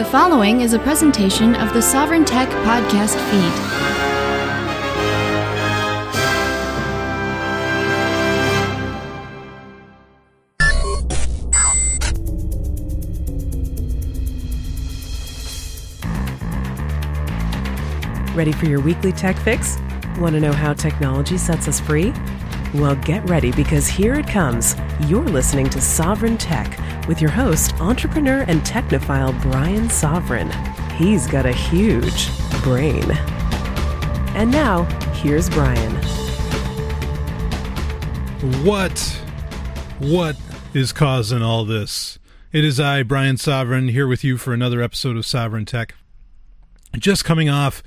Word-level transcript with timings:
The 0.00 0.06
following 0.06 0.62
is 0.62 0.72
a 0.72 0.78
presentation 0.78 1.54
of 1.56 1.74
the 1.74 1.80
Sovryn 1.80 2.24
Tech 2.24 2.48
podcast 2.64 3.20
feed. 3.28 3.52
Ready 18.34 18.52
for 18.52 18.64
your 18.64 18.80
weekly 18.80 19.12
tech 19.12 19.36
fix? 19.36 19.76
Want 20.18 20.34
to 20.34 20.40
know 20.40 20.52
how 20.52 20.72
technology 20.72 21.36
sets 21.36 21.68
us 21.68 21.78
free? 21.78 22.14
Well, 22.72 22.94
get 22.94 23.28
ready 23.28 23.52
because 23.52 23.86
here 23.86 24.14
it 24.14 24.26
comes. 24.26 24.76
You're 25.08 25.28
listening 25.28 25.68
to 25.68 25.78
Sovryn 25.78 26.38
Tech 26.38 26.78
with 27.06 27.20
your 27.20 27.30
host, 27.30 27.74
entrepreneur 27.80 28.44
and 28.48 28.60
technophile 28.62 29.40
Brian 29.42 29.88
Sovryn. 29.88 30.50
He's 30.92 31.26
got 31.26 31.46
a 31.46 31.52
huge 31.52 32.28
brain. 32.62 33.10
And 34.34 34.50
now, 34.50 34.84
here's 35.14 35.48
Brian. 35.50 35.94
What, 38.64 38.98
what 39.98 40.36
is 40.72 40.92
causing 40.92 41.42
all 41.42 41.64
this? 41.64 42.18
It 42.52 42.64
is 42.64 42.80
I, 42.80 43.02
Brian 43.02 43.36
Sovryn, 43.36 43.90
here 43.90 44.06
with 44.06 44.24
you 44.24 44.36
for 44.36 44.52
another 44.52 44.82
episode 44.82 45.16
of 45.16 45.24
Sovryn 45.24 45.66
Tech. 45.66 45.94
Just 46.98 47.24
coming 47.24 47.48
off 47.48 47.82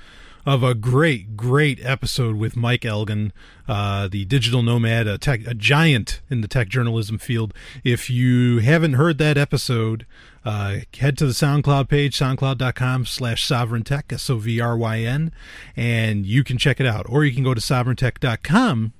of 0.45 0.63
a 0.63 0.73
great, 0.73 1.37
great 1.37 1.79
episode 1.83 2.35
with 2.35 2.55
Mike 2.55 2.81
Elgan, 2.81 3.31
uh, 3.67 4.07
the 4.07 4.25
digital 4.25 4.61
nomad, 4.61 5.07
a, 5.07 5.17
tech, 5.17 5.45
a 5.47 5.53
giant 5.53 6.21
in 6.29 6.41
the 6.41 6.47
tech 6.47 6.67
journalism 6.67 7.17
field. 7.17 7.53
If 7.83 8.09
you 8.09 8.59
haven't 8.59 8.93
heard 8.93 9.17
that 9.19 9.37
episode, 9.37 10.05
uh, 10.43 10.77
head 10.97 11.17
to 11.19 11.25
the 11.25 11.31
SoundCloud 11.31 11.87
page, 11.87 12.17
soundcloud.com 12.17 13.05
slash 13.05 13.47
sovryntech, 13.47 14.11
S-O-V-R-Y-N, 14.11 15.31
and 15.75 16.25
you 16.25 16.43
can 16.43 16.57
check 16.57 16.79
it 16.79 16.85
out. 16.85 17.05
Or 17.07 17.23
you 17.23 17.33
can 17.33 17.43
go 17.43 17.53
to 17.53 17.61
sovryntech.com 17.61 18.93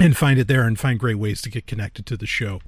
and 0.00 0.16
find 0.16 0.38
it 0.38 0.48
there 0.48 0.62
and 0.62 0.78
find 0.78 0.98
great 0.98 1.18
ways 1.18 1.42
to 1.42 1.50
get 1.50 1.66
connected 1.66 2.06
to 2.06 2.16
the 2.16 2.26
show. 2.26 2.60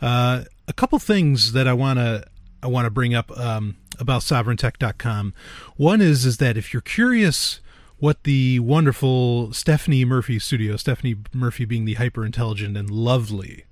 Uh, 0.00 0.44
a 0.68 0.72
couple 0.72 0.98
things 0.98 1.52
that 1.52 1.66
I 1.66 1.72
want 1.72 1.98
to 1.98 2.24
I 2.62 2.68
want 2.68 2.86
to 2.86 2.90
bring 2.90 3.12
up 3.12 3.36
um, 3.36 3.76
about 3.98 4.22
sovryntech.com. 4.22 5.34
One 5.76 6.00
is 6.00 6.24
is 6.24 6.38
that 6.38 6.56
if 6.56 6.72
you're 6.72 6.82
curious 6.82 7.60
what 7.98 8.24
the 8.24 8.58
wonderful 8.58 9.52
Stephanie 9.52 10.04
Murphy 10.04 10.38
studio, 10.38 10.76
Stephanie 10.76 11.16
Murphy 11.32 11.64
being 11.64 11.84
the 11.84 11.94
hyper 11.94 12.26
intelligent 12.26 12.76
and 12.76 12.90
lovely 12.90 13.64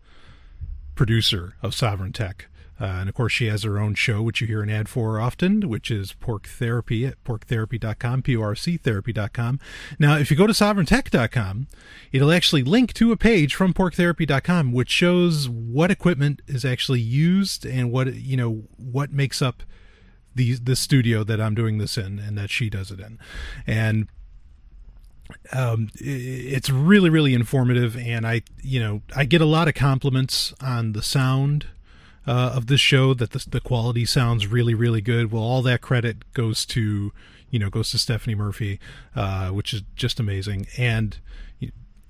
producer 0.95 1.55
of 1.63 1.73
Sovryn 1.73 2.15
Tech, 2.15 2.47
uh, 2.81 2.85
and 2.85 3.09
of 3.11 3.15
course, 3.15 3.33
she 3.33 3.47
has 3.47 3.63
her 3.63 3.79
own 3.79 3.95
show, 3.95 4.23
which 4.23 4.41
you 4.41 4.47
hear 4.47 4.63
an 4.63 4.71
ad 4.71 4.89
for 4.89 5.21
often, 5.21 5.69
which 5.69 5.91
is 5.91 6.15
Porc 6.19 6.47
Therapy 6.47 7.05
at 7.05 7.23
porctherapy.com, 7.25 8.23
P-O-R-C 8.23 8.79
therapy.com. 8.79 9.61
Now, 9.99 10.17
if 10.17 10.31
you 10.31 10.37
go 10.37 10.47
to 10.47 10.55
sovryntech.com, 10.55 11.67
it'll 12.11 12.33
actually 12.33 12.63
link 12.63 12.95
to 12.95 13.13
a 13.13 13.19
page 13.19 13.55
from 13.55 13.75
porctherapy.com, 13.75 14.73
which 14.73 14.89
shows 14.89 15.47
what 15.47 15.91
equipment 15.91 16.41
is 16.47 16.65
actually 16.65 17.01
used 17.01 17.67
and 17.67 17.93
what, 17.93 18.15
you 18.15 18.37
know, 18.37 18.63
what 18.79 19.13
makes 19.13 19.43
up 19.43 19.63
the, 20.41 20.55
the 20.55 20.75
studio 20.75 21.23
that 21.23 21.39
I'm 21.39 21.55
doing 21.55 21.77
this 21.77 21.99
in 21.99 22.19
and 22.19 22.39
that 22.39 22.49
she 22.49 22.71
does 22.71 22.91
it 22.91 22.99
in. 22.99 23.19
And 23.67 24.09
um, 25.53 25.91
it's 25.97 26.71
really, 26.71 27.11
really 27.11 27.35
informative. 27.35 27.95
And 27.95 28.27
I, 28.27 28.41
you 28.63 28.81
know, 28.81 29.03
I 29.15 29.27
get 29.27 29.43
a 29.43 29.47
lot 29.47 29.69
of 29.69 29.75
compliments 29.75 30.55
on 30.63 30.93
the 30.93 31.03
sound 31.03 31.67
uh, 32.27 32.53
of 32.55 32.69
this 32.69 32.81
show 32.81 33.13
that 33.13 33.33
the, 33.33 33.45
the 33.51 33.61
quality 33.61 34.07
sounds 34.07 34.47
really 34.47 34.75
really 34.75 35.01
good 35.01 35.33
well 35.33 35.43
all 35.43 35.63
that 35.63 35.81
credit 35.81 36.35
goes 36.35 36.67
to 36.67 37.13
you 37.49 37.59
know 37.59 37.71
goes 37.71 37.91
to 37.91 37.99
stephanie 37.99 38.35
murphy 38.35 38.79
uh, 39.17 39.49
which 39.49 39.73
is 39.73 39.83
just 39.97 40.21
amazing 40.21 40.67
and 40.77 41.19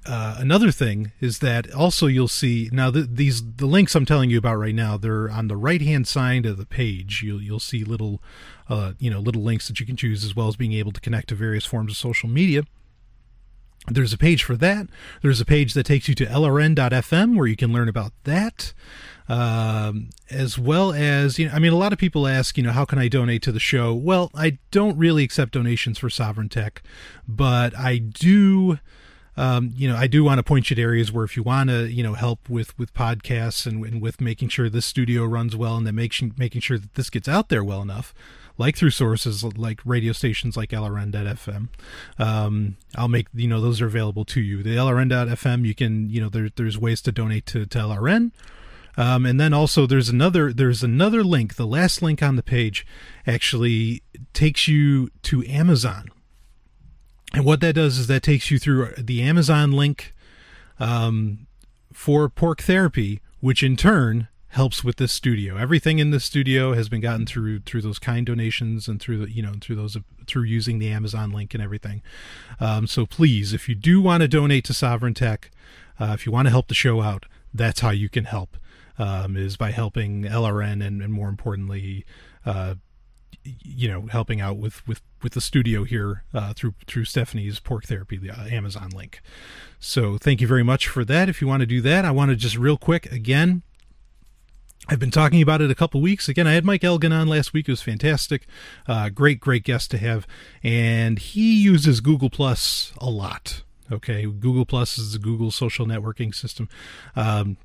uh, 0.06 0.36
another 0.38 0.70
thing 0.70 1.12
is 1.20 1.40
that 1.40 1.72
also 1.74 2.06
you'll 2.06 2.28
see 2.28 2.70
now 2.72 2.90
the, 2.90 3.02
these 3.02 3.42
the 3.56 3.66
links 3.66 3.94
I'm 3.94 4.06
telling 4.06 4.30
you 4.30 4.38
about 4.38 4.56
right 4.56 4.74
now 4.74 4.96
they're 4.96 5.30
on 5.30 5.48
the 5.48 5.56
right 5.56 5.82
hand 5.82 6.08
side 6.08 6.46
of 6.46 6.56
the 6.56 6.66
page 6.66 7.22
you'll 7.22 7.42
you'll 7.42 7.60
see 7.60 7.84
little 7.84 8.22
uh, 8.68 8.92
you 8.98 9.10
know 9.10 9.20
little 9.20 9.42
links 9.42 9.68
that 9.68 9.78
you 9.78 9.86
can 9.86 9.96
choose 9.96 10.24
as 10.24 10.34
well 10.34 10.48
as 10.48 10.56
being 10.56 10.72
able 10.72 10.92
to 10.92 11.00
connect 11.00 11.28
to 11.28 11.34
various 11.34 11.66
forms 11.66 11.92
of 11.92 11.98
social 11.98 12.28
media 12.28 12.62
there's 13.88 14.12
a 14.12 14.18
page 14.18 14.44
for 14.44 14.56
that. 14.56 14.88
There's 15.22 15.40
a 15.40 15.44
page 15.44 15.72
that 15.74 15.84
takes 15.84 16.06
you 16.06 16.14
to 16.16 16.26
lrn.fm 16.26 17.36
where 17.36 17.46
you 17.46 17.56
can 17.56 17.72
learn 17.72 17.88
about 17.88 18.12
that. 18.24 18.72
Um, 19.28 20.10
as 20.28 20.58
well 20.58 20.92
as, 20.92 21.38
you 21.38 21.46
know, 21.46 21.54
I 21.54 21.60
mean, 21.60 21.72
a 21.72 21.76
lot 21.76 21.92
of 21.92 21.98
people 21.98 22.26
ask, 22.26 22.56
you 22.56 22.64
know, 22.64 22.72
how 22.72 22.84
can 22.84 22.98
I 22.98 23.08
donate 23.08 23.42
to 23.42 23.52
the 23.52 23.60
show? 23.60 23.94
Well, 23.94 24.30
I 24.34 24.58
don't 24.70 24.98
really 24.98 25.22
accept 25.22 25.52
donations 25.52 25.98
for 25.98 26.08
Sovryn 26.08 26.50
Tech, 26.50 26.82
but 27.28 27.76
I 27.78 27.98
do. 27.98 28.78
Um, 29.40 29.72
you 29.74 29.88
know, 29.88 29.96
I 29.96 30.06
do 30.06 30.22
want 30.22 30.36
to 30.36 30.42
point 30.42 30.68
you 30.68 30.76
to 30.76 30.82
areas 30.82 31.10
where 31.10 31.24
if 31.24 31.34
you 31.34 31.42
want 31.42 31.70
to, 31.70 31.90
you 31.90 32.02
know, 32.02 32.12
help 32.12 32.50
with 32.50 32.78
with 32.78 32.92
podcasts 32.92 33.66
and, 33.66 33.82
and 33.86 34.02
with 34.02 34.20
making 34.20 34.50
sure 34.50 34.68
this 34.68 34.84
studio 34.84 35.24
runs 35.24 35.56
well 35.56 35.78
and 35.78 35.86
then 35.86 35.94
making 35.94 36.34
making 36.36 36.60
sure 36.60 36.76
that 36.76 36.94
this 36.94 37.08
gets 37.08 37.26
out 37.26 37.48
there 37.48 37.64
well 37.64 37.80
enough, 37.80 38.12
like 38.58 38.76
through 38.76 38.90
sources 38.90 39.42
like 39.42 39.80
radio 39.86 40.12
stations 40.12 40.58
like 40.58 40.68
LRN.FM. 40.72 41.68
Um, 42.18 42.76
I'll 42.94 43.08
make 43.08 43.28
you 43.32 43.48
know 43.48 43.62
those 43.62 43.80
are 43.80 43.86
available 43.86 44.26
to 44.26 44.42
you. 44.42 44.62
The 44.62 44.76
LRN.FM, 44.76 45.64
you 45.64 45.74
can 45.74 46.10
you 46.10 46.20
know 46.20 46.28
there, 46.28 46.50
there's 46.54 46.76
ways 46.76 47.00
to 47.00 47.10
donate 47.10 47.46
to, 47.46 47.64
to 47.64 47.78
LRN. 47.78 48.32
Um, 48.98 49.24
and 49.24 49.40
then 49.40 49.54
also 49.54 49.86
there's 49.86 50.10
another 50.10 50.52
there's 50.52 50.82
another 50.82 51.24
link. 51.24 51.54
The 51.54 51.66
last 51.66 52.02
link 52.02 52.22
on 52.22 52.36
the 52.36 52.42
page 52.42 52.86
actually 53.26 54.02
takes 54.34 54.68
you 54.68 55.08
to 55.22 55.42
Amazon. 55.46 56.10
And 57.32 57.44
what 57.44 57.60
that 57.60 57.74
does 57.74 57.98
is 57.98 58.06
that 58.08 58.22
takes 58.22 58.50
you 58.50 58.58
through 58.58 58.92
the 58.98 59.22
Amazon 59.22 59.72
link 59.72 60.14
um, 60.78 61.46
for 61.92 62.28
porc 62.28 62.60
therapy, 62.60 63.20
which 63.40 63.62
in 63.62 63.76
turn 63.76 64.28
helps 64.48 64.82
with 64.82 64.96
this 64.96 65.12
studio. 65.12 65.56
Everything 65.56 66.00
in 66.00 66.10
this 66.10 66.24
studio 66.24 66.74
has 66.74 66.88
been 66.88 67.00
gotten 67.00 67.24
through 67.24 67.60
through 67.60 67.82
those 67.82 68.00
kind 68.00 68.26
donations 68.26 68.88
and 68.88 69.00
through 69.00 69.18
the 69.18 69.30
you 69.30 69.42
know 69.42 69.52
through 69.60 69.76
those 69.76 69.96
through 70.26 70.42
using 70.42 70.78
the 70.78 70.88
Amazon 70.88 71.30
link 71.30 71.54
and 71.54 71.62
everything. 71.62 72.02
Um, 72.58 72.86
so 72.86 73.06
please, 73.06 73.52
if 73.52 73.68
you 73.68 73.74
do 73.74 74.00
want 74.00 74.22
to 74.22 74.28
donate 74.28 74.64
to 74.64 74.72
Sovryn 74.72 75.14
Tech, 75.14 75.50
uh, 75.98 76.12
if 76.14 76.26
you 76.26 76.32
want 76.32 76.46
to 76.46 76.50
help 76.50 76.68
the 76.68 76.74
show 76.74 77.00
out, 77.00 77.26
that's 77.54 77.80
how 77.80 77.90
you 77.90 78.08
can 78.08 78.24
help. 78.24 78.56
Um, 78.98 79.34
is 79.34 79.56
by 79.56 79.70
helping 79.70 80.24
LRN 80.24 80.84
and, 80.84 81.00
and 81.00 81.10
more 81.10 81.30
importantly, 81.30 82.04
uh, 82.44 82.74
you 83.42 83.88
know, 83.88 84.06
helping 84.06 84.40
out 84.40 84.56
with 84.56 84.86
with 84.86 85.00
with 85.22 85.32
the 85.32 85.40
studio 85.40 85.84
here 85.84 86.24
uh, 86.34 86.52
through 86.52 86.74
through 86.86 87.04
Stephanie's 87.04 87.60
Porc 87.60 87.84
Therapy, 87.84 88.16
the 88.16 88.30
uh, 88.30 88.44
Amazon 88.46 88.90
link. 88.90 89.20
So 89.78 90.18
thank 90.18 90.40
you 90.40 90.46
very 90.46 90.62
much 90.62 90.88
for 90.88 91.04
that. 91.04 91.28
If 91.28 91.40
you 91.40 91.48
want 91.48 91.60
to 91.60 91.66
do 91.66 91.80
that, 91.82 92.04
I 92.04 92.10
want 92.10 92.30
to 92.30 92.36
just 92.36 92.56
real 92.56 92.76
quick 92.76 93.10
again 93.10 93.62
I've 94.88 94.98
been 94.98 95.10
talking 95.12 95.40
about 95.40 95.60
it 95.60 95.70
a 95.70 95.74
couple 95.74 96.00
weeks. 96.00 96.28
Again, 96.28 96.48
I 96.48 96.52
had 96.52 96.64
Mike 96.64 96.80
Elgan 96.80 97.12
on 97.12 97.28
last 97.28 97.52
week. 97.52 97.68
It 97.68 97.72
was 97.72 97.82
fantastic. 97.82 98.46
Uh, 98.88 99.08
great, 99.08 99.38
great 99.38 99.62
guest 99.62 99.90
to 99.92 99.98
have. 99.98 100.26
And 100.64 101.18
he 101.18 101.62
uses 101.62 102.00
Google 102.00 102.30
Plus 102.30 102.92
a 102.98 103.08
lot. 103.08 103.62
Okay. 103.92 104.24
Google 104.24 104.64
Plus 104.64 104.98
is 104.98 105.12
the 105.12 105.20
Google 105.20 105.50
social 105.50 105.86
networking 105.86 106.34
system. 106.34 106.68
Um, 107.14 107.56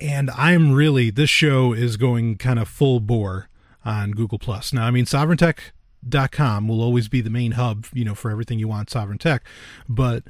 and 0.00 0.30
I'm 0.30 0.72
really, 0.72 1.10
this 1.10 1.28
show 1.28 1.74
is 1.74 1.98
going 1.98 2.36
kind 2.36 2.58
of 2.58 2.68
full 2.68 3.00
bore 3.00 3.50
on 3.84 4.12
Google 4.12 4.38
Plus. 4.38 4.72
Now, 4.72 4.86
I 4.86 4.90
mean, 4.90 5.04
sovryntech.com 5.04 6.68
will 6.68 6.82
always 6.82 7.08
be 7.08 7.20
the 7.20 7.30
main 7.30 7.52
hub, 7.52 7.86
you 7.92 8.04
know, 8.04 8.14
for 8.14 8.30
everything 8.30 8.58
you 8.58 8.68
want 8.68 8.88
Sovryn 8.88 9.18
Tech. 9.18 9.44
But 9.88 10.24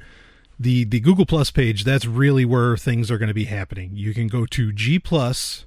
the 0.59 0.83
the 0.83 0.99
Google 0.99 1.25
Plus 1.25 1.51
page, 1.51 1.83
that's 1.83 2.05
really 2.05 2.45
where 2.45 2.77
things 2.77 3.09
are 3.09 3.17
going 3.17 3.27
to 3.27 3.33
be 3.33 3.45
happening. 3.45 3.91
You 3.93 4.13
can 4.13 4.27
go 4.27 4.45
to 4.45 4.71
gplus.to, 4.71 5.65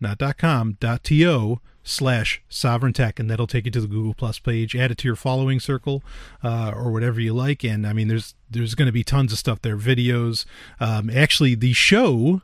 not 0.00 0.18
dot 0.18 0.38
.com, 0.38 0.76
dot 0.80 1.04
.to 1.04 1.60
slash 1.86 2.42
sovryn 2.50 2.92
tech 2.92 3.20
and 3.20 3.30
that'll 3.30 3.46
take 3.46 3.64
you 3.64 3.70
to 3.70 3.80
the 3.80 3.86
google 3.86 4.12
plus 4.12 4.40
page 4.40 4.74
add 4.74 4.90
it 4.90 4.98
to 4.98 5.06
your 5.06 5.14
following 5.14 5.60
circle 5.60 6.02
uh, 6.42 6.72
or 6.74 6.90
whatever 6.90 7.20
you 7.20 7.32
like 7.32 7.62
and 7.62 7.86
i 7.86 7.92
mean 7.92 8.08
there's 8.08 8.34
there's 8.50 8.74
going 8.74 8.86
to 8.86 8.92
be 8.92 9.04
tons 9.04 9.32
of 9.32 9.38
stuff 9.38 9.62
there 9.62 9.76
videos 9.76 10.44
um, 10.80 11.08
actually 11.08 11.54
the 11.54 11.72
show 11.72 12.42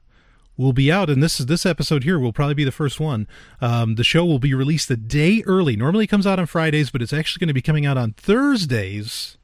will 0.56 0.72
be 0.72 0.92
out 0.92 1.08
and 1.08 1.22
this 1.22 1.40
is 1.40 1.46
this 1.46 1.64
episode 1.64 2.04
here 2.04 2.18
will 2.18 2.32
probably 2.32 2.54
be 2.54 2.64
the 2.64 2.70
first 2.70 3.00
one 3.00 3.26
um, 3.60 3.94
the 3.94 4.04
show 4.04 4.24
will 4.24 4.38
be 4.38 4.54
released 4.54 4.90
a 4.90 4.96
day 4.96 5.42
early 5.46 5.76
normally 5.76 6.06
comes 6.06 6.26
out 6.26 6.38
on 6.38 6.46
fridays 6.46 6.90
but 6.90 7.00
it's 7.00 7.12
actually 7.12 7.40
going 7.40 7.48
to 7.48 7.54
be 7.54 7.62
coming 7.62 7.86
out 7.86 7.96
on 7.96 8.12
thursdays 8.12 9.38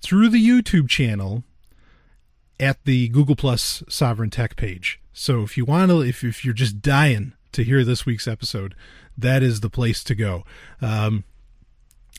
through 0.00 0.28
the 0.28 0.48
YouTube 0.48 0.88
channel 0.88 1.42
at 2.60 2.84
the 2.84 3.08
Google 3.08 3.36
Plus 3.36 3.82
Sovryn 3.88 4.30
Tech 4.30 4.56
page. 4.56 5.00
So 5.12 5.42
if 5.42 5.56
you 5.56 5.64
want 5.64 5.90
to, 5.90 6.00
if, 6.02 6.22
if 6.22 6.44
you're 6.44 6.54
just 6.54 6.80
dying 6.80 7.32
to 7.52 7.64
hear 7.64 7.84
this 7.84 8.06
week's 8.06 8.28
episode, 8.28 8.74
that 9.16 9.42
is 9.42 9.60
the 9.60 9.70
place 9.70 10.04
to 10.04 10.14
go. 10.14 10.44
Um, 10.80 11.24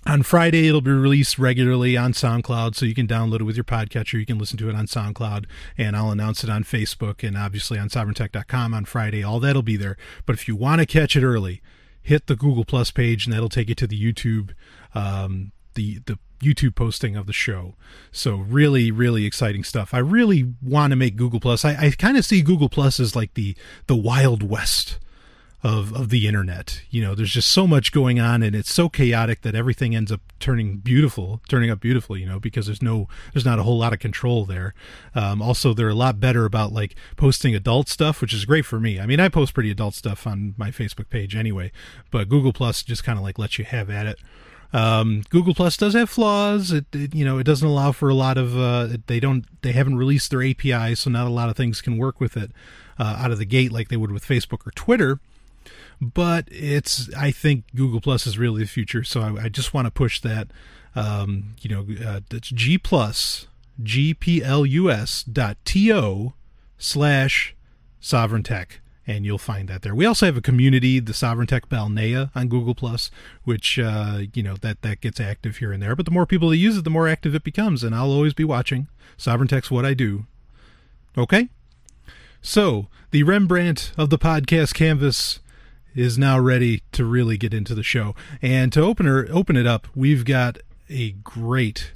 on 0.07 0.23
Friday, 0.23 0.67
it'll 0.67 0.81
be 0.81 0.91
released 0.91 1.37
regularly 1.37 1.97
on 1.97 2.13
SoundCloud, 2.13 2.75
so 2.75 2.85
you 2.85 2.95
can 2.95 3.07
download 3.07 3.41
it 3.41 3.43
with 3.43 3.57
your 3.57 3.65
podcatcher. 3.65 4.19
You 4.19 4.25
can 4.25 4.37
listen 4.37 4.57
to 4.59 4.69
it 4.69 4.75
on 4.75 4.87
SoundCloud, 4.87 5.45
and 5.77 5.95
I'll 5.95 6.11
announce 6.11 6.43
it 6.43 6.49
on 6.49 6.63
Facebook 6.63 7.27
and 7.27 7.37
obviously 7.37 7.77
on 7.77 7.89
sovryntech.com 7.89 8.73
on 8.73 8.85
Friday. 8.85 9.23
All 9.23 9.39
that'll 9.39 9.61
be 9.61 9.77
there. 9.77 9.97
But 10.25 10.33
if 10.35 10.47
you 10.47 10.55
want 10.55 10.79
to 10.79 10.85
catch 10.85 11.15
it 11.15 11.23
early, 11.23 11.61
hit 12.01 12.27
the 12.27 12.35
Google 12.35 12.63
Plus 12.63 12.89
page, 12.89 13.25
and 13.25 13.33
that'll 13.33 13.49
take 13.49 13.69
you 13.69 13.75
to 13.75 13.87
the 13.87 14.01
YouTube, 14.01 14.51
um, 14.95 15.51
the 15.73 15.99
the 16.05 16.17
YouTube 16.39 16.75
posting 16.75 17.15
of 17.15 17.25
the 17.25 17.33
show. 17.33 17.75
So 18.11 18.37
really, 18.37 18.91
really 18.91 19.25
exciting 19.25 19.63
stuff. 19.63 19.93
I 19.93 19.99
really 19.99 20.53
want 20.61 20.91
to 20.91 20.95
make 20.95 21.15
Google 21.15 21.39
Plus. 21.39 21.65
I, 21.65 21.75
I 21.87 21.91
kind 21.91 22.17
of 22.17 22.25
see 22.25 22.41
Google 22.41 22.69
Plus 22.69 22.99
as 22.99 23.15
like 23.15 23.33
the 23.33 23.57
the 23.87 23.95
Wild 23.95 24.43
West 24.43 24.99
of 25.67 25.93
of 25.93 26.09
the 26.09 26.27
internet. 26.27 26.81
You 26.89 27.01
know, 27.03 27.13
there's 27.13 27.33
just 27.33 27.49
so 27.49 27.67
much 27.67 27.91
going 27.91 28.19
on, 28.19 28.41
and 28.41 28.55
it's 28.55 28.71
so 28.71 28.87
chaotic 28.87 29.41
that 29.41 29.53
everything 29.53 29.95
ends 29.95 30.11
up 30.11 30.21
turning 30.39 30.77
beautiful, 30.77 31.41
turning 31.49 31.69
up 31.69 31.81
beautiful. 31.81 32.17
You 32.17 32.25
know, 32.25 32.39
because 32.39 32.67
there's 32.67 32.81
no, 32.81 33.09
there's 33.33 33.45
not 33.45 33.59
a 33.59 33.63
whole 33.63 33.77
lot 33.77 33.91
of 33.91 33.99
control 33.99 34.45
there. 34.45 34.73
Um, 35.13 35.41
also, 35.41 35.73
they're 35.73 35.89
a 35.89 35.95
lot 35.95 36.19
better 36.21 36.45
about 36.45 36.71
like 36.71 36.95
posting 37.17 37.53
adult 37.53 37.89
stuff, 37.89 38.21
which 38.21 38.33
is 38.33 38.45
great 38.45 38.65
for 38.65 38.79
me. 38.79 38.99
I 38.99 39.05
mean, 39.05 39.19
I 39.19 39.27
post 39.27 39.53
pretty 39.53 39.69
adult 39.69 39.93
stuff 39.93 40.25
on 40.25 40.55
my 40.57 40.71
Facebook 40.71 41.09
page 41.09 41.35
anyway, 41.35 41.71
but 42.11 42.29
Google 42.29 42.53
Plus 42.53 42.81
just 42.81 43.03
kind 43.03 43.19
of 43.19 43.23
like 43.23 43.37
lets 43.37 43.59
you 43.59 43.65
have 43.65 43.89
at 43.89 44.05
it. 44.05 44.19
Um, 44.71 45.23
Google 45.29 45.53
Plus 45.53 45.75
does 45.75 45.93
have 45.93 46.09
flaws. 46.09 46.71
It, 46.71 46.85
it, 46.93 47.13
you 47.13 47.25
know 47.25 47.39
it 47.39 47.43
doesn't 47.43 47.67
allow 47.67 47.91
for 47.91 48.07
a 48.07 48.13
lot 48.13 48.37
of 48.37 48.57
uh, 48.57 48.87
they 49.07 49.19
don't 49.19 49.45
they 49.63 49.73
haven't 49.73 49.97
released 49.97 50.31
their 50.31 50.43
API, 50.43 50.95
so 50.95 51.09
not 51.09 51.27
a 51.27 51.31
lot 51.31 51.49
of 51.49 51.57
things 51.57 51.81
can 51.81 51.97
work 51.97 52.21
with 52.21 52.37
it 52.37 52.51
uh, 52.97 53.17
out 53.19 53.31
of 53.31 53.37
the 53.37 53.45
gate 53.45 53.73
like 53.73 53.89
they 53.89 53.97
would 53.97 54.11
with 54.11 54.25
Facebook 54.25 54.65
or 54.65 54.71
Twitter 54.71 55.19
but 56.01 56.47
it's 56.51 57.13
I 57.15 57.31
think 57.31 57.65
Google 57.75 58.01
Plus 58.01 58.27
is 58.27 58.37
really 58.37 58.63
the 58.63 58.67
future. 58.67 59.03
So 59.03 59.21
I, 59.21 59.43
I 59.43 59.49
just 59.49 59.73
want 59.73 59.85
to 59.85 59.91
push 59.91 60.21
that. 60.21 60.49
Um, 60.95 61.55
you 61.61 61.69
know, 61.69 61.85
uh, 62.05 62.21
that's 62.29 62.49
G 62.49 62.77
plus 62.77 63.47
G 63.81 64.13
P 64.13 64.43
L 64.43 64.65
U 64.65 64.89
S 64.89 65.23
dot 65.23 65.57
T 65.65 65.93
O 65.93 66.33
slash 66.77 67.55
Sovryn 68.01 68.43
Tech. 68.43 68.81
And 69.09 69.25
you'll 69.25 69.37
find 69.37 69.69
that 69.69 69.83
there. 69.83 69.95
We 69.95 70.05
also 70.05 70.25
have 70.25 70.35
a 70.35 70.41
community, 70.41 70.99
the 70.99 71.13
Sovryn 71.13 71.47
Tech 71.47 71.69
Balnea 71.69 72.29
on 72.35 72.49
Google 72.49 72.75
Plus, 72.75 73.09
which 73.45 73.79
uh, 73.79 74.23
you 74.33 74.43
know 74.43 74.55
that 74.55 74.81
that 74.81 74.99
gets 74.99 75.19
active 75.19 75.57
here 75.57 75.71
and 75.71 75.81
there. 75.81 75.95
But 75.95 76.05
the 76.05 76.11
more 76.11 76.25
people 76.25 76.49
that 76.49 76.57
use 76.57 76.77
it, 76.77 76.83
the 76.83 76.89
more 76.89 77.07
active 77.07 77.33
it 77.33 77.43
becomes. 77.43 77.83
And 77.83 77.95
I'll 77.95 78.11
always 78.11 78.33
be 78.33 78.43
watching. 78.43 78.87
Sovryn 79.17 79.47
Tech's 79.47 79.71
what 79.71 79.85
I 79.85 79.93
do. 79.93 80.25
Okay. 81.17 81.49
So 82.41 82.87
the 83.11 83.23
Rembrandt 83.23 83.91
of 83.97 84.09
the 84.09 84.19
podcast 84.19 84.73
canvas 84.73 85.39
is 85.97 86.17
now 86.17 86.39
ready 86.39 86.83
to 86.91 87.03
really 87.03 87.37
get 87.37 87.53
into 87.53 87.73
the 87.73 87.83
show. 87.83 88.13
And 88.41 88.71
to 88.73 88.81
open 88.81 89.07
her 89.07 89.27
open 89.31 89.57
it 89.57 89.65
up, 89.65 89.87
we've 89.95 90.23
got 90.23 90.59
a 90.89 91.11
great, 91.11 91.91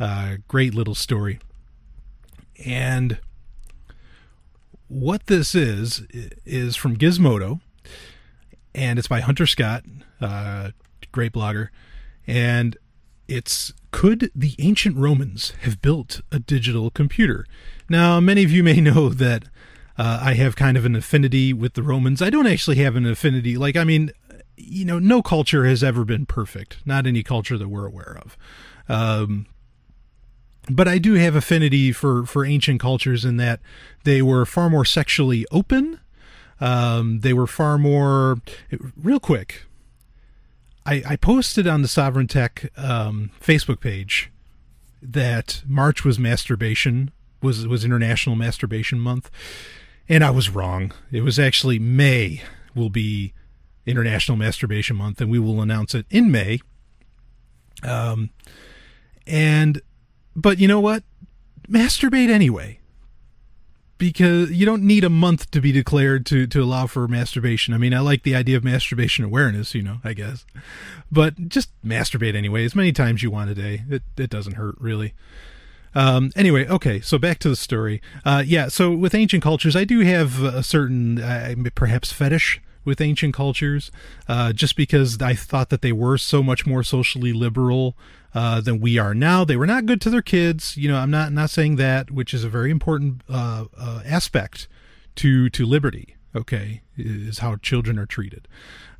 uh, 0.00 0.36
great 0.48 0.74
little 0.74 0.96
story. 0.96 1.38
And 2.64 3.18
what 4.88 5.26
this 5.26 5.54
is 5.54 6.02
is 6.44 6.74
from 6.74 6.96
Gizmodo, 6.96 7.60
and 8.74 8.98
it's 8.98 9.08
by 9.08 9.20
Hunter 9.20 9.46
Scott, 9.46 9.84
uh, 10.20 10.70
great 11.12 11.32
blogger, 11.32 11.68
and 12.26 12.76
it's 13.28 13.72
could 13.92 14.32
the 14.34 14.56
ancient 14.58 14.96
Romans 14.96 15.52
have 15.60 15.80
built 15.80 16.20
a 16.32 16.40
digital 16.40 16.90
computer? 16.90 17.46
Now, 17.88 18.18
many 18.18 18.42
of 18.42 18.50
you 18.50 18.64
may 18.64 18.80
know 18.80 19.08
that 19.10 19.44
uh, 19.96 20.20
I 20.22 20.34
have 20.34 20.56
kind 20.56 20.76
of 20.76 20.84
an 20.84 20.96
affinity 20.96 21.52
with 21.52 21.74
the 21.74 21.82
Romans. 21.82 22.20
I 22.20 22.30
don't 22.30 22.46
actually 22.46 22.76
have 22.76 22.96
an 22.96 23.06
affinity. 23.06 23.56
Like, 23.56 23.76
I 23.76 23.84
mean, 23.84 24.10
you 24.56 24.84
know, 24.84 24.98
no 24.98 25.22
culture 25.22 25.64
has 25.66 25.82
ever 25.84 26.04
been 26.04 26.26
perfect. 26.26 26.78
Not 26.84 27.06
any 27.06 27.22
culture 27.22 27.58
that 27.58 27.68
we're 27.68 27.86
aware 27.86 28.18
of. 28.24 28.36
Um, 28.88 29.46
but 30.70 30.88
I 30.88 30.98
do 30.98 31.14
have 31.14 31.36
affinity 31.36 31.92
for 31.92 32.24
for 32.24 32.44
ancient 32.44 32.80
cultures 32.80 33.24
in 33.24 33.36
that 33.36 33.60
they 34.04 34.22
were 34.22 34.46
far 34.46 34.70
more 34.70 34.84
sexually 34.84 35.46
open. 35.50 36.00
Um, 36.60 37.20
they 37.20 37.32
were 37.32 37.46
far 37.46 37.76
more. 37.78 38.38
Real 38.96 39.20
quick, 39.20 39.66
I, 40.86 41.02
I 41.06 41.16
posted 41.16 41.66
on 41.66 41.82
the 41.82 41.88
Sovryn 41.88 42.28
Tech 42.28 42.70
um, 42.76 43.30
Facebook 43.40 43.80
page 43.80 44.30
that 45.02 45.62
March 45.66 46.04
was 46.04 46.18
masturbation 46.18 47.10
was 47.42 47.66
was 47.66 47.84
International 47.84 48.36
Masturbation 48.36 48.98
Month, 48.98 49.30
and 50.08 50.24
I 50.24 50.30
was 50.30 50.50
wrong. 50.50 50.92
It 51.10 51.22
was 51.22 51.38
actually 51.38 51.78
May 51.78 52.42
will 52.74 52.90
be 52.90 53.32
International 53.86 54.36
Masturbation 54.36 54.96
Month, 54.96 55.20
and 55.20 55.30
we 55.30 55.38
will 55.38 55.60
announce 55.60 55.94
it 55.94 56.06
in 56.10 56.30
May. 56.30 56.60
Um, 57.82 58.30
and 59.26 59.80
but 60.34 60.58
you 60.58 60.68
know 60.68 60.80
what? 60.80 61.02
Masturbate 61.68 62.28
anyway, 62.28 62.78
because 63.98 64.50
you 64.50 64.66
don't 64.66 64.82
need 64.82 65.04
a 65.04 65.10
month 65.10 65.50
to 65.50 65.60
be 65.60 65.72
declared 65.72 66.26
to 66.26 66.46
to 66.46 66.62
allow 66.62 66.86
for 66.86 67.06
masturbation. 67.08 67.74
I 67.74 67.78
mean, 67.78 67.94
I 67.94 68.00
like 68.00 68.22
the 68.22 68.34
idea 68.34 68.56
of 68.56 68.64
masturbation 68.64 69.24
awareness, 69.24 69.74
you 69.74 69.82
know, 69.82 69.98
I 70.04 70.12
guess, 70.12 70.44
but 71.10 71.48
just 71.48 71.70
masturbate 71.84 72.34
anyway 72.34 72.64
as 72.64 72.74
many 72.74 72.92
times 72.92 73.22
you 73.22 73.30
want 73.30 73.50
a 73.50 73.54
day. 73.54 73.84
It 73.88 74.02
it 74.16 74.30
doesn't 74.30 74.54
hurt 74.54 74.76
really. 74.78 75.14
Um, 75.94 76.32
anyway, 76.34 76.66
okay, 76.66 77.00
so 77.00 77.18
back 77.18 77.38
to 77.40 77.48
the 77.48 77.56
story. 77.56 78.02
Uh, 78.24 78.42
yeah, 78.44 78.68
so 78.68 78.92
with 78.92 79.14
ancient 79.14 79.42
cultures, 79.42 79.76
I 79.76 79.84
do 79.84 80.00
have 80.00 80.42
a 80.42 80.62
certain, 80.62 81.20
uh, 81.20 81.54
perhaps, 81.74 82.12
fetish 82.12 82.60
with 82.84 83.00
ancient 83.00 83.34
cultures, 83.34 83.90
uh, 84.28 84.52
just 84.52 84.76
because 84.76 85.20
I 85.20 85.34
thought 85.34 85.70
that 85.70 85.82
they 85.82 85.92
were 85.92 86.18
so 86.18 86.42
much 86.42 86.66
more 86.66 86.82
socially 86.82 87.32
liberal 87.32 87.96
uh, 88.34 88.60
than 88.60 88.80
we 88.80 88.98
are 88.98 89.14
now. 89.14 89.44
They 89.44 89.56
were 89.56 89.66
not 89.66 89.86
good 89.86 90.00
to 90.02 90.10
their 90.10 90.22
kids. 90.22 90.76
You 90.76 90.88
know, 90.88 90.98
I'm 90.98 91.10
not 91.10 91.32
not 91.32 91.50
saying 91.50 91.76
that, 91.76 92.10
which 92.10 92.34
is 92.34 92.44
a 92.44 92.48
very 92.48 92.70
important 92.70 93.22
uh, 93.28 93.66
uh, 93.76 94.02
aspect 94.04 94.68
to 95.16 95.48
to 95.50 95.64
liberty. 95.64 96.16
Okay, 96.34 96.82
is 96.96 97.38
how 97.38 97.56
children 97.56 97.98
are 97.98 98.06
treated. 98.06 98.48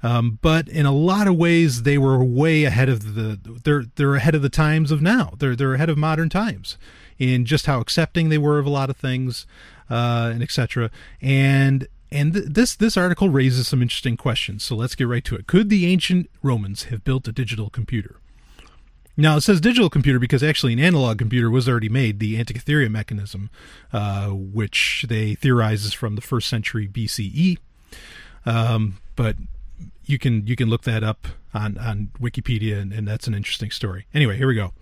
Um, 0.02 0.38
but 0.42 0.68
in 0.68 0.84
a 0.84 0.92
lot 0.92 1.26
of 1.26 1.36
ways, 1.36 1.82
they 1.82 1.96
were 1.96 2.22
way 2.22 2.64
ahead 2.64 2.88
of 2.88 3.14
the 3.14 3.38
they're 3.64 3.84
they're 3.94 4.16
ahead 4.16 4.34
of 4.34 4.42
the 4.42 4.50
times 4.50 4.90
of 4.90 5.00
now. 5.00 5.34
They're 5.38 5.56
they're 5.56 5.74
ahead 5.74 5.88
of 5.88 5.96
modern 5.96 6.28
times 6.28 6.76
in 7.18 7.44
just 7.44 7.66
how 7.66 7.80
accepting 7.80 8.28
they 8.28 8.38
were 8.38 8.58
of 8.58 8.66
a 8.66 8.70
lot 8.70 8.90
of 8.90 8.96
things, 8.96 9.46
uh, 9.88 10.30
and 10.32 10.42
etc. 10.42 10.90
And 11.22 11.88
and 12.12 12.34
th- 12.34 12.46
this 12.48 12.76
this 12.76 12.96
article 12.96 13.30
raises 13.30 13.68
some 13.68 13.80
interesting 13.80 14.16
questions. 14.16 14.62
So 14.62 14.76
let's 14.76 14.94
get 14.94 15.08
right 15.08 15.24
to 15.24 15.36
it. 15.36 15.46
Could 15.46 15.70
the 15.70 15.86
ancient 15.86 16.30
Romans 16.42 16.84
have 16.84 17.02
built 17.02 17.26
a 17.28 17.32
digital 17.32 17.70
computer? 17.70 18.20
Now 19.16 19.36
it 19.36 19.42
says 19.42 19.60
digital 19.60 19.88
computer 19.88 20.18
because 20.18 20.42
actually 20.42 20.72
an 20.72 20.80
analog 20.80 21.18
computer 21.18 21.50
was 21.50 21.68
already 21.68 21.88
made, 21.88 22.18
the 22.18 22.36
Antikythera 22.42 22.90
mechanism, 22.90 23.48
uh, 23.92 24.28
which 24.28 25.06
they 25.08 25.34
theorize 25.34 25.84
is 25.84 25.92
from 25.92 26.16
the 26.16 26.20
first 26.20 26.48
century 26.48 26.88
BCE. 26.88 27.58
Um, 28.46 28.98
but 29.16 29.36
you 30.06 30.18
can 30.18 30.46
you 30.46 30.56
can 30.56 30.68
look 30.68 30.82
that 30.82 31.02
up 31.02 31.26
on 31.52 31.78
on 31.78 32.10
Wikipedia, 32.20 32.80
and, 32.80 32.92
and, 32.92 33.06
that's 33.06 33.26
an 33.26 33.34
interesting 33.34 33.70
story. 33.70 34.06
Anyway, 34.12 34.36
here 34.36 34.48
we 34.48 34.54
go. 34.54 34.72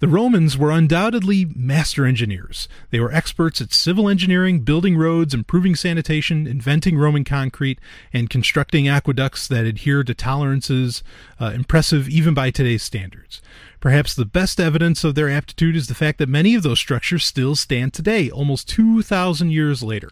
The 0.00 0.08
Romans 0.08 0.56
were 0.56 0.70
undoubtedly 0.70 1.46
master 1.54 2.06
engineers. 2.06 2.68
They 2.90 3.00
were 3.00 3.12
experts 3.12 3.60
at 3.60 3.72
civil 3.72 4.08
engineering, 4.08 4.60
building 4.60 4.96
roads, 4.96 5.34
improving 5.34 5.74
sanitation, 5.74 6.46
inventing 6.46 6.96
Roman 6.96 7.24
concrete, 7.24 7.78
and 8.12 8.30
constructing 8.30 8.88
aqueducts 8.88 9.46
that 9.48 9.66
adhere 9.66 10.02
to 10.04 10.14
tolerances 10.14 11.02
uh, 11.38 11.52
impressive 11.54 12.08
even 12.08 12.32
by 12.32 12.50
today's 12.50 12.82
standards. 12.82 13.42
Perhaps 13.80 14.14
the 14.14 14.26
best 14.26 14.60
evidence 14.60 15.04
of 15.04 15.14
their 15.14 15.28
aptitude 15.28 15.76
is 15.76 15.88
the 15.88 15.94
fact 15.94 16.18
that 16.18 16.28
many 16.28 16.54
of 16.54 16.62
those 16.62 16.78
structures 16.78 17.24
still 17.24 17.56
stand 17.56 17.92
today, 17.92 18.30
almost 18.30 18.68
2,000 18.68 19.50
years 19.50 19.82
later. 19.82 20.10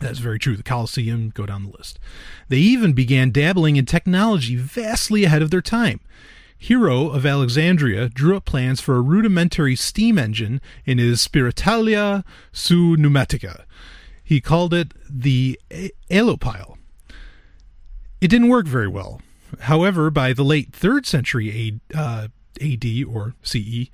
That's 0.00 0.18
very 0.18 0.38
true. 0.38 0.56
The 0.56 0.62
Colosseum, 0.62 1.30
go 1.30 1.46
down 1.46 1.64
the 1.64 1.76
list. 1.76 1.98
They 2.48 2.58
even 2.58 2.92
began 2.92 3.30
dabbling 3.30 3.76
in 3.76 3.86
technology 3.86 4.56
vastly 4.56 5.24
ahead 5.24 5.42
of 5.42 5.50
their 5.50 5.62
time. 5.62 6.00
Hero 6.58 7.08
of 7.08 7.26
Alexandria 7.26 8.08
drew 8.08 8.36
up 8.36 8.44
plans 8.44 8.80
for 8.80 8.96
a 8.96 9.02
rudimentary 9.02 9.76
steam 9.76 10.18
engine 10.18 10.60
in 10.84 10.98
his 10.98 11.20
Spiritalia 11.20 12.24
seu 12.52 12.96
Pneumatica. 12.96 13.64
He 14.24 14.40
called 14.40 14.74
it 14.74 14.92
the 15.08 15.60
Aeolipile. 16.10 16.78
It 18.20 18.28
didn't 18.28 18.48
work 18.48 18.66
very 18.66 18.88
well. 18.88 19.20
However, 19.60 20.10
by 20.10 20.32
the 20.32 20.44
late 20.44 20.72
3rd 20.72 21.06
century 21.06 21.80
AD 21.94 21.96
uh, 21.96 22.28
or 23.08 23.34
CE, 23.42 23.88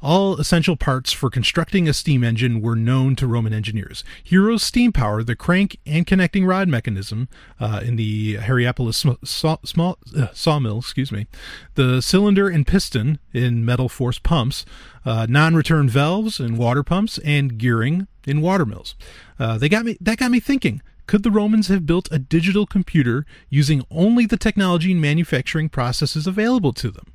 all 0.00 0.38
essential 0.38 0.76
parts 0.76 1.12
for 1.12 1.30
constructing 1.30 1.88
a 1.88 1.92
steam 1.92 2.22
engine 2.22 2.60
were 2.60 2.76
known 2.76 3.16
to 3.16 3.26
Roman 3.26 3.52
engineers. 3.52 4.04
Hero's 4.22 4.62
steam 4.62 4.92
power, 4.92 5.22
the 5.22 5.36
crank 5.36 5.78
and 5.86 6.06
connecting 6.06 6.44
rod 6.44 6.68
mechanism 6.68 7.28
uh, 7.58 7.80
in 7.84 7.96
the 7.96 8.36
Hierapolis 8.36 8.96
sm- 8.96 9.24
saw, 9.24 9.56
small, 9.64 9.98
uh, 10.16 10.28
sawmill, 10.32 10.78
excuse 10.78 11.10
me, 11.10 11.26
the 11.74 12.00
cylinder 12.00 12.48
and 12.48 12.66
piston 12.66 13.18
in 13.32 13.64
metal 13.64 13.88
force 13.88 14.18
pumps, 14.18 14.64
uh, 15.04 15.26
non-return 15.28 15.88
valves 15.88 16.38
in 16.40 16.56
water 16.56 16.82
pumps, 16.82 17.18
and 17.18 17.58
gearing 17.58 18.06
in 18.26 18.40
water 18.40 18.66
mills. 18.66 18.94
Uh, 19.38 19.58
they 19.58 19.68
got 19.68 19.84
me. 19.84 19.96
That 20.00 20.18
got 20.18 20.30
me 20.30 20.40
thinking. 20.40 20.82
Could 21.06 21.22
the 21.22 21.30
Romans 21.30 21.68
have 21.68 21.86
built 21.86 22.12
a 22.12 22.18
digital 22.18 22.66
computer 22.66 23.24
using 23.48 23.82
only 23.90 24.26
the 24.26 24.36
technology 24.36 24.92
and 24.92 25.00
manufacturing 25.00 25.70
processes 25.70 26.26
available 26.26 26.74
to 26.74 26.90
them? 26.90 27.06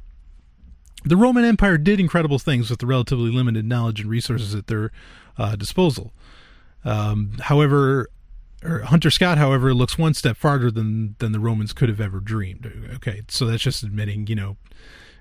The 1.06 1.18
Roman 1.18 1.44
Empire 1.44 1.78
did 1.78 2.00
incredible 2.00 2.40
things 2.40 2.70
with 2.70 2.80
the 2.80 2.86
relatively 2.86 3.32
limited 3.32 3.66
knowledge 3.66 4.00
and 4.00 4.10
resources 4.10 4.56
at 4.56 4.68
their 4.68 4.92
uh, 5.38 5.56
disposal. 5.56 6.14
Um, 6.86 7.38
however, 7.42 8.10
Hunter 8.64 9.12
Scott, 9.12 9.38
however, 9.38 9.74
looks 9.74 9.98
one 9.98 10.14
step 10.14 10.38
farther 10.38 10.72
than 10.72 11.16
than 11.20 11.32
the 11.32 11.40
Romans 11.40 11.74
could 11.74 11.90
have 11.90 12.00
ever 12.00 12.20
dreamed. 12.20 12.72
Okay, 12.96 13.24
so 13.28 13.46
that's 13.46 13.64
just 13.64 13.84
admitting, 13.84 14.28
you 14.28 14.36
know, 14.36 14.58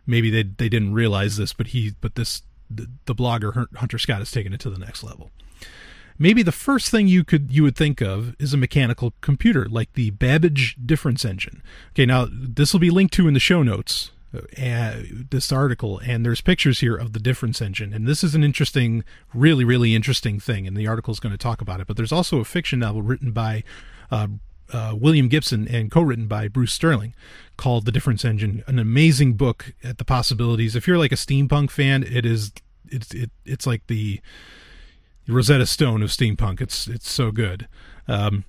maybe 0.07 0.31
they 0.31 0.45
they 0.45 0.69
didn't 0.69 0.95
realize 0.95 1.37
this, 1.37 1.53
but 1.53 1.69
he, 1.69 1.95
but 2.01 2.15
this 2.15 2.43
the, 2.71 2.89
the 3.07 3.15
blogger 3.15 3.67
Hunter 3.77 3.99
Scott 3.99 4.19
has 4.19 4.31
taken 4.31 4.53
it 4.53 4.61
to 4.61 4.71
the 4.71 4.79
next 4.79 5.03
level. 5.03 5.31
Maybe 6.19 6.43
the 6.43 6.53
first 6.53 6.91
thing 6.91 7.09
you 7.09 7.25
could 7.25 7.51
you 7.51 7.65
would 7.65 7.77
think 7.77 8.01
of 8.01 8.37
is 8.39 8.55
a 8.55 8.57
mechanical 8.57 9.15
computer 9.21 9.69
like 9.69 9.93
the 9.95 10.11
Babbage 10.11 10.77
difference 10.85 11.25
engine. 11.25 11.63
Okay, 11.91 12.07
now 12.07 12.29
this 12.31 12.73
will 12.73 12.81
be 12.81 12.91
linked 12.91 13.15
to 13.15 13.27
in 13.27 13.35
the 13.35 13.41
show 13.41 13.63
notes 13.63 14.13
uh, 14.35 14.95
this 15.31 15.53
article, 15.53 16.01
and 16.05 16.25
there's 16.25 16.41
pictures 16.41 16.81
here 16.81 16.97
of 16.97 17.13
the 17.13 17.21
difference 17.21 17.61
engine. 17.61 17.93
And 17.93 18.07
this 18.07 18.25
is 18.25 18.35
an 18.35 18.43
interesting, 18.43 19.05
really, 19.35 19.65
really 19.65 19.95
interesting 19.95 20.41
thing. 20.41 20.67
And 20.67 20.77
the 20.77 20.87
article 20.87 21.13
is 21.13 21.21
going 21.21 21.33
to 21.33 21.39
talk 21.39 21.61
about 21.61 21.81
it. 21.81 21.87
But 21.87 21.97
there's 21.97 22.13
also 22.13 22.39
a 22.39 22.45
fiction 22.45 22.79
novel 22.79 23.03
written 23.03 23.33
by 23.33 23.63
uh, 24.11 24.29
uh, 24.73 24.95
William 24.99 25.29
Gibson 25.29 25.69
and 25.69 25.91
co-written 25.91 26.27
by 26.27 26.49
Bruce 26.49 26.73
Sterling 26.73 27.15
called 27.57 27.85
The 27.85 27.93
Difference 27.93 28.25
Engine. 28.25 28.65
An 28.67 28.79
amazing 28.79 29.35
book 29.35 29.75
at 29.85 29.99
the 29.99 30.05
possibilities. 30.05 30.75
If 30.75 30.87
you're 30.87 30.99
like 30.99 31.13
a 31.13 31.17
steampunk 31.17 31.71
fan, 31.71 32.03
it 32.03 32.25
is 32.25 32.53
it's 32.89 33.13
it, 33.15 33.31
it's 33.45 33.67
like 33.67 33.87
the 33.87 34.21
Rosetta 35.29 35.67
Stone 35.67 36.03
of 36.03 36.11
steampunk. 36.11 36.61
It's 36.61 36.89
it's 36.89 37.11
so 37.11 37.31
good. 37.31 37.69
Um, 38.09 38.45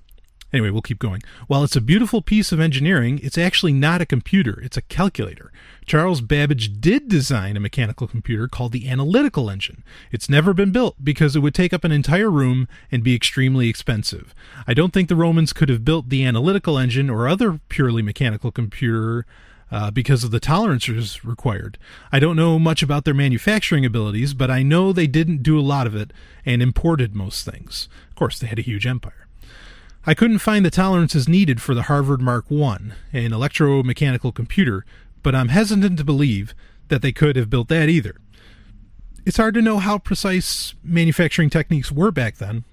Anyway, 0.54 0.70
we'll 0.70 0.82
keep 0.82 1.00
going. 1.00 1.20
While 1.48 1.64
it's 1.64 1.74
a 1.74 1.80
beautiful 1.80 2.22
piece 2.22 2.52
of 2.52 2.60
engineering, 2.60 3.18
it's 3.24 3.36
actually 3.36 3.72
not 3.72 4.00
a 4.00 4.06
computer, 4.06 4.60
it's 4.62 4.76
a 4.76 4.82
calculator. 4.82 5.50
Charles 5.84 6.20
Babbage 6.20 6.80
did 6.80 7.08
design 7.08 7.56
a 7.56 7.60
mechanical 7.60 8.06
computer 8.06 8.46
called 8.46 8.70
the 8.70 8.88
analytical 8.88 9.50
engine. 9.50 9.82
It's 10.12 10.30
never 10.30 10.54
been 10.54 10.70
built 10.70 11.02
because 11.02 11.34
it 11.34 11.40
would 11.40 11.56
take 11.56 11.72
up 11.72 11.82
an 11.82 11.90
entire 11.90 12.30
room 12.30 12.68
and 12.92 13.02
be 13.02 13.16
extremely 13.16 13.68
expensive. 13.68 14.32
I 14.64 14.74
don't 14.74 14.92
think 14.92 15.08
the 15.08 15.16
Romans 15.16 15.52
could 15.52 15.68
have 15.70 15.84
built 15.84 16.08
the 16.08 16.24
analytical 16.24 16.78
engine 16.78 17.10
or 17.10 17.26
other 17.26 17.58
purely 17.68 18.00
mechanical 18.00 18.52
computer 18.52 19.26
uh, 19.72 19.90
because 19.90 20.22
of 20.22 20.30
the 20.30 20.38
tolerances 20.38 21.24
required. 21.24 21.78
I 22.12 22.20
don't 22.20 22.36
know 22.36 22.60
much 22.60 22.80
about 22.80 23.04
their 23.04 23.12
manufacturing 23.12 23.84
abilities, 23.84 24.34
but 24.34 24.52
I 24.52 24.62
know 24.62 24.92
they 24.92 25.08
didn't 25.08 25.42
do 25.42 25.58
a 25.58 25.62
lot 25.62 25.88
of 25.88 25.96
it 25.96 26.12
and 26.46 26.62
imported 26.62 27.12
most 27.12 27.44
things. 27.44 27.88
Of 28.08 28.14
course, 28.14 28.38
they 28.38 28.46
had 28.46 28.60
a 28.60 28.62
huge 28.62 28.86
empire. 28.86 29.23
I 30.06 30.12
couldn't 30.12 30.40
find 30.40 30.66
the 30.66 30.70
tolerances 30.70 31.28
needed 31.28 31.62
for 31.62 31.74
the 31.74 31.84
Harvard 31.84 32.20
Mark 32.20 32.44
I, 32.50 32.76
an 33.12 33.30
electromechanical 33.30 34.34
computer, 34.34 34.84
but 35.22 35.34
I'm 35.34 35.48
hesitant 35.48 35.96
to 35.96 36.04
believe 36.04 36.54
that 36.88 37.00
they 37.00 37.12
could 37.12 37.36
have 37.36 37.48
built 37.48 37.68
that 37.68 37.88
either. 37.88 38.16
It's 39.24 39.38
hard 39.38 39.54
to 39.54 39.62
know 39.62 39.78
how 39.78 39.96
precise 39.96 40.74
manufacturing 40.84 41.48
techniques 41.48 41.90
were 41.90 42.10
back 42.10 42.36
then, 42.36 42.64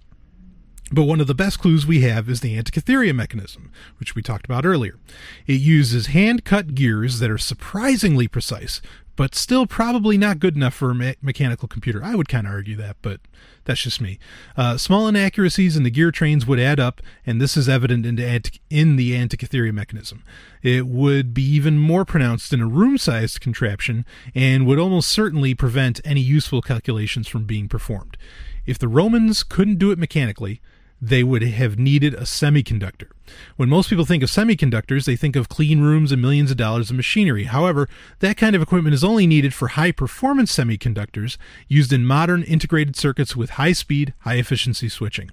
but 0.91 1.03
one 1.05 1.21
of 1.21 1.27
the 1.27 1.33
best 1.33 1.59
clues 1.59 1.87
we 1.87 2.01
have 2.01 2.27
is 2.27 2.41
the 2.41 2.57
Antikythera 2.57 3.15
mechanism, 3.15 3.71
which 3.97 4.13
we 4.13 4.21
talked 4.21 4.43
about 4.45 4.65
earlier. 4.65 4.99
It 5.47 5.61
uses 5.61 6.07
hand 6.07 6.43
cut 6.43 6.75
gears 6.75 7.19
that 7.19 7.31
are 7.31 7.37
surprisingly 7.37 8.27
precise, 8.27 8.81
but 9.15 9.35
still 9.35 9.65
probably 9.65 10.17
not 10.17 10.39
good 10.39 10.55
enough 10.55 10.73
for 10.73 10.91
a 10.91 10.95
me- 10.95 11.15
mechanical 11.21 11.67
computer. 11.67 12.03
I 12.03 12.15
would 12.15 12.29
kind 12.29 12.47
of 12.47 12.53
argue 12.53 12.75
that, 12.77 12.97
but 13.01 13.19
that's 13.65 13.81
just 13.81 14.01
me. 14.01 14.19
Uh, 14.57 14.77
small 14.77 15.07
inaccuracies 15.07 15.77
in 15.77 15.83
the 15.83 15.91
gear 15.91 16.11
trains 16.11 16.47
would 16.47 16.59
add 16.59 16.79
up, 16.79 17.01
and 17.25 17.41
this 17.41 17.55
is 17.55 17.69
evident 17.69 18.05
in 18.05 18.15
the, 18.15 18.41
in 18.69 18.95
the 18.95 19.11
Antikythera 19.13 19.73
mechanism. 19.73 20.23
It 20.61 20.87
would 20.87 21.33
be 21.33 21.43
even 21.43 21.77
more 21.77 22.05
pronounced 22.05 22.53
in 22.53 22.61
a 22.61 22.67
room 22.67 22.97
sized 22.97 23.41
contraption 23.41 24.05
and 24.33 24.65
would 24.65 24.79
almost 24.79 25.09
certainly 25.09 25.53
prevent 25.53 26.01
any 26.03 26.21
useful 26.21 26.61
calculations 26.61 27.27
from 27.27 27.45
being 27.45 27.67
performed. 27.67 28.17
If 28.65 28.77
the 28.77 28.87
Romans 28.87 29.43
couldn't 29.43 29.79
do 29.79 29.91
it 29.91 29.99
mechanically, 29.99 30.61
they 31.01 31.23
would 31.23 31.41
have 31.41 31.79
needed 31.79 32.13
a 32.13 32.21
semiconductor. 32.21 33.07
When 33.55 33.69
most 33.69 33.89
people 33.89 34.05
think 34.05 34.21
of 34.21 34.29
semiconductors, 34.29 35.05
they 35.05 35.15
think 35.15 35.35
of 35.35 35.49
clean 35.49 35.81
rooms 35.81 36.11
and 36.11 36.21
millions 36.21 36.51
of 36.51 36.57
dollars 36.57 36.91
of 36.91 36.95
machinery. 36.95 37.45
However, 37.45 37.89
that 38.19 38.37
kind 38.37 38.55
of 38.55 38.61
equipment 38.61 38.93
is 38.93 39.03
only 39.03 39.25
needed 39.25 39.53
for 39.53 39.69
high 39.69 39.91
performance 39.91 40.55
semiconductors 40.55 41.37
used 41.67 41.91
in 41.91 42.05
modern 42.05 42.43
integrated 42.43 42.95
circuits 42.95 43.35
with 43.35 43.51
high 43.51 43.71
speed, 43.71 44.13
high 44.19 44.35
efficiency 44.35 44.89
switching. 44.89 45.31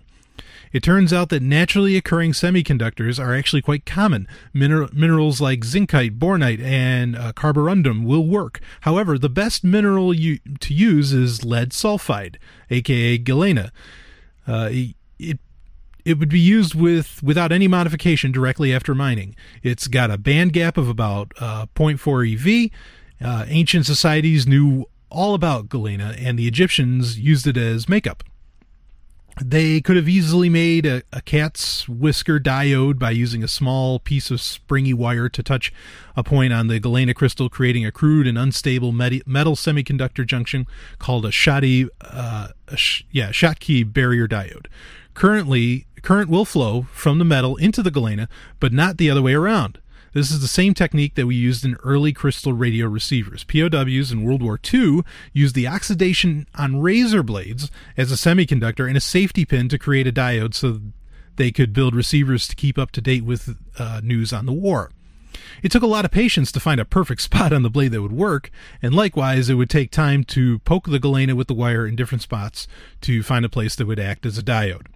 It 0.72 0.82
turns 0.82 1.12
out 1.12 1.30
that 1.30 1.42
naturally 1.42 1.96
occurring 1.96 2.32
semiconductors 2.32 3.18
are 3.18 3.34
actually 3.34 3.62
quite 3.62 3.86
common. 3.86 4.28
Miner- 4.52 4.88
minerals 4.92 5.40
like 5.40 5.60
zincite, 5.60 6.18
bornite, 6.18 6.60
and 6.60 7.16
uh, 7.16 7.32
carborundum 7.32 8.04
will 8.04 8.26
work. 8.26 8.60
However, 8.82 9.18
the 9.18 9.30
best 9.30 9.64
mineral 9.64 10.12
u- 10.12 10.38
to 10.60 10.74
use 10.74 11.12
is 11.12 11.44
lead 11.44 11.70
sulfide, 11.70 12.36
aka 12.70 13.18
galena. 13.18 13.72
Uh, 14.46 14.70
it 15.18 15.38
it 16.08 16.18
would 16.18 16.30
be 16.30 16.40
used 16.40 16.74
with 16.74 17.22
without 17.22 17.52
any 17.52 17.68
modification 17.68 18.32
directly 18.32 18.72
after 18.72 18.94
mining. 18.94 19.36
It's 19.62 19.86
got 19.88 20.10
a 20.10 20.16
band 20.16 20.54
gap 20.54 20.78
of 20.78 20.88
about 20.88 21.32
uh, 21.38 21.66
0.4 21.76 22.32
EV. 22.32 22.70
Uh, 23.22 23.44
ancient 23.48 23.84
societies 23.84 24.46
knew 24.46 24.86
all 25.10 25.34
about 25.34 25.68
galena, 25.68 26.14
and 26.18 26.38
the 26.38 26.48
Egyptians 26.48 27.18
used 27.18 27.46
it 27.46 27.58
as 27.58 27.90
makeup. 27.90 28.24
They 29.44 29.82
could 29.82 29.96
have 29.96 30.08
easily 30.08 30.48
made 30.48 30.86
a, 30.86 31.02
a, 31.12 31.20
cat's 31.20 31.86
whisker 31.88 32.40
diode 32.40 32.98
by 32.98 33.10
using 33.10 33.44
a 33.44 33.48
small 33.48 34.00
piece 34.00 34.30
of 34.30 34.40
springy 34.40 34.94
wire 34.94 35.28
to 35.28 35.42
touch 35.42 35.72
a 36.16 36.24
point 36.24 36.52
on 36.54 36.68
the 36.68 36.80
galena 36.80 37.14
crystal, 37.14 37.48
creating 37.48 37.84
a 37.86 37.92
crude 37.92 38.26
and 38.26 38.38
unstable 38.38 38.92
metal 38.92 39.54
semiconductor 39.54 40.26
junction 40.26 40.66
called 40.98 41.24
a 41.24 41.30
Schottky, 41.30 41.88
uh, 42.00 42.48
a 42.66 42.76
sh- 42.76 43.04
yeah, 43.12 43.28
Schottky 43.28 43.90
barrier 43.90 44.26
diode. 44.26 44.66
Currently, 45.18 45.87
current 46.08 46.30
will 46.30 46.46
flow 46.46 46.86
from 46.90 47.18
the 47.18 47.24
metal 47.24 47.56
into 47.56 47.82
the 47.82 47.90
galena, 47.90 48.30
but 48.60 48.72
not 48.72 48.96
the 48.96 49.10
other 49.10 49.20
way 49.20 49.34
around. 49.34 49.78
This 50.14 50.30
is 50.30 50.40
the 50.40 50.48
same 50.48 50.72
technique 50.72 51.16
that 51.16 51.26
we 51.26 51.34
used 51.34 51.66
in 51.66 51.76
early 51.84 52.14
crystal 52.14 52.54
radio 52.54 52.86
receivers. 52.86 53.44
POWs 53.44 54.10
in 54.10 54.24
World 54.24 54.42
War 54.42 54.58
II 54.72 55.02
used 55.34 55.54
the 55.54 55.68
oxidation 55.68 56.46
on 56.54 56.80
razor 56.80 57.22
blades 57.22 57.70
as 57.94 58.10
a 58.10 58.14
semiconductor 58.14 58.88
and 58.88 58.96
a 58.96 59.02
safety 59.02 59.44
pin 59.44 59.68
to 59.68 59.78
create 59.78 60.06
a 60.06 60.10
diode 60.10 60.54
so 60.54 60.80
they 61.36 61.50
could 61.50 61.74
build 61.74 61.94
receivers 61.94 62.48
to 62.48 62.56
keep 62.56 62.78
up 62.78 62.90
to 62.92 63.02
date 63.02 63.26
with 63.26 63.54
uh, 63.78 64.00
news 64.02 64.32
on 64.32 64.46
the 64.46 64.52
war. 64.54 64.90
It 65.62 65.70
took 65.70 65.82
a 65.82 65.86
lot 65.86 66.06
of 66.06 66.10
patience 66.10 66.50
to 66.52 66.60
find 66.60 66.80
a 66.80 66.86
perfect 66.86 67.20
spot 67.28 67.52
on 67.52 67.60
the 67.60 67.68
blade 67.68 67.92
that 67.92 68.00
would 68.00 68.12
work, 68.12 68.50
and 68.80 68.94
likewise, 68.94 69.50
it 69.50 69.56
would 69.56 69.68
take 69.68 69.90
time 69.90 70.24
to 70.24 70.60
poke 70.60 70.88
the 70.88 70.98
galena 70.98 71.36
with 71.36 71.48
the 71.48 71.52
wire 71.54 71.86
in 71.86 71.96
different 71.96 72.22
spots 72.22 72.66
to 73.02 73.22
find 73.22 73.44
a 73.44 73.50
place 73.50 73.76
that 73.76 73.86
would 73.86 74.00
act 74.00 74.24
as 74.24 74.38
a 74.38 74.42
diode. 74.42 74.86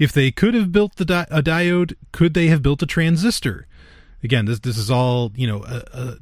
If 0.00 0.12
they 0.12 0.30
could 0.30 0.54
have 0.54 0.72
built 0.72 0.96
the 0.96 1.04
di- 1.04 1.26
a 1.30 1.42
diode, 1.42 1.94
could 2.10 2.32
they 2.32 2.46
have 2.46 2.62
built 2.62 2.82
a 2.82 2.86
transistor? 2.86 3.66
Again, 4.24 4.46
this 4.46 4.58
this 4.58 4.78
is 4.78 4.90
all 4.90 5.30
you 5.36 5.46
know 5.46 5.62
a, 5.62 5.82
a, 5.92 6.16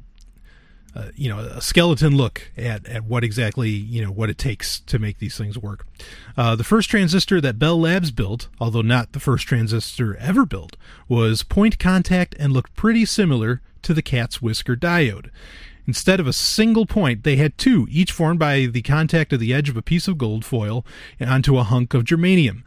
a, 0.95 1.11
you 1.15 1.29
know 1.29 1.39
a 1.39 1.61
skeleton 1.61 2.17
look 2.17 2.51
at 2.57 2.85
at 2.87 3.05
what 3.05 3.23
exactly 3.23 3.69
you 3.69 4.03
know 4.03 4.11
what 4.11 4.29
it 4.29 4.37
takes 4.37 4.81
to 4.81 4.99
make 4.99 5.19
these 5.19 5.37
things 5.37 5.57
work. 5.57 5.87
Uh, 6.35 6.57
the 6.57 6.63
first 6.65 6.89
transistor 6.89 7.39
that 7.39 7.57
Bell 7.57 7.79
Labs 7.79 8.11
built, 8.11 8.49
although 8.59 8.81
not 8.81 9.13
the 9.13 9.19
first 9.19 9.47
transistor 9.47 10.17
ever 10.17 10.45
built, 10.45 10.75
was 11.07 11.43
point 11.43 11.79
contact 11.79 12.35
and 12.37 12.51
looked 12.51 12.75
pretty 12.75 13.05
similar 13.05 13.61
to 13.83 13.93
the 13.93 14.01
cat's 14.01 14.41
whisker 14.41 14.75
diode. 14.75 15.29
Instead 15.87 16.19
of 16.19 16.27
a 16.27 16.33
single 16.33 16.85
point, 16.85 17.23
they 17.23 17.37
had 17.37 17.57
two, 17.57 17.87
each 17.89 18.11
formed 18.11 18.39
by 18.39 18.65
the 18.65 18.81
contact 18.81 19.31
of 19.31 19.39
the 19.39 19.53
edge 19.53 19.69
of 19.69 19.77
a 19.77 19.81
piece 19.81 20.09
of 20.09 20.17
gold 20.17 20.43
foil 20.43 20.85
onto 21.21 21.57
a 21.57 21.63
hunk 21.63 21.93
of 21.93 22.03
germanium. 22.03 22.63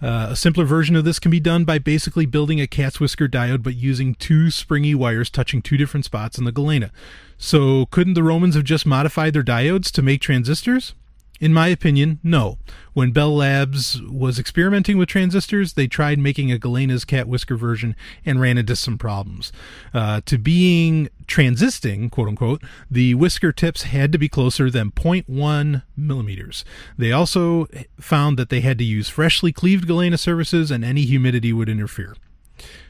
Uh, 0.00 0.28
a 0.30 0.36
simpler 0.36 0.64
version 0.64 0.94
of 0.94 1.04
this 1.04 1.18
can 1.18 1.30
be 1.30 1.40
done 1.40 1.64
by 1.64 1.78
basically 1.78 2.24
building 2.24 2.60
a 2.60 2.66
cat's 2.66 3.00
whisker 3.00 3.28
diode 3.28 3.62
but 3.62 3.74
using 3.74 4.14
two 4.14 4.50
springy 4.50 4.94
wires 4.94 5.28
touching 5.28 5.60
two 5.60 5.76
different 5.76 6.04
spots 6.04 6.38
in 6.38 6.44
the 6.44 6.52
galena. 6.52 6.92
So, 7.36 7.86
couldn't 7.86 8.14
the 8.14 8.22
Romans 8.22 8.54
have 8.54 8.64
just 8.64 8.86
modified 8.86 9.32
their 9.32 9.42
diodes 9.42 9.90
to 9.92 10.02
make 10.02 10.20
transistors? 10.20 10.94
In 11.40 11.52
my 11.52 11.68
opinion, 11.68 12.18
no. 12.22 12.58
When 12.94 13.12
Bell 13.12 13.36
Labs 13.36 14.02
was 14.02 14.40
experimenting 14.40 14.98
with 14.98 15.08
transistors, 15.08 15.74
they 15.74 15.86
tried 15.86 16.18
making 16.18 16.50
a 16.50 16.58
Galena's 16.58 17.04
cat 17.04 17.28
whisker 17.28 17.56
version 17.56 17.94
and 18.26 18.40
ran 18.40 18.58
into 18.58 18.74
some 18.74 18.98
problems. 18.98 19.52
Uh, 19.94 20.20
to 20.26 20.36
being 20.36 21.08
transisting, 21.28 22.10
quote 22.10 22.28
unquote, 22.28 22.62
the 22.90 23.14
whisker 23.14 23.52
tips 23.52 23.82
had 23.82 24.10
to 24.10 24.18
be 24.18 24.28
closer 24.28 24.68
than 24.68 24.90
0.1 24.90 25.82
millimeters. 25.96 26.64
They 26.96 27.12
also 27.12 27.68
found 28.00 28.36
that 28.38 28.48
they 28.48 28.60
had 28.60 28.78
to 28.78 28.84
use 28.84 29.08
freshly 29.08 29.52
cleaved 29.52 29.86
Galena 29.86 30.18
surfaces 30.18 30.72
and 30.72 30.84
any 30.84 31.02
humidity 31.02 31.52
would 31.52 31.68
interfere. 31.68 32.16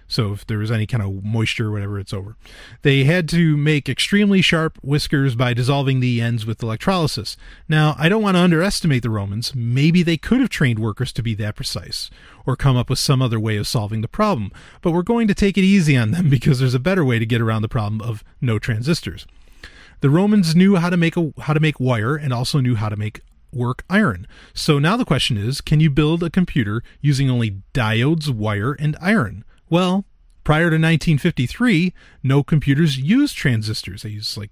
So 0.09 0.33
if 0.33 0.47
there 0.47 0.59
was 0.59 0.71
any 0.71 0.87
kind 0.87 1.03
of 1.03 1.23
moisture 1.23 1.69
or 1.69 1.73
whatever, 1.73 2.01
it's 2.01 2.15
over. 2.15 2.37
They 2.83 3.05
had 3.05 3.29
to 3.29 3.57
make 3.57 3.89
extremely 3.89 4.41
sharp 4.41 4.79
whiskers 4.83 5.35
by 5.35 5.53
dissolving 5.53 6.01
the 6.01 6.21
ends 6.21 6.47
with 6.47 6.63
electrolysis. 6.63 7.37
Now, 7.69 7.95
I 7.99 8.09
don't 8.09 8.23
want 8.23 8.37
to 8.37 8.43
underestimate 8.43 9.03
the 9.03 9.11
Romans. 9.11 9.55
Maybe 9.55 10.03
they 10.03 10.17
could 10.17 10.41
have 10.41 10.49
trained 10.49 10.79
workers 10.79 11.13
to 11.13 11.23
be 11.23 11.35
that 11.35 11.57
precise 11.57 12.11
or 12.47 12.57
come 12.57 12.77
up 12.77 12.89
with 12.89 12.99
some 12.99 13.21
other 13.21 13.39
way 13.39 13.59
of 13.59 13.69
solving 13.69 14.01
the 14.01 14.09
problem. 14.09 14.51
But 14.81 14.93
we're 14.93 15.03
going 15.03 15.29
to 15.29 15.35
take 15.35 15.59
it 15.59 15.63
easy 15.63 15.97
on 15.97 16.11
them 16.11 16.31
because 16.31 16.59
there's 16.59 16.75
a 16.75 16.81
better 16.81 17.05
way 17.05 17.19
to 17.19 17.27
get 17.27 17.43
around 17.43 17.63
the 17.63 17.69
problem 17.69 18.01
of 18.01 18.25
no 18.41 18.59
transistors. 18.59 19.27
The 20.01 20.11
Romans 20.11 20.57
knew 20.57 20.77
how 20.77 20.91
to 20.91 20.97
make 20.97 21.17
a 21.17 21.33
how 21.41 21.53
to 21.53 21.61
make 21.61 21.81
wire 21.81 22.17
and 22.17 22.33
also 22.33 22.61
knew 22.61 22.77
how 22.77 22.89
to 22.89 22.97
make 22.97 23.21
work 23.53 23.85
iron. 23.91 24.27
So 24.55 24.79
now 24.79 24.97
the 24.97 25.05
question 25.05 25.37
is, 25.37 25.61
can 25.61 25.81
you 25.81 25.91
build 25.91 26.23
a 26.23 26.31
computer 26.31 26.83
using 27.01 27.29
only 27.29 27.63
diodes, 27.75 28.31
wire, 28.31 28.75
and 28.75 28.97
iron? 29.01 29.45
Well, 29.71 30.05
prior 30.45 30.71
to 30.71 30.77
1953, 30.77 31.93
no 32.23 32.43
computers 32.43 32.99
used 32.99 33.37
transistors. 33.37 34.03
They 34.03 34.11
used 34.11 34.37
like 34.37 34.51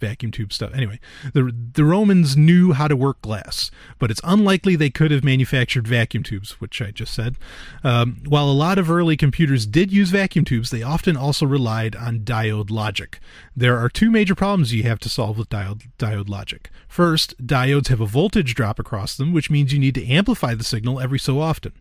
vacuum 0.00 0.30
tube 0.30 0.52
stuff. 0.52 0.72
Anyway, 0.74 1.00
the 1.32 1.54
the 1.72 1.84
Romans 1.84 2.36
knew 2.36 2.72
how 2.72 2.88
to 2.88 2.96
work 2.96 3.20
glass, 3.22 3.70
but 3.98 4.10
it's 4.10 4.20
unlikely 4.22 4.76
they 4.76 4.90
could 4.90 5.10
have 5.10 5.24
manufactured 5.24 5.88
vacuum 5.88 6.22
tubes, 6.22 6.60
which 6.60 6.82
I 6.82 6.90
just 6.90 7.14
said. 7.14 7.36
Um, 7.82 8.22
while 8.26 8.48
a 8.50 8.52
lot 8.52 8.78
of 8.78 8.90
early 8.90 9.16
computers 9.16 9.66
did 9.66 9.92
use 9.92 10.10
vacuum 10.10 10.44
tubes, 10.44 10.70
they 10.70 10.82
often 10.82 11.16
also 11.16 11.46
relied 11.46 11.96
on 11.96 12.20
diode 12.20 12.70
logic. 12.70 13.18
There 13.56 13.78
are 13.78 13.88
two 13.88 14.10
major 14.10 14.34
problems 14.34 14.74
you 14.74 14.82
have 14.82 15.00
to 15.00 15.08
solve 15.08 15.38
with 15.38 15.48
diode, 15.48 15.88
diode 15.98 16.28
logic. 16.28 16.70
First, 16.86 17.34
diodes 17.44 17.88
have 17.88 18.00
a 18.00 18.06
voltage 18.06 18.54
drop 18.54 18.78
across 18.78 19.16
them, 19.16 19.32
which 19.32 19.50
means 19.50 19.72
you 19.72 19.78
need 19.78 19.94
to 19.94 20.06
amplify 20.06 20.54
the 20.54 20.64
signal 20.64 21.00
every 21.00 21.18
so 21.18 21.40
often. 21.40 21.72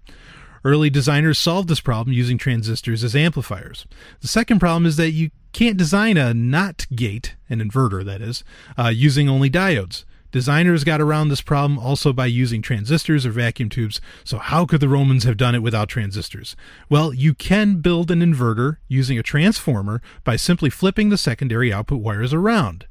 Early 0.65 0.89
designers 0.89 1.39
solved 1.39 1.67
this 1.67 1.81
problem 1.81 2.13
using 2.13 2.37
transistors 2.37 3.03
as 3.03 3.15
amplifiers. 3.15 3.85
The 4.21 4.27
second 4.27 4.59
problem 4.59 4.85
is 4.85 4.95
that 4.97 5.11
you 5.11 5.31
can't 5.51 5.77
design 5.77 6.17
a 6.17 6.33
NOT 6.33 6.87
gate, 6.95 7.35
an 7.49 7.59
inverter 7.59 8.03
that 8.05 8.21
is, 8.21 8.43
uh, 8.77 8.87
using 8.87 9.27
only 9.27 9.49
diodes. 9.49 10.05
Designers 10.31 10.83
got 10.83 10.99
around 10.99 11.29
this 11.29 11.41
problem 11.41 11.77
also 11.77 12.11
by 12.11 12.25
using 12.25 12.63
transistors 12.63 13.23
or 13.23 13.29
vacuum 13.29 13.69
tubes, 13.69 14.01
so 14.23 14.39
how 14.39 14.65
could 14.65 14.79
the 14.79 14.89
Romans 14.89 15.25
have 15.25 15.37
done 15.37 15.53
it 15.53 15.61
without 15.61 15.89
transistors? 15.89 16.55
Well, 16.89 17.13
you 17.13 17.35
can 17.35 17.81
build 17.81 18.09
an 18.09 18.21
inverter 18.21 18.77
using 18.87 19.19
a 19.19 19.23
transformer 19.23 20.01
by 20.23 20.37
simply 20.37 20.71
flipping 20.71 21.09
the 21.09 21.19
secondary 21.19 21.71
output 21.71 22.01
wires 22.01 22.33
around. 22.33 22.87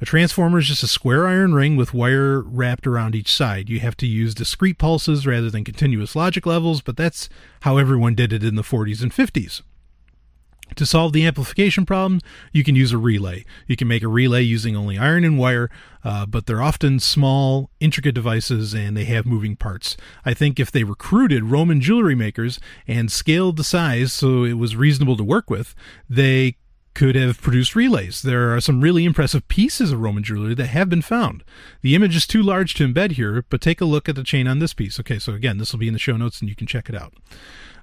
A 0.00 0.04
transformer 0.04 0.58
is 0.58 0.68
just 0.68 0.82
a 0.82 0.88
square 0.88 1.26
iron 1.26 1.54
ring 1.54 1.74
with 1.76 1.94
wire 1.94 2.40
wrapped 2.42 2.86
around 2.86 3.14
each 3.14 3.32
side. 3.32 3.70
You 3.70 3.80
have 3.80 3.96
to 3.98 4.06
use 4.06 4.34
discrete 4.34 4.78
pulses 4.78 5.26
rather 5.26 5.50
than 5.50 5.64
continuous 5.64 6.14
logic 6.14 6.44
levels, 6.44 6.82
but 6.82 6.96
that's 6.96 7.30
how 7.62 7.78
everyone 7.78 8.14
did 8.14 8.32
it 8.32 8.44
in 8.44 8.56
the 8.56 8.62
40s 8.62 9.02
and 9.02 9.10
50s. 9.10 9.62
To 10.74 10.84
solve 10.84 11.12
the 11.12 11.24
amplification 11.24 11.86
problem, 11.86 12.20
you 12.52 12.64
can 12.64 12.74
use 12.74 12.92
a 12.92 12.98
relay. 12.98 13.44
You 13.66 13.76
can 13.76 13.88
make 13.88 14.02
a 14.02 14.08
relay 14.08 14.42
using 14.42 14.76
only 14.76 14.98
iron 14.98 15.24
and 15.24 15.38
wire, 15.38 15.70
uh, 16.04 16.26
but 16.26 16.46
they're 16.46 16.60
often 16.60 16.98
small, 16.98 17.70
intricate 17.80 18.14
devices 18.14 18.74
and 18.74 18.96
they 18.96 19.04
have 19.04 19.24
moving 19.24 19.56
parts. 19.56 19.96
I 20.24 20.34
think 20.34 20.58
if 20.58 20.70
they 20.70 20.84
recruited 20.84 21.44
Roman 21.44 21.80
jewelry 21.80 22.16
makers 22.16 22.58
and 22.86 23.10
scaled 23.10 23.56
the 23.56 23.64
size 23.64 24.12
so 24.12 24.44
it 24.44 24.54
was 24.54 24.76
reasonable 24.76 25.16
to 25.16 25.24
work 25.24 25.48
with, 25.48 25.74
they 26.10 26.56
could 26.96 27.14
have 27.14 27.42
produced 27.42 27.76
relays. 27.76 28.22
There 28.22 28.54
are 28.56 28.60
some 28.60 28.80
really 28.80 29.04
impressive 29.04 29.46
pieces 29.48 29.92
of 29.92 30.00
Roman 30.00 30.22
jewelry 30.22 30.54
that 30.54 30.68
have 30.68 30.88
been 30.88 31.02
found. 31.02 31.44
The 31.82 31.94
image 31.94 32.16
is 32.16 32.26
too 32.26 32.42
large 32.42 32.72
to 32.74 32.88
embed 32.88 33.12
here, 33.12 33.44
but 33.50 33.60
take 33.60 33.82
a 33.82 33.84
look 33.84 34.08
at 34.08 34.14
the 34.14 34.24
chain 34.24 34.48
on 34.48 34.60
this 34.60 34.72
piece. 34.72 34.98
Okay, 34.98 35.18
so 35.18 35.34
again, 35.34 35.58
this 35.58 35.72
will 35.72 35.78
be 35.78 35.88
in 35.88 35.92
the 35.92 35.98
show 35.98 36.16
notes 36.16 36.40
and 36.40 36.48
you 36.48 36.56
can 36.56 36.66
check 36.66 36.88
it 36.88 36.94
out. 36.94 37.12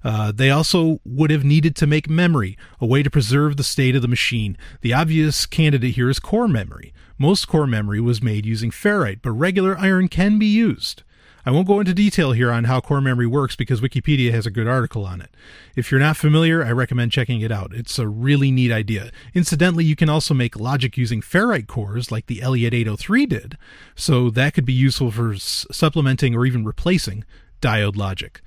Uh, 0.04 0.32
they 0.32 0.50
also 0.50 1.00
would 1.06 1.30
have 1.30 1.44
needed 1.44 1.76
to 1.76 1.86
make 1.86 2.10
memory, 2.10 2.58
a 2.82 2.88
way 2.88 3.04
to 3.04 3.12
preserve 3.12 3.56
the 3.56 3.64
state 3.64 3.96
of 3.96 4.02
the 4.02 4.08
machine. 4.08 4.58
The 4.82 4.94
obvious 4.94 5.46
candidate 5.46 5.94
here 5.94 6.10
is 6.10 6.18
core 6.18 6.48
memory. 6.48 6.92
Most 7.20 7.48
core 7.48 7.68
memory 7.68 8.02
was 8.02 8.24
made 8.24 8.48
using 8.48 8.72
ferrite, 8.72 9.20
but 9.22 9.32
regular 9.32 9.78
iron 9.78 10.08
can 10.08 10.40
be 10.40 10.48
used. 10.48 11.04
I 11.46 11.52
won't 11.52 11.68
go 11.68 11.82
into 11.82 11.94
detail 11.94 12.32
here 12.32 12.52
on 12.52 12.64
how 12.66 12.80
core 12.80 13.02
memory 13.02 13.28
works 13.28 13.58
because 13.58 13.82
Wikipedia 13.82 14.32
has 14.32 14.46
a 14.46 14.52
good 14.52 14.68
article 14.68 15.06
on 15.06 15.20
it. 15.20 15.30
If 15.76 15.92
you're 15.92 16.00
not 16.00 16.16
familiar, 16.16 16.64
I 16.64 16.72
recommend 16.72 17.12
checking 17.12 17.42
it 17.42 17.52
out. 17.52 17.74
It's 17.74 18.00
a 18.00 18.08
really 18.08 18.50
neat 18.50 18.72
idea. 18.72 19.12
Incidentally, 19.34 19.84
you 19.84 19.98
can 19.98 20.08
also 20.08 20.34
make 20.34 20.58
logic 20.58 20.96
using 20.96 21.20
ferrite 21.20 21.68
cores 21.68 22.12
like 22.12 22.28
the 22.28 22.42
Elliott 22.42 22.74
803 22.74 23.26
did, 23.26 23.58
so 23.94 24.30
that 24.30 24.54
could 24.54 24.66
be 24.66 24.72
useful 24.72 25.12
for 25.12 25.36
supplementing 25.36 26.34
or 26.34 26.46
even 26.46 26.64
replacing 26.64 27.26
diode 27.62 27.98
logic. 27.98 28.42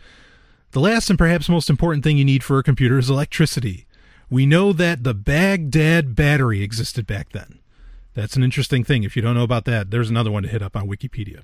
The 0.71 0.81
last 0.81 1.11
and 1.11 1.19
perhaps 1.19 1.51
most 1.51 1.69
important 1.69 2.03
thing 2.03 2.17
you 2.17 2.25
need 2.25 2.43
for 2.43 2.59
a 2.59 2.63
computer 2.63 2.99
is 2.99 3.11
electricity. 3.11 3.87
We 4.31 4.47
know 4.47 4.73
that 4.73 5.05
the 5.05 5.15
Baghdad 5.15 6.17
battery 6.17 6.63
existed 6.63 7.07
back 7.07 7.33
then. 7.33 7.59
That's 8.15 8.37
an 8.37 8.43
interesting 8.43 8.85
thing. 8.85 9.05
If 9.05 9.17
you 9.17 9.23
don't 9.23 9.35
know 9.35 9.43
about 9.43 9.67
that, 9.67 9.91
there's 9.91 10.09
another 10.09 10.31
one 10.31 10.45
to 10.45 10.49
hit 10.49 10.63
up 10.63 10.75
on 10.75 10.89
Wikipedia 10.89 11.43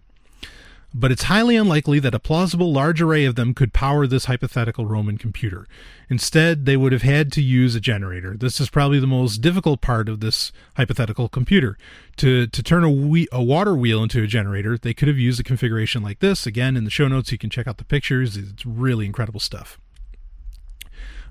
but 0.95 1.11
it's 1.11 1.25
highly 1.25 1.57
unlikely 1.57 1.99
that 2.01 2.15
a 2.15 2.19
plausible 2.19 2.73
large 2.73 3.01
array 3.01 3.25
of 3.25 3.35
them 3.35 3.55
could 3.55 3.73
power 3.73 4.07
this 4.07 4.27
hypothetical 4.27 4.85
Roman 4.87 5.17
computer. 5.17 5.67
Instead, 6.11 6.67
they 6.67 6.77
would 6.77 6.93
have 6.93 7.03
had 7.03 7.33
to 7.33 7.43
use 7.43 7.75
a 7.75 7.81
generator. 7.81 8.37
This 8.37 8.61
is 8.61 8.69
probably 8.69 9.01
the 9.01 9.07
most 9.07 9.39
difficult 9.39 9.81
part 9.81 10.09
of 10.09 10.21
this 10.21 10.53
hypothetical 10.77 11.29
computer. 11.29 11.79
To, 12.17 12.47
to 12.47 12.63
turn 12.63 12.85
a, 12.85 12.91
we- 12.91 13.29
a 13.33 13.43
water 13.43 13.75
wheel 13.75 14.03
into 14.03 14.23
a 14.23 14.27
generator, 14.27 14.77
they 14.77 14.93
could 14.93 15.09
have 15.09 15.19
used 15.19 15.41
a 15.41 15.45
configuration 15.45 16.03
like 16.03 16.19
this. 16.19 16.47
Again, 16.47 16.77
in 16.77 16.85
the 16.85 16.91
show 16.91 17.09
notes, 17.09 17.33
you 17.33 17.39
can 17.39 17.49
check 17.49 17.67
out 17.67 17.79
the 17.79 17.85
pictures. 17.85 18.37
It's 18.37 18.67
really 18.67 19.07
incredible 19.07 19.41
stuff. 19.41 19.79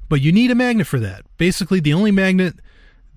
But 0.10 0.22
you 0.22 0.32
need 0.32 0.52
a 0.52 0.56
magnet 0.56 0.88
for 0.88 1.00
that. 1.00 1.24
Basically, 1.38 1.80
the 1.80 1.94
only 1.94 2.12
magnet 2.12 2.56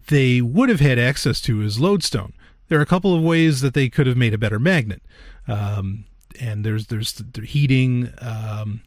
they 0.09 0.43
would 0.43 0.69
have 0.69 0.81
had 0.81 0.99
access 0.99 1.41
to 1.41 1.63
is 1.63 1.81
lodestone. 1.81 2.35
There 2.69 2.79
are 2.79 2.83
a 2.83 2.87
couple 2.87 3.15
of 3.17 3.23
ways 3.23 3.63
that 3.63 3.75
they 3.75 3.89
could 3.89 4.07
have 4.07 4.17
made 4.17 4.35
a 4.35 4.39
better 4.39 4.59
magnet. 4.59 5.03
Um, 5.49 6.05
and 6.41 6.65
there's 6.65 6.87
there's 6.87 7.23
heating 7.45 8.13
um, 8.21 8.83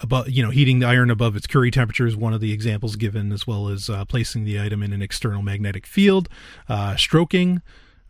above 0.00 0.28
you 0.28 0.42
know 0.42 0.50
heating 0.50 0.78
the 0.78 0.86
iron 0.86 1.10
above 1.10 1.36
its 1.36 1.46
Curie 1.46 1.70
temperature 1.70 2.06
is 2.06 2.16
one 2.16 2.32
of 2.32 2.40
the 2.40 2.52
examples 2.52 2.96
given, 2.96 3.32
as 3.32 3.46
well 3.46 3.68
as 3.68 3.90
uh, 3.90 4.04
placing 4.04 4.44
the 4.44 4.60
item 4.60 4.82
in 4.82 4.92
an 4.92 5.02
external 5.02 5.42
magnetic 5.42 5.86
field, 5.86 6.28
uh, 6.68 6.96
stroking, 6.96 7.62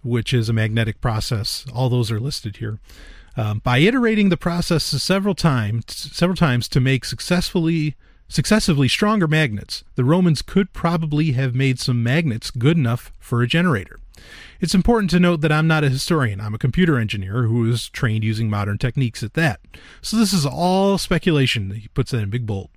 which 0.03 0.33
is 0.33 0.49
a 0.49 0.53
magnetic 0.53 1.01
process. 1.01 1.65
All 1.73 1.89
those 1.89 2.11
are 2.11 2.21
listed 2.21 2.57
here. 2.57 2.79
Um, 3.37 3.59
by 3.59 3.79
iterating 3.79 4.29
the 4.29 4.37
process 4.37 4.85
several 4.85 5.35
times, 5.35 5.85
several 6.13 6.37
times 6.37 6.69
to 6.69 6.81
make 6.81 7.05
successfully 7.05 7.97
successively 8.29 8.89
stronger 8.89 9.29
magnets, 9.29 9.85
the 9.97 10.05
Romans 10.05 10.43
could 10.43 10.73
probably 10.73 11.33
have 11.33 11.55
made 11.55 11.79
some 11.79 12.03
magnets 12.03 12.51
good 12.51 12.77
enough 12.77 13.13
for 13.19 13.43
a 13.43 13.47
generator. 13.47 14.01
It's 14.65 14.75
important 14.75 15.11
to 15.11 15.21
note 15.21 15.43
that 15.43 15.53
I'm 15.53 15.67
not 15.67 15.85
a 15.85 15.91
historian. 15.91 16.41
I'm 16.41 16.55
a 16.55 16.59
computer 16.59 16.97
engineer 16.97 17.43
who 17.43 17.71
is 17.71 17.91
trained 17.91 18.25
using 18.25 18.49
modern 18.49 18.79
techniques 18.79 19.23
at 19.23 19.35
that. 19.35 19.61
So 20.01 20.17
this 20.17 20.33
is 20.33 20.47
all 20.47 20.97
speculation. 20.97 21.71
He 21.73 21.89
puts 21.89 22.13
that 22.13 22.23
in 22.23 22.31
big 22.31 22.47
bold. 22.47 22.71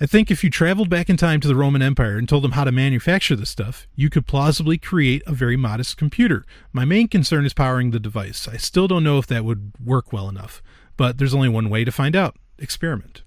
I 0.00 0.06
think 0.06 0.30
if 0.30 0.42
you 0.42 0.48
traveled 0.48 0.88
back 0.88 1.10
in 1.10 1.18
time 1.18 1.40
to 1.40 1.48
the 1.48 1.54
Roman 1.54 1.82
Empire 1.82 2.16
and 2.16 2.26
told 2.26 2.42
them 2.42 2.52
how 2.52 2.64
to 2.64 2.72
manufacture 2.72 3.36
this 3.36 3.50
stuff, 3.50 3.86
you 3.96 4.08
could 4.08 4.26
plausibly 4.26 4.78
create 4.78 5.22
a 5.26 5.32
very 5.32 5.58
modest 5.58 5.98
computer. 5.98 6.42
My 6.72 6.86
main 6.86 7.06
concern 7.06 7.44
is 7.44 7.52
powering 7.52 7.90
the 7.90 8.00
device. 8.00 8.48
I 8.48 8.56
still 8.56 8.88
don't 8.88 9.04
know 9.04 9.18
if 9.18 9.26
that 9.26 9.44
would 9.44 9.72
work 9.78 10.10
well 10.10 10.30
enough, 10.30 10.62
but 10.96 11.18
there's 11.18 11.34
only 11.34 11.50
one 11.50 11.68
way 11.68 11.84
to 11.84 11.92
find 11.92 12.16
out 12.16 12.36
experiment. 12.58 13.21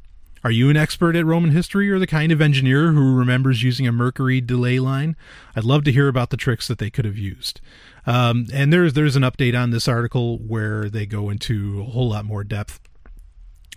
Are 0.46 0.52
you 0.52 0.70
an 0.70 0.78
expert 0.78 1.16
at 1.16 1.26
Roman 1.26 1.50
history 1.50 1.90
or 1.90 1.98
the 1.98 2.06
kind 2.06 2.32
of 2.32 2.40
engineer 2.40 2.92
who 2.92 3.16
remembers 3.16 3.64
using 3.64 3.88
a 3.88 3.92
Mercury 3.92 4.42
delay 4.42 4.78
line? 4.78 5.16
I'd 5.56 5.64
love 5.64 5.84
to 5.86 5.92
hear 5.92 6.08
about 6.08 6.30
the 6.30 6.38
tricks 6.38 6.68
that 6.68 6.78
they 6.78 6.92
could 6.92 7.04
have 7.04 7.18
used. 7.18 7.62
Um, 8.06 8.46
and 8.54 8.72
there's 8.72 8.94
there's 8.94 9.16
an 9.16 9.24
update 9.24 9.60
on 9.60 9.72
this 9.72 9.88
article 9.88 10.38
where 10.38 10.88
they 10.88 11.08
go 11.08 11.32
into 11.32 11.82
a 11.82 11.86
whole 11.86 12.10
lot 12.10 12.26
more 12.26 12.44
depth. 12.44 12.80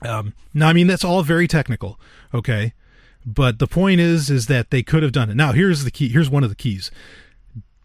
Um, 0.03 0.35
now, 0.53 0.69
I 0.69 0.75
mean 0.75 0.89
that's 0.89 1.05
all 1.05 1.23
very 1.23 1.49
technical, 1.49 1.99
okay, 2.35 2.75
but 3.25 3.61
the 3.61 3.67
point 3.67 4.01
is 4.01 4.29
is 4.29 4.47
that 4.49 4.71
they 4.71 4.83
could 4.83 5.03
have 5.03 5.13
done 5.13 5.31
it. 5.31 5.37
Now, 5.37 5.53
here's 5.53 5.85
the 5.85 5.91
key. 5.91 6.11
Here's 6.11 6.29
one 6.29 6.45
of 6.45 6.51
the 6.51 6.55
keys. 6.55 6.91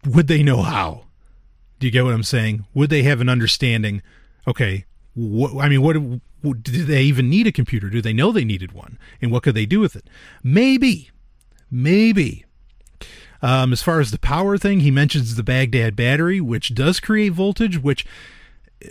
Would 0.04 0.26
they 0.26 0.42
know 0.42 0.60
how? 0.60 1.06
Do 1.80 1.86
you 1.86 1.90
get 1.90 2.04
what 2.04 2.12
I'm 2.12 2.22
saying? 2.22 2.66
Would 2.74 2.90
they 2.90 3.04
have 3.04 3.22
an 3.22 3.30
understanding? 3.30 4.02
Okay, 4.46 4.84
what, 5.14 5.64
I 5.64 5.70
mean, 5.70 5.80
what 5.80 5.96
did 6.52 6.86
they 6.86 7.02
even 7.02 7.30
need 7.30 7.46
a 7.46 7.52
computer? 7.52 7.88
Do 7.88 8.02
they 8.02 8.12
know 8.12 8.32
they 8.32 8.44
needed 8.44 8.72
one? 8.72 8.98
And 9.22 9.30
what 9.30 9.42
could 9.42 9.54
they 9.54 9.66
do 9.66 9.80
with 9.80 9.96
it? 9.96 10.08
Maybe, 10.42 11.10
maybe. 11.70 12.44
Um, 13.40 13.72
as 13.72 13.82
far 13.82 14.00
as 14.00 14.10
the 14.10 14.18
power 14.18 14.58
thing, 14.58 14.80
he 14.80 14.90
mentions 14.90 15.34
the 15.34 15.42
Baghdad 15.42 15.96
battery, 15.96 16.40
which 16.40 16.74
does 16.74 17.00
create 17.00 17.32
voltage, 17.32 17.82
which 17.82 18.06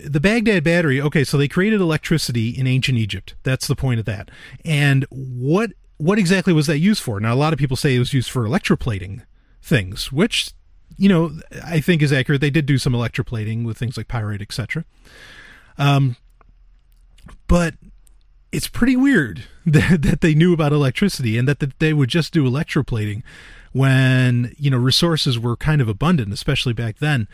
the 0.04 0.20
Baghdad 0.20 0.64
battery, 0.64 1.00
okay, 1.00 1.24
so 1.24 1.36
they 1.36 1.48
created 1.48 1.80
electricity 1.80 2.50
in 2.50 2.66
ancient 2.66 2.98
Egypt. 2.98 3.34
That's 3.42 3.66
the 3.66 3.76
point 3.76 4.00
of 4.00 4.06
that. 4.06 4.30
And 4.64 5.06
what 5.10 5.72
what 5.96 6.18
exactly 6.18 6.52
was 6.52 6.66
that 6.66 6.78
used 6.78 7.02
for? 7.02 7.20
Now 7.20 7.34
a 7.34 7.36
lot 7.36 7.52
of 7.52 7.58
people 7.58 7.76
say 7.76 7.94
it 7.94 8.00
was 8.00 8.12
used 8.12 8.30
for 8.30 8.44
electroplating 8.44 9.22
things, 9.62 10.10
which 10.10 10.52
you 10.96 11.08
know, 11.08 11.32
I 11.64 11.80
think 11.80 12.02
is 12.02 12.12
accurate. 12.12 12.40
They 12.40 12.50
did 12.50 12.66
do 12.66 12.78
some 12.78 12.92
electroplating 12.92 13.64
with 13.64 13.76
things 13.78 13.96
like 13.96 14.08
pyrite, 14.08 14.42
etc. 14.42 14.84
Um, 15.78 16.16
but 17.46 17.74
it's 18.52 18.68
pretty 18.68 18.96
weird 18.96 19.44
that, 19.66 20.02
that 20.02 20.20
they 20.20 20.34
knew 20.34 20.52
about 20.52 20.72
electricity 20.72 21.36
and 21.36 21.48
that, 21.48 21.58
that 21.60 21.78
they 21.78 21.92
would 21.92 22.08
just 22.08 22.32
do 22.32 22.44
electroplating 22.44 23.22
when 23.72 24.54
you 24.56 24.70
know 24.70 24.78
resources 24.78 25.38
were 25.38 25.56
kind 25.56 25.80
of 25.80 25.88
abundant, 25.88 26.32
especially 26.32 26.72
back 26.72 26.98
then. 26.98 27.28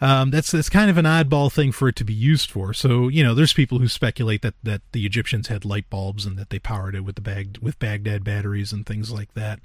Um, 0.00 0.32
that's 0.32 0.50
that's 0.50 0.68
kind 0.68 0.90
of 0.90 0.98
an 0.98 1.04
oddball 1.04 1.52
thing 1.52 1.70
for 1.70 1.88
it 1.88 1.96
to 1.96 2.04
be 2.04 2.12
used 2.12 2.50
for. 2.50 2.74
So 2.74 3.08
you 3.08 3.22
know, 3.22 3.32
there's 3.32 3.52
people 3.52 3.78
who 3.78 3.88
speculate 3.88 4.42
that 4.42 4.54
that 4.64 4.82
the 4.92 5.06
Egyptians 5.06 5.46
had 5.46 5.64
light 5.64 5.88
bulbs 5.88 6.26
and 6.26 6.36
that 6.36 6.50
they 6.50 6.58
powered 6.58 6.96
it 6.96 7.02
with 7.02 7.14
the 7.14 7.22
bag 7.22 7.58
with 7.62 7.78
Baghdad 7.78 8.24
batteries 8.24 8.72
and 8.72 8.84
things 8.84 9.12
like 9.12 9.32
that. 9.34 9.60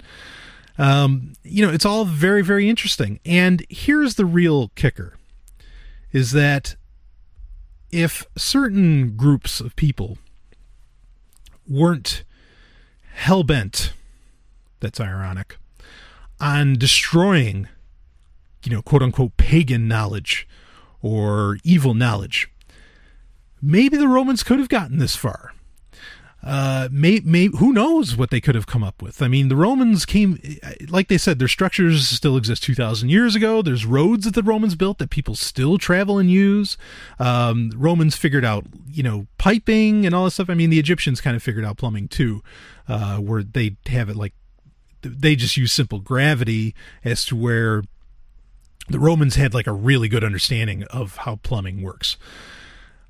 Um, 0.78 1.34
you 1.42 1.66
know, 1.66 1.72
it's 1.72 1.84
all 1.84 2.04
very, 2.04 2.42
very 2.42 2.68
interesting. 2.68 3.20
And 3.26 3.66
here's 3.68 4.14
the 4.14 4.24
real 4.24 4.68
kicker 4.76 5.16
is 6.12 6.30
that 6.32 6.76
if 7.92 8.26
certain 8.36 9.16
groups 9.16 9.60
of 9.60 9.76
people 9.76 10.18
weren't 11.68 12.24
hell 13.14 13.42
bent, 13.42 13.92
that's 14.80 15.00
ironic, 15.00 15.56
on 16.40 16.74
destroying, 16.74 17.68
you 18.64 18.72
know, 18.72 18.82
quote 18.82 19.02
unquote 19.02 19.36
pagan 19.36 19.88
knowledge 19.88 20.48
or 21.02 21.58
evil 21.64 21.94
knowledge, 21.94 22.50
maybe 23.60 23.96
the 23.96 24.08
Romans 24.08 24.42
could 24.42 24.58
have 24.58 24.68
gotten 24.68 24.98
this 24.98 25.16
far 25.16 25.52
uh, 26.42 26.88
may, 26.90 27.20
may, 27.22 27.46
who 27.46 27.72
knows 27.72 28.16
what 28.16 28.30
they 28.30 28.40
could 28.40 28.54
have 28.54 28.66
come 28.66 28.82
up 28.82 29.02
with? 29.02 29.20
I 29.20 29.28
mean, 29.28 29.48
the 29.48 29.56
Romans 29.56 30.06
came, 30.06 30.40
like 30.88 31.08
they 31.08 31.18
said, 31.18 31.38
their 31.38 31.48
structures 31.48 32.08
still 32.08 32.36
exist 32.36 32.62
2,000 32.62 33.10
years 33.10 33.34
ago. 33.34 33.60
There's 33.60 33.84
roads 33.84 34.24
that 34.24 34.34
the 34.34 34.42
Romans 34.42 34.74
built 34.74 34.98
that 34.98 35.10
people 35.10 35.34
still 35.34 35.76
travel 35.76 36.18
and 36.18 36.30
use. 36.30 36.78
Um, 37.18 37.72
Romans 37.76 38.16
figured 38.16 38.44
out, 38.44 38.64
you 38.88 39.02
know, 39.02 39.26
piping 39.36 40.06
and 40.06 40.14
all 40.14 40.24
this 40.24 40.34
stuff. 40.34 40.48
I 40.48 40.54
mean, 40.54 40.70
the 40.70 40.78
Egyptians 40.78 41.20
kind 41.20 41.36
of 41.36 41.42
figured 41.42 41.64
out 41.64 41.76
plumbing 41.76 42.08
too, 42.08 42.42
uh, 42.88 43.18
where 43.18 43.42
they 43.42 43.76
have 43.86 44.08
it 44.08 44.16
like, 44.16 44.32
they 45.02 45.36
just 45.36 45.56
use 45.56 45.72
simple 45.72 45.98
gravity 45.98 46.74
as 47.04 47.24
to 47.26 47.36
where 47.36 47.82
the 48.88 48.98
Romans 48.98 49.36
had 49.36 49.54
like 49.54 49.66
a 49.66 49.72
really 49.72 50.08
good 50.08 50.24
understanding 50.24 50.84
of 50.84 51.16
how 51.18 51.36
plumbing 51.36 51.82
works. 51.82 52.16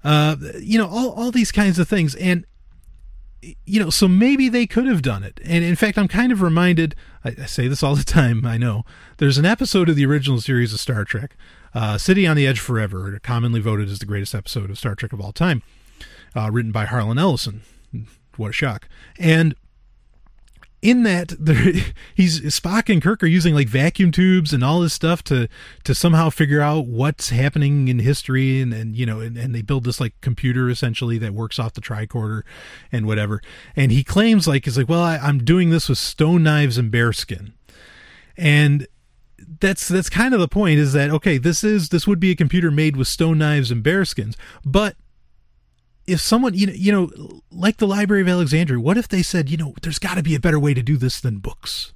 Uh, 0.02 0.36
you 0.60 0.78
know, 0.78 0.88
all, 0.88 1.10
all 1.10 1.30
these 1.30 1.52
kinds 1.52 1.78
of 1.78 1.88
things. 1.88 2.14
And 2.16 2.46
you 3.42 3.82
know, 3.82 3.90
so 3.90 4.06
maybe 4.06 4.48
they 4.48 4.66
could 4.66 4.86
have 4.86 5.02
done 5.02 5.22
it. 5.22 5.40
And 5.44 5.64
in 5.64 5.76
fact, 5.76 5.96
I'm 5.98 6.08
kind 6.08 6.32
of 6.32 6.42
reminded, 6.42 6.94
I, 7.24 7.34
I, 7.40 7.46
say 7.46 7.68
this 7.68 7.82
all 7.82 7.94
the 7.94 8.04
time, 8.04 8.44
I 8.44 8.58
know. 8.58 8.84
There's 9.16 9.38
an 9.38 9.46
episode 9.46 9.88
of 9.88 9.96
the 9.96 10.06
original 10.06 10.40
series 10.40 10.72
of 10.72 10.80
Star 10.80 11.04
Trek, 11.04 11.36
uh, 11.74 11.98
City 11.98 12.26
on 12.26 12.36
the 12.36 12.46
Edge 12.46 12.60
Forever, 12.60 13.18
commonly 13.22 13.60
voted 13.60 13.88
as 13.88 13.98
the 13.98 14.06
greatest 14.06 14.34
episode 14.34 14.70
of 14.70 14.78
Star 14.78 14.94
Trek 14.94 15.12
of 15.12 15.20
all 15.20 15.32
time, 15.32 15.62
uh, 16.36 16.50
written 16.50 16.72
by 16.72 16.84
Harlan 16.84 17.18
Ellison. 17.18 17.62
What 18.36 18.50
a 18.50 18.52
shock. 18.52 18.88
And 19.18 19.54
in 20.82 21.02
that 21.02 21.32
he's 22.14 22.40
Spock 22.40 22.90
and 22.92 23.02
Kirk 23.02 23.22
are 23.22 23.26
using 23.26 23.54
like 23.54 23.68
vacuum 23.68 24.10
tubes 24.10 24.52
and 24.52 24.64
all 24.64 24.80
this 24.80 24.94
stuff 24.94 25.22
to 25.24 25.48
to 25.84 25.94
somehow 25.94 26.30
figure 26.30 26.60
out 26.60 26.86
what's 26.86 27.30
happening 27.30 27.88
in 27.88 27.98
history 27.98 28.60
and, 28.60 28.72
and 28.72 28.96
you 28.96 29.04
know 29.04 29.20
and, 29.20 29.36
and 29.36 29.54
they 29.54 29.62
build 29.62 29.84
this 29.84 30.00
like 30.00 30.18
computer 30.20 30.70
essentially 30.70 31.18
that 31.18 31.34
works 31.34 31.58
off 31.58 31.74
the 31.74 31.80
tricorder 31.80 32.42
and 32.90 33.06
whatever. 33.06 33.40
And 33.76 33.92
he 33.92 34.02
claims 34.02 34.48
like 34.48 34.64
he's 34.64 34.78
like 34.78 34.88
well 34.88 35.02
I, 35.02 35.18
I'm 35.18 35.44
doing 35.44 35.70
this 35.70 35.88
with 35.88 35.98
stone 35.98 36.42
knives 36.42 36.78
and 36.78 36.90
bearskin 36.90 37.52
and 38.36 38.86
that's 39.60 39.88
that's 39.88 40.10
kind 40.10 40.34
of 40.34 40.40
the 40.40 40.48
point 40.48 40.78
is 40.78 40.92
that 40.92 41.10
okay 41.10 41.38
this 41.38 41.64
is 41.64 41.88
this 41.90 42.06
would 42.06 42.20
be 42.20 42.30
a 42.30 42.36
computer 42.36 42.70
made 42.70 42.96
with 42.96 43.08
stone 43.08 43.38
knives 43.38 43.70
and 43.70 43.82
bearskins 43.82 44.36
but 44.64 44.96
if 46.10 46.20
someone 46.20 46.54
you 46.54 46.66
know 46.66 46.72
you 46.72 46.92
know 46.92 47.40
like 47.50 47.76
the 47.76 47.86
library 47.86 48.22
of 48.22 48.28
alexandria 48.28 48.80
what 48.80 48.98
if 48.98 49.08
they 49.08 49.22
said 49.22 49.48
you 49.48 49.56
know 49.56 49.74
there's 49.82 49.98
got 49.98 50.14
to 50.14 50.22
be 50.22 50.34
a 50.34 50.40
better 50.40 50.58
way 50.58 50.74
to 50.74 50.82
do 50.82 50.96
this 50.96 51.20
than 51.20 51.38
books? 51.38 51.92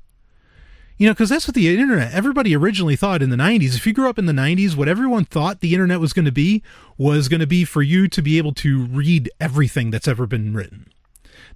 You 0.97 1.09
know 1.09 1.13
because 1.13 1.29
that's 1.29 1.49
what 1.49 1.55
the 1.55 1.69
internet 1.77 2.13
everybody 2.13 2.55
originally 2.55 2.97
thought 2.97 3.23
in 3.23 3.31
the 3.31 3.37
90s 3.37 3.75
if 3.75 3.87
you 3.87 3.93
grew 3.93 4.09
up 4.09 4.19
in 4.19 4.27
the 4.27 4.33
90s 4.33 4.77
what 4.77 4.89
everyone 4.89 5.25
thought 5.25 5.61
the 5.61 5.75
internet 5.75 5.99
was 5.99 6.13
going 6.13 6.25
to 6.25 6.33
be 6.33 6.63
was 6.97 7.29
going 7.29 7.41
to 7.41 7.47
be 7.47 7.65
for 7.65 7.83
you 7.83 8.07
to 8.09 8.23
be 8.23 8.39
able 8.39 8.55
to 8.55 8.85
read 8.87 9.31
everything 9.41 9.91
that's 9.91 10.07
ever 10.07 10.27
been 10.27 10.55
written. 10.55 10.87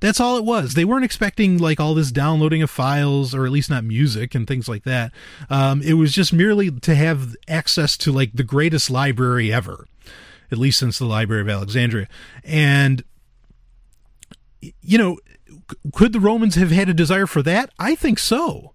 That's 0.01 0.21
all 0.21 0.37
it 0.37 0.45
was. 0.45 0.75
They 0.75 0.85
weren't 0.85 1.05
expecting 1.05 1.59
like 1.59 1.81
all 1.81 1.95
this 1.95 2.13
downloading 2.13 2.63
of 2.63 2.71
files 2.71 3.35
or 3.35 3.47
at 3.47 3.53
least 3.53 3.71
not 3.71 3.85
music 3.85 4.35
and 4.35 4.47
things 4.47 4.69
like 4.69 4.85
that. 4.85 5.13
Um, 5.51 5.83
it 5.83 5.95
was 5.95 6.13
just 6.13 6.33
merely 6.33 6.71
to 6.71 6.95
have 6.95 7.35
access 7.49 7.97
to 7.99 8.13
like 8.13 8.33
the 8.33 8.45
greatest 8.45 8.91
library 8.91 9.53
ever 9.53 9.87
at 10.51 10.59
least 10.59 10.79
since 10.79 10.99
the 10.99 11.05
Library 11.05 11.43
of 11.43 11.49
Alexandria. 11.49 12.09
And, 12.45 13.05
you 14.61 14.99
know, 14.99 15.19
could 15.93 16.13
the 16.13 16.21
Romans 16.21 16.55
have 16.55 16.71
had 16.71 16.89
a 16.89 16.95
desire 16.95 17.27
for 17.27 17.43
that? 17.43 17.71
I 17.79 17.95
think 17.95 18.19
so. 18.19 18.73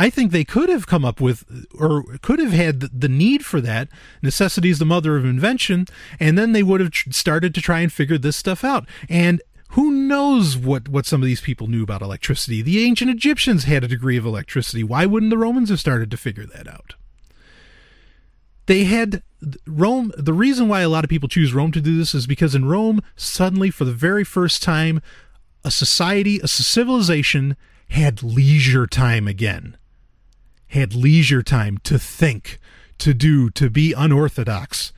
I 0.00 0.10
think 0.10 0.30
they 0.30 0.44
could 0.44 0.68
have 0.68 0.86
come 0.86 1.04
up 1.04 1.20
with, 1.20 1.44
or 1.76 2.04
could 2.22 2.38
have 2.38 2.52
had 2.52 2.80
the 2.80 3.08
need 3.08 3.44
for 3.44 3.60
that. 3.60 3.88
Necessity 4.22 4.70
is 4.70 4.78
the 4.78 4.84
mother 4.84 5.16
of 5.16 5.24
invention, 5.24 5.86
and 6.20 6.38
then 6.38 6.52
they 6.52 6.62
would 6.62 6.80
have 6.80 6.92
started 7.10 7.52
to 7.54 7.60
try 7.60 7.80
and 7.80 7.92
figure 7.92 8.16
this 8.16 8.36
stuff 8.36 8.62
out. 8.62 8.86
And 9.08 9.42
who 9.70 9.90
knows 9.90 10.56
what, 10.56 10.88
what 10.88 11.04
some 11.04 11.20
of 11.20 11.26
these 11.26 11.40
people 11.40 11.66
knew 11.66 11.82
about 11.82 12.00
electricity? 12.00 12.62
The 12.62 12.84
ancient 12.84 13.10
Egyptians 13.10 13.64
had 13.64 13.82
a 13.82 13.88
degree 13.88 14.16
of 14.16 14.24
electricity. 14.24 14.84
Why 14.84 15.04
wouldn't 15.04 15.30
the 15.30 15.38
Romans 15.38 15.68
have 15.68 15.80
started 15.80 16.10
to 16.12 16.16
figure 16.16 16.46
that 16.46 16.68
out? 16.68 16.94
They 18.66 18.84
had 18.84 19.22
Rome, 19.66 20.12
the 20.16 20.32
reason 20.32 20.68
why 20.68 20.80
a 20.80 20.88
lot 20.88 21.04
of 21.04 21.10
people 21.10 21.28
choose 21.28 21.54
Rome 21.54 21.72
to 21.72 21.80
do 21.80 21.96
this 21.96 22.14
is 22.14 22.26
because 22.26 22.54
in 22.54 22.64
Rome, 22.64 23.00
suddenly, 23.16 23.70
for 23.70 23.84
the 23.84 23.92
very 23.92 24.24
first 24.24 24.62
time, 24.62 25.00
a 25.64 25.70
society, 25.70 26.40
a 26.40 26.48
civilization 26.48 27.56
had 27.90 28.22
leisure 28.22 28.86
time 28.86 29.28
again. 29.28 29.76
Had 30.68 30.94
leisure 30.94 31.42
time 31.42 31.78
to 31.84 31.98
think, 31.98 32.58
to 32.98 33.14
do, 33.14 33.48
to 33.50 33.70
be 33.70 33.92
unorthodox. 33.92 34.92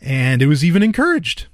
And 0.00 0.42
it 0.42 0.46
was 0.46 0.64
even 0.64 0.82
encouraged. 0.82 1.46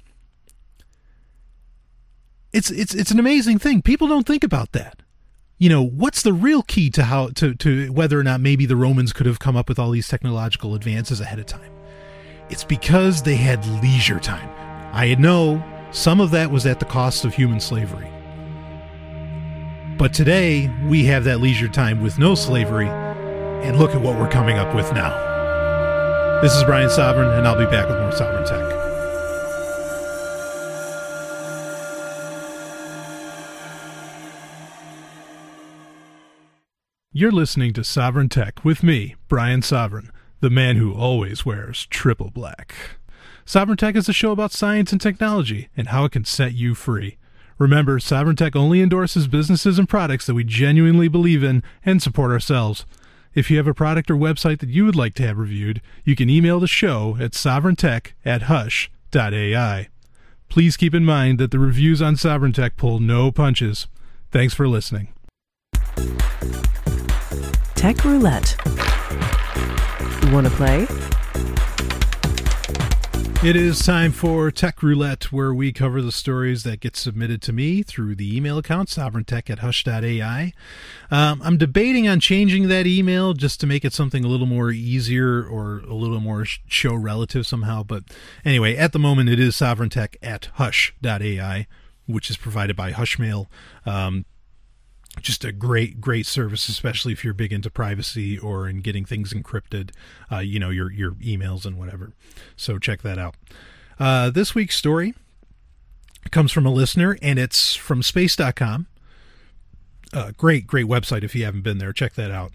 It's 2.53 2.69
it's 2.69 2.93
it's 2.93 3.11
an 3.11 3.19
amazing 3.19 3.59
thing. 3.59 3.81
People 3.81 4.07
don't 4.07 4.27
think 4.27 4.43
about 4.43 4.73
that. 4.73 5.01
You 5.57 5.69
know, 5.69 5.83
what's 5.83 6.23
the 6.23 6.33
real 6.33 6.63
key 6.63 6.89
to 6.89 7.03
how 7.03 7.27
to, 7.29 7.53
to 7.53 7.91
whether 7.91 8.19
or 8.19 8.23
not 8.23 8.41
maybe 8.41 8.65
the 8.65 8.75
Romans 8.75 9.13
could 9.13 9.27
have 9.27 9.39
come 9.39 9.55
up 9.55 9.69
with 9.69 9.77
all 9.79 9.91
these 9.91 10.07
technological 10.07 10.75
advances 10.75 11.21
ahead 11.21 11.39
of 11.39 11.45
time? 11.45 11.71
It's 12.51 12.65
because 12.65 13.23
they 13.23 13.37
had 13.37 13.65
leisure 13.81 14.19
time. 14.19 14.49
I 14.91 15.15
know 15.15 15.63
some 15.91 16.19
of 16.19 16.31
that 16.31 16.51
was 16.51 16.65
at 16.65 16.81
the 16.81 16.85
cost 16.85 17.23
of 17.23 17.33
human 17.33 17.61
slavery. 17.61 18.09
But 19.97 20.13
today, 20.13 20.69
we 20.85 21.05
have 21.05 21.23
that 21.23 21.39
leisure 21.39 21.69
time 21.69 22.01
with 22.01 22.19
no 22.19 22.35
slavery, 22.35 22.89
and 22.89 23.79
look 23.79 23.91
at 23.91 24.01
what 24.01 24.19
we're 24.19 24.29
coming 24.29 24.57
up 24.57 24.75
with 24.75 24.91
now. 24.91 26.41
This 26.41 26.53
is 26.53 26.65
Brian 26.65 26.89
Sovryn, 26.89 27.37
and 27.37 27.47
I'll 27.47 27.57
be 27.57 27.63
back 27.65 27.87
with 27.87 27.97
more 27.97 28.11
Sovryn 28.11 28.45
Tech. 28.45 28.79
You're 37.13 37.31
listening 37.31 37.71
to 37.73 37.81
Sovryn 37.81 38.29
Tech 38.29 38.65
with 38.65 38.83
me, 38.83 39.15
Brian 39.29 39.61
Sovryn 39.61 40.09
the 40.41 40.49
man 40.49 40.75
who 40.75 40.93
always 40.93 41.45
wears 41.45 41.85
triple 41.85 42.31
black. 42.31 42.75
Sovryn 43.45 43.77
Tech 43.77 43.95
is 43.95 44.09
a 44.09 44.13
show 44.13 44.31
about 44.31 44.51
science 44.51 44.91
and 44.91 44.99
technology 44.99 45.69
and 45.77 45.89
how 45.89 46.05
it 46.05 46.11
can 46.11 46.25
set 46.25 46.53
you 46.53 46.75
free. 46.75 47.17
Remember, 47.57 47.99
Sovryn 47.99 48.35
Tech 48.35 48.55
only 48.55 48.81
endorses 48.81 49.27
businesses 49.27 49.77
and 49.77 49.87
products 49.87 50.25
that 50.25 50.33
we 50.33 50.43
genuinely 50.43 51.07
believe 51.07 51.43
in 51.43 51.61
and 51.85 52.01
support 52.01 52.31
ourselves. 52.31 52.85
If 53.35 53.51
you 53.51 53.57
have 53.57 53.67
a 53.67 53.73
product 53.73 54.09
or 54.09 54.15
website 54.15 54.59
that 54.59 54.69
you 54.69 54.83
would 54.83 54.95
like 54.95 55.13
to 55.15 55.27
have 55.27 55.37
reviewed, 55.37 55.81
you 56.03 56.15
can 56.15 56.29
email 56.29 56.59
the 56.59 56.67
show 56.67 57.17
at 57.19 57.31
sovryntech 57.31 58.13
at 58.25 58.43
hush.ai. 58.43 59.89
Please 60.49 60.75
keep 60.75 60.95
in 60.95 61.05
mind 61.05 61.39
that 61.39 61.51
the 61.51 61.59
reviews 61.59 62.01
on 62.01 62.15
Sovryn 62.15 62.53
Tech 62.53 62.75
pull 62.77 62.99
no 62.99 63.31
punches. 63.31 63.87
Thanks 64.31 64.53
for 64.53 64.67
listening. 64.67 65.09
Tech 67.81 68.05
Roulette 68.05 68.55
You 70.21 70.31
Want 70.31 70.45
to 70.45 70.53
play? 70.53 70.85
It 73.43 73.55
is 73.55 73.83
time 73.83 74.11
for 74.11 74.51
Tech 74.51 74.83
Roulette, 74.83 75.31
where 75.31 75.51
we 75.51 75.73
cover 75.73 75.99
the 76.03 76.11
stories 76.11 76.61
that 76.61 76.79
get 76.79 76.95
submitted 76.95 77.41
to 77.41 77.51
me 77.51 77.81
through 77.81 78.13
the 78.13 78.37
email 78.37 78.59
account, 78.59 78.89
sovryntech 78.89 79.49
at 79.49 79.59
hush.ai. 79.59 80.53
Um, 81.09 81.41
I'm 81.43 81.57
debating 81.57 82.07
on 82.07 82.19
changing 82.19 82.67
that 82.67 82.85
email 82.85 83.33
just 83.33 83.59
to 83.61 83.65
make 83.65 83.83
it 83.83 83.93
something 83.93 84.23
a 84.23 84.27
little 84.27 84.45
more 84.45 84.69
easier 84.69 85.43
or 85.43 85.79
a 85.79 85.95
little 85.95 86.19
more 86.19 86.45
show 86.45 86.93
relative 86.93 87.47
somehow. 87.47 87.81
But 87.81 88.03
anyway, 88.45 88.75
at 88.75 88.91
the 88.91 88.99
moment, 88.99 89.29
it 89.29 89.39
is 89.39 89.55
sovryntech 89.55 90.17
at 90.21 90.49
hush.ai, 90.53 91.65
which 92.05 92.29
is 92.29 92.37
provided 92.37 92.75
by 92.75 92.91
Hushmail. 92.91 93.47
Um, 93.87 94.25
just 95.21 95.45
a 95.45 95.51
great 95.51 96.01
great 96.01 96.25
service 96.25 96.67
especially 96.69 97.13
if 97.13 97.23
you're 97.23 97.33
big 97.33 97.53
into 97.53 97.69
privacy 97.69 98.37
or 98.37 98.67
in 98.67 98.81
getting 98.81 99.05
things 99.05 99.33
encrypted 99.33 99.91
uh, 100.31 100.39
you 100.39 100.59
know 100.59 100.69
your 100.69 100.91
your 100.91 101.11
emails 101.13 101.65
and 101.65 101.77
whatever. 101.77 102.11
So 102.55 102.77
check 102.77 103.01
that 103.01 103.17
out. 103.17 103.35
Uh, 103.99 104.29
this 104.29 104.55
week's 104.55 104.75
story 104.75 105.13
comes 106.31 106.51
from 106.51 106.65
a 106.65 106.71
listener 106.71 107.17
and 107.21 107.39
it's 107.39 107.75
from 107.75 108.03
space.com 108.03 108.87
uh, 110.13 110.31
great 110.37 110.67
great 110.67 110.85
website 110.87 111.23
if 111.23 111.35
you 111.35 111.45
haven't 111.45 111.61
been 111.61 111.77
there. 111.77 111.93
Check 111.93 112.13
that 112.13 112.31
out. 112.31 112.51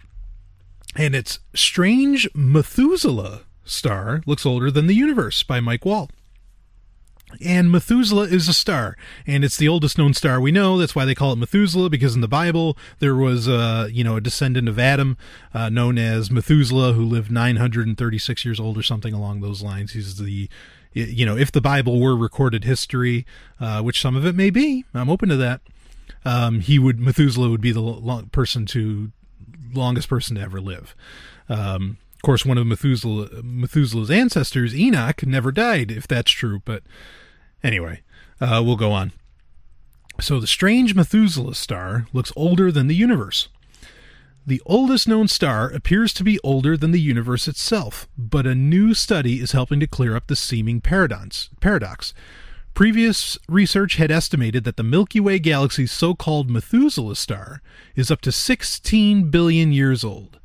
And 0.95 1.15
it's 1.15 1.39
strange 1.53 2.27
methuselah 2.33 3.41
star 3.65 4.21
looks 4.25 4.45
older 4.45 4.71
than 4.71 4.87
the 4.87 4.95
universe 4.95 5.43
by 5.43 5.59
mike 5.59 5.83
wall 5.83 6.09
And 7.43 7.69
Methuselah 7.69 8.27
is 8.27 8.47
a 8.47 8.53
star, 8.53 8.95
and 9.25 9.43
it's 9.43 9.57
the 9.57 9.67
oldest 9.67 9.97
known 9.97 10.13
star 10.13 10.39
we 10.39 10.51
know. 10.51 10.77
That's 10.77 10.95
why 10.95 11.03
they 11.03 11.13
call 11.13 11.33
it 11.33 11.35
Methuselah, 11.35 11.89
because 11.89 12.15
in 12.15 12.21
the 12.21 12.27
Bible 12.27 12.77
there 12.99 13.15
was, 13.15 13.49
uh, 13.49 13.89
you 13.91 14.03
know, 14.03 14.15
a 14.15 14.21
descendant 14.21 14.69
of 14.69 14.79
Adam 14.79 15.17
uh, 15.53 15.67
known 15.67 15.97
as 15.97 16.31
Methuselah 16.31 16.93
who 16.93 17.03
lived 17.03 17.29
936 17.29 18.45
years 18.45 18.59
old 18.59 18.77
or 18.77 18.83
something 18.83 19.13
along 19.13 19.41
those 19.41 19.61
lines. 19.61 19.91
He's 19.91 20.17
the, 20.17 20.49
you 20.93 21.25
know, 21.25 21.35
if 21.35 21.51
the 21.51 21.61
Bible 21.61 21.99
were 21.99 22.15
recorded 22.15 22.63
history, 22.63 23.25
uh, 23.59 23.81
which 23.81 24.01
some 24.01 24.15
of 24.15 24.25
it 24.25 24.33
may 24.33 24.49
be, 24.49 24.85
I'm 24.93 25.09
open 25.09 25.27
to 25.27 25.37
that. 25.37 25.59
Um, 26.23 26.61
he 26.61 26.79
would 26.79 26.99
Methuselah 26.99 27.49
would 27.49 27.61
be 27.61 27.71
the 27.71 27.81
long 27.81 28.27
person 28.27 28.65
to 28.67 29.11
longest 29.73 30.09
person 30.09 30.35
to 30.35 30.41
ever 30.41 30.59
live. 30.59 30.95
Um, 31.49 31.97
course, 32.27 32.45
one 32.45 32.57
of 32.57 32.67
Methuselah, 32.67 33.41
Methuselah's 33.41 34.11
ancestors, 34.11 34.75
Enoch, 34.75 35.25
never 35.25 35.49
died, 35.49 35.91
if 35.91 36.09
that's 36.09 36.29
true. 36.29 36.61
But 36.65 36.83
anyway, 37.63 38.01
uh, 38.41 38.61
we'll 38.65 38.75
go 38.75 38.91
on. 38.91 39.13
So 40.19 40.41
the 40.41 40.45
strange 40.45 40.93
Methuselah 40.93 41.55
star 41.55 42.07
looks 42.11 42.33
older 42.35 42.69
than 42.69 42.87
the 42.87 42.95
universe. 42.95 43.47
The 44.45 44.61
oldest 44.65 45.07
known 45.07 45.29
star 45.29 45.69
appears 45.69 46.11
to 46.15 46.23
be 46.25 46.37
older 46.43 46.75
than 46.75 46.91
the 46.91 46.99
universe 46.99 47.47
itself, 47.47 48.09
but 48.17 48.45
a 48.45 48.53
new 48.53 48.93
study 48.93 49.39
is 49.39 49.53
helping 49.53 49.79
to 49.79 49.87
clear 49.87 50.13
up 50.13 50.27
the 50.27 50.35
seeming 50.35 50.81
paradox. 50.81 51.49
paradox. 51.61 52.13
Previous 52.73 53.37
research 53.47 53.95
had 53.95 54.11
estimated 54.11 54.65
that 54.65 54.75
the 54.75 54.83
Milky 54.83 55.21
Way 55.21 55.39
galaxy's 55.39 55.93
so 55.93 56.13
called 56.13 56.49
Methuselah 56.49 57.15
star 57.15 57.61
is 57.95 58.11
up 58.11 58.19
to 58.19 58.33
16 58.33 59.31
billion 59.31 59.71
years 59.71 60.03
old. 60.03 60.37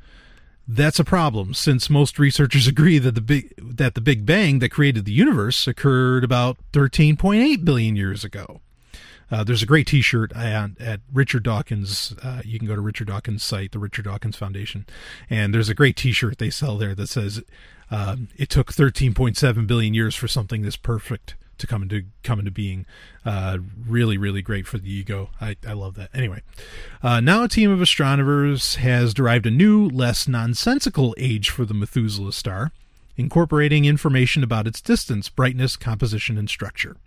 That's 0.67 0.99
a 0.99 1.03
problem, 1.03 1.53
since 1.53 1.89
most 1.89 2.17
researchers 2.17 2.67
agree 2.73 2.97
that 2.99 3.15
the 3.15 3.21
big 3.21 3.53
that 3.57 3.95
the 3.95 4.01
Big 4.01 4.25
Bang 4.25 4.59
that 4.59 4.69
created 4.69 5.05
the 5.05 5.11
universe 5.11 5.67
occurred 5.67 6.23
about 6.23 6.57
13.8 6.71 7.65
billion 7.65 7.95
years 7.95 8.23
ago. 8.23 8.61
Uh, 9.31 9.43
there's 9.43 9.63
a 9.63 9.65
great 9.65 9.87
T-shirt 9.87 10.31
at, 10.33 10.79
at 10.79 10.99
Richard 11.11 11.41
Dawkins. 11.41 12.13
Uh, 12.21 12.41
you 12.45 12.59
can 12.59 12.67
go 12.67 12.75
to 12.75 12.81
Richard 12.81 13.07
Dawkins' 13.07 13.41
site, 13.41 13.71
the 13.71 13.79
Richard 13.79 14.05
Dawkins 14.05 14.35
Foundation, 14.35 14.85
and 15.27 15.53
there's 15.53 15.69
a 15.69 15.73
great 15.73 15.95
T-shirt 15.95 16.37
they 16.37 16.51
sell 16.51 16.77
there 16.77 16.93
that 16.93 17.07
says 17.07 17.41
um, 17.89 18.27
it 18.37 18.49
took 18.49 18.71
13.7 18.71 19.65
billion 19.65 19.93
years 19.93 20.15
for 20.15 20.27
something 20.27 20.61
this 20.61 20.77
perfect 20.77 21.35
to 21.57 21.67
come 21.67 21.83
into 21.83 22.03
come 22.23 22.39
into 22.39 22.51
being. 22.51 22.85
Uh, 23.25 23.59
really, 23.87 24.17
really 24.17 24.41
great 24.41 24.67
for 24.67 24.77
the 24.77 24.91
ego. 24.91 25.29
I, 25.39 25.55
I 25.67 25.73
love 25.73 25.95
that. 25.95 26.09
Anyway, 26.13 26.41
uh, 27.01 27.19
now 27.19 27.43
a 27.43 27.47
team 27.47 27.71
of 27.71 27.81
astronomers 27.81 28.75
has 28.75 29.13
derived 29.13 29.45
a 29.45 29.51
new, 29.51 29.87
less 29.87 30.27
nonsensical 30.27 31.15
age 31.17 31.49
for 31.49 31.65
the 31.65 31.73
Methuselah 31.73 32.33
star, 32.33 32.71
incorporating 33.15 33.85
information 33.85 34.43
about 34.43 34.67
its 34.67 34.81
distance, 34.81 35.29
brightness, 35.29 35.77
composition, 35.77 36.37
and 36.37 36.49
structure. 36.49 36.97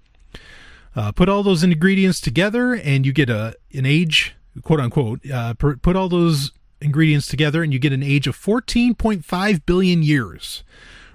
Uh, 0.94 1.12
put 1.12 1.28
all 1.28 1.42
those 1.42 1.62
ingredients 1.62 2.20
together, 2.20 2.74
and 2.74 3.04
you 3.04 3.12
get 3.12 3.28
a 3.28 3.54
an 3.74 3.84
age, 3.84 4.34
quote 4.62 4.80
unquote. 4.80 5.28
Uh, 5.30 5.52
put 5.54 5.96
all 5.96 6.08
those 6.08 6.52
ingredients 6.80 7.26
together, 7.26 7.62
and 7.62 7.72
you 7.72 7.78
get 7.78 7.92
an 7.92 8.02
age 8.02 8.26
of 8.26 8.36
14.5 8.36 9.66
billion 9.66 10.02
years 10.02 10.64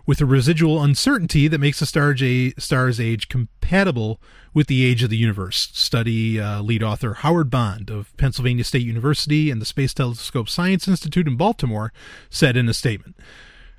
with 0.06 0.22
a 0.22 0.26
residual 0.26 0.82
uncertainty 0.82 1.48
that 1.48 1.60
makes 1.60 1.82
a 1.82 1.86
star's 1.86 2.22
age, 2.22 2.54
star's 2.58 3.00
age 3.00 3.30
compatible 3.30 4.20
with 4.54 4.68
the 4.68 4.86
age 4.86 5.04
of 5.04 5.10
the 5.10 5.18
universe. 5.18 5.70
Study 5.74 6.40
uh, 6.40 6.62
lead 6.62 6.84
author 6.84 7.16
Howard 7.16 7.50
Bond 7.50 7.90
of 7.90 8.16
Pennsylvania 8.18 8.64
State 8.64 8.86
University 8.86 9.50
and 9.50 9.62
the 9.62 9.66
Space 9.66 9.94
Telescope 9.94 10.50
Science 10.50 10.88
Institute 10.88 11.28
in 11.28 11.38
Baltimore 11.38 11.94
said 12.30 12.58
in 12.58 12.68
a 12.68 12.74
statement. 12.74 13.16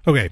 Okay, 0.06 0.30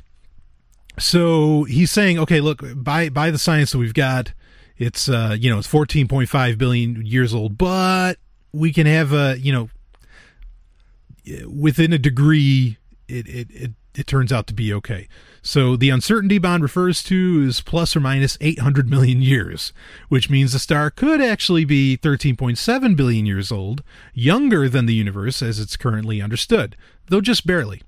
so 0.98 1.64
he's 1.64 1.90
saying, 1.90 2.18
okay, 2.18 2.40
look, 2.40 2.62
by 2.74 3.08
by 3.08 3.30
the 3.30 3.38
science 3.38 3.72
that 3.72 3.78
we've 3.78 3.94
got, 3.94 4.32
it's 4.78 5.08
uh, 5.08 5.36
you 5.38 5.50
know 5.50 5.58
it's 5.58 5.68
14.5 5.68 6.58
billion 6.58 7.04
years 7.04 7.34
old, 7.34 7.56
but 7.58 8.18
we 8.52 8.72
can 8.72 8.86
have 8.86 9.12
a 9.12 9.36
you 9.38 9.52
know 9.52 9.68
within 11.46 11.92
a 11.92 11.98
degree, 11.98 12.78
it 13.08 13.26
it 13.28 13.50
it, 13.50 13.70
it 13.94 14.06
turns 14.06 14.32
out 14.32 14.46
to 14.48 14.54
be 14.54 14.72
okay. 14.74 15.08
So 15.42 15.74
the 15.74 15.90
uncertainty 15.90 16.38
Bond 16.38 16.62
refers 16.62 17.02
to 17.04 17.44
is 17.46 17.60
plus 17.60 17.96
or 17.96 18.00
minus 18.00 18.36
800 18.40 18.88
million 18.88 19.22
years, 19.22 19.72
which 20.08 20.28
means 20.28 20.52
the 20.52 20.58
star 20.58 20.90
could 20.90 21.20
actually 21.20 21.64
be 21.64 21.96
13.7 21.96 22.96
billion 22.96 23.26
years 23.26 23.50
old, 23.50 23.82
younger 24.12 24.68
than 24.68 24.86
the 24.86 24.94
universe 24.94 25.42
as 25.42 25.58
it's 25.58 25.76
currently 25.76 26.20
understood, 26.20 26.76
though 27.08 27.20
just 27.20 27.46
barely. 27.46 27.82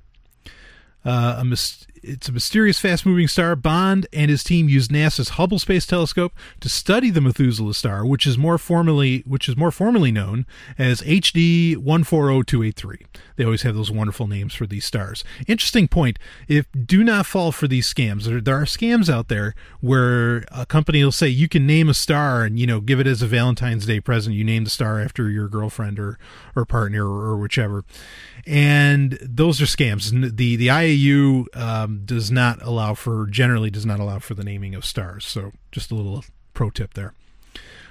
Uh, 1.05 1.37
a 1.39 1.45
mis- 1.45 1.87
it's 2.03 2.29
a 2.29 2.33
mysterious, 2.33 2.79
fast 2.79 3.07
moving 3.07 3.29
star. 3.29 3.55
Bond 3.55 4.07
and 4.13 4.31
his 4.31 4.43
team 4.43 4.69
used 4.69 4.91
NASA's 4.91 5.31
Hubble 5.31 5.59
Space 5.59 5.87
Telescope 5.87 6.33
to 6.61 6.69
study 6.69 7.11
the 7.11 7.21
Methuselah 7.21 7.75
star, 7.75 8.05
which 8.05 8.27
is 8.27 8.37
more 8.37 8.59
formally 8.59 9.23
which 9.27 9.49
is 9.49 9.57
more 9.57 9.71
formally 9.71 10.11
known 10.11 10.47
as 10.79 11.01
HD 11.03 11.77
140283. 11.77 13.07
They 13.37 13.45
always 13.45 13.63
have 13.63 13.75
those 13.75 13.91
wonderful 13.91 14.27
names 14.27 14.55
for 14.55 14.67
these 14.67 14.85
stars. 14.85 15.25
Interesting 15.47 15.89
point. 15.89 16.19
If 16.49 16.67
do 16.73 17.05
not 17.05 17.27
fall 17.27 17.53
for 17.53 17.69
these 17.69 17.93
scams. 17.93 18.25
There, 18.25 18.41
there 18.41 18.57
are 18.57 18.65
scams 18.65 19.09
out 19.09 19.29
there 19.29 19.55
where 19.81 20.45
a 20.51 20.67
company 20.67 21.03
will 21.05 21.13
say 21.13 21.29
you 21.29 21.49
can 21.49 21.67
name 21.67 21.89
a 21.89 21.95
star 21.95 22.43
and 22.43 22.59
you 22.59 22.67
know 22.67 22.81
give 22.81 23.01
it 23.01 23.07
as 23.07 23.23
a 23.23 23.27
Valentine's 23.27 23.87
Day 23.87 24.01
present. 24.01 24.35
You 24.35 24.45
name 24.45 24.65
the 24.65 24.71
star 24.71 25.01
after 25.01 25.31
your 25.31 25.49
girlfriend 25.49 25.99
or 25.99 26.19
or 26.57 26.65
partner 26.65 27.07
or, 27.07 27.31
or 27.31 27.37
whichever 27.37 27.85
and 28.47 29.19
those 29.23 29.61
are 29.61 29.67
scams. 29.67 30.11
The 30.37 30.57
the 30.57 30.69
IAU 30.69 31.47
um, 31.57 31.92
Um, 31.93 32.03
does 32.05 32.31
not 32.31 32.63
allow 32.63 32.95
for 32.95 33.27
generally 33.27 33.71
does 33.71 33.87
not 33.87 34.01
allow 34.01 34.19
for 34.19 34.35
the 34.35 34.45
naming 34.45 34.75
of 34.75 34.85
stars. 34.85 35.25
So 35.25 35.53
just 35.71 35.91
a 35.91 35.95
little 35.95 36.25
pro 36.55 36.71
tip 36.71 36.95
there. 36.95 37.15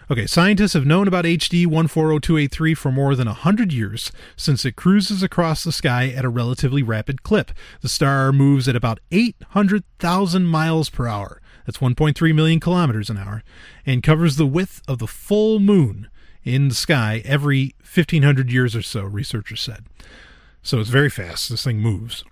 Okay, 0.09 0.25
scientists 0.25 0.73
have 0.73 0.85
known 0.85 1.07
about 1.07 1.23
HD 1.23 1.65
140283 1.65 2.73
for 2.73 2.91
more 2.91 3.15
than 3.15 3.27
100 3.27 3.71
years 3.71 4.11
since 4.35 4.65
it 4.65 4.75
cruises 4.75 5.23
across 5.23 5.63
the 5.63 5.71
sky 5.71 6.09
at 6.09 6.25
a 6.25 6.29
relatively 6.29 6.83
rapid 6.83 7.23
clip. 7.23 7.51
The 7.81 7.87
star 7.87 8.33
moves 8.33 8.67
at 8.67 8.75
about 8.75 8.99
800,000 9.11 10.45
miles 10.45 10.89
per 10.89 11.07
hour. 11.07 11.41
That's 11.65 11.77
1.3 11.77 12.35
million 12.35 12.59
kilometers 12.59 13.09
an 13.09 13.17
hour 13.17 13.43
and 13.85 14.03
covers 14.03 14.35
the 14.35 14.47
width 14.47 14.81
of 14.87 14.97
the 14.97 15.07
full 15.07 15.59
moon 15.59 16.09
in 16.43 16.67
the 16.69 16.75
sky 16.75 17.21
every 17.23 17.75
1500 17.79 18.51
years 18.51 18.75
or 18.75 18.81
so, 18.81 19.03
researchers 19.03 19.61
said. 19.61 19.85
So 20.61 20.79
it's 20.79 20.89
very 20.89 21.09
fast. 21.09 21.49
This 21.49 21.63
thing 21.63 21.79
moves. 21.79 22.25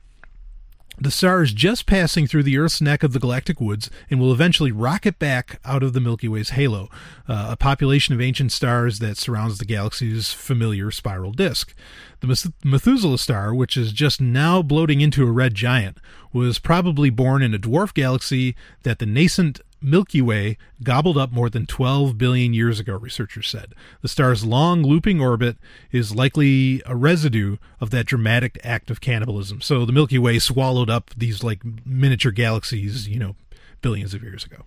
The 1.02 1.12
star 1.12 1.42
is 1.42 1.54
just 1.54 1.86
passing 1.86 2.28
through 2.28 2.44
the 2.44 2.58
Earth's 2.58 2.82
neck 2.82 3.04
of 3.04 3.14
the 3.14 3.20
galactic 3.20 3.62
woods 3.62 3.90
and 4.10 4.20
will 4.20 4.34
eventually 4.34 4.74
rocket 4.74 5.18
back 5.18 5.62
out 5.64 5.82
of 5.82 5.94
the 5.94 6.02
Milky 6.02 6.28
Way's 6.28 6.50
halo, 6.50 6.90
uh, 7.26 7.48
a 7.52 7.56
population 7.56 8.14
of 8.14 8.20
ancient 8.20 8.52
stars 8.52 9.00
that 9.00 9.16
surrounds 9.16 9.60
the 9.60 9.66
galaxy's 9.66 10.34
familiar 10.34 10.92
spiral 10.92 11.32
disk. 11.32 11.74
The 12.20 12.52
Methuselah 12.66 13.18
star, 13.18 13.56
which 13.56 13.78
is 13.78 13.94
just 13.94 14.20
now 14.20 14.62
bloating 14.62 15.00
into 15.00 15.26
a 15.26 15.32
red 15.32 15.56
giant, 15.56 16.00
was 16.34 16.60
probably 16.60 17.10
born 17.10 17.42
in 17.42 17.54
a 17.54 17.60
dwarf 17.60 17.94
galaxy 17.94 18.58
that 18.84 19.00
the 19.00 19.06
nascent 19.06 19.62
Milky 19.82 20.22
Way 20.22 20.58
gobbled 20.84 21.18
up 21.18 21.32
more 21.32 21.50
than 21.50 21.66
12 21.66 22.18
billion 22.18 22.54
years 22.54 22.80
ago, 22.80 22.96
researchers 22.96 23.48
said. 23.48 23.74
The 24.02 24.08
star's 24.08 24.44
long 24.46 24.84
looping 24.84 25.22
orbit 25.22 25.58
is 25.92 26.16
likely 26.16 26.82
a 26.86 26.96
residue 26.96 27.58
of 27.80 27.90
that 27.92 28.06
dramatic 28.06 28.60
act 28.64 28.90
of 28.92 29.02
cannibalism. 29.02 29.62
So 29.62 29.86
the 29.86 29.94
Milky 29.94 30.18
Way 30.18 30.40
swallowed 30.40 30.90
up 30.90 31.12
these 31.16 31.44
like 31.44 31.62
miniature 31.86 32.32
galaxies, 32.32 33.08
you 33.08 33.20
know, 33.20 33.36
billions 33.82 34.14
of 34.14 34.24
years 34.24 34.46
ago. 34.46 34.66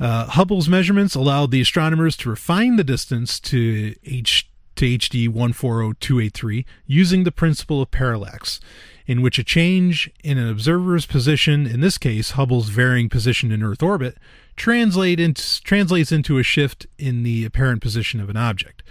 Uh, 0.00 0.26
Hubble's 0.26 0.68
measurements 0.68 1.14
allowed 1.14 1.50
the 1.50 1.60
astronomers 1.60 2.16
to 2.18 2.30
refine 2.30 2.76
the 2.76 2.84
distance 2.84 3.40
to 3.40 3.94
H 4.04 4.48
to 4.76 4.86
HD 4.86 5.28
140283 5.28 6.64
using 6.86 7.24
the 7.24 7.32
principle 7.32 7.82
of 7.82 7.90
parallax 7.90 8.60
in 9.08 9.20
which 9.22 9.38
a 9.38 9.44
change 9.44 10.10
in 10.22 10.36
an 10.36 10.48
observer's 10.48 11.06
position, 11.06 11.66
in 11.66 11.80
this 11.80 11.96
case 11.96 12.32
Hubble's 12.32 12.68
varying 12.68 13.08
position 13.08 13.50
in 13.50 13.62
Earth 13.62 13.82
orbit, 13.82 14.18
translate 14.54 15.18
into, 15.18 15.62
translates 15.62 16.12
into 16.12 16.36
a 16.38 16.42
shift 16.42 16.86
in 16.98 17.22
the 17.22 17.46
apparent 17.46 17.80
position 17.80 18.20
of 18.20 18.28
an 18.28 18.36
object. 18.36 18.82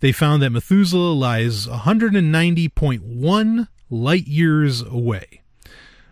They 0.00 0.10
found 0.10 0.42
that 0.42 0.50
Methuselah 0.50 1.12
lies 1.12 1.68
190.1 1.68 3.68
light 3.88 4.26
years 4.26 4.82
away. 4.82 5.42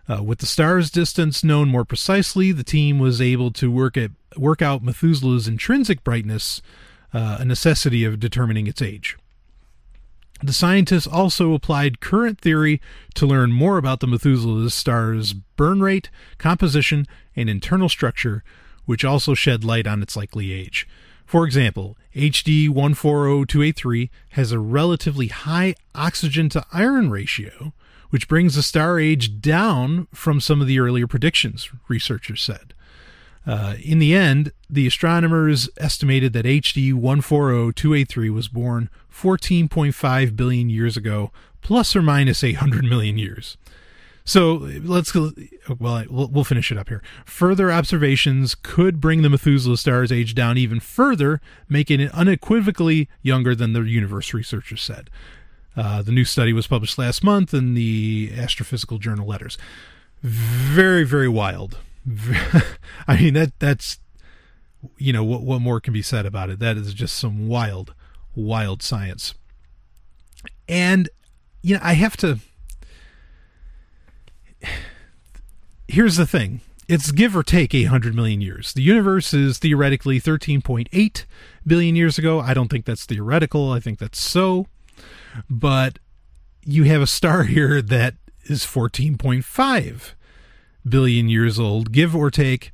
Uh, 0.07 0.23
with 0.23 0.39
the 0.39 0.45
star's 0.45 0.89
distance 0.89 1.43
known 1.43 1.67
more 1.67 1.83
precisely, 1.83 2.53
the 2.53 2.63
team 2.63 2.99
was 2.99 3.19
able 3.21 3.51
to 3.51 3.69
work 3.69 3.97
at 3.97 4.11
work 4.37 4.61
out 4.61 4.81
Methuselah's 4.81 5.49
intrinsic 5.49 6.05
brightness, 6.05 6.61
uh, 7.13 7.39
a 7.41 7.45
necessity 7.45 8.05
of 8.05 8.17
determining 8.17 8.65
its 8.65 8.81
age. 8.81 9.17
The 10.43 10.53
scientists 10.53 11.05
also 11.05 11.53
applied 11.53 11.99
current 11.99 12.41
theory 12.41 12.81
to 13.13 13.27
learn 13.27 13.51
more 13.51 13.77
about 13.77 13.99
the 13.99 14.07
Methuselah 14.07 14.71
star's 14.71 15.33
burn 15.33 15.81
rate, 15.81 16.09
composition, 16.39 17.05
and 17.35 17.47
internal 17.47 17.89
structure, 17.89 18.43
which 18.85 19.05
also 19.05 19.35
shed 19.35 19.63
light 19.63 19.85
on 19.85 20.01
its 20.01 20.15
likely 20.15 20.51
age. 20.51 20.87
For 21.27 21.45
example, 21.45 21.95
HD 22.15 22.67
140283 22.69 24.09
has 24.31 24.51
a 24.51 24.59
relatively 24.59 25.27
high 25.27 25.75
oxygen 25.93 26.49
to 26.49 26.65
iron 26.73 27.11
ratio, 27.11 27.73
which 28.09 28.27
brings 28.27 28.55
the 28.55 28.63
star 28.63 28.99
age 28.99 29.41
down 29.41 30.07
from 30.11 30.41
some 30.41 30.59
of 30.59 30.67
the 30.67 30.79
earlier 30.79 31.07
predictions, 31.07 31.69
researchers 31.87 32.41
said. 32.41 32.73
Uh, 33.45 33.75
in 33.83 33.99
the 33.99 34.13
end, 34.13 34.51
the 34.69 34.85
astronomers 34.85 35.69
estimated 35.77 36.33
that 36.33 36.45
HD 36.45 36.93
140283 36.93 38.29
was 38.29 38.47
born 38.47 38.89
14.5 39.11 40.35
billion 40.35 40.69
years 40.69 40.95
ago, 40.95 41.31
plus 41.61 41.95
or 41.95 42.01
minus 42.01 42.43
800 42.43 42.83
million 42.83 43.17
years. 43.17 43.57
So 44.23 44.69
let's 44.83 45.11
go. 45.11 45.31
Well, 45.79 46.05
we'll 46.09 46.43
finish 46.43 46.71
it 46.71 46.77
up 46.77 46.89
here. 46.89 47.01
Further 47.25 47.71
observations 47.71 48.53
could 48.53 49.01
bring 49.01 49.23
the 49.23 49.29
Methuselah 49.29 49.77
star's 49.77 50.11
age 50.11 50.35
down 50.35 50.57
even 50.57 50.79
further, 50.79 51.41
making 51.67 51.99
it 51.99 52.13
unequivocally 52.13 53.09
younger 53.23 53.55
than 53.55 53.73
the 53.73 53.81
universe 53.81 54.33
researchers 54.33 54.83
said. 54.83 55.09
Uh, 55.75 56.01
the 56.01 56.11
new 56.11 56.25
study 56.25 56.53
was 56.53 56.67
published 56.67 56.97
last 56.99 57.23
month 57.23 57.53
in 57.53 57.73
the 57.73 58.29
Astrophysical 58.35 58.99
Journal 58.99 59.27
Letters. 59.27 59.57
Very, 60.21 61.03
very 61.03 61.29
wild. 61.29 61.79
I 63.07 63.17
mean 63.17 63.33
that 63.35 63.57
that's 63.59 63.99
you 64.97 65.13
know 65.13 65.23
what 65.23 65.43
what 65.43 65.61
more 65.61 65.79
can 65.79 65.93
be 65.93 66.01
said 66.01 66.25
about 66.25 66.49
it? 66.49 66.59
That 66.59 66.77
is 66.77 66.93
just 66.93 67.15
some 67.15 67.47
wild, 67.47 67.93
wild 68.35 68.81
science. 68.81 69.33
And 70.67 71.09
you 71.61 71.75
know 71.75 71.81
I 71.83 71.93
have 71.93 72.17
to. 72.17 72.39
Here's 75.87 76.17
the 76.17 76.25
thing. 76.25 76.61
It's 76.87 77.11
give 77.11 77.35
or 77.35 77.43
take 77.43 77.73
800 77.73 78.15
million 78.15 78.41
years. 78.41 78.73
The 78.73 78.81
universe 78.81 79.33
is 79.33 79.59
theoretically 79.59 80.19
13.8 80.19 81.25
billion 81.65 81.95
years 81.95 82.17
ago. 82.17 82.39
I 82.39 82.53
don't 82.53 82.69
think 82.69 82.85
that's 82.85 83.05
theoretical. 83.05 83.71
I 83.71 83.79
think 83.79 83.99
that's 83.99 84.19
so. 84.19 84.67
But 85.49 85.99
you 86.65 86.83
have 86.83 87.01
a 87.01 87.07
star 87.07 87.43
here 87.45 87.81
that 87.81 88.15
is 88.43 88.65
14.5 88.65 90.13
billion 90.87 91.29
years 91.29 91.59
old, 91.59 91.91
give 91.91 92.15
or 92.15 92.31
take 92.31 92.71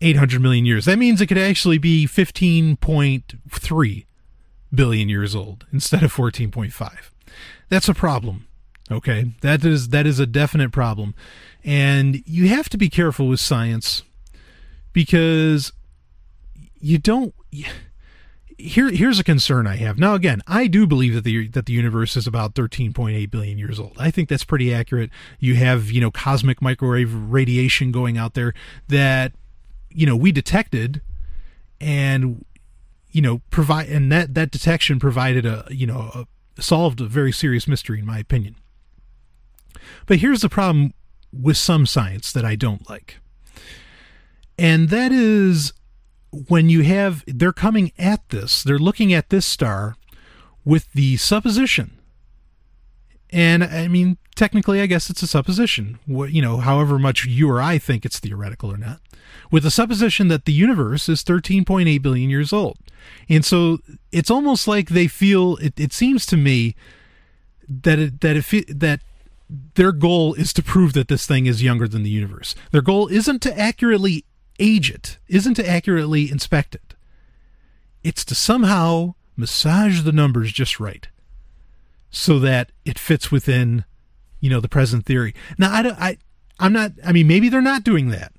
800 0.00 0.40
million 0.40 0.66
years. 0.66 0.84
That 0.84 0.98
means 0.98 1.20
it 1.20 1.26
could 1.26 1.38
actually 1.38 1.78
be 1.78 2.06
15.3 2.06 4.04
billion 4.74 5.08
years 5.08 5.34
old 5.34 5.66
instead 5.72 6.02
of 6.02 6.14
14.5. 6.14 7.10
That's 7.68 7.88
a 7.88 7.94
problem. 7.94 8.46
Okay? 8.90 9.32
That 9.40 9.64
is 9.64 9.88
that 9.88 10.06
is 10.06 10.18
a 10.18 10.26
definite 10.26 10.72
problem. 10.72 11.14
And 11.64 12.22
you 12.26 12.48
have 12.48 12.68
to 12.70 12.76
be 12.76 12.90
careful 12.90 13.28
with 13.28 13.40
science 13.40 14.02
because 14.92 15.72
you 16.80 16.98
don't 16.98 17.34
here 18.62 18.90
here's 18.90 19.18
a 19.18 19.24
concern 19.24 19.66
I 19.66 19.76
have. 19.76 19.98
Now 19.98 20.14
again, 20.14 20.42
I 20.46 20.66
do 20.66 20.86
believe 20.86 21.14
that 21.14 21.24
the 21.24 21.48
that 21.48 21.66
the 21.66 21.72
universe 21.72 22.16
is 22.16 22.26
about 22.26 22.54
13.8 22.54 23.30
billion 23.30 23.58
years 23.58 23.78
old. 23.78 23.96
I 23.98 24.10
think 24.10 24.28
that's 24.28 24.44
pretty 24.44 24.72
accurate. 24.72 25.10
You 25.38 25.54
have, 25.56 25.90
you 25.90 26.00
know, 26.00 26.10
cosmic 26.10 26.62
microwave 26.62 27.12
radiation 27.12 27.92
going 27.92 28.16
out 28.16 28.34
there 28.34 28.54
that 28.88 29.32
you 29.90 30.06
know, 30.06 30.16
we 30.16 30.32
detected 30.32 31.02
and 31.80 32.44
you 33.10 33.20
know, 33.20 33.42
provide 33.50 33.88
and 33.88 34.10
that 34.10 34.34
that 34.34 34.50
detection 34.50 34.98
provided 34.98 35.44
a, 35.44 35.66
you 35.70 35.86
know, 35.86 36.10
a, 36.14 36.62
solved 36.62 37.00
a 37.00 37.06
very 37.06 37.32
serious 37.32 37.66
mystery 37.66 37.98
in 37.98 38.06
my 38.06 38.18
opinion. 38.18 38.56
But 40.06 40.18
here's 40.18 40.40
the 40.40 40.48
problem 40.48 40.94
with 41.32 41.56
some 41.56 41.86
science 41.86 42.32
that 42.32 42.44
I 42.44 42.54
don't 42.54 42.88
like. 42.88 43.18
And 44.58 44.90
that 44.90 45.12
is 45.12 45.72
when 46.32 46.68
you 46.68 46.82
have 46.82 47.24
they're 47.26 47.52
coming 47.52 47.92
at 47.98 48.28
this, 48.30 48.62
they're 48.62 48.78
looking 48.78 49.12
at 49.12 49.30
this 49.30 49.46
star 49.46 49.96
with 50.64 50.90
the 50.92 51.16
supposition. 51.16 51.98
And 53.30 53.64
I 53.64 53.88
mean, 53.88 54.18
technically, 54.34 54.80
I 54.80 54.86
guess 54.86 55.08
it's 55.08 55.22
a 55.22 55.26
supposition. 55.26 55.98
What 56.06 56.32
you 56.32 56.42
know, 56.42 56.58
however 56.58 56.98
much 56.98 57.24
you 57.24 57.50
or 57.50 57.60
I 57.60 57.78
think 57.78 58.04
it's 58.04 58.18
theoretical 58.18 58.72
or 58.72 58.76
not, 58.76 59.00
with 59.50 59.62
the 59.62 59.70
supposition 59.70 60.28
that 60.28 60.44
the 60.44 60.52
universe 60.52 61.08
is 61.08 61.22
13.8 61.22 62.02
billion 62.02 62.30
years 62.30 62.52
old, 62.52 62.78
and 63.28 63.44
so 63.44 63.78
it's 64.10 64.30
almost 64.30 64.68
like 64.68 64.90
they 64.90 65.06
feel. 65.06 65.56
It, 65.56 65.78
it 65.78 65.92
seems 65.92 66.26
to 66.26 66.36
me 66.36 66.74
that 67.68 67.98
it, 67.98 68.20
that 68.20 68.36
if 68.36 68.52
it, 68.52 68.80
that 68.80 69.00
their 69.74 69.92
goal 69.92 70.34
is 70.34 70.52
to 70.54 70.62
prove 70.62 70.92
that 70.94 71.08
this 71.08 71.26
thing 71.26 71.46
is 71.46 71.62
younger 71.62 71.88
than 71.88 72.02
the 72.02 72.10
universe. 72.10 72.54
Their 72.70 72.82
goal 72.82 73.08
isn't 73.08 73.40
to 73.42 73.58
accurately 73.58 74.24
age 74.62 74.90
it, 74.90 75.18
isn't 75.28 75.54
to 75.54 75.68
accurately 75.68 76.30
inspect 76.30 76.74
it. 76.74 76.94
It's 78.04 78.24
to 78.26 78.34
somehow 78.34 79.14
massage 79.36 80.02
the 80.02 80.12
numbers 80.12 80.52
just 80.52 80.78
right 80.78 81.08
so 82.10 82.38
that 82.38 82.70
it 82.84 82.98
fits 82.98 83.32
within, 83.32 83.84
you 84.40 84.48
know, 84.48 84.60
the 84.60 84.68
present 84.68 85.04
theory. 85.04 85.34
Now, 85.58 85.72
I, 85.72 85.82
don't, 85.82 85.98
I, 85.98 86.18
I'm 86.60 86.72
not, 86.72 86.92
I 87.04 87.12
mean, 87.12 87.26
maybe 87.26 87.48
they're 87.48 87.60
not 87.60 87.84
doing 87.84 88.08
that, 88.10 88.32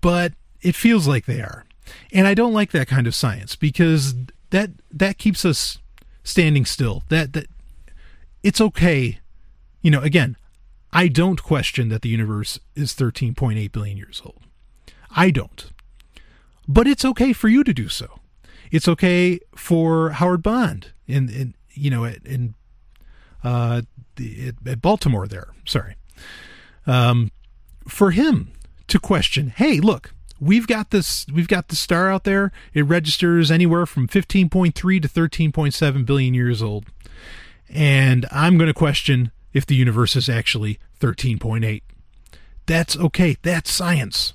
but 0.00 0.34
it 0.60 0.74
feels 0.74 1.06
like 1.06 1.24
they 1.26 1.40
are. 1.40 1.64
And 2.12 2.26
I 2.26 2.34
don't 2.34 2.52
like 2.52 2.72
that 2.72 2.88
kind 2.88 3.06
of 3.06 3.14
science 3.14 3.56
because 3.56 4.14
that, 4.50 4.70
that 4.90 5.16
keeps 5.16 5.44
us 5.44 5.78
standing 6.24 6.66
still. 6.66 7.04
That, 7.08 7.32
that, 7.32 7.46
it's 8.42 8.60
okay. 8.60 9.20
You 9.80 9.90
know, 9.90 10.02
again, 10.02 10.36
I 10.92 11.08
don't 11.08 11.42
question 11.42 11.88
that 11.90 12.02
the 12.02 12.08
universe 12.08 12.58
is 12.74 12.94
13.8 12.94 13.70
billion 13.72 13.96
years 13.96 14.20
old. 14.24 14.42
I 15.18 15.30
don't. 15.30 15.72
But 16.68 16.86
it's 16.86 17.04
okay 17.04 17.32
for 17.32 17.48
you 17.48 17.64
to 17.64 17.74
do 17.74 17.88
so. 17.88 18.20
It's 18.70 18.86
okay 18.86 19.40
for 19.56 20.10
Howard 20.10 20.44
Bond 20.44 20.92
in, 21.08 21.28
in 21.28 21.54
you 21.72 21.90
know, 21.90 22.04
in 22.04 22.54
uh, 23.42 23.82
at 24.64 24.80
Baltimore 24.80 25.26
there. 25.26 25.48
Sorry. 25.64 25.96
Um, 26.86 27.32
for 27.88 28.12
him 28.12 28.52
to 28.86 29.00
question, 29.00 29.48
hey, 29.48 29.80
look, 29.80 30.14
we've 30.38 30.68
got 30.68 30.90
this 30.90 31.26
we've 31.34 31.48
got 31.48 31.66
the 31.66 31.76
star 31.76 32.12
out 32.12 32.22
there. 32.22 32.52
It 32.72 32.82
registers 32.82 33.50
anywhere 33.50 33.86
from 33.86 34.06
15.3 34.06 34.72
to 35.02 35.08
13.7 35.08 36.06
billion 36.06 36.34
years 36.34 36.62
old. 36.62 36.86
And 37.68 38.24
I'm 38.30 38.56
going 38.56 38.68
to 38.68 38.74
question 38.74 39.32
if 39.52 39.66
the 39.66 39.74
universe 39.74 40.14
is 40.14 40.28
actually 40.28 40.78
13.8. 41.00 41.82
That's 42.66 42.96
okay. 42.96 43.36
That's 43.42 43.72
science 43.72 44.34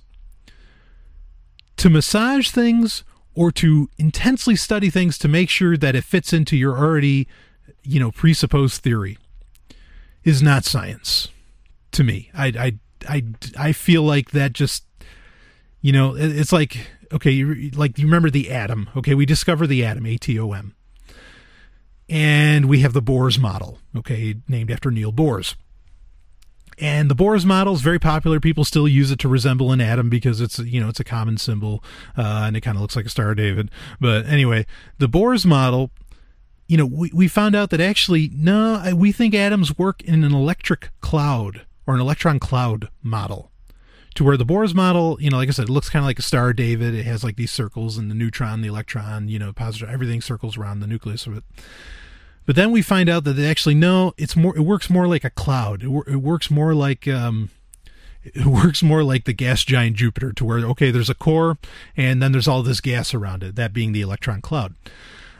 to 1.77 1.89
massage 1.89 2.49
things 2.49 3.03
or 3.35 3.51
to 3.51 3.89
intensely 3.97 4.55
study 4.55 4.89
things 4.89 5.17
to 5.17 5.27
make 5.27 5.49
sure 5.49 5.75
that 5.75 5.95
it 5.95 6.03
fits 6.03 6.33
into 6.33 6.55
your 6.55 6.77
already, 6.77 7.27
you 7.83 7.99
know, 7.99 8.11
presupposed 8.11 8.81
theory 8.81 9.17
is 10.23 10.41
not 10.41 10.63
science 10.65 11.29
to 11.91 12.03
me. 12.03 12.29
I, 12.33 12.47
I, 12.47 12.73
I, 13.09 13.23
I 13.57 13.71
feel 13.71 14.03
like 14.03 14.31
that 14.31 14.53
just, 14.53 14.85
you 15.81 15.91
know, 15.91 16.15
it's 16.15 16.53
like, 16.53 16.87
okay, 17.11 17.43
like 17.73 17.97
you 17.97 18.05
remember 18.05 18.29
the 18.29 18.51
atom. 18.51 18.89
Okay, 18.95 19.15
we 19.15 19.25
discover 19.25 19.67
the 19.67 19.83
atom, 19.83 20.05
A 20.05 20.17
T 20.17 20.39
O 20.39 20.51
M. 20.51 20.75
And 22.09 22.65
we 22.65 22.79
have 22.79 22.93
the 22.93 23.01
Bohr's 23.01 23.39
model, 23.39 23.79
okay, 23.97 24.35
named 24.47 24.69
after 24.69 24.91
Neil 24.91 25.11
Bohr's. 25.11 25.55
And 26.83 27.09
the 27.09 27.15
Bohr's 27.15 27.45
model 27.45 27.73
is 27.73 27.79
very 27.79 27.97
popular. 27.97 28.41
People 28.41 28.65
still 28.65 28.89
use 28.89 29.09
it 29.09 29.17
to 29.19 29.29
resemble 29.29 29.71
an 29.71 29.79
atom 29.79 30.09
because 30.09 30.41
it's 30.41 30.59
you 30.59 30.81
know 30.81 30.89
it's 30.89 30.99
a 30.99 31.05
common 31.05 31.37
symbol 31.37 31.81
uh, 32.17 32.43
and 32.45 32.57
it 32.57 32.61
kind 32.61 32.75
of 32.75 32.81
looks 32.81 32.97
like 32.97 33.05
a 33.05 33.09
Star 33.09 33.31
of 33.31 33.37
David. 33.37 33.71
But 34.01 34.25
anyway, 34.25 34.65
the 34.97 35.07
Bohr's 35.07 35.45
model, 35.45 35.91
you 36.67 36.75
know, 36.75 36.85
we, 36.85 37.09
we 37.13 37.29
found 37.29 37.55
out 37.55 37.69
that 37.69 37.79
actually 37.79 38.29
no, 38.35 38.93
we 38.97 39.13
think 39.13 39.33
atoms 39.33 39.77
work 39.77 40.01
in 40.01 40.25
an 40.25 40.33
electric 40.33 40.89
cloud 40.99 41.65
or 41.87 41.95
an 41.95 42.01
electron 42.01 42.37
cloud 42.37 42.89
model. 43.01 43.49
To 44.15 44.25
where 44.25 44.35
the 44.35 44.45
Bohr's 44.45 44.75
model, 44.75 45.17
you 45.21 45.29
know, 45.29 45.37
like 45.37 45.47
I 45.47 45.53
said, 45.53 45.69
it 45.69 45.71
looks 45.71 45.89
kind 45.89 46.03
of 46.03 46.07
like 46.07 46.19
a 46.19 46.21
Star 46.21 46.51
David. 46.51 46.93
It 46.93 47.05
has 47.05 47.23
like 47.23 47.37
these 47.37 47.51
circles 47.51 47.97
and 47.97 48.11
the 48.11 48.15
neutron, 48.15 48.61
the 48.61 48.67
electron, 48.67 49.29
you 49.29 49.39
know, 49.39 49.53
positive, 49.53 49.89
everything 49.89 50.19
circles 50.19 50.57
around 50.57 50.81
the 50.81 50.87
nucleus 50.87 51.27
of 51.27 51.37
it. 51.37 51.45
But 52.45 52.55
then 52.55 52.71
we 52.71 52.81
find 52.81 53.09
out 53.09 53.23
that 53.23 53.33
they 53.33 53.49
actually 53.49 53.75
no, 53.75 54.13
it's 54.17 54.35
more. 54.35 54.55
It 54.55 54.61
works 54.61 54.89
more 54.89 55.07
like 55.07 55.23
a 55.23 55.29
cloud. 55.29 55.83
It, 55.83 55.89
it 56.07 56.17
works 56.17 56.51
more 56.51 56.73
like 56.73 57.07
um, 57.07 57.49
it 58.23 58.45
works 58.45 58.83
more 58.83 59.03
like 59.03 59.25
the 59.25 59.33
gas 59.33 59.63
giant 59.63 59.95
Jupiter, 59.95 60.33
to 60.33 60.45
where 60.45 60.59
okay, 60.59 60.91
there's 60.91 61.09
a 61.09 61.15
core, 61.15 61.57
and 61.95 62.21
then 62.21 62.31
there's 62.31 62.47
all 62.47 62.63
this 62.63 62.81
gas 62.81 63.13
around 63.13 63.43
it. 63.43 63.55
That 63.55 63.73
being 63.73 63.91
the 63.91 64.01
electron 64.01 64.41
cloud. 64.41 64.75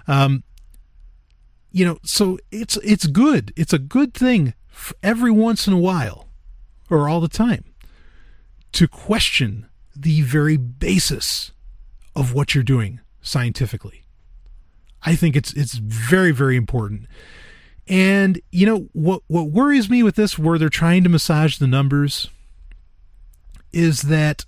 Um, 0.08 0.44
you 1.72 1.86
know, 1.86 1.98
so 2.04 2.38
it's 2.52 2.78
it's 2.78 3.08
good. 3.08 3.54
It's 3.56 3.74
a 3.74 3.80
good 3.80 4.14
thing 4.14 4.54
every 5.02 5.32
once 5.32 5.68
in 5.68 5.74
a 5.74 5.80
while, 5.80 6.28
or 6.90 7.10
all 7.10 7.20
the 7.20 7.28
time, 7.28 7.66
to 8.74 8.88
question 8.88 9.68
the 9.96 10.22
very 10.22 10.58
basis 10.58 11.52
of 12.16 12.34
what 12.34 12.54
you're 12.54 12.64
doing 12.64 13.00
scientifically. 13.22 14.03
I 15.06 15.16
think 15.16 15.36
it's 15.36 15.54
it's 15.54 15.74
very 15.76 16.32
very 16.32 16.56
important. 16.56 17.08
And 17.88 18.42
you 18.52 18.66
know 18.66 18.90
what 18.94 19.22
what 19.28 19.52
worries 19.52 19.90
me 19.90 20.04
with 20.04 20.16
this 20.16 20.40
where 20.40 20.58
they're 20.58 20.70
trying 20.70 21.04
to 21.04 21.10
massage 21.10 21.58
the 21.58 21.68
numbers 21.68 22.30
is 23.72 24.04
that 24.04 24.46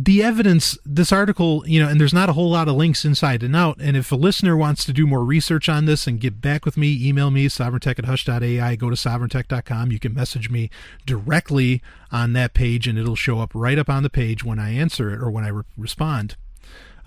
the 0.00 0.22
evidence, 0.22 0.78
this 0.84 1.10
article, 1.10 1.64
you 1.66 1.82
know, 1.82 1.88
and 1.88 2.00
there's 2.00 2.12
not 2.12 2.28
a 2.28 2.34
whole 2.34 2.50
lot 2.50 2.68
of 2.68 2.76
links 2.76 3.04
inside 3.04 3.42
and 3.42 3.56
out. 3.56 3.80
And 3.80 3.96
if 3.96 4.12
a 4.12 4.16
listener 4.16 4.56
wants 4.56 4.84
to 4.84 4.92
do 4.92 5.08
more 5.08 5.24
research 5.24 5.68
on 5.68 5.86
this 5.86 6.06
and 6.06 6.20
get 6.20 6.40
back 6.40 6.64
with 6.64 6.76
me, 6.76 6.96
email 7.04 7.32
me, 7.32 7.48
sovryntech 7.48 7.98
at 7.98 8.04
hush.ai, 8.04 8.76
go 8.76 8.90
to 8.90 8.96
sovryntech.com. 8.96 9.90
You 9.90 9.98
can 9.98 10.14
message 10.14 10.50
me 10.50 10.70
directly 11.04 11.82
on 12.12 12.32
that 12.34 12.54
page 12.54 12.86
and 12.86 12.96
it'll 12.96 13.16
show 13.16 13.40
up 13.40 13.50
right 13.54 13.76
up 13.76 13.88
on 13.88 14.04
the 14.04 14.10
page 14.10 14.44
when 14.44 14.60
I 14.60 14.70
answer 14.70 15.12
it 15.12 15.20
or 15.20 15.32
when 15.32 15.42
I 15.42 15.48
re- 15.48 15.64
respond. 15.76 16.36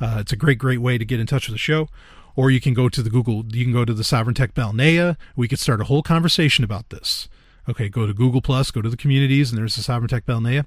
Uh, 0.01 0.17
it's 0.19 0.33
a 0.33 0.37
great, 0.37 0.57
great 0.57 0.79
way 0.79 0.97
to 0.97 1.05
get 1.05 1.19
in 1.19 1.27
touch 1.27 1.47
with 1.47 1.53
the 1.53 1.59
show. 1.59 1.87
Or 2.35 2.49
you 2.49 2.61
can 2.61 2.73
go 2.73 2.89
to 2.89 3.01
the 3.01 3.09
Google, 3.09 3.45
you 3.49 3.63
can 3.63 3.73
go 3.73 3.85
to 3.85 3.93
the 3.93 4.03
Sovryn 4.03 4.35
Tech 4.35 4.53
Balnea. 4.53 5.17
We 5.35 5.47
could 5.47 5.59
start 5.59 5.81
a 5.81 5.85
whole 5.85 6.03
conversation 6.03 6.63
about 6.63 6.89
this. 6.89 7.27
Okay, 7.69 7.89
go 7.89 8.07
to 8.07 8.13
Google 8.13 8.41
Plus, 8.41 8.71
go 8.71 8.81
to 8.81 8.89
the 8.89 8.97
communities, 8.97 9.51
and 9.51 9.57
there's 9.57 9.75
the 9.75 9.81
Sovryn 9.81 10.07
Tech 10.07 10.25
Balnea. 10.25 10.65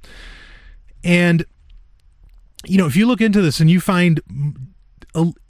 And 1.02 1.44
you 2.66 2.78
know, 2.78 2.86
if 2.86 2.96
you 2.96 3.06
look 3.06 3.20
into 3.20 3.42
this 3.42 3.60
and 3.60 3.70
you 3.70 3.80
find, 3.80 4.20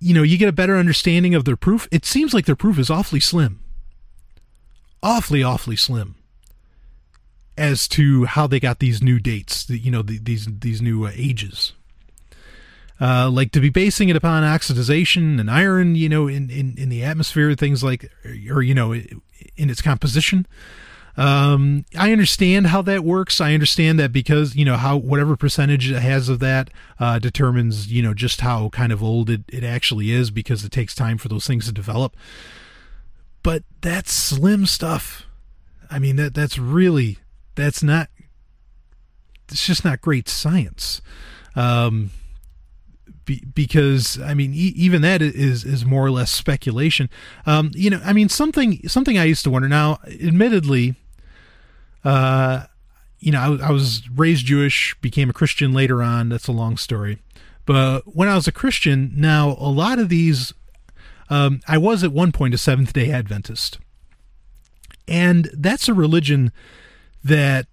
you 0.01 0.15
know, 0.15 0.23
you 0.23 0.37
get 0.37 0.49
a 0.49 0.53
better 0.53 0.77
understanding 0.77 1.35
of 1.35 1.45
their 1.45 1.57
proof, 1.57 1.89
it 1.93 2.05
seems 2.05 2.35
like 2.35 2.47
their 2.47 2.57
proof 2.57 2.79
is 2.79 2.91
awfully 2.91 3.21
slim. 3.21 3.61
Awfully, 5.03 5.43
awfully 5.43 5.77
slim 5.77 6.17
as 7.57 7.87
to 7.87 8.25
how 8.25 8.47
they 8.47 8.59
got 8.59 8.81
these 8.81 9.03
new 9.03 9.19
dates, 9.21 9.69
you 9.71 9.91
know, 9.91 10.03
these 10.03 10.49
these 10.61 10.83
new 10.83 11.07
uh, 11.07 11.13
ages. 11.15 11.73
Uh, 13.01 13.29
like 13.29 13.51
to 13.51 13.61
be 13.61 13.71
basing 13.71 14.09
it 14.09 14.15
upon 14.15 14.45
oxidization 14.45 15.41
and 15.41 15.51
iron, 15.51 15.97
you 15.97 16.09
know, 16.09 16.29
in, 16.29 16.49
in, 16.49 16.77
in 16.79 16.89
the 16.89 17.03
atmosphere, 17.03 17.53
things 17.55 17.83
like, 17.83 18.09
or, 18.49 18.63
you 18.63 18.75
know, 18.75 18.93
in 18.93 19.71
its 19.71 19.83
composition. 19.83 20.47
Um, 21.17 21.85
I 21.97 22.11
understand 22.11 22.69
how 22.69 22.83
that 22.83 23.05
works. 23.05 23.41
I 23.41 23.55
understand 23.55 24.01
that 24.01 24.13
because 24.13 24.57
you 24.57 24.65
know 24.65 24.77
how 24.77 24.97
whatever 24.97 25.37
percentage 25.37 25.91
it 25.91 26.01
has 26.01 26.29
of 26.29 26.41
that 26.41 26.71
uh, 26.99 27.21
determines 27.21 27.93
you 27.93 28.03
know 28.03 28.15
just 28.15 28.41
how 28.41 28.69
kind 28.71 28.91
of 28.93 29.03
old 29.03 29.31
it, 29.31 29.43
it 29.49 29.63
actually 29.63 30.11
is 30.11 30.33
because 30.33 30.65
it 30.65 30.73
takes 30.73 30.95
time 30.95 31.19
for 31.19 31.29
those 31.29 31.47
things 31.47 31.67
to 31.67 31.73
develop. 31.73 32.17
But 33.45 33.63
that's 33.81 34.13
slim 34.13 34.67
stuff. 34.67 35.27
I 35.89 36.01
mean 36.01 36.17
that 36.17 36.35
that's 36.35 36.59
really 36.59 37.19
that's 37.55 37.83
not. 37.83 38.09
It's 39.51 39.65
just 39.65 39.85
not 39.85 40.01
great 40.01 40.29
science. 40.29 41.01
Um, 41.55 42.11
be, 43.25 43.45
because 43.55 44.21
I 44.21 44.35
mean, 44.35 44.53
e- 44.53 44.75
even 44.77 45.03
that 45.03 45.23
is 45.23 45.65
is 45.65 45.85
more 45.85 46.05
or 46.05 46.11
less 46.11 46.31
speculation. 46.31 47.09
Um, 47.47 47.71
you 47.75 47.91
know, 47.91 48.01
I 48.05 48.13
mean, 48.13 48.29
something 48.29 48.87
something 48.89 49.19
I 49.19 49.25
used 49.25 49.45
to 49.45 49.51
wonder. 49.51 49.69
Now, 49.69 49.99
admittedly, 50.07 50.97
uh, 52.05 52.65
you 53.19 53.33
know, 53.33 53.41
I, 53.41 53.69
I, 53.69 53.71
was 53.71 54.09
raised 54.11 54.45
Jewish, 54.47 54.95
became 55.01 55.31
a 55.31 55.33
Christian 55.33 55.73
later 55.73 56.03
on. 56.03 56.29
That's 56.29 56.49
a 56.49 56.53
long 56.53 56.77
story. 56.77 57.19
But 57.65 58.03
when 58.15 58.29
I 58.29 58.35
was 58.35 58.47
a 58.47 58.53
Christian, 58.53 59.13
now 59.17 59.57
a 59.59 59.71
lot 59.71 59.99
of 59.99 60.11
these, 60.11 60.53
um, 61.31 61.61
I 61.67 61.79
was 61.79 62.05
at 62.05 62.13
one 62.13 62.33
point 62.33 62.53
a 62.53 62.59
Seventh 62.59 62.93
day 62.93 63.11
Adventist. 63.11 63.79
And 65.09 65.51
that's 65.55 65.89
a 65.89 65.95
religion 65.95 66.53
that, 67.23 67.67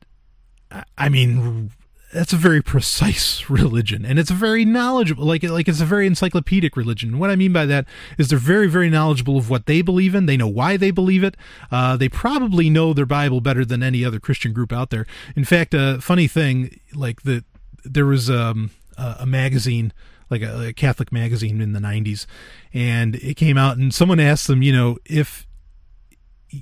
I 0.97 1.09
mean, 1.09 1.71
that's 2.13 2.33
a 2.33 2.37
very 2.37 2.61
precise 2.61 3.49
religion 3.49 4.05
and 4.05 4.19
it's 4.19 4.31
a 4.31 4.35
very 4.35 4.65
knowledgeable 4.65 5.25
like 5.25 5.43
like 5.43 5.67
it's 5.67 5.81
a 5.81 5.85
very 5.85 6.07
encyclopedic 6.07 6.75
religion. 6.75 7.19
What 7.19 7.29
i 7.29 7.35
mean 7.35 7.53
by 7.53 7.65
that 7.65 7.85
is 8.17 8.29
they're 8.29 8.39
very 8.39 8.67
very 8.67 8.89
knowledgeable 8.89 9.37
of 9.37 9.49
what 9.49 9.65
they 9.65 9.81
believe 9.81 10.15
in. 10.15 10.25
They 10.25 10.37
know 10.37 10.47
why 10.47 10.77
they 10.77 10.91
believe 10.91 11.23
it. 11.23 11.35
Uh, 11.71 11.97
they 11.97 12.09
probably 12.09 12.69
know 12.69 12.93
their 12.93 13.05
bible 13.05 13.41
better 13.41 13.65
than 13.65 13.83
any 13.83 14.03
other 14.03 14.19
christian 14.19 14.53
group 14.53 14.71
out 14.71 14.89
there. 14.89 15.05
In 15.35 15.45
fact 15.45 15.73
a 15.73 15.99
funny 16.01 16.27
thing 16.27 16.79
like 16.93 17.23
the 17.23 17.43
there 17.83 18.05
was 18.05 18.29
um, 18.29 18.71
a 18.97 19.25
magazine 19.25 19.91
like 20.29 20.41
a, 20.41 20.67
a 20.67 20.73
catholic 20.73 21.11
magazine 21.11 21.61
in 21.61 21.73
the 21.73 21.79
90s 21.79 22.25
and 22.73 23.15
it 23.15 23.35
came 23.35 23.57
out 23.57 23.77
and 23.77 23.93
someone 23.93 24.19
asked 24.19 24.47
them 24.47 24.61
you 24.61 24.71
know 24.71 24.97
if 25.05 25.47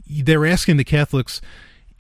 they're 0.08 0.46
asking 0.46 0.78
the 0.78 0.84
catholics 0.84 1.42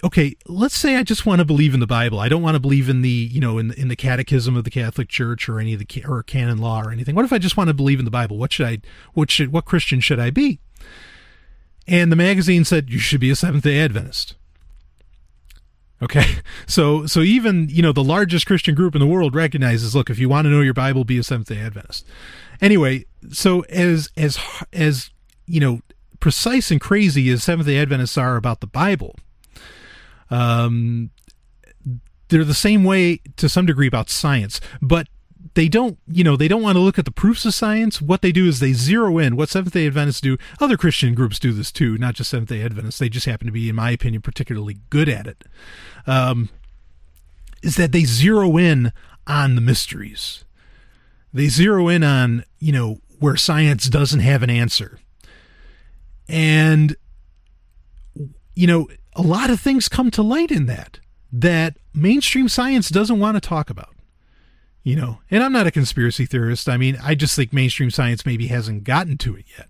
okay, 0.04 0.36
let's 0.48 0.78
say 0.78 0.96
I 0.96 1.04
just 1.04 1.26
want 1.26 1.40
to 1.40 1.46
believe 1.46 1.74
in 1.74 1.80
the 1.80 1.88
Bible. 1.88 2.20
I 2.20 2.30
don't 2.30 2.42
want 2.42 2.56
to 2.56 2.60
believe 2.60 2.90
in 2.90 3.02
the, 3.02 3.10
you 3.10 3.40
know, 3.40 3.58
in 3.58 3.72
in 3.74 3.88
the 3.88 3.96
catechism 3.96 4.56
of 4.56 4.64
the 4.64 4.70
Catholic 4.70 5.10
Church 5.10 5.50
or 5.50 5.60
any 5.60 5.74
of 5.74 5.80
the 5.80 6.06
or 6.08 6.24
canon 6.24 6.58
law 6.58 6.82
or 6.82 6.92
anything. 6.92 7.16
What 7.16 7.26
if 7.26 7.34
I 7.34 7.38
just 7.38 7.58
want 7.58 7.68
to 7.68 7.74
believe 7.74 8.00
in 8.00 8.06
the 8.06 8.12
Bible? 8.12 8.38
What 8.38 8.54
should 8.54 8.68
I 8.68 8.80
what 9.14 9.30
should 9.32 9.52
what 9.52 9.66
Christian 9.66 10.00
should 10.00 10.20
I 10.20 10.30
be? 10.30 10.60
And 11.88 12.12
the 12.12 12.16
magazine 12.16 12.66
said 12.66 12.90
you 12.90 13.00
should 13.00 13.20
be 13.20 13.32
a 13.32 13.36
Seventh-day 13.36 13.80
Adventist. 13.80 14.36
Okay. 16.02 16.26
So 16.68 17.08
so 17.08 17.22
even, 17.22 17.68
you 17.70 17.82
know, 17.82 17.92
the 17.92 18.04
largest 18.04 18.46
Christian 18.46 18.76
group 18.76 18.94
in 18.94 19.00
the 19.02 19.08
world 19.08 19.34
recognizes, 19.34 19.96
look, 19.96 20.12
if 20.12 20.20
you 20.20 20.30
want 20.30 20.46
to 20.46 20.52
know 20.52 20.62
your 20.62 20.76
Bible, 20.76 21.04
be 21.04 21.18
a 21.18 21.24
Seventh-day 21.24 21.60
Adventist. 21.60 22.06
Anyway, 22.62 23.06
so 23.32 23.62
as 23.62 24.12
as 24.16 24.38
as, 24.72 25.10
you 25.48 25.60
know, 25.60 25.80
precise 26.20 26.70
and 26.70 26.80
crazy 26.80 27.28
as 27.30 27.44
Seventh-day 27.44 27.80
Adventists 27.80 28.20
are 28.20 28.36
about 28.36 28.62
the 28.62 28.68
Bible, 28.68 29.16
um, 30.30 31.12
they're 32.30 32.44
the 32.44 32.54
same 32.54 32.84
way 32.84 33.22
to 33.38 33.50
some 33.50 33.66
degree 33.66 33.88
about 33.88 34.10
science, 34.10 34.62
but 34.82 35.08
they 35.56 35.68
don't, 35.68 35.98
you 36.08 36.24
know, 36.24 36.36
they 36.36 36.48
don't 36.48 36.62
want 36.62 36.76
to 36.76 36.82
look 36.82 37.00
at 37.00 37.06
the 37.06 37.12
proofs 37.12 37.46
of 37.46 37.54
science. 37.54 38.02
What 38.02 38.22
they 38.22 38.32
do 38.32 38.48
is 38.48 38.60
they 38.60 38.74
zero 38.74 39.18
in. 39.18 39.36
What 39.36 39.50
Seventh 39.50 39.74
Day 39.74 39.88
Adventists 39.88 40.22
do, 40.22 40.38
other 40.60 40.78
Christian 40.78 41.16
groups 41.16 41.40
do 41.40 41.52
this 41.52 41.72
too, 41.72 41.98
not 41.98 42.14
just 42.14 42.30
Seventh 42.30 42.50
Day 42.50 42.62
Adventists. 42.62 43.00
They 43.00 43.10
just 43.10 43.26
happen 43.26 43.48
to 43.48 43.52
be, 43.54 43.68
in 43.68 43.76
my 43.76 43.92
opinion, 43.92 44.22
particularly 44.22 44.78
good 44.90 45.10
at 45.10 45.28
it. 45.28 45.44
Um, 46.06 46.50
is 47.62 47.76
that 47.76 47.92
they 47.92 48.04
zero 48.04 48.58
in 48.58 48.94
on 49.28 49.56
the 49.56 49.62
mysteries. 49.62 50.46
They 51.34 51.48
zero 51.48 51.88
in 51.88 52.04
on, 52.04 52.46
you 52.60 52.72
know, 52.72 53.02
where 53.20 53.36
science 53.36 53.88
doesn't 53.90 54.22
have 54.22 54.44
an 54.44 54.50
answer. 54.50 55.00
And, 56.28 56.96
you 58.56 58.68
know, 58.68 58.88
a 59.16 59.22
lot 59.22 59.50
of 59.50 59.60
things 59.60 59.90
come 59.90 60.12
to 60.12 60.22
light 60.22 60.52
in 60.52 60.66
that 60.68 61.00
that 61.32 61.78
mainstream 61.94 62.50
science 62.50 62.90
doesn't 62.90 63.20
want 63.20 63.36
to 63.36 63.42
talk 63.42 63.70
about. 63.70 63.96
You 64.84 64.96
know, 64.96 65.20
and 65.30 65.44
I'm 65.44 65.52
not 65.52 65.68
a 65.68 65.72
conspiracy 65.72 66.26
theorist. 66.26 66.70
I 66.70 66.78
mean, 66.78 66.98
I 67.04 67.14
just 67.14 67.36
think 67.36 67.52
mainstream 67.54 67.92
science 67.92 68.26
maybe 68.26 68.48
hasn't 68.48 68.86
gotten 68.86 69.18
to 69.18 69.36
it 69.36 69.46
yet. 69.58 69.70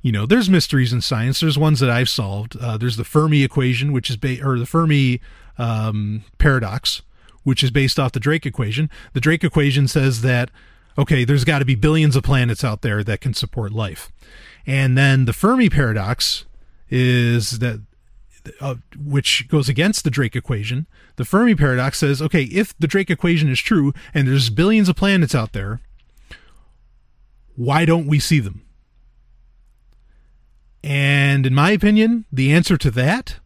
You 0.00 0.10
know, 0.10 0.26
there's 0.26 0.50
mysteries 0.50 0.92
in 0.92 1.00
science. 1.00 1.38
There's 1.38 1.58
ones 1.58 1.78
that 1.80 1.90
I've 1.90 2.08
solved. 2.08 2.56
Uh, 2.56 2.76
there's 2.76 2.96
the 2.96 3.04
Fermi 3.04 3.44
equation, 3.44 3.92
which 3.92 4.10
is 4.10 4.16
ba- 4.16 4.42
or 4.42 4.58
the 4.58 4.66
Fermi 4.66 5.20
um, 5.58 6.24
paradox, 6.38 7.02
which 7.44 7.62
is 7.62 7.70
based 7.70 8.00
off 8.00 8.12
the 8.12 8.18
Drake 8.20 8.46
equation. 8.46 8.90
The 9.12 9.20
Drake 9.20 9.44
equation 9.44 9.86
says 9.86 10.22
that 10.22 10.50
okay, 10.98 11.24
there's 11.24 11.44
got 11.44 11.60
to 11.60 11.64
be 11.64 11.74
billions 11.74 12.16
of 12.16 12.22
planets 12.22 12.64
out 12.64 12.82
there 12.82 13.02
that 13.04 13.20
can 13.20 13.32
support 13.32 13.72
life, 13.72 14.10
and 14.66 14.98
then 14.98 15.26
the 15.26 15.32
Fermi 15.32 15.70
paradox 15.70 16.46
is 16.90 17.60
that 17.60 17.80
uh, 18.60 18.76
which 18.98 19.48
goes 19.48 19.68
against 19.68 20.04
the 20.04 20.10
Drake 20.10 20.36
equation. 20.36 20.86
The 21.16 21.24
Fermi 21.24 21.54
paradox 21.54 21.98
says, 21.98 22.20
okay, 22.20 22.44
if 22.44 22.76
the 22.78 22.86
Drake 22.86 23.10
equation 23.10 23.48
is 23.48 23.60
true 23.60 23.92
and 24.12 24.26
there's 24.26 24.50
billions 24.50 24.88
of 24.88 24.96
planets 24.96 25.34
out 25.34 25.52
there, 25.52 25.80
why 27.54 27.84
don't 27.84 28.06
we 28.06 28.18
see 28.18 28.40
them? 28.40 28.62
And 30.82 31.46
in 31.46 31.54
my 31.54 31.70
opinion, 31.70 32.24
the 32.32 32.52
answer 32.52 32.76
to 32.76 32.90
that, 32.92 33.36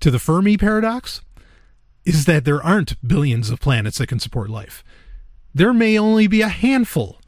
to 0.00 0.10
the 0.10 0.18
Fermi 0.18 0.56
paradox, 0.56 1.22
is 2.04 2.24
that 2.24 2.44
there 2.44 2.62
aren't 2.62 3.00
billions 3.06 3.50
of 3.50 3.60
planets 3.60 3.98
that 3.98 4.08
can 4.08 4.20
support 4.20 4.50
life. 4.50 4.82
There 5.54 5.72
may 5.72 5.98
only 5.98 6.26
be 6.26 6.42
a 6.42 6.48
handful 6.48 7.20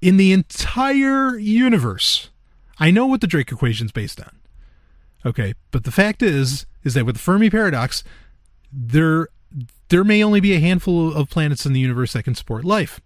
in 0.00 0.16
the 0.16 0.32
entire 0.32 1.38
universe. 1.38 2.30
I 2.78 2.90
know 2.90 3.06
what 3.06 3.20
the 3.20 3.26
Drake 3.26 3.52
equation 3.52 3.86
is 3.86 3.92
based 3.92 4.20
on. 4.20 4.41
Okay, 5.24 5.54
but 5.70 5.84
the 5.84 5.92
fact 5.92 6.22
is, 6.22 6.66
is 6.84 6.94
that 6.94 7.06
with 7.06 7.16
the 7.16 7.22
Fermi 7.22 7.50
paradox, 7.50 8.02
there 8.72 9.28
there 9.88 10.04
may 10.04 10.24
only 10.24 10.40
be 10.40 10.54
a 10.54 10.60
handful 10.60 11.12
of 11.14 11.28
planets 11.28 11.66
in 11.66 11.72
the 11.72 11.80
universe 11.80 12.14
that 12.14 12.22
can 12.22 12.34
support 12.34 12.64
life. 12.64 13.00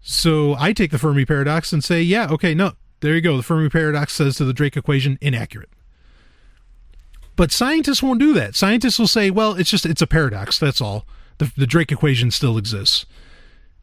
So 0.00 0.54
I 0.58 0.72
take 0.72 0.90
the 0.90 0.98
Fermi 0.98 1.24
paradox 1.24 1.72
and 1.72 1.84
say, 1.84 2.02
yeah, 2.02 2.28
okay, 2.30 2.54
no, 2.54 2.72
there 3.00 3.14
you 3.14 3.20
go. 3.20 3.36
The 3.36 3.42
Fermi 3.42 3.68
paradox 3.68 4.14
says 4.14 4.36
to 4.36 4.44
the 4.44 4.52
Drake 4.52 4.76
equation, 4.76 5.18
inaccurate. 5.20 5.68
But 7.36 7.52
scientists 7.52 8.02
won't 8.02 8.20
do 8.20 8.32
that. 8.34 8.54
Scientists 8.54 8.98
will 8.98 9.08
say, 9.08 9.30
well, 9.30 9.54
it's 9.54 9.70
just 9.70 9.84
it's 9.86 10.02
a 10.02 10.06
paradox. 10.06 10.58
That's 10.58 10.80
all. 10.80 11.04
The, 11.38 11.52
the 11.56 11.66
Drake 11.66 11.90
equation 11.90 12.30
still 12.30 12.56
exists. 12.56 13.06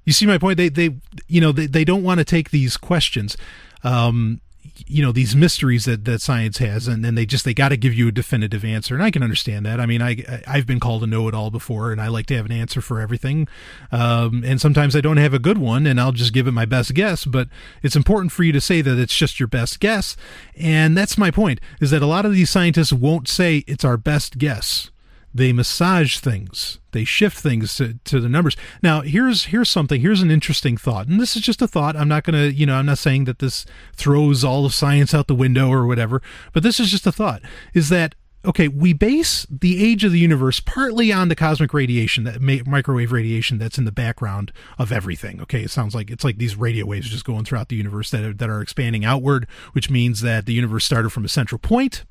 You 0.06 0.14
see 0.14 0.26
my 0.26 0.38
point? 0.38 0.58
They 0.58 0.70
they 0.70 0.96
you 1.28 1.42
know 1.42 1.52
they, 1.52 1.68
they 1.68 1.84
don't 1.84 2.04
want 2.04 2.20
to 2.20 2.26
take 2.26 2.50
these 2.50 2.78
questions. 2.78 3.38
Um, 3.84 4.42
you 4.88 5.01
know 5.03 5.12
these 5.12 5.36
mysteries 5.36 5.86
that 5.86 6.05
that 6.05 6.22
science 6.22 6.57
has 6.57 6.88
and 6.88 7.03
then 7.03 7.16
they 7.16 7.26
just 7.26 7.45
they 7.45 7.53
got 7.53 7.70
to 7.70 7.78
give 7.78 7.93
you 7.93 8.07
a 8.07 8.12
definitive 8.12 8.64
answer 8.64 8.93
and 8.93 9.03
i 9.03 9.09
can 9.09 9.24
understand 9.24 9.66
that. 9.66 9.80
I 9.80 9.86
mean 9.86 10.01
i 10.01 10.24
i've 10.47 10.68
been 10.68 10.80
called 10.80 11.03
a 11.03 11.07
know-it-all 11.07 11.49
before 11.49 11.91
and 11.91 12.01
i 12.01 12.07
like 12.07 12.26
to 12.28 12.36
have 12.36 12.45
an 12.45 12.51
answer 12.51 12.82
for 12.82 12.99
everything 12.99 13.47
um, 13.91 14.43
and 14.45 14.62
sometimes 14.62 14.95
i 14.95 15.01
don't 15.01 15.18
have 15.18 15.34
a 15.34 15.39
good 15.39 15.57
one 15.57 15.86
and 15.88 15.99
i'll 15.99 16.12
just 16.12 16.34
give 16.34 16.47
it 16.47 16.51
my 16.51 16.66
best 16.66 16.93
guess 16.93 17.26
but 17.26 17.47
it's 17.82 17.95
important 17.95 18.32
for 18.32 18.43
you 18.43 18.51
to 18.51 18.62
say 18.62 18.82
that 18.82 18.99
it's 18.99 19.16
just 19.16 19.39
your 19.39 19.47
best 19.47 19.80
guess 19.80 20.16
and 20.55 20.97
that's 20.97 21.18
my 21.18 21.32
point 21.32 21.59
is 21.80 21.91
that 21.91 22.01
a 22.01 22.07
lot 22.07 22.26
of 22.26 22.34
these 22.34 22.49
scientists 22.49 22.93
won't 22.93 23.28
say 23.28 23.64
it's 23.68 23.86
our 23.86 23.97
best 23.97 24.38
guess 24.38 24.91
they 25.34 25.54
massage 25.54 26.18
things. 26.18 26.80
They 26.92 27.06
shift 27.06 27.38
things 27.38 27.76
to, 27.78 28.00
to 28.06 28.20
the 28.20 28.28
numbers. 28.28 28.58
Now 28.84 29.02
here's 29.02 29.46
here's 29.46 29.70
something. 29.70 30.02
Here's 30.02 30.22
an 30.22 30.32
interesting 30.32 30.76
thought. 30.76 31.08
And 31.08 31.22
this 31.22 31.36
is 31.36 31.42
just 31.42 31.62
a 31.62 31.68
thought. 31.68 31.96
I'm 31.96 32.08
not 32.08 32.26
to 32.32 32.52
you 32.52 32.66
know 32.66 32.76
i'm 32.76 32.86
not 32.86 32.98
saying 32.98 33.26
that 33.26 33.40
this 33.40 33.66
throws 33.94 34.44
all 34.44 34.66
of 34.66 34.74
science 34.74 35.14
out 35.14 35.28
the 35.28 35.36
window 35.36 35.70
or 35.70 35.86
whatever 35.86 36.22
but 36.54 36.64
this 36.64 36.80
is 36.80 36.90
just 36.90 37.08
a 37.08 37.12
thought 37.12 37.42
is 37.74 37.90
that 37.90 38.16
okay 38.46 38.68
we 38.68 38.94
base 38.94 39.46
the 39.50 39.84
age 39.84 40.04
of 40.04 40.12
the 40.12 40.20
universe 40.20 40.60
partly 40.60 41.12
on 41.12 41.28
the 41.28 41.36
cosmic 41.36 41.74
radiation 41.74 42.24
that 42.24 42.42
microwave 42.42 43.12
radiation 43.12 43.58
that's 43.58 43.78
in 43.78 43.86
the 43.86 43.92
background 43.92 44.52
of 44.78 44.92
everything 44.92 45.42
okay? 45.42 45.62
It 45.62 45.72
sounds 45.72 45.94
like 45.94 46.10
it's 46.10 46.24
like 46.24 46.38
these 46.38 46.56
radio 46.56 46.86
waves 46.86 47.10
just 47.10 47.26
going 47.26 47.46
throughout 47.46 47.70
the 47.70 47.76
universe 47.76 48.10
that 48.12 48.24
are, 48.24 48.34
that 48.34 48.50
are 48.50 48.62
expanding 48.62 49.06
outward 49.06 49.48
which 49.74 49.90
means 49.90 50.22
that 50.22 50.46
the 50.46 50.54
universe 50.54 50.86
started 50.86 51.10
from 51.12 51.26
a 51.26 51.30
central 51.30 51.60
point 51.60 52.04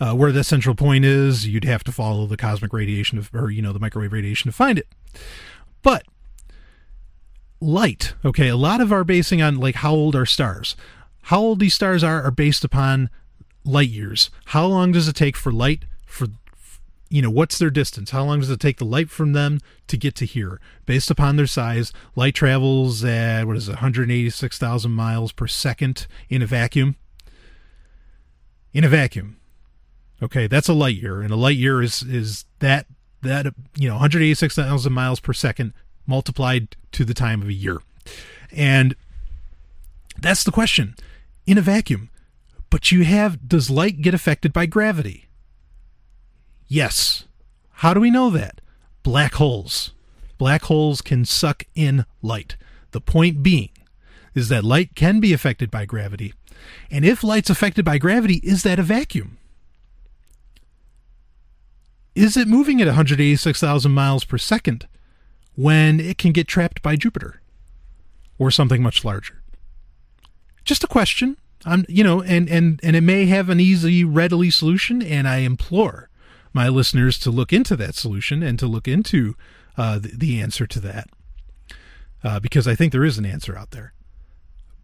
uh, 0.00 0.14
where 0.14 0.32
that 0.32 0.44
central 0.44 0.74
point 0.74 1.04
is, 1.04 1.46
you'd 1.46 1.64
have 1.64 1.84
to 1.84 1.92
follow 1.92 2.26
the 2.26 2.36
cosmic 2.36 2.72
radiation 2.72 3.18
of, 3.18 3.30
or 3.34 3.50
you 3.50 3.62
know 3.62 3.72
the 3.72 3.80
microwave 3.80 4.12
radiation 4.12 4.50
to 4.50 4.56
find 4.56 4.78
it. 4.78 4.88
But 5.82 6.04
light, 7.60 8.14
okay, 8.24 8.48
a 8.48 8.56
lot 8.56 8.80
of 8.80 8.92
our 8.92 9.04
basing 9.04 9.42
on 9.42 9.56
like 9.58 9.76
how 9.76 9.92
old 9.92 10.14
are 10.14 10.26
stars. 10.26 10.76
How 11.22 11.40
old 11.40 11.60
these 11.60 11.74
stars 11.74 12.02
are 12.02 12.22
are 12.22 12.30
based 12.30 12.64
upon 12.64 13.10
light 13.64 13.90
years. 13.90 14.30
How 14.46 14.66
long 14.66 14.92
does 14.92 15.08
it 15.08 15.16
take 15.16 15.36
for 15.36 15.52
light 15.52 15.84
for 16.06 16.28
you 17.10 17.22
know 17.22 17.30
what's 17.30 17.58
their 17.58 17.70
distance 17.70 18.10
how 18.10 18.24
long 18.24 18.40
does 18.40 18.50
it 18.50 18.60
take 18.60 18.76
the 18.76 18.84
light 18.84 19.08
from 19.08 19.32
them 19.32 19.58
to 19.86 19.96
get 19.96 20.14
to 20.14 20.26
here 20.26 20.60
based 20.86 21.10
upon 21.10 21.36
their 21.36 21.46
size 21.46 21.92
light 22.14 22.34
travels 22.34 23.02
at 23.04 23.44
what 23.46 23.56
is 23.56 23.68
it 23.68 23.72
186000 23.72 24.90
miles 24.90 25.32
per 25.32 25.46
second 25.46 26.06
in 26.28 26.42
a 26.42 26.46
vacuum 26.46 26.96
in 28.72 28.84
a 28.84 28.88
vacuum 28.88 29.38
Okay, 30.22 30.46
that's 30.46 30.68
a 30.68 30.72
light 30.72 30.96
year, 30.96 31.20
and 31.20 31.30
a 31.30 31.36
light 31.36 31.56
year 31.56 31.80
is 31.82 32.02
is 32.02 32.44
that 32.58 32.86
that 33.22 33.46
you 33.76 33.88
know 33.88 33.94
186,000 33.94 34.92
miles 34.92 35.20
per 35.20 35.32
second 35.32 35.72
multiplied 36.06 36.76
to 36.92 37.04
the 37.04 37.14
time 37.14 37.42
of 37.42 37.48
a 37.48 37.52
year, 37.52 37.78
and 38.50 38.96
that's 40.20 40.44
the 40.44 40.50
question 40.50 40.96
in 41.46 41.58
a 41.58 41.62
vacuum. 41.62 42.10
But 42.70 42.92
you 42.92 43.04
have 43.04 43.48
does 43.48 43.70
light 43.70 44.02
get 44.02 44.14
affected 44.14 44.52
by 44.52 44.66
gravity? 44.66 45.28
Yes. 46.66 47.24
How 47.70 47.94
do 47.94 48.00
we 48.00 48.10
know 48.10 48.28
that? 48.30 48.60
Black 49.02 49.34
holes. 49.34 49.92
Black 50.36 50.62
holes 50.64 51.00
can 51.00 51.24
suck 51.24 51.64
in 51.74 52.04
light. 52.22 52.56
The 52.90 53.00
point 53.00 53.42
being 53.42 53.70
is 54.34 54.48
that 54.48 54.64
light 54.64 54.94
can 54.94 55.20
be 55.20 55.32
affected 55.32 55.70
by 55.70 55.84
gravity. 55.84 56.34
And 56.90 57.04
if 57.04 57.24
light's 57.24 57.50
affected 57.50 57.84
by 57.84 57.98
gravity, 57.98 58.36
is 58.36 58.62
that 58.64 58.78
a 58.78 58.82
vacuum? 58.82 59.37
Is 62.18 62.36
it 62.36 62.48
moving 62.48 62.80
at 62.80 62.88
186,000 62.88 63.92
miles 63.92 64.24
per 64.24 64.38
second 64.38 64.88
when 65.54 66.00
it 66.00 66.18
can 66.18 66.32
get 66.32 66.48
trapped 66.48 66.82
by 66.82 66.96
Jupiter 66.96 67.40
or 68.40 68.50
something 68.50 68.82
much 68.82 69.04
larger? 69.04 69.40
Just 70.64 70.82
a 70.82 70.88
question. 70.88 71.36
I'm, 71.64 71.84
you 71.88 72.02
know, 72.02 72.20
and 72.20 72.48
and 72.48 72.80
and 72.82 72.96
it 72.96 73.02
may 73.02 73.26
have 73.26 73.48
an 73.48 73.60
easy, 73.60 74.04
readily 74.04 74.50
solution, 74.50 75.00
and 75.00 75.28
I 75.28 75.38
implore 75.38 76.08
my 76.52 76.68
listeners 76.68 77.18
to 77.20 77.30
look 77.30 77.52
into 77.52 77.76
that 77.76 77.94
solution 77.94 78.42
and 78.42 78.58
to 78.58 78.66
look 78.66 78.88
into 78.88 79.36
uh, 79.76 79.98
the, 79.98 80.08
the 80.08 80.40
answer 80.40 80.66
to 80.66 80.80
that, 80.80 81.08
uh, 82.24 82.40
because 82.40 82.66
I 82.66 82.74
think 82.74 82.92
there 82.92 83.04
is 83.04 83.18
an 83.18 83.26
answer 83.26 83.56
out 83.56 83.70
there. 83.70 83.92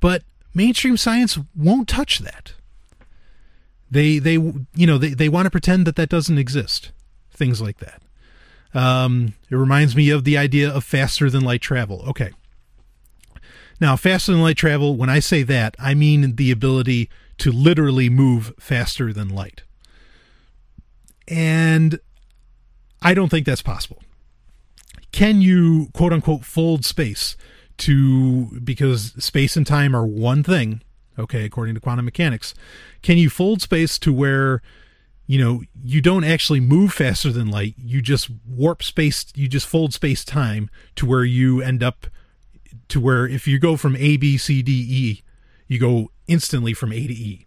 But 0.01 0.23
mainstream 0.53 0.97
science 0.97 1.39
won't 1.55 1.89
touch 1.89 2.21
that. 2.21 2.55
They 3.91 4.19
they 4.19 4.35
you 4.35 4.87
know 4.87 4.99
they, 4.99 5.15
they 5.15 5.29
want 5.29 5.47
to 5.47 5.51
pretend 5.51 5.87
that 5.87 5.97
that 5.97 6.09
doesn't 6.09 6.39
exist 6.39 6.93
things 7.35 7.61
like 7.61 7.79
that. 7.79 8.03
Um, 8.73 9.35
it 9.51 9.57
reminds 9.57 9.95
me 9.95 10.11
of 10.11 10.25
the 10.25 10.37
idea 10.37 10.69
of 10.69 10.85
faster 10.85 11.31
than 11.31 11.45
light 11.45 11.61
travel. 11.61 12.05
Okay. 12.09 12.31
Now, 13.81 13.97
faster 13.97 14.33
than 14.33 14.43
light 14.43 14.57
travel, 14.57 14.97
when 14.97 15.11
I 15.11 15.21
say 15.21 15.43
that, 15.45 15.77
I 15.79 15.95
mean 15.95 16.37
the 16.37 16.51
ability 16.51 17.09
to 17.39 17.53
literally 17.53 18.09
move 18.09 18.53
faster 18.59 19.13
than 19.13 19.29
light. 19.29 19.63
And 21.29 21.99
I 23.03 23.15
don't 23.15 23.29
think 23.29 23.47
that's 23.47 23.63
possible. 23.63 24.03
Can 25.13 25.41
you, 25.41 25.89
quote 25.93 26.13
unquote, 26.13 26.45
fold 26.45 26.85
space 26.85 27.37
to, 27.79 28.61
because 28.61 29.13
space 29.23 29.57
and 29.57 29.67
time 29.67 29.95
are 29.95 30.07
one 30.07 30.43
thing, 30.43 30.83
okay, 31.19 31.45
according 31.45 31.75
to 31.75 31.81
quantum 31.81 32.05
mechanics, 32.05 32.55
can 33.03 33.19
you 33.19 33.31
fold 33.31 33.63
space 33.63 33.99
to 34.01 34.13
where 34.13 34.63
you 35.27 35.43
know, 35.43 35.63
you 35.83 36.01
don't 36.01 36.25
actually 36.25 36.61
move 36.61 36.93
faster 36.93 37.33
than 37.33 37.51
light. 37.51 37.75
You 37.79 38.03
just 38.03 38.29
warp 38.47 38.83
space, 38.83 39.27
you 39.35 39.49
just 39.49 39.67
fold 39.67 39.95
space 39.95 40.25
time 40.25 40.69
to 40.97 41.07
where 41.07 41.25
you 41.25 41.63
end 41.63 41.83
up 41.83 42.07
to 42.89 43.01
where 43.01 43.27
if 43.27 43.47
you 43.47 43.59
go 43.59 43.77
from 43.77 43.97
A, 43.97 44.17
B, 44.17 44.37
C, 44.37 44.63
D, 44.63 44.73
E, 44.73 45.23
you 45.67 45.79
go 45.79 46.11
instantly 46.27 46.75
from 46.75 46.93
A 46.93 47.07
to 47.07 47.13
E. 47.13 47.47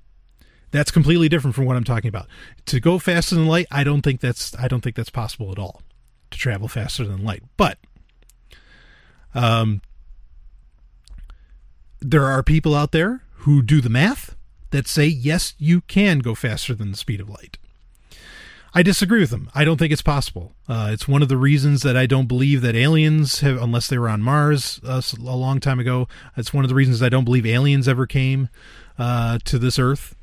That's 0.72 0.92
completely 0.92 1.30
different 1.30 1.56
from 1.56 1.66
what 1.66 1.78
I'm 1.78 1.84
talking 1.84 2.10
about. 2.10 2.28
To 2.66 2.80
go 2.80 3.00
faster 3.00 3.36
than 3.36 3.48
light, 3.48 3.68
I 3.72 3.84
don't 3.84 4.02
think 4.02 4.22
that's 4.22 4.56
I 4.58 4.68
don't 4.68 4.82
think 4.82 4.96
that's 4.96 5.10
possible 5.10 5.52
at 5.52 5.60
all. 5.60 5.82
To 6.32 6.38
travel 6.38 6.68
faster 6.68 7.06
than 7.06 7.24
light. 7.24 7.44
But 7.58 7.78
um 9.36 9.82
there 12.00 12.26
are 12.26 12.44
people 12.44 12.76
out 12.76 12.92
there 12.92 13.24
who 13.40 13.62
do 13.62 13.82
the 13.82 13.90
math 13.90 14.36
that 14.72 14.88
say 14.88 15.06
yes, 15.06 15.54
you 15.58 15.82
can 15.82 16.20
go 16.20 16.36
faster 16.36 16.74
than 16.74 16.92
the 16.92 16.98
speed 16.98 17.22
of 17.22 17.30
light. 17.30 17.58
I 18.78 18.84
disagree 18.84 19.22
with 19.22 19.32
them. 19.32 19.50
I 19.56 19.66
don't 19.66 19.78
think 19.78 19.92
it's 19.92 20.04
possible. 20.04 20.54
Uh, 20.70 20.90
it's 20.92 21.08
one 21.08 21.24
of 21.24 21.30
the 21.30 21.36
reasons 21.36 21.82
that 21.82 21.98
I 21.98 22.06
don't 22.06 22.28
believe 22.28 22.62
that 22.62 22.76
aliens 22.76 23.40
have, 23.40 23.60
unless 23.60 23.88
they 23.88 23.98
were 23.98 24.08
on 24.08 24.22
Mars 24.22 24.80
uh, 24.86 25.02
a 25.20 25.36
long 25.36 25.60
time 25.60 25.80
ago. 25.80 26.08
It's 26.36 26.54
one 26.54 26.64
of 26.64 26.70
the 26.70 26.76
reasons 26.76 27.02
I 27.02 27.10
don't 27.10 27.26
believe 27.26 27.44
aliens 27.44 27.88
ever 27.88 28.06
came 28.06 28.50
uh, 29.00 29.40
to 29.46 29.58
this 29.58 29.80
Earth. 29.80 30.16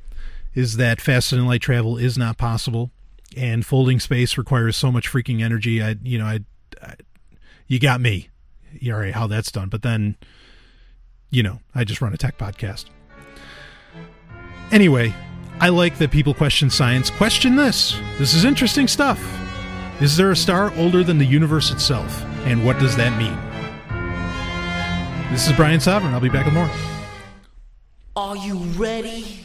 Is 0.54 0.76
that 0.76 1.00
faster 1.00 1.34
than 1.34 1.46
light 1.46 1.62
travel 1.62 1.98
is 1.98 2.16
not 2.16 2.38
possible, 2.38 2.92
and 3.36 3.66
folding 3.66 3.98
space 3.98 4.38
requires 4.38 4.76
so 4.76 4.92
much 4.92 5.10
freaking 5.10 5.42
energy. 5.42 5.82
I, 5.82 5.96
you 6.04 6.20
know, 6.20 6.26
I, 6.26 6.38
I 6.80 6.94
you 7.66 7.80
got 7.80 8.00
me. 8.00 8.28
All 8.86 8.92
right, 8.92 9.12
how 9.12 9.26
that's 9.26 9.50
done, 9.50 9.68
but 9.68 9.82
then, 9.82 10.16
you 11.28 11.42
know, 11.42 11.58
I 11.74 11.82
just 11.82 12.00
run 12.00 12.14
a 12.14 12.16
tech 12.16 12.38
podcast. 12.38 12.84
Anyway, 14.70 15.12
I 15.60 15.68
like 15.68 15.98
that 15.98 16.10
people 16.10 16.34
question 16.34 16.68
science. 16.68 17.10
Question 17.10 17.56
this. 17.56 17.98
This 18.18 18.34
is 18.34 18.44
interesting 18.44 18.88
stuff. 18.88 19.20
Is 20.00 20.16
there 20.16 20.30
a 20.32 20.36
star 20.36 20.74
older 20.74 21.04
than 21.04 21.18
the 21.18 21.24
universe 21.24 21.70
itself? 21.70 22.22
And 22.44 22.64
what 22.64 22.78
does 22.78 22.96
that 22.96 23.16
mean? 23.16 23.38
This 25.32 25.46
is 25.46 25.52
Brian 25.54 25.80
Sovryn. 25.80 26.12
I'll 26.12 26.20
be 26.20 26.28
back 26.28 26.44
with 26.44 26.54
more. 26.54 26.68
Are 28.16 28.36
you 28.36 28.56
ready? 28.76 29.40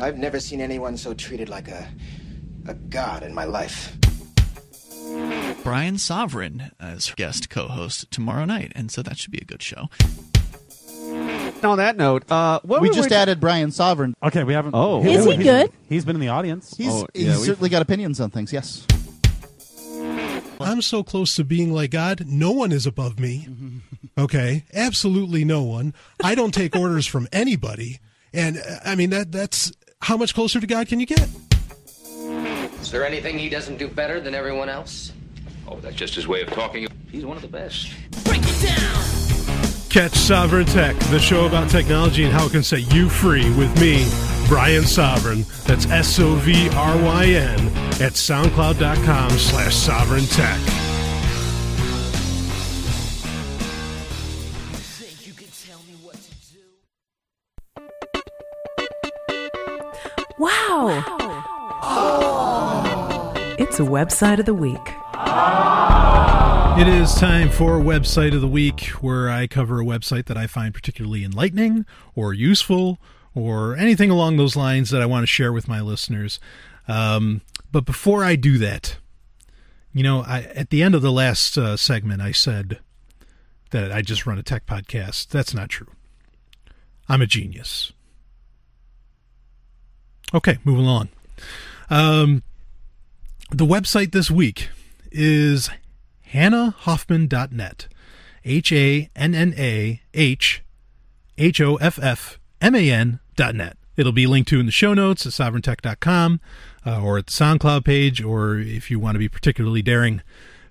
I've 0.00 0.16
never 0.16 0.38
seen 0.38 0.60
anyone 0.60 0.96
so 0.96 1.12
treated 1.12 1.48
like 1.48 1.68
a 1.68 1.88
a 2.66 2.74
god 2.74 3.22
in 3.22 3.34
my 3.34 3.44
life. 3.44 3.96
Brian 5.64 5.94
Sovryn 5.96 6.70
as 6.78 7.12
guest 7.12 7.50
co-host 7.50 8.10
tomorrow 8.10 8.44
night, 8.44 8.72
and 8.74 8.90
so 8.90 9.02
that 9.02 9.16
should 9.16 9.32
be 9.32 9.38
a 9.38 9.44
good 9.44 9.62
show 9.62 9.88
on 11.64 11.78
that 11.78 11.96
note, 11.96 12.30
uh, 12.30 12.60
what 12.62 12.80
we 12.80 12.90
just 12.90 13.12
added 13.12 13.40
Brian 13.40 13.70
Sovryn. 13.70 14.14
Okay, 14.22 14.44
we 14.44 14.52
haven't. 14.52 14.74
Oh, 14.74 15.04
is 15.04 15.24
he 15.24 15.36
he's, 15.36 15.44
good? 15.44 15.72
He's 15.88 16.04
been 16.04 16.16
in 16.16 16.20
the 16.20 16.28
audience. 16.28 16.76
He's, 16.76 16.92
oh, 16.92 17.06
he's 17.14 17.26
yeah, 17.26 17.34
certainly 17.34 17.68
got 17.68 17.82
opinions 17.82 18.20
on 18.20 18.30
things. 18.30 18.52
Yes. 18.52 18.86
I'm 20.60 20.82
so 20.82 21.02
close 21.02 21.36
to 21.36 21.44
being 21.44 21.72
like 21.72 21.90
God. 21.90 22.24
No 22.26 22.50
one 22.50 22.72
is 22.72 22.86
above 22.86 23.18
me. 23.18 23.48
Okay, 24.18 24.64
absolutely 24.74 25.44
no 25.44 25.62
one. 25.62 25.94
I 26.24 26.34
don't 26.34 26.52
take 26.52 26.74
orders 26.74 27.06
from 27.06 27.28
anybody, 27.30 28.00
and 28.32 28.60
I 28.84 28.96
mean 28.96 29.10
that 29.10 29.30
that's 29.30 29.70
how 30.00 30.16
much 30.16 30.34
closer 30.34 30.60
to 30.60 30.66
God 30.66 30.88
can 30.88 31.00
you 31.00 31.06
get? 31.06 31.28
Is 32.80 32.90
there 32.90 33.06
anything 33.06 33.38
he 33.38 33.48
doesn't 33.48 33.76
do 33.78 33.88
better 33.88 34.20
than 34.20 34.34
everyone 34.34 34.68
else? 34.68 35.12
Oh, 35.66 35.78
that's 35.80 35.96
just 35.96 36.14
his 36.14 36.26
way 36.26 36.42
of 36.42 36.48
talking. 36.48 36.88
He's 37.10 37.24
one 37.24 37.36
of 37.36 37.42
the 37.42 37.48
best. 37.48 37.92
Break 38.24 38.40
it 38.42 38.62
down. 38.62 39.07
Catch 39.88 40.12
Sovryn 40.12 40.70
Tech, 40.70 40.94
the 41.10 41.18
show 41.18 41.46
about 41.46 41.70
technology 41.70 42.24
and 42.24 42.32
how 42.32 42.46
it 42.46 42.52
can 42.52 42.62
set 42.62 42.92
you 42.92 43.08
free 43.08 43.48
with 43.54 43.80
me, 43.80 44.06
Brian 44.46 44.82
Sovryn. 44.82 45.46
That's 45.64 45.86
S 45.86 46.20
O 46.20 46.34
V 46.34 46.68
R 46.70 46.96
Y 47.02 47.24
N 47.24 47.58
at 48.00 48.12
soundcloud.com 48.12 49.30
slash 49.30 49.74
sovryn 49.74 50.28
tech. 50.36 50.60
Wow. 60.38 61.02
It's 63.58 63.80
a 63.80 63.84
website 63.84 64.38
of 64.38 64.46
the 64.46 64.54
week. 64.54 64.76
It 66.78 66.86
is 66.86 67.12
time 67.16 67.50
for 67.50 67.80
Website 67.80 68.36
of 68.36 68.40
the 68.40 68.46
Week, 68.46 68.82
where 69.00 69.28
I 69.28 69.48
cover 69.48 69.80
a 69.80 69.84
website 69.84 70.26
that 70.26 70.36
I 70.36 70.46
find 70.46 70.72
particularly 70.72 71.24
enlightening 71.24 71.84
or 72.14 72.32
useful 72.32 73.00
or 73.34 73.74
anything 73.74 74.10
along 74.10 74.36
those 74.36 74.54
lines 74.54 74.90
that 74.90 75.02
I 75.02 75.06
want 75.06 75.24
to 75.24 75.26
share 75.26 75.52
with 75.52 75.66
my 75.66 75.80
listeners. 75.80 76.38
Um, 76.86 77.40
but 77.72 77.84
before 77.84 78.22
I 78.22 78.36
do 78.36 78.58
that, 78.58 78.96
you 79.92 80.04
know, 80.04 80.22
I, 80.22 80.42
at 80.54 80.70
the 80.70 80.84
end 80.84 80.94
of 80.94 81.02
the 81.02 81.10
last 81.10 81.58
uh, 81.58 81.76
segment, 81.76 82.22
I 82.22 82.30
said 82.30 82.78
that 83.70 83.90
I 83.90 84.00
just 84.00 84.24
run 84.24 84.38
a 84.38 84.44
tech 84.44 84.64
podcast. 84.64 85.30
That's 85.30 85.52
not 85.52 85.70
true. 85.70 85.90
I'm 87.08 87.22
a 87.22 87.26
genius. 87.26 87.92
Okay, 90.32 90.58
moving 90.62 90.86
on. 90.86 91.08
Um, 91.90 92.44
the 93.50 93.66
website 93.66 94.12
this 94.12 94.30
week 94.30 94.68
is 95.10 95.70
hannahhoffman.net. 96.32 97.88
H 98.44 98.72
A 98.72 99.10
N 99.14 99.34
N 99.34 99.54
A 99.58 100.00
H 100.14 100.62
H 101.36 101.60
O 101.60 101.76
F 101.76 101.98
F 102.00 102.38
M 102.60 102.74
A 102.74 102.90
N 102.90 103.20
dot 103.36 103.54
net. 103.54 103.76
It'll 103.96 104.12
be 104.12 104.26
linked 104.26 104.48
to 104.50 104.60
in 104.60 104.66
the 104.66 104.72
show 104.72 104.94
notes 104.94 105.26
at 105.26 105.32
sovryntech.com 105.32 106.40
uh, 106.86 107.02
or 107.02 107.18
at 107.18 107.26
the 107.26 107.32
SoundCloud 107.32 107.84
page, 107.84 108.22
or 108.22 108.56
if 108.56 108.90
you 108.90 109.00
want 109.00 109.16
to 109.16 109.18
be 109.18 109.28
particularly 109.28 109.82
daring, 109.82 110.22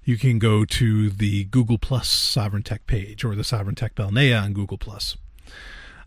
you 0.06 0.18
can 0.18 0.40
go 0.40 0.64
to 0.64 1.10
the 1.10 1.44
Google 1.46 1.78
Plus 1.78 2.08
Sovryn 2.08 2.64
Tech 2.64 2.88
page 2.88 3.26
or 3.26 3.36
the 3.36 3.44
Sovryn 3.44 3.76
Tech 3.76 3.96
Balnea 3.96 4.42
on 4.42 4.54
Google 4.54 4.78
Plus. 4.78 5.18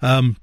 Um, 0.00 0.38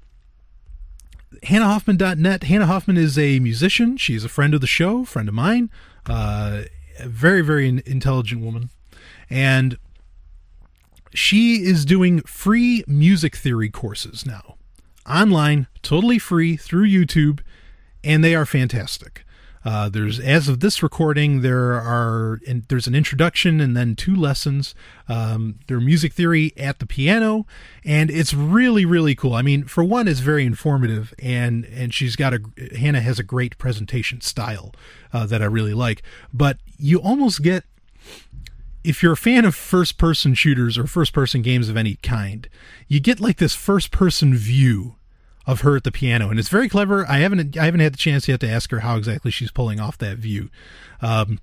HannahHoffman.net. 1.42 2.44
Hannah 2.44 2.66
Hoffman 2.66 2.96
is 2.96 3.18
a 3.18 3.40
musician. 3.40 3.96
She's 3.96 4.24
a 4.24 4.28
friend 4.28 4.54
of 4.54 4.60
the 4.60 4.68
show, 4.68 5.04
friend 5.04 5.28
of 5.28 5.34
mine. 5.34 5.70
Uh, 6.06 6.62
a 7.00 7.08
very, 7.08 7.42
very 7.42 7.68
intelligent 7.68 8.40
woman. 8.40 8.70
And 9.30 9.78
she 11.14 11.64
is 11.64 11.84
doing 11.84 12.20
free 12.22 12.84
music 12.86 13.36
theory 13.36 13.70
courses 13.70 14.26
now. 14.26 14.56
Online, 15.08 15.66
totally 15.82 16.18
free 16.18 16.56
through 16.56 16.86
YouTube, 16.86 17.40
and 18.04 18.22
they 18.22 18.34
are 18.34 18.46
fantastic. 18.46 19.24
Uh, 19.64 19.88
there's 19.88 20.20
as 20.20 20.48
of 20.48 20.60
this 20.60 20.82
recording, 20.82 21.42
there 21.42 21.74
are 21.74 22.38
there's 22.68 22.86
an 22.86 22.94
introduction 22.94 23.60
and 23.60 23.76
then 23.76 23.96
two 23.96 24.14
lessons. 24.14 24.74
Um, 25.08 25.58
their 25.66 25.80
music 25.80 26.12
theory 26.12 26.52
at 26.56 26.78
the 26.78 26.86
piano, 26.86 27.44
and 27.84 28.10
it's 28.10 28.32
really 28.32 28.84
really 28.84 29.14
cool. 29.14 29.34
I 29.34 29.42
mean, 29.42 29.64
for 29.64 29.82
one, 29.82 30.06
it's 30.08 30.20
very 30.20 30.46
informative, 30.46 31.12
and 31.18 31.64
and 31.66 31.92
she's 31.92 32.16
got 32.16 32.34
a 32.34 32.40
Hannah 32.78 33.00
has 33.00 33.18
a 33.18 33.24
great 33.24 33.58
presentation 33.58 34.20
style 34.20 34.72
uh, 35.12 35.26
that 35.26 35.42
I 35.42 35.46
really 35.46 35.74
like. 35.74 36.02
But 36.32 36.58
you 36.78 36.98
almost 36.98 37.42
get 37.42 37.64
if 38.84 39.02
you're 39.02 39.12
a 39.12 39.16
fan 39.16 39.44
of 39.44 39.54
first 39.54 39.98
person 39.98 40.34
shooters 40.34 40.78
or 40.78 40.86
first 40.86 41.12
person 41.12 41.42
games 41.42 41.68
of 41.68 41.76
any 41.76 41.96
kind, 41.96 42.48
you 42.86 43.00
get 43.00 43.20
like 43.20 43.38
this 43.38 43.54
first 43.54 43.90
person 43.90 44.34
view 44.34 44.96
of 45.46 45.62
her 45.62 45.76
at 45.76 45.84
the 45.84 45.90
piano, 45.90 46.28
and 46.28 46.38
it's 46.38 46.50
very 46.50 46.68
clever. 46.68 47.06
I 47.08 47.18
haven't 47.18 47.56
I 47.56 47.64
haven't 47.64 47.80
had 47.80 47.94
the 47.94 47.98
chance 47.98 48.28
yet 48.28 48.40
to 48.40 48.48
ask 48.48 48.70
her 48.70 48.80
how 48.80 48.96
exactly 48.96 49.30
she's 49.30 49.50
pulling 49.50 49.80
off 49.80 49.96
that 49.98 50.18
view. 50.18 50.50
Um, 51.00 51.40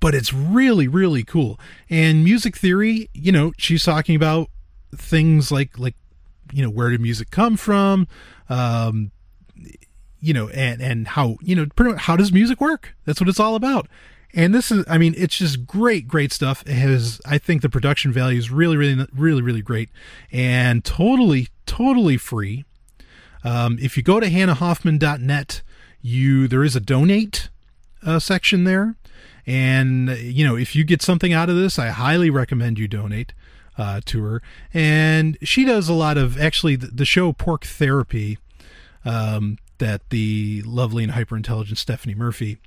but 0.00 0.14
it's 0.14 0.32
really 0.32 0.88
really 0.88 1.22
cool. 1.22 1.60
And 1.90 2.24
music 2.24 2.56
theory, 2.56 3.10
you 3.12 3.30
know, 3.30 3.52
she's 3.58 3.84
talking 3.84 4.16
about 4.16 4.48
things 4.96 5.52
like 5.52 5.78
like 5.78 5.94
you 6.50 6.62
know 6.62 6.70
where 6.70 6.88
did 6.88 7.00
music 7.00 7.30
come 7.30 7.58
from, 7.58 8.08
um, 8.48 9.10
you 10.20 10.32
know, 10.32 10.48
and 10.48 10.80
and 10.80 11.08
how 11.08 11.36
you 11.42 11.54
know 11.54 11.66
pretty 11.76 11.92
much 11.92 12.02
how 12.02 12.16
does 12.16 12.32
music 12.32 12.58
work? 12.58 12.94
That's 13.04 13.20
what 13.20 13.28
it's 13.28 13.40
all 13.40 13.54
about. 13.54 13.86
And 14.34 14.54
this 14.54 14.70
is, 14.70 14.84
I 14.88 14.98
mean, 14.98 15.14
it's 15.16 15.38
just 15.38 15.66
great, 15.66 16.06
great 16.06 16.32
stuff. 16.32 16.62
It 16.66 16.74
has, 16.74 17.20
I 17.24 17.38
think 17.38 17.62
the 17.62 17.68
production 17.68 18.12
value 18.12 18.38
is 18.38 18.50
really, 18.50 18.76
really, 18.76 19.06
really, 19.14 19.42
really 19.42 19.62
great 19.62 19.88
and 20.30 20.84
totally, 20.84 21.48
totally 21.66 22.18
free. 22.18 22.64
Um, 23.42 23.78
if 23.80 23.96
you 23.96 24.02
go 24.02 24.20
to 24.20 24.26
hannahhoffman.net, 24.26 25.62
you 26.00 26.48
there 26.48 26.64
is 26.64 26.76
a 26.76 26.80
donate 26.80 27.48
uh, 28.04 28.18
section 28.18 28.64
there, 28.64 28.96
and 29.46 30.10
you 30.18 30.46
know 30.46 30.56
if 30.56 30.76
you 30.76 30.84
get 30.84 31.02
something 31.02 31.32
out 31.32 31.48
of 31.48 31.56
this, 31.56 31.78
I 31.78 31.88
highly 31.88 32.30
recommend 32.30 32.78
you 32.78 32.88
donate 32.88 33.32
uh, 33.76 34.00
to 34.06 34.22
her. 34.22 34.42
And 34.72 35.38
she 35.42 35.64
does 35.64 35.88
a 35.88 35.94
lot 35.94 36.18
of 36.18 36.40
actually 36.40 36.76
the, 36.76 36.88
the 36.88 37.04
show 37.04 37.32
Porc 37.32 37.64
Therapy 37.64 38.38
um, 39.04 39.58
that 39.78 40.08
the 40.10 40.62
lovely 40.66 41.04
and 41.04 41.12
hyper 41.12 41.36
intelligent 41.36 41.78
Stephanie 41.78 42.14
Murphy 42.14 42.58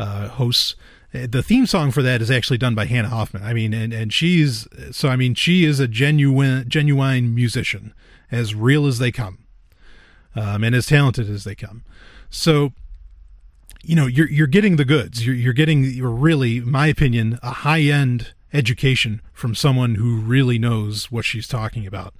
uh, 0.00 0.28
hosts 0.28 0.74
the 1.12 1.42
theme 1.42 1.66
song 1.66 1.90
for 1.90 2.02
that 2.02 2.22
is 2.22 2.30
actually 2.30 2.58
done 2.58 2.76
by 2.76 2.84
Hannah 2.84 3.08
Hoffman. 3.08 3.42
I 3.42 3.52
mean, 3.52 3.74
and, 3.74 3.92
and 3.92 4.12
she's 4.12 4.68
so 4.92 5.08
I 5.08 5.16
mean 5.16 5.34
she 5.34 5.64
is 5.64 5.80
a 5.80 5.88
genuine 5.88 6.68
genuine 6.68 7.34
musician, 7.34 7.92
as 8.30 8.54
real 8.54 8.86
as 8.86 8.98
they 8.98 9.10
come 9.10 9.38
um, 10.34 10.62
and 10.64 10.74
as 10.74 10.86
talented 10.86 11.28
as 11.28 11.44
they 11.44 11.54
come. 11.54 11.82
So, 12.28 12.72
you 13.82 13.96
know, 13.96 14.06
you're 14.06 14.28
you're 14.28 14.46
getting 14.46 14.76
the 14.76 14.84
goods. 14.84 15.26
You're 15.26 15.34
you're 15.34 15.52
getting 15.52 15.84
you're 15.84 16.10
really, 16.10 16.60
my 16.60 16.86
opinion, 16.86 17.38
a 17.42 17.50
high 17.50 17.82
end 17.82 18.32
education 18.52 19.20
from 19.32 19.54
someone 19.54 19.96
who 19.96 20.16
really 20.16 20.58
knows 20.58 21.10
what 21.10 21.24
she's 21.24 21.48
talking 21.48 21.86
about. 21.86 22.14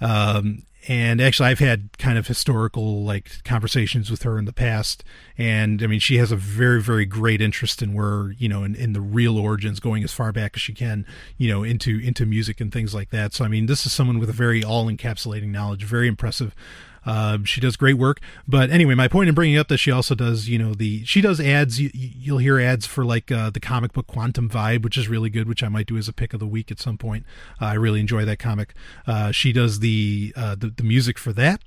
Um, 0.00 0.64
and 0.88 1.20
actually, 1.20 1.48
I've 1.48 1.60
had 1.60 1.96
kind 1.98 2.18
of 2.18 2.26
historical 2.26 3.04
like 3.04 3.44
conversations 3.44 4.10
with 4.10 4.22
her 4.24 4.38
in 4.38 4.46
the 4.46 4.52
past, 4.52 5.04
and 5.38 5.82
I 5.82 5.86
mean, 5.86 6.00
she 6.00 6.16
has 6.16 6.32
a 6.32 6.36
very 6.36 6.82
very 6.82 7.04
great 7.04 7.40
interest 7.40 7.82
in 7.82 7.94
where 7.94 8.32
you 8.32 8.48
know 8.48 8.64
in, 8.64 8.74
in 8.74 8.92
the 8.92 9.00
real 9.00 9.38
origins, 9.38 9.78
going 9.80 10.02
as 10.02 10.12
far 10.12 10.32
back 10.32 10.52
as 10.56 10.60
she 10.60 10.72
can, 10.72 11.06
you 11.36 11.48
know, 11.48 11.62
into 11.62 11.98
into 12.00 12.26
music 12.26 12.60
and 12.60 12.72
things 12.72 12.94
like 12.94 13.10
that. 13.10 13.32
So 13.32 13.44
I 13.44 13.48
mean, 13.48 13.66
this 13.66 13.86
is 13.86 13.92
someone 13.92 14.18
with 14.18 14.28
a 14.28 14.34
very 14.34 14.64
all 14.64 14.86
encapsulating 14.86 15.48
knowledge, 15.48 15.84
very 15.84 16.08
impressive 16.08 16.54
um, 17.04 17.44
she 17.44 17.60
does 17.60 17.76
great 17.76 17.94
work. 17.94 18.20
But 18.46 18.70
anyway, 18.70 18.94
my 18.94 19.08
point 19.08 19.28
in 19.28 19.34
bringing 19.34 19.58
up 19.58 19.68
that 19.68 19.78
she 19.78 19.90
also 19.90 20.14
does, 20.14 20.48
you 20.48 20.58
know, 20.58 20.74
the 20.74 21.04
she 21.04 21.20
does 21.20 21.40
ads. 21.40 21.80
You, 21.80 22.32
will 22.32 22.38
hear 22.38 22.60
ads 22.60 22.86
for 22.86 23.04
like 23.04 23.30
uh, 23.30 23.50
the 23.50 23.60
comic 23.60 23.92
book 23.92 24.06
Quantum 24.06 24.48
Vibe, 24.48 24.82
which 24.82 24.96
is 24.96 25.08
really 25.08 25.30
good, 25.30 25.48
which 25.48 25.62
I 25.62 25.68
might 25.68 25.86
do 25.86 25.96
as 25.96 26.08
a 26.08 26.12
pick 26.12 26.32
of 26.32 26.40
the 26.40 26.46
week 26.46 26.70
at 26.70 26.78
some 26.78 26.98
point. 26.98 27.24
Uh, 27.60 27.66
I 27.66 27.74
really 27.74 28.00
enjoy 28.00 28.24
that 28.24 28.38
comic. 28.38 28.74
Uh, 29.06 29.32
she 29.32 29.52
does 29.52 29.80
the, 29.80 30.32
uh, 30.36 30.54
the 30.54 30.68
the 30.68 30.84
music 30.84 31.18
for 31.18 31.32
that, 31.32 31.60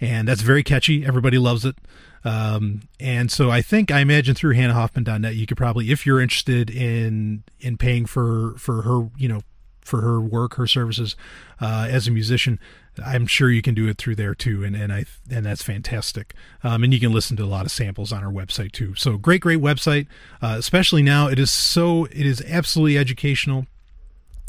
and 0.00 0.28
that's 0.28 0.42
very 0.42 0.62
catchy. 0.62 1.04
Everybody 1.04 1.38
loves 1.38 1.64
it. 1.64 1.76
Um, 2.24 2.82
and 2.98 3.30
so 3.30 3.50
I 3.50 3.62
think 3.62 3.92
I 3.92 4.00
imagine 4.00 4.34
through 4.34 4.54
Hannah 4.54 4.74
HannahHoffman.net 4.74 5.36
you 5.36 5.46
could 5.46 5.56
probably, 5.56 5.92
if 5.92 6.04
you're 6.04 6.20
interested 6.20 6.70
in 6.70 7.44
in 7.60 7.76
paying 7.76 8.04
for 8.04 8.54
for 8.58 8.82
her, 8.82 9.08
you 9.16 9.28
know, 9.28 9.42
for 9.80 10.00
her 10.00 10.20
work, 10.20 10.54
her 10.54 10.66
services 10.66 11.14
uh, 11.60 11.86
as 11.88 12.08
a 12.08 12.10
musician, 12.10 12.58
I'm 13.04 13.26
sure 13.26 13.50
you 13.50 13.62
can 13.62 13.74
do 13.74 13.88
it 13.88 13.98
through 13.98 14.16
there 14.16 14.34
too, 14.34 14.64
and 14.64 14.76
and 14.76 14.92
I 14.92 15.04
and 15.30 15.44
that's 15.44 15.62
fantastic. 15.62 16.34
Um, 16.62 16.84
and 16.84 16.92
you 16.92 17.00
can 17.00 17.12
listen 17.12 17.36
to 17.38 17.44
a 17.44 17.46
lot 17.46 17.66
of 17.66 17.72
samples 17.72 18.12
on 18.12 18.24
our 18.24 18.32
website 18.32 18.72
too. 18.72 18.94
So 18.94 19.16
great, 19.16 19.40
great 19.40 19.60
website. 19.60 20.06
Uh, 20.42 20.56
especially 20.58 21.02
now, 21.02 21.28
it 21.28 21.38
is 21.38 21.50
so 21.50 22.06
it 22.06 22.26
is 22.26 22.42
absolutely 22.46 22.98
educational. 22.98 23.66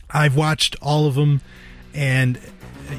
I've 0.10 0.36
watched 0.36 0.76
all 0.82 1.08
of 1.08 1.16
them, 1.16 1.42
and 1.94 2.40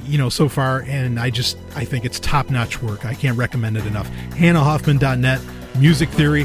you 0.05 0.19
know 0.19 0.29
so 0.29 0.49
far, 0.49 0.83
and 0.83 1.19
I 1.19 1.31
just 1.31 1.57
I 1.75 1.85
think 1.85 2.05
it's 2.05 2.21
top 2.21 2.51
notch 2.51 2.83
work. 2.83 3.05
I 3.05 3.15
can't 3.15 3.37
recommend 3.37 3.77
it 3.77 3.87
enough. 3.87 4.09
HannahHoffman.net 4.31 5.41
music 5.79 6.09
theory 6.11 6.45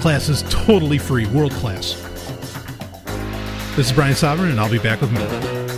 class 0.00 0.28
is 0.28 0.42
totally 0.48 0.98
free, 0.98 1.26
world 1.26 1.52
class. 1.52 1.94
This 3.76 3.86
is 3.86 3.92
Brian 3.92 4.14
Sovryn, 4.14 4.50
and 4.50 4.58
I'll 4.58 4.70
be 4.70 4.78
back 4.78 5.00
with 5.00 5.12
more. 5.12 5.69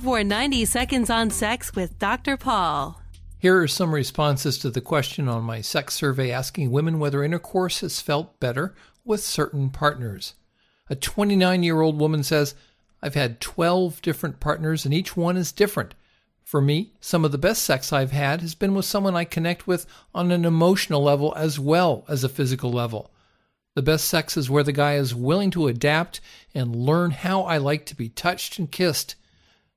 For 0.00 0.24
90 0.24 0.64
Seconds 0.64 1.10
on 1.10 1.30
Sex 1.30 1.74
with 1.74 1.98
Dr. 1.98 2.36
Paul. 2.36 3.00
Here 3.38 3.60
are 3.60 3.68
some 3.68 3.94
responses 3.94 4.58
to 4.58 4.70
the 4.70 4.80
question 4.80 5.28
on 5.28 5.44
my 5.44 5.60
sex 5.60 5.94
survey 5.94 6.30
asking 6.30 6.70
women 6.70 6.98
whether 6.98 7.22
intercourse 7.22 7.80
has 7.80 8.00
felt 8.00 8.40
better 8.40 8.74
with 9.04 9.22
certain 9.22 9.70
partners. 9.70 10.34
A 10.90 10.96
29 10.96 11.62
year 11.62 11.80
old 11.80 12.00
woman 12.00 12.22
says, 12.22 12.54
I've 13.02 13.14
had 13.14 13.40
12 13.40 14.02
different 14.02 14.40
partners 14.40 14.84
and 14.84 14.92
each 14.92 15.16
one 15.16 15.36
is 15.36 15.52
different. 15.52 15.94
For 16.42 16.60
me, 16.60 16.92
some 17.00 17.24
of 17.24 17.32
the 17.32 17.38
best 17.38 17.62
sex 17.62 17.92
I've 17.92 18.12
had 18.12 18.40
has 18.40 18.54
been 18.54 18.74
with 18.74 18.84
someone 18.84 19.14
I 19.14 19.24
connect 19.24 19.66
with 19.66 19.86
on 20.14 20.30
an 20.30 20.44
emotional 20.44 21.02
level 21.02 21.34
as 21.36 21.58
well 21.58 22.04
as 22.08 22.24
a 22.24 22.28
physical 22.28 22.72
level. 22.72 23.10
The 23.74 23.82
best 23.82 24.06
sex 24.06 24.36
is 24.36 24.50
where 24.50 24.62
the 24.62 24.72
guy 24.72 24.94
is 24.94 25.14
willing 25.14 25.50
to 25.52 25.66
adapt 25.66 26.20
and 26.54 26.74
learn 26.74 27.10
how 27.10 27.42
I 27.42 27.58
like 27.58 27.86
to 27.86 27.96
be 27.96 28.08
touched 28.08 28.58
and 28.58 28.70
kissed. 28.70 29.16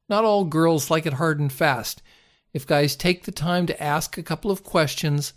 Not 0.09 0.23
all 0.23 0.45
girls 0.45 0.89
like 0.89 1.05
it 1.05 1.13
hard 1.13 1.39
and 1.39 1.51
fast. 1.51 2.01
If 2.53 2.65
guys 2.65 2.95
take 2.95 3.23
the 3.23 3.31
time 3.31 3.65
to 3.67 3.83
ask 3.83 4.17
a 4.17 4.23
couple 4.23 4.51
of 4.51 4.63
questions, 4.63 5.33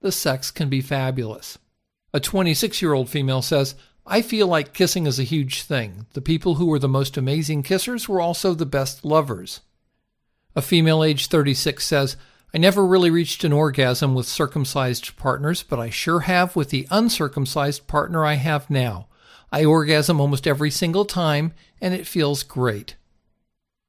the 0.00 0.12
sex 0.12 0.50
can 0.50 0.68
be 0.68 0.80
fabulous. 0.80 1.58
A 2.12 2.20
26 2.20 2.82
year 2.82 2.94
old 2.94 3.08
female 3.08 3.42
says, 3.42 3.74
I 4.06 4.22
feel 4.22 4.46
like 4.46 4.72
kissing 4.72 5.06
is 5.06 5.18
a 5.18 5.24
huge 5.24 5.62
thing. 5.62 6.06
The 6.14 6.20
people 6.20 6.54
who 6.54 6.66
were 6.66 6.78
the 6.78 6.88
most 6.88 7.16
amazing 7.16 7.62
kissers 7.62 8.08
were 8.08 8.20
also 8.20 8.54
the 8.54 8.66
best 8.66 9.04
lovers. 9.04 9.60
A 10.56 10.62
female 10.62 11.04
aged 11.04 11.30
36 11.30 11.84
says, 11.84 12.16
I 12.54 12.58
never 12.58 12.86
really 12.86 13.10
reached 13.10 13.44
an 13.44 13.52
orgasm 13.52 14.14
with 14.14 14.26
circumcised 14.26 15.16
partners, 15.16 15.62
but 15.62 15.78
I 15.78 15.90
sure 15.90 16.20
have 16.20 16.56
with 16.56 16.70
the 16.70 16.88
uncircumcised 16.90 17.86
partner 17.86 18.24
I 18.24 18.34
have 18.34 18.70
now. 18.70 19.08
I 19.52 19.66
orgasm 19.66 20.20
almost 20.20 20.46
every 20.46 20.70
single 20.70 21.04
time, 21.04 21.52
and 21.80 21.92
it 21.92 22.06
feels 22.06 22.42
great. 22.42 22.96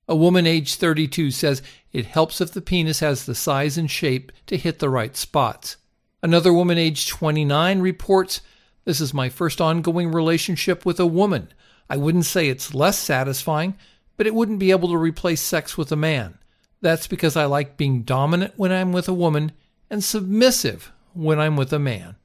A 0.10 0.16
woman 0.16 0.46
aged 0.46 0.78
32 0.80 1.32
says 1.32 1.62
it 1.94 2.08
helps 2.08 2.42
if 2.42 2.52
the 2.52 2.62
penis 2.62 3.00
has 3.00 3.26
the 3.26 3.36
size 3.36 3.78
and 3.78 3.90
shape 3.90 4.34
to 4.48 4.58
hit 4.58 4.80
the 4.80 4.90
right 4.90 5.16
spots. 5.16 5.78
Another 6.22 6.52
woman 6.52 6.78
aged 6.78 7.08
29 7.08 7.80
reports 7.80 8.42
this 8.86 9.00
is 9.00 9.14
my 9.14 9.30
first 9.30 9.62
ongoing 9.62 10.12
relationship 10.12 10.84
with 10.84 11.00
a 11.00 11.06
woman. 11.06 11.50
I 11.92 11.98
wouldn't 11.98 12.26
say 12.26 12.50
it's 12.50 12.74
less 12.74 12.98
satisfying, 12.98 13.76
but 14.18 14.26
it 14.26 14.34
wouldn't 14.34 14.58
be 14.58 14.72
able 14.72 14.90
to 14.90 14.98
replace 14.98 15.42
sex 15.42 15.78
with 15.78 15.92
a 15.92 15.96
man. 15.96 16.40
That's 16.82 17.06
because 17.06 17.36
I 17.36 17.46
like 17.46 17.78
being 17.78 18.02
dominant 18.02 18.56
when 18.56 18.72
I'm 18.72 18.92
with 18.92 19.08
a 19.08 19.14
woman 19.14 19.52
and 19.92 20.04
submissive 20.04 20.92
when 21.14 21.40
I'm 21.40 21.56
with 21.56 21.72
a 21.72 21.78
man. 21.78 22.16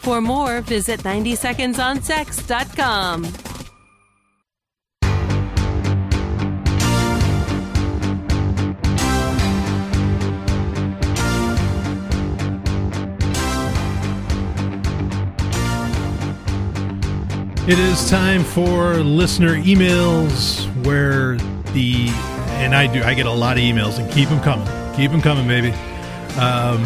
For 0.00 0.20
more, 0.20 0.60
visit 0.60 1.00
90secondsonsex.com. 1.00 3.55
It 17.68 17.80
is 17.80 18.08
time 18.08 18.44
for 18.44 18.94
listener 18.98 19.56
emails 19.56 20.64
where 20.86 21.34
the 21.72 22.06
and 22.60 22.76
I 22.76 22.86
do 22.86 23.02
I 23.02 23.12
get 23.12 23.26
a 23.26 23.32
lot 23.32 23.56
of 23.56 23.64
emails 23.64 23.98
and 23.98 24.08
keep 24.12 24.28
them 24.28 24.40
coming. 24.40 24.68
Keep 24.94 25.10
them 25.10 25.20
coming, 25.20 25.48
baby. 25.48 25.72
Um, 26.38 26.84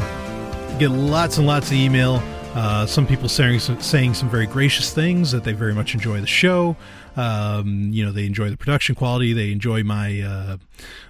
get 0.79 0.89
lots 0.91 1.37
and 1.37 1.47
lots 1.47 1.67
of 1.67 1.75
email. 1.75 2.23
Uh, 2.55 2.87
some 2.87 3.07
people 3.07 3.29
saying 3.29 3.61
saying 3.61 4.15
some 4.15 4.31
very 4.31 4.47
gracious 4.47 4.91
things 4.91 5.33
that 5.33 5.45
they 5.45 5.53
very 5.53 5.75
much 5.75 5.93
enjoy 5.93 6.19
the 6.19 6.27
show. 6.27 6.75
Um, 7.15 7.91
you 7.93 8.03
know, 8.03 8.11
they 8.11 8.25
enjoy 8.25 8.49
the 8.49 8.57
production 8.57 8.95
quality. 8.95 9.35
They 9.35 9.53
enjoy 9.53 9.83
my 9.83 10.23
uh, 10.23 10.57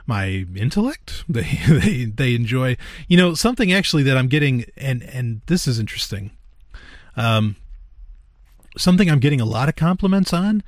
my 0.05 0.47
intellect. 0.57 1.23
They, 1.29 1.43
they 1.68 2.05
they 2.07 2.35
enjoy 2.35 2.77
you 3.07 3.16
know 3.16 3.35
something 3.35 3.73
actually 3.73 4.03
that 4.03 4.16
I'm 4.16 4.27
getting 4.27 4.64
and 4.77 5.05
and 5.05 5.43
this 5.47 5.68
is 5.68 5.79
interesting. 5.79 6.33
Um, 7.16 7.55
something 8.77 9.11
I'm 9.11 9.21
getting 9.21 9.41
a 9.41 9.45
lot 9.45 9.68
of 9.68 9.77
compliments 9.77 10.33
on 10.33 10.62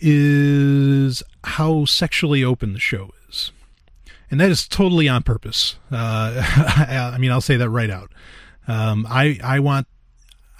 is 0.00 1.22
how 1.44 1.84
sexually 1.84 2.44
open 2.44 2.72
the 2.72 2.80
show 2.80 3.10
is. 3.28 3.52
And 4.30 4.40
that 4.40 4.50
is 4.50 4.66
totally 4.66 5.08
on 5.08 5.22
purpose. 5.22 5.76
Uh, 5.90 6.42
I 7.14 7.18
mean, 7.18 7.30
I'll 7.30 7.40
say 7.40 7.56
that 7.56 7.70
right 7.70 7.90
out. 7.90 8.12
Um, 8.66 9.06
I, 9.08 9.38
I 9.42 9.60
want, 9.60 9.86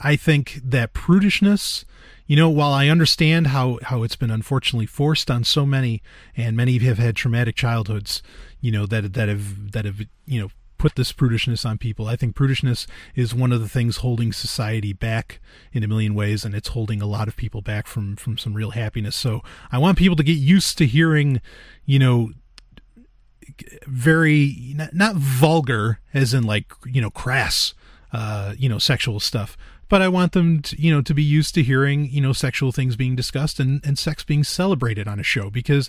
I 0.01 0.17
think 0.17 0.61
that 0.65 0.93
prudishness, 0.95 1.85
you 2.27 2.37
know, 2.37 2.49
while 2.49 2.73
I 2.73 2.89
understand 2.89 3.49
how, 3.49 3.79
how 3.83 4.03
it's 4.03 4.17
been 4.17 4.31
unfortunately 4.31 4.87
forced 4.87 5.31
on 5.31 5.45
so 5.45 5.67
many, 5.67 6.03
and 6.37 6.57
many 6.57 6.79
have 6.79 6.99
had 6.99 7.17
traumatic 7.17 7.57
childhoods, 7.57 8.23
you 8.61 8.71
know, 8.71 8.87
that, 8.87 9.13
that 9.15 9.29
have, 9.29 9.73
that 9.73 9.85
have, 9.85 10.01
you 10.27 10.41
know, 10.41 10.49
put 10.85 10.97
this 10.97 11.15
prudishness 11.15 11.65
on 11.65 11.79
people. 11.79 12.09
I 12.09 12.15
think 12.15 12.37
prudishness 12.37 12.87
is 13.15 13.35
one 13.35 13.53
of 13.53 13.63
the 13.63 13.71
things 13.71 13.97
holding 13.97 14.35
society 14.35 14.93
back 14.93 15.41
in 15.73 15.83
a 15.83 15.89
million 15.89 16.15
ways, 16.15 16.45
and 16.45 16.55
it's 16.55 16.69
holding 16.69 17.01
a 17.01 17.07
lot 17.07 17.27
of 17.27 17.37
people 17.37 17.63
back 17.63 17.87
from 17.87 18.17
from 18.17 18.37
some 18.37 18.53
real 18.53 18.73
happiness. 18.73 19.17
So 19.17 19.41
I 19.73 19.79
want 19.79 19.97
people 19.97 20.15
to 20.17 20.23
get 20.23 20.37
used 20.37 20.77
to 20.77 20.87
hearing, 20.87 21.41
you 21.87 21.99
know, 21.99 22.33
very 23.87 24.75
not, 24.77 24.93
not 24.93 25.17
vulgar, 25.17 26.01
as 26.13 26.35
in 26.35 26.45
like 26.45 26.71
you 26.85 27.01
know 27.01 27.09
crass, 27.09 27.73
uh, 28.13 28.53
you 28.59 28.69
know, 28.69 28.79
sexual 28.79 29.21
stuff. 29.21 29.57
But 29.89 30.03
I 30.03 30.09
want 30.09 30.33
them, 30.33 30.61
to, 30.63 30.81
you 30.81 30.93
know, 30.93 31.01
to 31.01 31.15
be 31.15 31.23
used 31.23 31.55
to 31.55 31.63
hearing, 31.63 32.11
you 32.11 32.21
know, 32.21 32.35
sexual 32.35 32.73
things 32.73 32.95
being 32.95 33.17
discussed 33.17 33.59
and, 33.59 33.81
and 33.87 33.99
sex 33.99 34.23
being 34.23 34.45
celebrated 34.45 35.09
on 35.09 35.19
a 35.19 35.23
show. 35.23 35.49
Because 35.49 35.89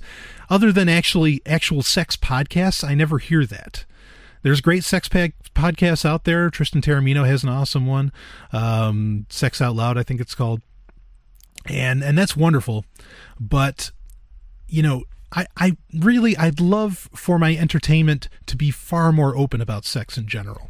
other 0.50 0.72
than 0.72 0.88
actually 0.88 1.42
actual 1.46 1.82
sex 1.82 2.16
podcasts, 2.16 2.88
I 2.88 2.94
never 2.94 3.20
hear 3.20 3.46
that 3.46 3.86
there's 4.46 4.62
great 4.62 4.84
sex 4.84 5.10
pack 5.10 5.34
podcasts 5.56 6.06
out 6.06 6.24
there. 6.24 6.52
Tristan 6.52 6.80
Taormino 6.80 7.26
has 7.26 7.42
an 7.42 7.50
awesome 7.50 7.88
one, 7.88 8.12
um, 8.54 9.26
Sex 9.28 9.60
Out 9.60 9.76
Loud, 9.76 9.98
I 9.98 10.04
think 10.04 10.22
it's 10.22 10.36
called, 10.36 10.62
and 11.66 12.04
and 12.04 12.16
that's 12.16 12.38
wonderful. 12.38 12.86
But 13.40 13.90
you 14.68 14.84
know, 14.84 15.06
I 15.32 15.48
I 15.58 15.78
really 15.92 16.38
I'd 16.38 16.60
love 16.60 17.10
for 17.16 17.40
my 17.40 17.58
entertainment 17.58 18.30
to 18.46 18.56
be 18.56 18.70
far 18.70 19.12
more 19.12 19.36
open 19.36 19.62
about 19.62 19.84
sex 19.84 20.16
in 20.16 20.28
general, 20.28 20.70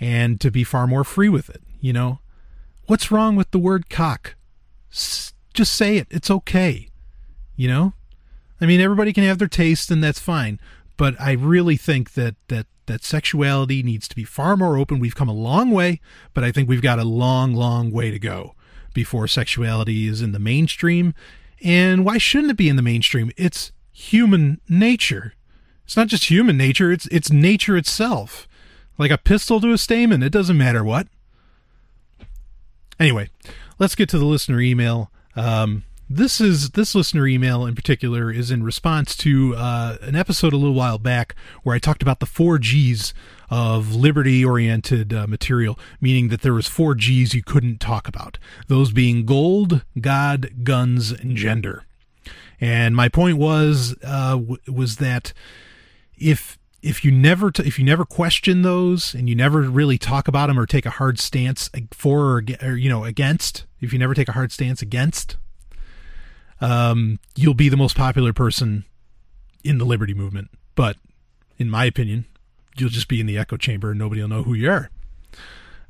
and 0.00 0.40
to 0.40 0.50
be 0.50 0.64
far 0.64 0.88
more 0.88 1.04
free 1.04 1.28
with 1.28 1.48
it. 1.48 1.62
You 1.80 1.92
know, 1.92 2.18
what's 2.86 3.12
wrong 3.12 3.36
with 3.36 3.52
the 3.52 3.60
word 3.60 3.88
cock? 3.88 4.34
S- 4.90 5.32
just 5.54 5.74
say 5.74 5.96
it. 5.96 6.08
It's 6.10 6.28
okay. 6.28 6.88
You 7.54 7.68
know, 7.68 7.92
I 8.60 8.66
mean, 8.66 8.80
everybody 8.80 9.12
can 9.12 9.22
have 9.22 9.38
their 9.38 9.46
taste, 9.46 9.92
and 9.92 10.02
that's 10.02 10.18
fine 10.18 10.58
but 11.00 11.18
I 11.18 11.32
really 11.32 11.78
think 11.78 12.12
that 12.12 12.34
that 12.48 12.66
that 12.90 13.04
sexuality 13.04 13.82
needs 13.82 14.08
to 14.08 14.16
be 14.16 14.24
far 14.24 14.56
more 14.56 14.76
open. 14.76 14.98
We've 14.98 15.14
come 15.14 15.28
a 15.28 15.34
long 15.34 15.70
way, 15.70 16.00
but 16.34 16.44
I 16.44 16.52
think 16.52 16.68
we've 16.68 16.82
got 16.82 16.98
a 16.98 17.04
long, 17.04 17.54
long 17.54 17.90
way 17.90 18.10
to 18.10 18.18
go 18.18 18.54
before 18.92 19.26
sexuality 19.28 20.06
is 20.06 20.20
in 20.20 20.32
the 20.32 20.38
mainstream. 20.38 21.14
And 21.62 22.04
why 22.04 22.18
shouldn't 22.18 22.52
it 22.52 22.56
be 22.56 22.68
in 22.68 22.76
the 22.76 22.82
mainstream? 22.82 23.30
It's 23.36 23.72
human 23.92 24.60
nature. 24.68 25.34
It's 25.84 25.96
not 25.96 26.08
just 26.08 26.30
human 26.30 26.56
nature, 26.56 26.92
it's 26.92 27.06
it's 27.06 27.32
nature 27.32 27.76
itself. 27.76 28.46
Like 28.98 29.10
a 29.10 29.18
pistil 29.18 29.60
to 29.60 29.72
a 29.72 29.78
stamen, 29.78 30.22
it 30.22 30.30
doesn't 30.30 30.56
matter 30.56 30.84
what. 30.84 31.08
Anyway, 32.98 33.30
let's 33.78 33.94
get 33.94 34.08
to 34.10 34.18
the 34.18 34.24
listener 34.24 34.60
email. 34.60 35.10
Um, 35.34 35.84
this 36.12 36.40
is 36.40 36.70
this 36.70 36.92
listener 36.96 37.24
email 37.28 37.64
in 37.64 37.76
particular 37.76 38.32
is 38.32 38.50
in 38.50 38.64
response 38.64 39.16
to 39.16 39.54
uh, 39.56 39.96
an 40.02 40.16
episode 40.16 40.52
a 40.52 40.56
little 40.56 40.74
while 40.74 40.98
back 40.98 41.36
where 41.62 41.76
I 41.76 41.78
talked 41.78 42.02
about 42.02 42.18
the 42.18 42.26
four 42.26 42.58
G's 42.58 43.14
of 43.48 43.94
liberty-oriented 43.94 45.14
uh, 45.14 45.26
material, 45.28 45.78
meaning 46.00 46.28
that 46.28 46.42
there 46.42 46.52
was 46.52 46.66
four 46.66 46.96
G's 46.96 47.32
you 47.32 47.44
couldn't 47.44 47.78
talk 47.78 48.08
about. 48.08 48.38
Those 48.66 48.90
being 48.90 49.24
gold, 49.24 49.84
God, 50.00 50.64
guns, 50.64 51.12
and 51.12 51.36
gender. 51.36 51.84
And 52.60 52.96
my 52.96 53.08
point 53.08 53.38
was 53.38 53.94
uh, 54.02 54.32
w- 54.32 54.58
was 54.66 54.96
that 54.96 55.32
if 56.18 56.58
if 56.82 57.04
you 57.04 57.12
never 57.12 57.52
t- 57.52 57.62
if 57.62 57.78
you 57.78 57.84
never 57.84 58.04
question 58.04 58.62
those 58.62 59.14
and 59.14 59.28
you 59.28 59.36
never 59.36 59.62
really 59.62 59.96
talk 59.96 60.26
about 60.26 60.48
them 60.48 60.58
or 60.58 60.66
take 60.66 60.86
a 60.86 60.90
hard 60.90 61.20
stance 61.20 61.70
for 61.92 62.38
or, 62.38 62.44
or 62.62 62.74
you 62.74 62.88
know 62.88 63.04
against, 63.04 63.64
if 63.80 63.92
you 63.92 63.98
never 64.00 64.14
take 64.14 64.28
a 64.28 64.32
hard 64.32 64.50
stance 64.50 64.82
against 64.82 65.36
um, 66.60 67.18
you'll 67.36 67.54
be 67.54 67.68
the 67.68 67.76
most 67.76 67.96
popular 67.96 68.32
person 68.32 68.84
in 69.64 69.78
the 69.78 69.84
liberty 69.84 70.14
movement. 70.14 70.50
But 70.74 70.96
in 71.58 71.70
my 71.70 71.84
opinion, 71.84 72.26
you'll 72.76 72.90
just 72.90 73.08
be 73.08 73.20
in 73.20 73.26
the 73.26 73.38
echo 73.38 73.56
chamber 73.56 73.90
and 73.90 73.98
nobody 73.98 74.20
will 74.20 74.28
know 74.28 74.42
who 74.42 74.54
you 74.54 74.70
are. 74.70 74.90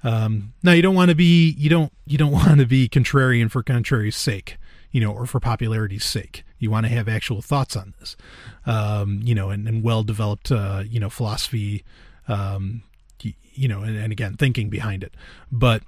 Um, 0.02 0.54
now 0.62 0.72
you 0.72 0.82
don't 0.82 0.94
want 0.94 1.10
to 1.10 1.14
be 1.14 1.50
you 1.58 1.68
don't 1.68 1.92
you 2.06 2.16
don't 2.16 2.32
want 2.32 2.58
to 2.58 2.66
be 2.66 2.88
contrarian 2.88 3.50
for 3.50 3.62
contrary's 3.62 4.16
sake, 4.16 4.56
you 4.90 5.00
know, 5.00 5.12
or 5.12 5.26
for 5.26 5.40
popularity's 5.40 6.04
sake. 6.04 6.44
You 6.58 6.70
want 6.70 6.86
to 6.86 6.92
have 6.92 7.08
actual 7.08 7.42
thoughts 7.42 7.76
on 7.76 7.94
this, 7.98 8.16
um, 8.66 9.20
you 9.22 9.34
know, 9.34 9.50
and, 9.50 9.66
and 9.66 9.82
well 9.82 10.02
developed, 10.02 10.52
uh, 10.52 10.82
you 10.86 11.00
know, 11.00 11.08
philosophy, 11.08 11.84
um, 12.28 12.82
you, 13.22 13.32
you 13.54 13.68
know, 13.68 13.80
and, 13.82 13.96
and 13.96 14.12
again 14.12 14.34
thinking 14.34 14.68
behind 14.68 15.02
it. 15.02 15.14
But 15.50 15.82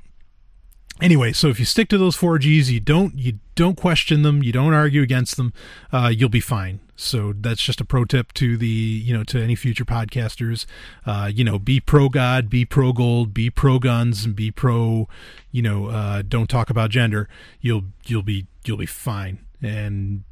anyway, 1.00 1.32
so 1.32 1.48
if 1.48 1.58
you 1.58 1.64
stick 1.64 1.88
to 1.88 1.98
those 1.98 2.16
four 2.16 2.38
G's, 2.38 2.70
you 2.70 2.80
don't 2.80 3.14
you 3.14 3.38
don't 3.54 3.76
question 3.76 4.22
them, 4.22 4.42
you 4.42 4.52
don't 4.52 4.74
argue 4.74 5.02
against 5.02 5.36
them, 5.36 5.52
uh, 5.92 6.12
you'll 6.14 6.28
be 6.28 6.40
fine. 6.40 6.80
So 6.96 7.32
that's 7.32 7.62
just 7.62 7.80
a 7.80 7.84
pro 7.84 8.04
tip 8.04 8.32
to 8.34 8.56
the 8.56 8.66
you 8.66 9.16
know 9.16 9.24
to 9.24 9.42
any 9.42 9.54
future 9.54 9.84
podcasters. 9.84 10.66
Uh, 11.04 11.30
you 11.32 11.44
know, 11.44 11.58
be 11.58 11.80
pro 11.80 12.08
God, 12.08 12.48
be 12.48 12.64
pro 12.64 12.92
gold, 12.92 13.34
be 13.34 13.50
pro 13.50 13.78
guns, 13.78 14.24
and 14.24 14.36
be 14.36 14.50
pro 14.50 15.08
you 15.50 15.62
know 15.62 15.86
uh, 15.86 16.22
don't 16.26 16.48
talk 16.48 16.70
about 16.70 16.90
gender. 16.90 17.28
You'll 17.60 17.84
you'll 18.06 18.22
be 18.22 18.46
you'll 18.64 18.76
be 18.76 18.86
fine, 18.86 19.44
and 19.60 20.24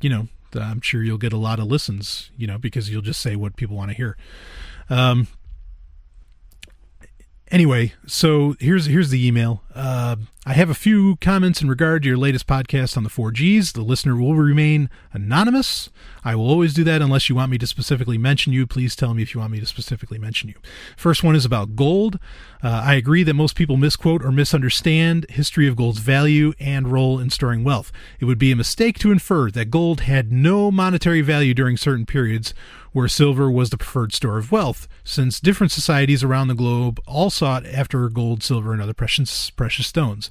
you 0.00 0.10
know 0.10 0.28
I'm 0.54 0.80
sure 0.80 1.02
you'll 1.02 1.18
get 1.18 1.32
a 1.32 1.38
lot 1.38 1.58
of 1.58 1.66
listens. 1.66 2.30
You 2.36 2.46
know 2.46 2.58
because 2.58 2.90
you'll 2.90 3.02
just 3.02 3.20
say 3.20 3.36
what 3.36 3.56
people 3.56 3.76
want 3.76 3.90
to 3.90 3.96
hear. 3.96 4.16
Um, 4.90 5.28
anyway, 7.50 7.92
so 8.06 8.54
here's 8.60 8.86
here's 8.86 9.10
the 9.10 9.26
email. 9.26 9.62
Uh, 9.74 10.16
I 10.48 10.54
have 10.54 10.70
a 10.70 10.74
few 10.74 11.16
comments 11.16 11.60
in 11.60 11.68
regard 11.68 12.02
to 12.02 12.08
your 12.08 12.16
latest 12.16 12.46
podcast 12.46 12.96
on 12.96 13.04
the 13.04 13.10
4Gs. 13.10 13.74
The 13.74 13.82
listener 13.82 14.16
will 14.16 14.34
remain 14.34 14.88
anonymous. 15.12 15.90
I 16.24 16.36
will 16.36 16.48
always 16.48 16.72
do 16.72 16.84
that 16.84 17.02
unless 17.02 17.28
you 17.28 17.34
want 17.34 17.50
me 17.50 17.58
to 17.58 17.66
specifically 17.66 18.16
mention 18.16 18.54
you. 18.54 18.66
Please 18.66 18.96
tell 18.96 19.12
me 19.12 19.22
if 19.22 19.34
you 19.34 19.40
want 19.40 19.52
me 19.52 19.60
to 19.60 19.66
specifically 19.66 20.18
mention 20.18 20.48
you. 20.48 20.54
First 20.96 21.22
one 21.22 21.36
is 21.36 21.44
about 21.44 21.76
gold. 21.76 22.18
Uh, 22.62 22.80
I 22.82 22.94
agree 22.94 23.24
that 23.24 23.34
most 23.34 23.56
people 23.56 23.76
misquote 23.76 24.24
or 24.24 24.32
misunderstand 24.32 25.26
history 25.28 25.68
of 25.68 25.76
gold's 25.76 25.98
value 25.98 26.54
and 26.58 26.90
role 26.90 27.18
in 27.18 27.28
storing 27.28 27.62
wealth. 27.62 27.92
It 28.18 28.24
would 28.24 28.38
be 28.38 28.50
a 28.50 28.56
mistake 28.56 28.98
to 29.00 29.12
infer 29.12 29.50
that 29.50 29.70
gold 29.70 30.00
had 30.00 30.32
no 30.32 30.70
monetary 30.70 31.20
value 31.20 31.52
during 31.52 31.76
certain 31.76 32.06
periods 32.06 32.54
where 32.92 33.06
silver 33.06 33.50
was 33.50 33.70
the 33.70 33.76
preferred 33.76 34.12
store 34.12 34.38
of 34.38 34.50
wealth, 34.50 34.88
since 35.04 35.40
different 35.40 35.70
societies 35.70 36.24
around 36.24 36.48
the 36.48 36.54
globe 36.54 36.98
all 37.06 37.30
sought 37.30 37.66
after 37.66 38.08
gold, 38.08 38.42
silver, 38.42 38.72
and 38.72 38.82
other 38.82 38.94
precious 38.94 39.50
precious 39.50 39.86
stones. 39.86 40.30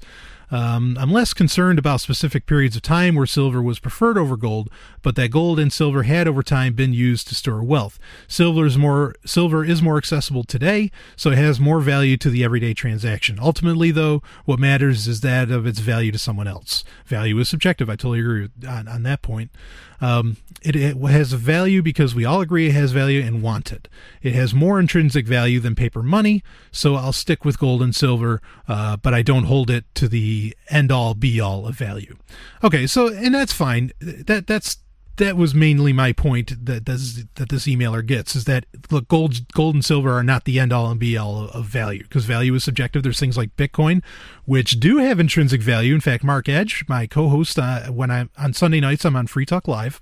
Um, 0.49 0.97
I'm 0.99 1.11
less 1.11 1.33
concerned 1.33 1.77
about 1.77 1.99
specific 1.99 2.45
periods 2.45 2.75
of 2.77 2.81
time 2.81 3.15
where 3.15 3.25
silver 3.25 3.61
was 3.61 3.79
preferred 3.79 4.17
over 4.17 4.37
gold, 4.37 4.69
but 5.01 5.15
that 5.15 5.29
gold 5.29 5.59
and 5.59 5.73
silver 5.73 6.03
had 6.03 6.27
over 6.27 6.41
time 6.41 6.73
been 6.73 6.93
used 6.93 7.27
to 7.27 7.35
store 7.35 7.61
wealth. 7.61 7.99
Silver 8.27 8.65
is 8.65 8.77
more 8.77 9.15
silver 9.25 9.65
is 9.65 9.81
more 9.81 9.97
accessible 9.97 10.45
today, 10.45 10.89
so 11.17 11.31
it 11.31 11.37
has 11.37 11.59
more 11.59 11.81
value 11.81 12.15
to 12.17 12.29
the 12.29 12.43
everyday 12.43 12.73
transaction. 12.73 13.39
Ultimately, 13.41 13.91
though, 13.91 14.21
what 14.45 14.59
matters 14.59 15.07
is 15.07 15.19
that 15.21 15.51
of 15.51 15.67
its 15.67 15.79
value 15.79 16.13
to 16.13 16.19
someone 16.19 16.47
else. 16.47 16.85
Value 17.05 17.37
is 17.39 17.49
subjective. 17.49 17.89
I 17.89 17.93
totally 17.93 18.21
agree 18.21 18.49
on, 18.67 18.87
on 18.87 19.03
that 19.03 19.21
point. 19.21 19.51
Um, 19.99 20.37
it, 20.61 20.75
it 20.75 20.97
has 20.97 21.33
value 21.33 21.81
because 21.81 22.13
we 22.13 22.25
all 22.25 22.41
agree 22.41 22.67
it 22.67 22.73
has 22.73 22.91
value 22.91 23.21
and 23.21 23.41
want 23.41 23.71
it. 23.71 23.87
It 24.21 24.33
has 24.33 24.53
more 24.53 24.79
intrinsic 24.79 25.25
value 25.25 25.59
than 25.59 25.75
paper 25.75 26.03
money, 26.03 26.43
so 26.71 26.95
I'll 26.95 27.13
stick 27.13 27.43
with 27.45 27.59
gold 27.59 27.81
and 27.81 27.95
silver, 27.95 28.41
uh, 28.67 28.97
but 28.97 29.13
I 29.13 29.21
don't 29.21 29.45
hold 29.45 29.69
it 29.69 29.85
to 29.95 30.07
the 30.07 30.55
end 30.69 30.91
all 30.91 31.13
be 31.13 31.39
all 31.39 31.67
of 31.67 31.75
value. 31.75 32.15
Okay, 32.63 32.87
so 32.87 33.07
and 33.07 33.33
that's 33.33 33.53
fine. 33.53 33.91
That 33.99 34.47
that's 34.47 34.77
that 35.17 35.35
was 35.35 35.53
mainly 35.53 35.93
my 35.93 36.13
point 36.13 36.65
that 36.65 36.85
this, 36.85 37.23
that 37.35 37.49
this 37.49 37.65
emailer 37.65 38.05
gets 38.05 38.35
is 38.35 38.45
that 38.45 38.65
look 38.89 39.07
gold 39.07 39.51
gold 39.53 39.75
and 39.75 39.83
silver 39.83 40.13
are 40.13 40.23
not 40.23 40.45
the 40.45 40.59
end 40.59 40.71
all 40.71 40.89
and 40.89 40.99
be 40.99 41.17
all 41.17 41.49
of 41.49 41.65
value 41.65 42.03
because 42.03 42.25
value 42.25 42.53
is 42.53 42.63
subjective. 42.63 43.03
There's 43.03 43.19
things 43.19 43.37
like 43.37 43.55
bitcoin 43.57 44.03
which 44.45 44.79
do 44.79 44.97
have 44.97 45.19
intrinsic 45.19 45.61
value. 45.61 45.93
In 45.93 46.01
fact 46.01 46.23
mark 46.23 46.47
edge 46.47 46.85
my 46.87 47.07
co-host 47.07 47.59
uh, 47.59 47.87
when 47.87 48.09
i'm 48.11 48.29
on 48.37 48.53
sunday 48.53 48.79
nights 48.79 49.05
i'm 49.05 49.15
on 49.15 49.27
free 49.27 49.45
talk 49.45 49.67
live. 49.67 49.99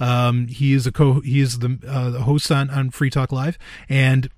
Um, 0.00 0.48
he 0.48 0.72
is 0.72 0.86
a 0.86 0.92
co 0.92 1.20
he 1.20 1.40
is 1.40 1.58
the, 1.60 1.78
uh, 1.86 2.10
the 2.10 2.22
host 2.22 2.50
on, 2.50 2.70
on 2.70 2.90
free 2.90 3.10
talk 3.10 3.32
live. 3.32 3.58
And 3.88 4.30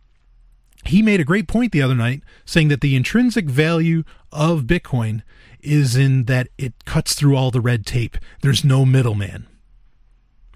he 0.85 1.03
made 1.03 1.21
a 1.21 1.25
great 1.25 1.49
point 1.49 1.73
the 1.73 1.83
other 1.83 1.95
night 1.95 2.23
saying 2.45 2.69
that 2.69 2.81
the 2.81 2.97
intrinsic 2.97 3.47
value 3.47 4.03
of 4.33 4.63
bitcoin 4.63 5.23
is 5.61 5.97
in 5.97 6.25
that 6.25 6.49
it 6.59 6.85
cuts 6.85 7.15
through 7.15 7.37
all 7.37 7.51
the 7.51 7.61
red 7.61 7.87
tape. 7.87 8.19
There's 8.43 8.65
no 8.65 8.85
middleman 8.85 9.47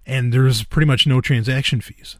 and 0.08 0.32
there's 0.32 0.64
pretty 0.64 0.86
much 0.86 1.06
no 1.06 1.20
transaction 1.20 1.80
fees. 1.80 2.16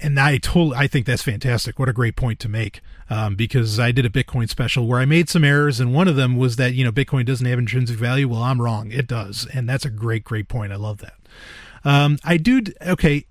And 0.00 0.20
I 0.20 0.36
told, 0.36 0.74
I 0.74 0.86
think 0.86 1.06
that's 1.06 1.22
fantastic. 1.22 1.78
What 1.78 1.88
a 1.88 1.92
great 1.92 2.14
point 2.14 2.38
to 2.40 2.48
make. 2.48 2.82
Um, 3.08 3.36
because 3.36 3.80
I 3.80 3.90
did 3.90 4.04
a 4.04 4.10
Bitcoin 4.10 4.48
special 4.48 4.86
where 4.86 5.00
I 5.00 5.04
made 5.04 5.28
some 5.28 5.44
errors, 5.44 5.80
and 5.80 5.94
one 5.94 6.08
of 6.08 6.16
them 6.16 6.36
was 6.36 6.56
that 6.56 6.74
you 6.74 6.84
know 6.84 6.92
Bitcoin 6.92 7.26
doesn't 7.26 7.46
have 7.46 7.58
intrinsic 7.58 7.96
value. 7.96 8.28
Well, 8.28 8.42
I'm 8.42 8.60
wrong. 8.60 8.90
It 8.90 9.06
does, 9.06 9.46
and 9.52 9.68
that's 9.68 9.84
a 9.84 9.90
great, 9.90 10.24
great 10.24 10.48
point. 10.48 10.72
I 10.72 10.76
love 10.76 10.98
that. 10.98 11.14
Um, 11.84 12.18
I 12.24 12.38
do. 12.38 12.62
Okay, 12.80 13.26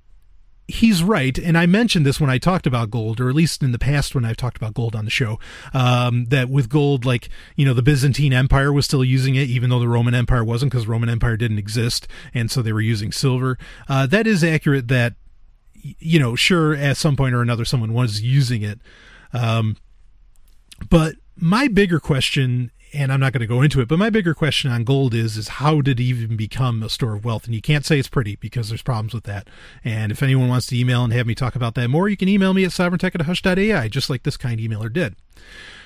he's 0.68 1.03
right, 1.03 1.38
and 1.38 1.57
I 1.57 1.66
mentioned 1.66 2.05
this 2.05 2.20
when 2.20 2.30
I 2.30 2.38
talked 2.38 2.66
about 2.66 2.89
gold, 2.89 3.20
or 3.20 3.30
at 3.30 3.36
least 3.36 3.64
in 3.64 3.72
the 3.72 3.80
past 3.80 4.16
when 4.16 4.26
I've 4.26 4.38
talked 4.38 4.57
about 4.57 4.74
gold 4.74 4.95
on 4.95 5.05
the 5.05 5.11
show. 5.11 5.39
Um, 5.74 6.26
that 6.26 6.49
with 6.49 6.70
gold, 6.70 7.05
like 7.05 7.30
you 7.55 7.66
know, 7.66 7.74
the 7.74 7.82
Byzantine 7.82 8.34
Empire 8.34 8.72
was 8.72 8.86
still 8.86 9.03
using 9.03 9.36
it, 9.36 9.49
even 9.49 9.70
though 9.70 9.80
the 9.80 9.88
Roman 9.88 10.16
Empire 10.16 10.43
wasn't, 10.43 10.72
because 10.72 10.88
Roman 10.88 11.09
Empire 11.09 11.38
didn't 11.38 11.59
exist, 11.59 12.07
and 12.34 12.49
so 12.49 12.61
they 12.61 12.74
were 12.74 12.82
using 12.82 13.11
silver. 13.11 13.57
Uh, 13.88 14.05
that 14.07 14.28
is 14.28 14.43
accurate. 14.43 14.88
That 14.88 15.16
you 15.99 16.20
know, 16.20 16.36
sure, 16.36 16.74
at 16.76 16.97
some 16.97 17.16
point 17.16 17.36
or 17.36 17.41
another, 17.41 17.66
someone 17.66 17.93
was 17.93 18.22
using 18.22 18.61
it. 18.61 18.80
Um, 19.34 19.78
but 20.89 21.16
my 21.36 21.68
bigger 21.68 21.99
question 21.99 22.72
and 22.93 23.11
I'm 23.11 23.19
not 23.19 23.33
going 23.33 23.41
to 23.41 23.47
go 23.47 23.61
into 23.61 23.81
it, 23.81 23.87
but 23.87 23.99
my 23.99 24.09
bigger 24.09 24.33
question 24.33 24.71
on 24.71 24.83
gold 24.83 25.13
is 25.13 25.35
is 25.35 25.47
how 25.47 25.81
did 25.81 25.99
it 25.99 26.03
even 26.03 26.37
become 26.37 26.83
a 26.83 26.89
store 26.89 27.15
of 27.15 27.25
wealth? 27.25 27.45
And 27.45 27.55
you 27.55 27.61
can't 27.61 27.85
say 27.85 27.97
it's 27.97 28.07
pretty 28.07 28.35
because 28.35 28.69
there's 28.69 28.83
problems 28.83 29.13
with 29.13 29.23
that. 29.23 29.47
And 29.83 30.11
if 30.11 30.21
anyone 30.21 30.47
wants 30.47 30.67
to 30.67 30.79
email 30.79 31.03
and 31.03 31.11
have 31.13 31.27
me 31.27 31.35
talk 31.35 31.55
about 31.55 31.75
that 31.75 31.89
more, 31.89 32.07
you 32.07 32.17
can 32.17 32.29
email 32.29 32.53
me 32.53 32.63
at 32.63 32.71
sovryntech 32.71 33.15
at 33.15 33.21
hush.ai, 33.21 33.87
just 33.87 34.09
like 34.09 34.23
this 34.23 34.37
kind 34.37 34.59
emailer 34.59 34.91
did. 34.91 35.15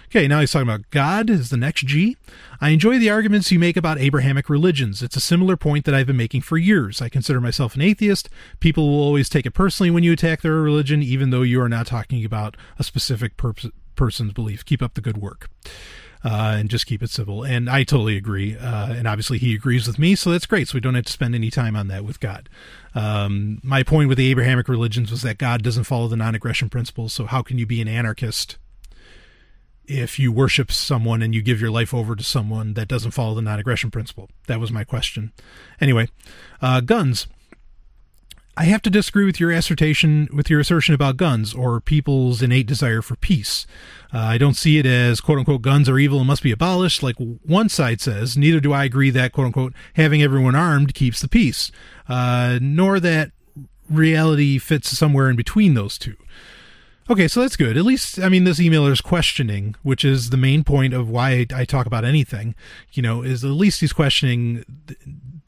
Okay, 0.09 0.25
now 0.25 0.39
he's 0.39 0.51
talking 0.51 0.69
about 0.69 0.89
God 0.89 1.29
is 1.29 1.49
the 1.49 1.57
next 1.57 1.85
G. 1.85 2.15
I 2.61 2.69
enjoy 2.69 2.97
the 2.97 3.09
arguments 3.09 3.51
you 3.51 3.59
make 3.59 3.75
about 3.75 3.99
Abrahamic 3.99 4.49
religions. 4.49 5.03
It's 5.03 5.17
a 5.17 5.21
similar 5.21 5.57
point 5.57 5.83
that 5.83 5.93
I've 5.93 6.07
been 6.07 6.15
making 6.15 6.41
for 6.41 6.57
years. 6.57 7.01
I 7.01 7.09
consider 7.09 7.41
myself 7.41 7.75
an 7.75 7.81
atheist. 7.81 8.29
People 8.61 8.89
will 8.89 9.03
always 9.03 9.27
take 9.27 9.45
it 9.45 9.51
personally 9.51 9.91
when 9.91 10.03
you 10.03 10.13
attack 10.13 10.41
their 10.41 10.53
religion, 10.53 11.03
even 11.03 11.29
though 11.29 11.41
you 11.41 11.61
are 11.61 11.67
not 11.67 11.87
talking 11.87 12.23
about 12.23 12.55
a 12.79 12.85
specific 12.85 13.35
per- 13.35 13.53
person's 13.97 14.31
belief. 14.31 14.63
Keep 14.63 14.81
up 14.81 14.93
the 14.93 15.01
good 15.01 15.17
work 15.17 15.49
uh, 16.24 16.55
and 16.57 16.70
just 16.70 16.86
keep 16.86 17.03
it 17.03 17.09
civil. 17.09 17.43
And 17.43 17.70
I 17.70 17.84
totally 17.84 18.18
agree. 18.18 18.57
Uh, 18.57 18.93
and 18.93 19.07
obviously, 19.07 19.38
he 19.38 19.53
agrees 19.55 19.88
with 19.88 19.99
me, 19.99 20.15
so 20.15 20.32
that's 20.32 20.45
great. 20.45 20.68
So 20.68 20.76
we 20.76 20.82
don't 20.82 20.95
have 20.95 21.05
to 21.05 21.11
spend 21.11 21.36
any 21.36 21.51
time 21.51 21.76
on 21.76 21.88
that 21.88 22.03
with 22.03 22.20
God. 22.20 22.49
Um, 22.95 23.59
my 23.63 23.84
point 23.84 24.09
with 24.09 24.18
the 24.18 24.30
Abrahamic 24.32 24.68
religions 24.68 25.11
was 25.11 25.22
that 25.22 25.38
God 25.38 25.63
doesn't 25.63 25.86
follow 25.86 26.07
the 26.07 26.18
non 26.18 26.36
aggression 26.36 26.70
principles. 26.70 27.13
So 27.13 27.26
how 27.26 27.41
can 27.41 27.57
you 27.57 27.65
be 27.65 27.82
an 27.82 27.88
anarchist? 27.88 28.57
If 29.86 30.20
you 30.20 30.34
worship 30.34 30.70
someone 30.70 31.22
and 31.22 31.34
you 31.34 31.41
give 31.41 31.61
your 31.61 31.72
life 31.72 31.93
over 31.93 32.13
to 32.13 32.24
someone 32.24 32.74
that 32.74 32.89
doesn't 32.89 33.11
follow 33.11 33.36
the 33.36 33.41
non 33.41 33.59
aggression 33.59 33.91
principle? 33.91 34.30
That 34.47 34.59
was 34.59 34.72
my 34.72 34.84
question. 34.84 35.32
Anyway, 35.80 36.09
uh, 36.61 36.82
guns. 36.82 37.28
I 38.59 38.63
have 38.63 38.82
to 38.82 38.89
disagree 38.89 39.24
with 39.24 39.39
your 39.39 39.51
assertion 39.51 40.28
with 40.34 40.49
your 40.49 40.59
assertion 40.59 40.95
about 40.95 41.15
guns 41.15 41.53
or 41.53 41.80
people's 41.80 42.41
innate 42.41 42.65
desire 42.65 43.03
for 43.03 43.15
peace. 43.15 43.68
Uh, 44.13 44.19
I 44.19 44.37
don't 44.37 44.55
see 44.55 44.77
it 44.77 44.85
as 44.85 45.19
quote 45.19 45.39
unquote 45.39 45.61
guns 45.61 45.89
are 45.89 45.99
evil 45.99 46.19
and 46.19 46.27
must 46.27 46.43
be 46.43 46.51
abolished, 46.51 47.03
like 47.03 47.15
one 47.17 47.69
side 47.69 48.01
says. 48.01 48.37
Neither 48.37 48.59
do 48.59 48.73
I 48.73 48.85
agree 48.85 49.09
that 49.09 49.33
quote 49.33 49.47
unquote 49.47 49.73
having 49.95 50.21
everyone 50.21 50.55
armed 50.55 50.93
keeps 50.93 51.19
the 51.19 51.27
peace, 51.27 51.71
uh, 52.07 52.59
nor 52.61 52.99
that 52.99 53.31
reality 53.89 54.57
fits 54.57 54.97
somewhere 54.97 55.29
in 55.29 55.35
between 55.35 55.73
those 55.73 55.97
two. 55.97 56.15
Okay, 57.09 57.29
so 57.29 57.39
that's 57.39 57.55
good. 57.55 57.77
At 57.77 57.85
least, 57.85 58.19
I 58.19 58.27
mean, 58.27 58.43
this 58.43 58.59
emailer 58.59 58.91
is 58.91 58.99
questioning, 58.99 59.75
which 59.81 60.03
is 60.03 60.29
the 60.29 60.35
main 60.35 60.65
point 60.65 60.93
of 60.93 61.09
why 61.09 61.45
I 61.53 61.63
talk 61.63 61.85
about 61.85 62.03
anything. 62.03 62.53
You 62.91 63.01
know, 63.01 63.21
is 63.21 63.45
at 63.45 63.51
least 63.51 63.79
he's 63.79 63.93
questioning 63.93 64.65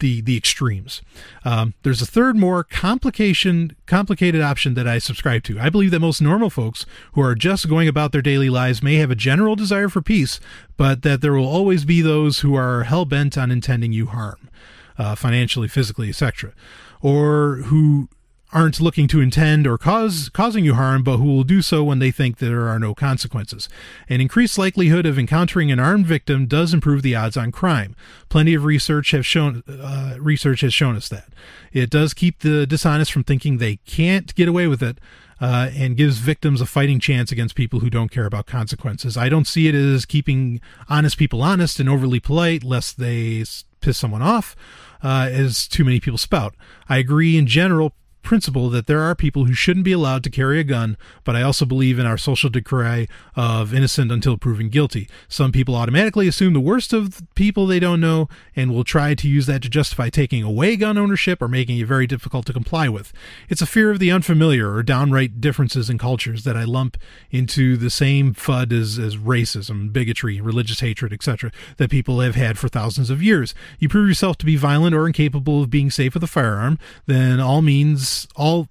the 0.00 0.20
the 0.20 0.36
extremes. 0.36 1.00
Um, 1.44 1.74
there's 1.82 2.02
a 2.02 2.06
third, 2.06 2.36
more 2.36 2.64
complication 2.64 3.76
complicated 3.86 4.40
option 4.40 4.74
that 4.74 4.88
I 4.88 4.98
subscribe 4.98 5.42
to. 5.44 5.60
I 5.60 5.70
believe 5.70 5.90
that 5.92 6.00
most 6.00 6.20
normal 6.20 6.50
folks 6.50 6.84
who 7.12 7.22
are 7.22 7.34
just 7.34 7.68
going 7.68 7.88
about 7.88 8.12
their 8.12 8.22
daily 8.22 8.50
lives 8.50 8.82
may 8.82 8.96
have 8.96 9.10
a 9.10 9.14
general 9.14 9.56
desire 9.56 9.88
for 9.88 10.02
peace, 10.02 10.40
but 10.76 11.02
that 11.02 11.20
there 11.20 11.32
will 11.32 11.48
always 11.48 11.84
be 11.84 12.02
those 12.02 12.40
who 12.40 12.54
are 12.54 12.84
hell 12.84 13.04
bent 13.04 13.38
on 13.38 13.50
intending 13.50 13.92
you 13.92 14.06
harm, 14.06 14.50
uh, 14.98 15.14
financially, 15.14 15.68
physically, 15.68 16.08
etc., 16.08 16.52
or 17.00 17.56
who 17.66 18.08
aren't 18.52 18.80
looking 18.80 19.06
to 19.08 19.20
intend 19.20 19.66
or 19.66 19.78
cause 19.78 20.28
causing 20.28 20.64
you 20.64 20.74
harm, 20.74 21.02
but 21.02 21.18
who 21.18 21.24
will 21.24 21.44
do 21.44 21.62
so 21.62 21.84
when 21.84 21.98
they 21.98 22.10
think 22.10 22.38
there 22.38 22.68
are 22.68 22.78
no 22.78 22.94
consequences. 22.94 23.68
An 24.08 24.20
increased 24.20 24.58
likelihood 24.58 25.06
of 25.06 25.18
encountering 25.18 25.70
an 25.70 25.78
armed 25.78 26.06
victim 26.06 26.46
does 26.46 26.74
improve 26.74 27.02
the 27.02 27.14
odds 27.14 27.36
on 27.36 27.52
crime. 27.52 27.94
Plenty 28.28 28.54
of 28.54 28.64
research 28.64 29.12
have 29.12 29.24
shown 29.24 29.62
uh, 29.68 30.16
research 30.18 30.62
has 30.62 30.74
shown 30.74 30.96
us 30.96 31.08
that 31.08 31.28
it 31.72 31.90
does 31.90 32.14
keep 32.14 32.40
the 32.40 32.66
dishonest 32.66 33.12
from 33.12 33.24
thinking 33.24 33.58
they 33.58 33.76
can't 33.76 34.34
get 34.34 34.48
away 34.48 34.66
with 34.66 34.82
it. 34.82 34.98
Uh, 35.42 35.70
and 35.74 35.96
gives 35.96 36.18
victims 36.18 36.60
a 36.60 36.66
fighting 36.66 37.00
chance 37.00 37.32
against 37.32 37.54
people 37.54 37.80
who 37.80 37.88
don't 37.88 38.10
care 38.10 38.26
about 38.26 38.44
consequences. 38.44 39.16
I 39.16 39.30
don't 39.30 39.46
see 39.46 39.68
it 39.68 39.74
as 39.74 40.04
keeping 40.04 40.60
honest 40.86 41.16
people 41.16 41.40
honest 41.40 41.80
and 41.80 41.88
overly 41.88 42.20
polite, 42.20 42.62
lest 42.62 42.98
they 42.98 43.42
piss 43.80 43.96
someone 43.96 44.20
off, 44.20 44.54
uh, 45.02 45.30
as 45.32 45.66
too 45.66 45.82
many 45.82 45.98
people 45.98 46.18
spout. 46.18 46.54
I 46.90 46.98
agree 46.98 47.38
in 47.38 47.46
general 47.46 47.94
principle 48.22 48.70
that 48.70 48.86
there 48.86 49.00
are 49.00 49.14
people 49.14 49.44
who 49.44 49.54
shouldn't 49.54 49.84
be 49.84 49.92
allowed 49.92 50.22
to 50.24 50.30
carry 50.30 50.60
a 50.60 50.64
gun, 50.64 50.96
but 51.24 51.36
I 51.36 51.42
also 51.42 51.64
believe 51.64 51.98
in 51.98 52.06
our 52.06 52.18
social 52.18 52.50
decree 52.50 53.08
of 53.36 53.74
innocent 53.74 54.12
until 54.12 54.36
proven 54.36 54.68
guilty. 54.68 55.08
Some 55.28 55.52
people 55.52 55.74
automatically 55.74 56.28
assume 56.28 56.52
the 56.52 56.60
worst 56.60 56.92
of 56.92 57.22
people 57.34 57.66
they 57.66 57.80
don't 57.80 58.00
know 58.00 58.28
and 58.54 58.72
will 58.72 58.84
try 58.84 59.14
to 59.14 59.28
use 59.28 59.46
that 59.46 59.62
to 59.62 59.68
justify 59.68 60.08
taking 60.08 60.42
away 60.42 60.76
gun 60.76 60.98
ownership 60.98 61.40
or 61.40 61.48
making 61.48 61.78
it 61.78 61.86
very 61.86 62.06
difficult 62.06 62.46
to 62.46 62.52
comply 62.52 62.88
with. 62.88 63.12
It's 63.48 63.62
a 63.62 63.66
fear 63.66 63.90
of 63.90 63.98
the 63.98 64.10
unfamiliar 64.10 64.72
or 64.72 64.82
downright 64.82 65.40
differences 65.40 65.88
in 65.88 65.98
cultures 65.98 66.44
that 66.44 66.56
I 66.56 66.64
lump 66.64 66.96
into 67.30 67.76
the 67.76 67.90
same 67.90 68.34
FUD 68.34 68.72
as, 68.72 68.98
as 68.98 69.16
racism, 69.16 69.92
bigotry, 69.92 70.40
religious 70.40 70.80
hatred, 70.80 71.12
etc., 71.12 71.50
that 71.78 71.90
people 71.90 72.20
have 72.20 72.34
had 72.34 72.58
for 72.58 72.68
thousands 72.68 73.10
of 73.10 73.22
years. 73.22 73.54
You 73.78 73.88
prove 73.88 74.08
yourself 74.08 74.36
to 74.38 74.46
be 74.46 74.56
violent 74.56 74.94
or 74.94 75.06
incapable 75.06 75.62
of 75.62 75.70
being 75.70 75.90
safe 75.90 76.14
with 76.14 76.22
a 76.22 76.28
firearm, 76.28 76.78
then 77.06 77.40
all 77.40 77.62
means 77.62 78.09
all 78.36 78.68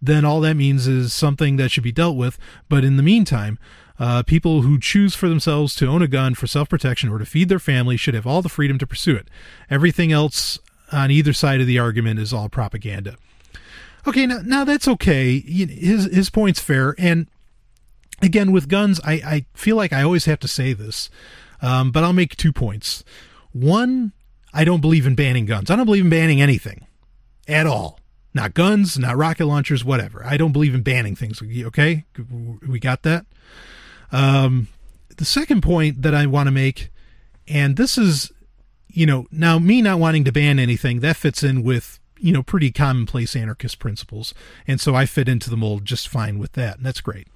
then 0.00 0.24
all 0.24 0.40
that 0.40 0.54
means 0.54 0.86
is 0.86 1.12
something 1.12 1.56
that 1.56 1.70
should 1.70 1.82
be 1.82 1.92
dealt 1.92 2.16
with. 2.16 2.38
But 2.68 2.84
in 2.84 2.96
the 2.96 3.02
meantime, 3.02 3.58
uh, 3.98 4.22
people 4.22 4.62
who 4.62 4.78
choose 4.78 5.14
for 5.14 5.28
themselves 5.28 5.74
to 5.76 5.86
own 5.86 6.02
a 6.02 6.08
gun 6.08 6.34
for 6.34 6.46
self 6.46 6.68
protection 6.68 7.10
or 7.10 7.18
to 7.18 7.26
feed 7.26 7.48
their 7.48 7.58
family 7.58 7.96
should 7.96 8.14
have 8.14 8.26
all 8.26 8.42
the 8.42 8.48
freedom 8.48 8.78
to 8.78 8.86
pursue 8.86 9.16
it. 9.16 9.28
Everything 9.70 10.12
else 10.12 10.58
on 10.92 11.10
either 11.10 11.32
side 11.32 11.60
of 11.60 11.66
the 11.66 11.78
argument 11.78 12.20
is 12.20 12.32
all 12.32 12.48
propaganda. 12.48 13.16
Okay, 14.06 14.26
now, 14.26 14.40
now 14.44 14.64
that's 14.64 14.88
okay. 14.88 15.40
His 15.40 16.04
his 16.04 16.30
point's 16.30 16.60
fair, 16.60 16.94
and 16.96 17.28
again 18.22 18.52
with 18.52 18.68
guns, 18.68 19.00
I, 19.04 19.12
I 19.14 19.46
feel 19.54 19.76
like 19.76 19.92
I 19.92 20.02
always 20.02 20.24
have 20.26 20.38
to 20.40 20.48
say 20.48 20.72
this, 20.72 21.10
um, 21.60 21.90
but 21.90 22.04
I'll 22.04 22.12
make 22.12 22.36
two 22.36 22.52
points. 22.52 23.04
One, 23.52 24.12
I 24.54 24.64
don't 24.64 24.80
believe 24.80 25.06
in 25.06 25.16
banning 25.16 25.44
guns. 25.44 25.70
I 25.70 25.76
don't 25.76 25.86
believe 25.86 26.04
in 26.04 26.10
banning 26.10 26.40
anything 26.40 26.86
at 27.48 27.66
all. 27.66 27.97
Not 28.38 28.54
guns, 28.54 28.96
not 28.96 29.16
rocket 29.16 29.46
launchers, 29.46 29.84
whatever. 29.84 30.24
I 30.24 30.36
don't 30.36 30.52
believe 30.52 30.72
in 30.72 30.82
banning 30.82 31.16
things. 31.16 31.42
Okay, 31.42 32.04
we 32.64 32.78
got 32.78 33.02
that. 33.02 33.26
Um, 34.12 34.68
the 35.16 35.24
second 35.24 35.60
point 35.60 36.02
that 36.02 36.14
I 36.14 36.24
want 36.26 36.46
to 36.46 36.52
make, 36.52 36.90
and 37.48 37.76
this 37.76 37.98
is, 37.98 38.30
you 38.86 39.06
know, 39.06 39.26
now 39.32 39.58
me 39.58 39.82
not 39.82 39.98
wanting 39.98 40.22
to 40.22 40.30
ban 40.30 40.60
anything 40.60 41.00
that 41.00 41.16
fits 41.16 41.42
in 41.42 41.64
with 41.64 41.98
you 42.16 42.32
know 42.32 42.44
pretty 42.44 42.70
commonplace 42.70 43.34
anarchist 43.34 43.80
principles, 43.80 44.34
and 44.68 44.80
so 44.80 44.94
I 44.94 45.04
fit 45.04 45.28
into 45.28 45.50
the 45.50 45.56
mold 45.56 45.84
just 45.84 46.06
fine 46.06 46.38
with 46.38 46.52
that, 46.52 46.76
and 46.76 46.86
that's 46.86 47.00
great. 47.00 47.26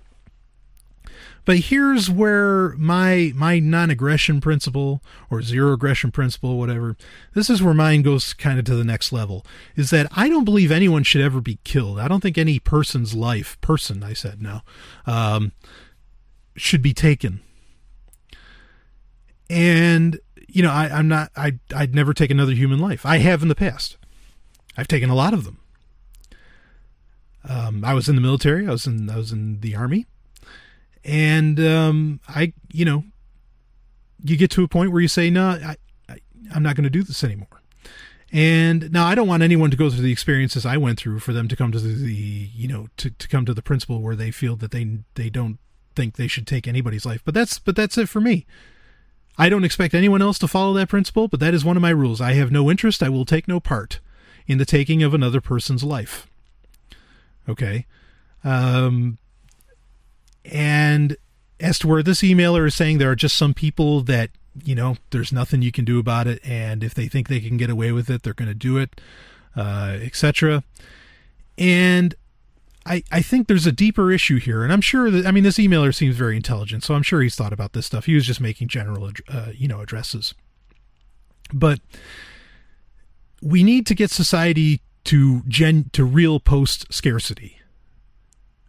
But 1.45 1.59
here's 1.59 2.09
where 2.09 2.70
my 2.76 3.32
my 3.34 3.59
non-aggression 3.59 4.40
principle 4.40 5.03
or 5.28 5.43
zero 5.43 5.72
aggression 5.72 6.12
principle, 6.12 6.57
whatever, 6.57 6.97
this 7.34 7.51
is 7.51 7.62
where 7.62 7.74
mine 7.74 8.03
goes 8.03 8.32
kind 8.32 8.59
of 8.59 8.64
to 8.66 8.76
the 8.76 8.84
next 8.84 9.12
level. 9.12 9.45
Is 9.74 9.90
that 9.90 10.07
I 10.12 10.28
don't 10.28 10.45
believe 10.45 10.70
anyone 10.70 11.03
should 11.03 11.20
ever 11.20 11.40
be 11.40 11.59
killed. 11.64 11.99
I 11.99 12.07
don't 12.07 12.20
think 12.20 12.38
any 12.38 12.59
person's 12.59 13.14
life, 13.14 13.61
person, 13.61 14.05
I 14.05 14.12
said 14.12 14.40
no, 14.40 14.61
um, 15.05 15.53
should 16.55 16.82
be 16.82 16.95
taken. 16.95 17.40
And 19.51 20.20
you 20.47 20.62
know, 20.62 20.70
I, 20.70 20.88
I'm 20.88 21.09
not. 21.09 21.32
I 21.36 21.59
I'd 21.74 21.95
never 21.95 22.14
take 22.14 22.30
another 22.30 22.53
human 22.53 22.78
life. 22.78 23.05
I 23.05 23.18
have 23.18 23.43
in 23.43 23.49
the 23.49 23.55
past. 23.57 23.97
I've 24.76 24.88
taken 24.88 25.11
a 25.11 25.14
lot 25.14 25.34
of 25.34 25.45
them. 25.45 25.59
Um, 27.49 27.84
I 27.84 27.95
was 27.95 28.09
in 28.09 28.14
the 28.14 28.20
military. 28.20 28.68
I 28.68 28.70
was 28.70 28.86
in 28.86 29.11
I 29.11 29.16
was 29.16 29.32
in 29.32 29.59
the 29.61 29.74
army 29.74 30.07
and 31.05 31.59
um, 31.61 32.21
I, 32.29 32.53
you 32.73 32.85
know, 32.85 33.05
you 34.23 34.37
get 34.37 34.51
to 34.53 34.65
a 34.65 34.69
point 34.69 34.93
where 34.93 35.01
you 35.01 35.09
say, 35.09 35.31
no, 35.31 35.49
I, 35.49 35.77
I 36.09 36.19
I'm 36.55 36.63
not 36.63 36.77
going 36.77 36.85
to 36.85 36.91
do 36.91 37.03
this 37.03 37.25
anymore. 37.25 37.49
And 38.33 38.91
now 38.91 39.07
I 39.07 39.15
don't 39.15 39.29
want 39.29 39.43
anyone 39.43 39.71
to 39.71 39.77
go 39.77 39.91
through 39.91 40.03
the 40.03 40.13
experiences 40.13 40.65
I 40.65 40.79
went 40.79 40.99
through 40.99 41.19
for 41.19 41.35
them 41.35 41.49
to 41.49 41.57
come 41.57 41.71
to 41.73 41.79
the, 41.79 42.15
you 42.15 42.67
know, 42.67 42.89
to, 42.97 43.11
to 43.11 43.29
come 43.29 43.45
to 43.45 43.53
the 43.53 43.61
principle 43.61 44.01
where 44.01 44.17
they 44.17 44.31
feel 44.31 44.57
that 44.57 44.71
they 44.71 45.01
they 45.15 45.29
don't 45.29 45.59
think 45.95 46.17
they 46.17 46.29
should 46.29 46.47
take 46.47 46.67
anybody's 46.67 47.05
life. 47.05 47.21
But 47.25 47.35
that's 47.35 47.59
but 47.59 47.77
that's 47.77 47.99
it 47.99 48.09
for 48.09 48.23
me. 48.23 48.47
I 49.37 49.51
don't 49.51 49.65
expect 49.65 49.95
anyone 49.95 50.23
else 50.23 50.39
to 50.41 50.49
follow 50.49 50.73
that 50.75 50.89
principle, 50.89 51.29
but 51.29 51.41
that 51.41 51.53
is 51.53 51.65
one 51.65 51.77
of 51.77 51.83
my 51.83 51.91
rules. 51.91 52.21
I 52.21 52.33
have 52.33 52.51
no 52.51 52.71
interest, 52.71 53.03
I 53.03 53.11
will 53.11 53.27
take 53.27 53.49
no 53.49 53.61
part 53.61 54.01
in 54.47 54.57
the 54.57 54.65
taking 54.65 55.03
of 55.03 55.13
another 55.13 55.43
person's 55.43 55.85
life. 55.85 56.27
Okay. 57.47 57.87
Um 58.43 59.19
and 60.45 61.16
as 61.61 61.78
to 61.80 61.88
where 61.88 62.03
this 62.03 62.22
emailer 62.22 62.66
is 62.66 62.74
saying 62.74 62.99
there 62.99 63.11
are 63.11 63.16
just 63.16 63.36
some 63.36 63.55
people 63.55 64.01
that, 64.03 64.30
you 64.64 64.74
know, 64.74 64.97
there's 65.11 65.32
nothing 65.32 65.62
you 65.62 65.72
can 65.72 65.84
do 65.84 65.99
about 65.99 66.26
it. 66.26 66.40
And 66.45 66.82
if 66.82 66.95
they 66.95 67.07
think 67.07 67.28
they 67.28 67.40
can 67.40 67.57
get 67.57 67.70
away 67.70 67.93
with 67.93 68.11
it, 68.11 68.22
they're 68.22 68.34
going 68.34 68.49
to 68.49 68.55
do 68.55 68.76
it, 68.78 69.01
uh, 69.57 69.99
etc. 70.03 70.64
And 71.57 72.14
I, 72.84 73.05
I 73.12 73.22
think 73.22 73.47
there's 73.47 73.66
a 73.66 73.72
deeper 73.72 74.11
issue 74.11 74.38
here, 74.38 74.64
and 74.64 74.72
I'm 74.72 74.80
sure 74.80 75.11
that 75.11 75.24
I 75.24 75.30
mean 75.30 75.45
this 75.45 75.59
emailer 75.59 75.95
seems 75.95 76.16
very 76.16 76.34
intelligent, 76.34 76.82
so 76.82 76.95
I'm 76.95 77.05
sure 77.05 77.22
he's 77.22 77.36
thought 77.36 77.53
about 77.53 77.74
this 77.74 77.86
stuff. 77.86 78.07
He 78.07 78.14
was 78.14 78.26
just 78.26 78.40
making 78.40 78.68
general, 78.68 79.11
uh, 79.28 79.51
you 79.55 79.68
know, 79.68 79.80
addresses. 79.80 80.34
But 81.53 81.78
we 83.40 83.62
need 83.62 83.86
to 83.86 83.95
get 83.95 84.11
society 84.11 84.80
to 85.05 85.43
gen 85.47 85.90
to 85.93 86.05
real 86.05 86.40
post 86.40 86.93
scarcity 86.93 87.62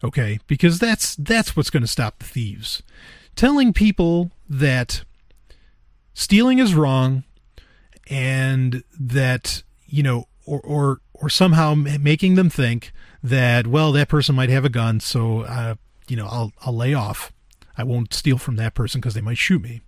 okay? 0.04 0.40
Because 0.48 0.80
that's 0.80 1.16
that's 1.16 1.56
what's 1.56 1.70
going 1.70 1.82
to 1.82 1.88
stop 1.88 2.20
the 2.20 2.26
thieves. 2.26 2.84
Telling 3.36 3.74
people 3.74 4.32
that 4.48 5.04
stealing 6.14 6.60
is 6.60 6.76
wrong 6.76 7.24
and 8.10 8.84
that 9.00 9.64
you 9.88 10.04
know 10.04 10.28
or 10.46 10.60
or 10.62 11.02
or 11.14 11.30
somehow 11.30 11.74
making 11.74 12.36
them 12.36 12.50
think 12.50 12.92
that 13.24 13.66
well 13.66 13.92
that 13.92 14.10
person 14.10 14.36
might 14.36 14.50
have 14.50 14.66
a 14.66 14.70
gun 14.70 15.00
so 15.00 15.42
uh, 15.42 15.76
you 16.08 16.18
know 16.18 16.28
I'll 16.28 16.52
I'll 16.62 16.76
lay 16.76 16.94
off. 16.94 17.32
I 17.78 17.84
won't 17.84 18.14
steal 18.14 18.38
from 18.38 18.56
that 18.58 18.76
person 18.76 19.02
because 19.02 19.16
they 19.16 19.22
might 19.22 19.38
shoot 19.38 19.62
me. 19.62 19.82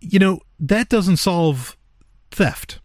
You 0.00 0.18
know 0.18 0.40
that 0.60 0.88
doesn't 0.88 1.16
solve 1.16 1.76
theft. 2.30 2.78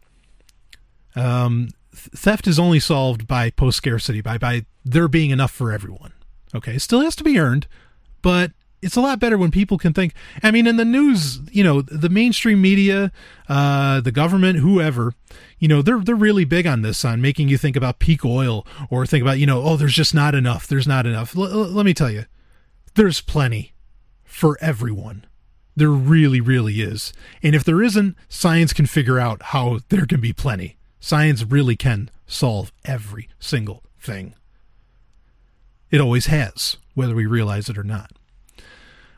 Um, 1.16 1.70
theft 1.94 2.48
is 2.48 2.58
only 2.58 2.80
solved 2.80 3.28
by 3.28 3.52
post 3.52 3.78
scarcity, 3.78 4.20
by 4.22 4.38
by 4.38 4.66
there 4.84 5.08
being 5.08 5.32
enough 5.32 5.52
for 5.52 5.72
everyone. 5.72 6.14
Okay, 6.56 6.78
still 6.78 7.02
has 7.02 7.16
to 7.16 7.24
be 7.24 7.40
earned, 7.40 7.68
but 8.22 8.52
it's 8.84 8.96
a 8.96 9.02
lot 9.02 9.20
better 9.20 9.38
when 9.38 9.50
people 9.50 9.78
can 9.78 9.94
think. 9.94 10.14
I 10.44 10.52
mean, 10.52 10.68
in 10.68 10.76
the 10.76 10.86
news, 10.86 11.40
you 11.52 11.64
know, 11.64 11.82
the 11.82 12.10
mainstream 12.10 12.62
media, 12.62 13.12
uh, 13.48 14.02
the 14.02 14.12
government, 14.12 14.60
whoever, 14.60 15.14
you 15.58 15.68
know, 15.68 15.82
they're 15.82 16.00
they're 16.00 16.16
really 16.16 16.46
big 16.46 16.68
on 16.68 16.82
this, 16.82 17.04
on 17.06 17.22
making 17.22 17.48
you 17.48 17.58
think 17.58 17.76
about 17.76 18.00
peak 18.00 18.26
oil 18.26 18.68
or 18.90 19.06
think 19.06 19.22
about, 19.22 19.40
you 19.40 19.46
know, 19.46 19.64
oh, 19.64 19.78
there's 19.78 19.96
just 19.96 20.14
not 20.14 20.36
enough. 20.36 20.68
There's 20.68 20.88
not 20.88 21.06
enough. 21.06 21.36
L- 21.36 21.46
l- 21.46 21.72
let 21.72 21.86
me 21.86 21.94
tell 21.94 22.12
you, 22.12 22.26
there's 22.96 23.22
plenty 23.22 23.74
for 24.24 24.58
everyone. 24.62 25.26
There 25.76 25.90
really, 25.90 26.42
really 26.42 26.82
is. 26.82 27.14
And 27.42 27.56
if 27.56 27.64
there 27.64 27.82
isn't, 27.82 28.16
science 28.30 28.74
can 28.74 28.86
figure 28.86 29.18
out 29.18 29.42
how 29.42 29.80
there 29.90 30.06
can 30.06 30.22
be 30.22 30.34
plenty. 30.34 30.78
Science 31.00 31.44
really 31.44 31.76
can 31.76 32.12
solve 32.28 32.72
every 32.86 33.28
single 33.40 33.84
thing. 34.00 34.36
It 35.94 36.02
always 36.02 36.26
has, 36.26 36.78
whether 36.96 37.14
we 37.14 37.28
realize 37.28 37.70
it 37.70 37.78
or 37.78 37.84
not. 37.84 38.12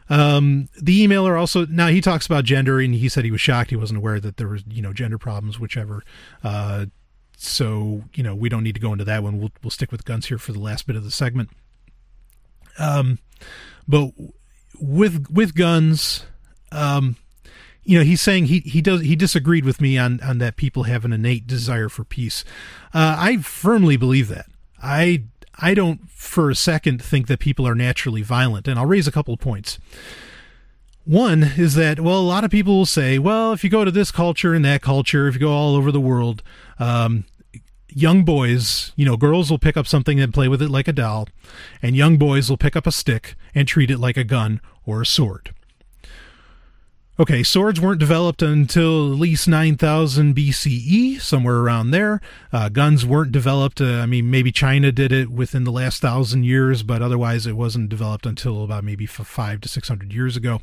Um, 0.10 0.68
the 0.80 1.08
emailer 1.08 1.40
also 1.40 1.66
now 1.66 1.88
he 1.88 2.02
talks 2.02 2.26
about 2.26 2.44
gender 2.44 2.80
and 2.80 2.94
he 2.94 3.08
said 3.08 3.24
he 3.24 3.32
was 3.32 3.42
shocked 3.42 3.72
he 3.72 3.76
wasn't 3.76 3.98
aware 3.98 4.20
that 4.20 4.38
there 4.38 4.50
was 4.50 4.64
you 4.70 4.82
know 4.82 4.92
gender 4.92 5.18
problems, 5.18 5.58
whichever. 5.58 6.04
Uh, 6.44 6.88
so 7.38 8.04
you 8.14 8.24
know 8.24 8.36
we 8.36 8.50
don't 8.50 8.64
need 8.64 8.76
to 8.76 8.82
go 8.82 8.92
into 8.92 9.06
that 9.06 9.24
one. 9.24 9.40
We'll 9.40 9.52
we'll 9.64 9.72
stick 9.72 9.90
with 9.90 10.04
guns 10.04 10.26
here 10.26 10.38
for 10.38 10.52
the 10.52 10.60
last 10.60 10.86
bit 10.86 10.98
of 10.98 11.06
the 11.06 11.12
segment. 11.12 11.50
Um, 12.78 13.20
but 13.88 14.12
with 14.78 15.32
with 15.32 15.56
guns, 15.56 16.26
um, 16.74 17.16
you 17.86 17.98
know 17.98 18.04
he's 18.04 18.22
saying 18.22 18.48
he 18.48 18.60
he 18.60 18.82
does 18.82 19.00
he 19.00 19.16
disagreed 19.16 19.64
with 19.64 19.80
me 19.80 19.98
on 19.98 20.20
on 20.20 20.40
that 20.40 20.58
people 20.58 20.84
have 20.84 21.06
an 21.06 21.14
innate 21.14 21.48
desire 21.48 21.88
for 21.88 22.04
peace 22.04 22.44
uh, 22.94 23.16
i 23.18 23.38
firmly 23.38 23.96
believe 23.96 24.28
that 24.28 24.48
i 24.82 25.24
i 25.60 25.74
don't 25.74 26.10
for 26.10 26.50
a 26.50 26.56
second 26.56 27.02
think 27.02 27.28
that 27.28 27.40
people 27.40 27.68
are 27.68 27.76
naturally 27.76 28.22
violent 28.22 28.68
and 28.68 28.80
i'll 28.80 28.86
raise 28.86 29.08
a 29.08 29.12
couple 29.12 29.34
of 29.34 29.40
points. 29.40 29.80
One 31.04 31.44
is 31.56 31.76
that 31.76 32.00
well 32.00 32.20
a 32.20 32.22
lot 32.22 32.44
of 32.44 32.50
people 32.50 32.78
will 32.78 32.86
say 32.88 33.20
well 33.20 33.54
if 33.54 33.64
you 33.64 33.70
go 33.70 33.86
to 33.86 33.92
this 33.92 34.10
culture 34.10 34.56
and 34.56 34.66
that 34.66 34.82
culture 34.82 35.28
if 35.28 35.36
you 35.36 35.40
go 35.40 35.52
all 35.52 35.76
over 35.76 35.92
the 35.92 36.02
world 36.02 36.42
um, 36.80 37.26
young 37.88 38.26
boys 38.26 38.92
you 38.96 39.06
know 39.06 39.16
girls 39.16 39.52
will 39.52 39.60
pick 39.60 39.78
up 39.78 39.86
something 39.86 40.20
and 40.20 40.34
play 40.34 40.48
with 40.48 40.64
it 40.64 40.70
like 40.70 40.88
a 40.88 40.94
doll 40.94 41.28
and 41.80 41.96
young 41.96 42.18
boys 42.18 42.50
will 42.50 42.58
pick 42.58 42.76
up 42.76 42.88
a 42.88 42.92
stick 42.92 43.36
and 43.54 43.68
treat 43.68 43.92
it 43.92 44.00
like 44.00 44.18
a 44.18 44.24
gun 44.24 44.60
or 44.86 45.02
a 45.02 45.06
sword 45.06 45.54
Okay, 47.18 47.44
swords 47.44 47.80
weren't 47.80 48.00
developed 48.00 48.42
until 48.42 49.14
at 49.14 49.18
least 49.18 49.48
9000 49.48 50.36
BCE, 50.36 51.22
somewhere 51.22 51.60
around 51.60 51.92
there. 51.92 52.20
Uh, 52.52 52.68
guns 52.68 53.06
weren't 53.06 53.32
developed. 53.32 53.80
Uh, 53.80 54.00
I 54.00 54.06
mean, 54.06 54.30
maybe 54.30 54.52
China 54.52 54.92
did 54.92 55.14
it 55.14 55.32
within 55.32 55.64
the 55.64 55.72
last 55.72 56.02
thousand 56.02 56.44
years, 56.44 56.84
but 56.84 57.02
otherwise 57.02 57.48
it 57.48 57.54
wasn't 57.54 57.88
developed 57.88 58.26
until 58.26 58.66
about 58.66 58.84
maybe 58.84 59.06
five 59.06 59.62
to 59.62 59.70
600 59.70 60.12
years 60.12 60.36
ago. 60.36 60.60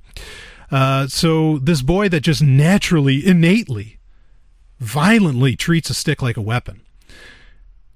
Uh, 0.71 1.07
so 1.07 1.59
this 1.59 1.81
boy 1.81 2.11
that 2.11 2.21
just 2.21 2.43
naturally, 2.43 3.27
innately, 3.27 3.99
violently 4.79 5.57
treats 5.57 5.89
a 5.89 5.95
stick 5.95 6.21
like 6.21 6.37
a 6.37 6.43
weapon. 6.43 6.83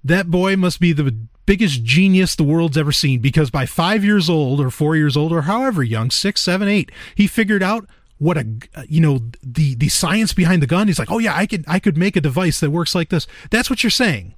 That 0.03 0.31
boy 0.31 0.57
must 0.57 0.81
be 0.81 0.95
the 0.95 1.15
biggest 1.45 1.85
genius 1.85 2.35
the 2.35 2.43
world's 2.43 2.79
ever 2.79 2.93
seen 2.93 3.21
because 3.21 3.51
by 3.51 3.67
five 3.67 4.03
years 4.03 4.31
old 4.31 4.61
or 4.61 4.71
four 4.71 4.97
years 4.97 5.15
old 5.15 5.31
or 5.31 5.43
however 5.43 5.83
young, 5.83 6.11
six, 6.11 6.41
seven, 6.41 6.69
eight, 6.69 6.91
he 7.15 7.27
figured 7.27 7.63
out 7.63 7.87
what 8.19 8.39
a 8.39 8.47
you 8.89 9.01
know 9.01 9.21
the 9.43 9.75
the 9.75 9.89
science 9.89 10.33
behind 10.33 10.63
the 10.63 10.67
gun 10.67 10.87
he's 10.87 10.99
like 10.99 11.11
oh 11.11 11.19
yeah 11.19 11.37
i 11.37 11.47
could 11.47 11.65
i 11.69 11.79
could 11.79 11.97
make 11.97 12.17
a 12.17 12.21
device 12.21 12.61
that 12.61 12.71
works 12.71 12.95
like 12.95 13.09
this. 13.09 13.27
That's 13.51 13.71
what 13.71 13.83
you're 13.83 13.91
saying. 13.91 14.35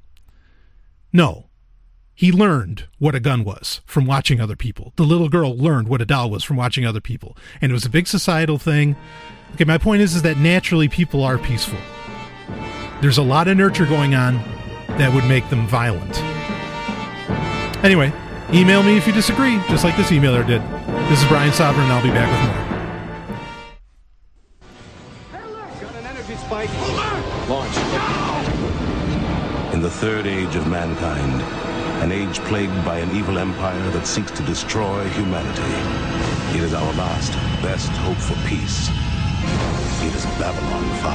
No. 1.13 1.47
He 2.15 2.33
learned 2.33 2.87
what 2.99 3.15
a 3.15 3.21
gun 3.21 3.45
was 3.45 3.81
from 3.87 4.05
watching 4.05 4.41
other 4.41 4.57
people. 4.57 4.93
The 4.97 5.05
little 5.05 5.29
girl 5.29 5.57
learned 5.57 5.87
what 5.87 6.03
a 6.03 6.05
doll 6.05 6.31
was 6.31 6.43
from 6.43 6.57
watching 6.57 6.85
other 6.85 7.01
people. 7.01 7.37
And 7.61 7.71
it 7.71 7.73
was 7.73 7.85
a 7.85 7.91
big 7.91 8.09
societal 8.09 8.59
thing. 8.59 8.97
Okay 9.55 9.65
my 9.65 9.79
point 9.79 10.03
is 10.03 10.17
is 10.17 10.23
that 10.23 10.37
naturally 10.37 10.89
people 10.89 11.23
are 11.23 11.39
peaceful. 11.39 11.79
There's 13.01 13.19
a 13.19 13.23
lot 13.23 13.47
of 13.47 13.57
nurture 13.57 13.87
going 13.87 14.15
on 14.15 14.35
that 14.89 15.15
would 15.15 15.25
make 15.27 15.49
them 15.51 15.67
violent. 15.69 16.21
Anyway 17.85 18.13
email 18.53 18.83
me 18.83 18.97
if 18.97 19.07
you 19.07 19.13
disagree 19.13 19.61
just 19.69 19.85
like 19.85 19.97
this 19.97 20.11
emailer 20.11 20.47
did. 20.47 20.63
This 21.11 21.23
is 21.23 21.29
brian 21.29 21.53
sovryn 21.53 21.85
and 21.85 21.93
i'll 21.93 22.03
be 22.03 22.09
back 22.09 22.31
with 22.31 22.57
more 22.57 22.68
In 29.79 29.85
the 29.85 29.91
third 29.91 30.27
age 30.27 30.57
of 30.57 30.67
mankind, 30.67 31.41
an 32.03 32.11
age 32.11 32.41
plagued 32.51 32.85
by 32.85 32.99
an 32.99 33.15
evil 33.15 33.39
empire 33.39 33.91
that 33.93 34.09
seeks 34.09 34.33
to 34.33 34.43
destroy 34.43 35.09
humanity. 35.11 35.63
It 36.59 36.65
is 36.65 36.75
our 36.75 36.93
last, 36.95 37.31
best 37.63 37.89
hope 38.03 38.17
for 38.17 38.35
peace. 38.49 38.91
It 40.03 40.13
is 40.17 40.27
Babylon 40.35 40.83
5. 40.99 41.07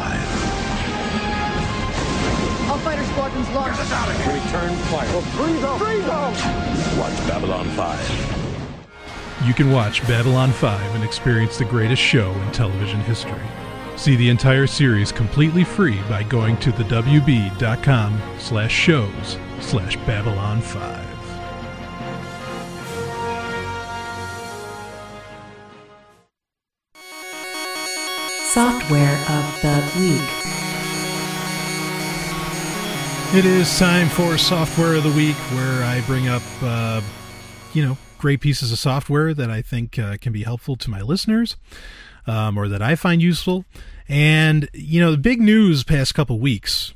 All 2.72 2.78
fighter 2.78 3.04
squadrons 3.04 3.50
weapons 3.50 3.54
launched. 3.54 3.80
Get 3.80 3.86
us 3.86 3.92
out 3.92 4.08
of 4.08 4.16
here. 4.24 4.34
Return 4.34 4.74
fire. 4.88 5.22
freeze 5.36 5.60
them. 5.60 5.78
Freeze 5.78 6.06
them. 6.06 6.34
Watch 6.98 7.18
Babylon 7.28 7.68
5. 7.68 9.46
You 9.46 9.54
can 9.54 9.72
watch 9.72 10.08
Babylon 10.08 10.54
5 10.54 10.96
and 10.96 11.04
experience 11.04 11.58
the 11.58 11.66
greatest 11.66 12.02
show 12.02 12.32
in 12.32 12.50
television 12.54 13.02
history. 13.02 13.44
See 14.04 14.18
the 14.18 14.28
entire 14.28 14.68
series 14.68 15.14
completely 15.14 15.64
free 15.64 15.98
by 16.10 16.24
going 16.24 16.58
to 16.58 16.74
the 16.74 16.84
wb.com 16.84 18.22
slash 18.38 18.74
shows 18.74 19.38
slash 19.62 19.96
Babylon 20.06 20.60
5. 20.60 21.08
Software 28.52 29.16
of 29.30 29.62
the 29.62 29.92
Week. 29.98 30.30
It 33.34 33.46
is 33.46 33.80
time 33.80 34.10
for 34.10 34.38
Software 34.38 34.96
of 34.96 35.04
the 35.04 35.14
Week, 35.14 35.38
where 35.54 35.82
I 35.86 36.02
bring 36.06 36.28
up, 36.28 36.44
uh, 36.62 37.00
you 37.74 37.86
know, 37.86 37.98
great 38.18 38.42
pieces 38.42 38.74
of 38.74 38.80
software 38.80 39.34
that 39.34 39.50
I 39.50 39.62
think 39.62 39.98
uh, 39.98 40.18
can 40.20 40.34
be 40.34 40.44
helpful 40.44 40.76
to 40.76 40.90
my 40.90 41.00
listeners 41.00 41.56
um, 42.28 42.58
or 42.58 42.68
that 42.68 42.82
I 42.82 42.96
find 42.96 43.22
useful. 43.22 43.64
And, 44.08 44.70
you 44.74 45.00
know, 45.00 45.12
the 45.12 45.18
big 45.18 45.42
news 45.42 45.84
past 45.84 46.14
couple 46.14 46.40
weeks, 46.40 46.94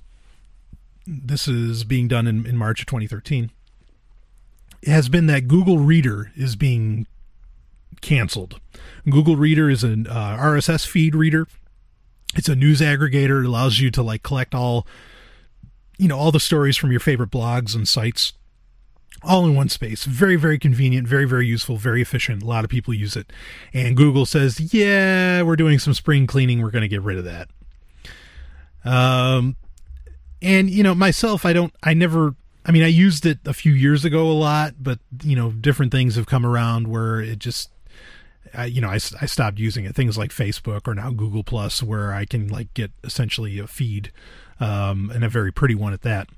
this 1.06 1.48
is 1.48 1.84
being 1.84 2.08
done 2.08 2.28
in, 2.28 2.46
in 2.46 2.58
March 2.58 2.82
of 2.82 2.88
2013, 2.88 3.52
has 4.86 5.10
been 5.10 5.28
that 5.28 5.48
Google 5.48 5.80
Reader 5.80 6.32
is 6.36 6.56
being 6.56 7.08
canceled. 8.02 8.60
Google 9.10 9.36
Reader 9.36 9.70
is 9.70 9.84
an 9.84 10.08
uh, 10.08 10.38
RSS 10.38 10.86
feed 10.86 11.16
reader. 11.16 11.48
It's 12.36 12.50
a 12.50 12.56
news 12.56 12.82
aggregator. 12.82 13.44
It 13.44 13.48
allows 13.48 13.80
you 13.80 13.90
to 13.92 14.04
like 14.04 14.22
collect 14.22 14.54
all, 14.54 14.86
you 15.98 16.08
know, 16.08 16.18
all 16.18 16.32
the 16.32 16.40
stories 16.40 16.78
from 16.78 16.92
your 16.92 17.00
favorite 17.00 17.32
blogs 17.32 17.74
and 17.74 17.88
sites 17.88 18.34
all 19.28 19.46
in 19.46 19.54
one 19.56 19.70
space. 19.70 20.06
Very, 20.06 20.38
very 20.38 20.58
convenient, 20.58 21.08
very, 21.08 21.26
very 21.26 21.46
useful, 21.46 21.78
very 21.78 22.02
efficient. 22.02 22.42
A 22.42 22.46
lot 22.46 22.64
of 22.64 22.70
people 22.70 22.94
use 22.94 23.16
it. 23.16 23.32
And 23.74 23.96
Google 23.98 24.26
says, 24.26 24.74
yeah, 24.74 25.42
we're 25.42 25.56
doing 25.56 25.80
some 25.80 25.94
spring 25.94 26.26
cleaning. 26.26 26.62
We're 26.62 26.72
going 26.72 26.82
to 26.82 26.88
get 26.88 27.02
rid 27.02 27.18
of 27.18 27.26
that. 27.26 27.50
Um, 28.86 29.58
and, 30.42 30.70
you 30.70 30.82
know, 30.82 30.96
myself, 30.96 31.46
I 31.46 31.54
don't, 31.54 31.74
I 31.84 31.94
never, 31.94 32.36
I 32.66 32.72
mean, 32.72 32.84
I 32.84 32.88
used 32.88 33.26
it 33.26 33.40
a 33.46 33.54
few 33.54 33.74
years 33.74 34.06
ago 34.06 34.32
a 34.32 34.34
lot, 34.34 34.76
but, 34.80 35.00
you 35.24 35.36
know, 35.36 35.52
different 35.52 35.92
things 35.92 36.16
have 36.16 36.26
come 36.26 36.46
around 36.46 36.88
where 36.88 37.20
it 37.20 37.40
just, 37.40 37.70
I, 38.54 38.66
you 38.66 38.80
know, 38.80 38.90
I, 38.90 38.96
I 38.96 39.26
stopped 39.26 39.60
using 39.60 39.84
it. 39.84 39.94
Things 39.94 40.18
like 40.18 40.32
Facebook 40.32 40.88
or 40.88 40.96
now 40.96 41.12
Google 41.12 41.44
Plus, 41.44 41.84
where 41.84 42.14
I 42.14 42.24
can 42.24 42.48
like 42.48 42.74
get 42.74 42.92
essentially 43.04 43.60
a 43.60 43.68
feed, 43.68 44.12
um, 44.60 45.12
and 45.14 45.24
a 45.26 45.30
very 45.30 45.52
pretty 45.52 45.76
one 45.76 45.94
at 45.94 46.02
that. 46.04 46.30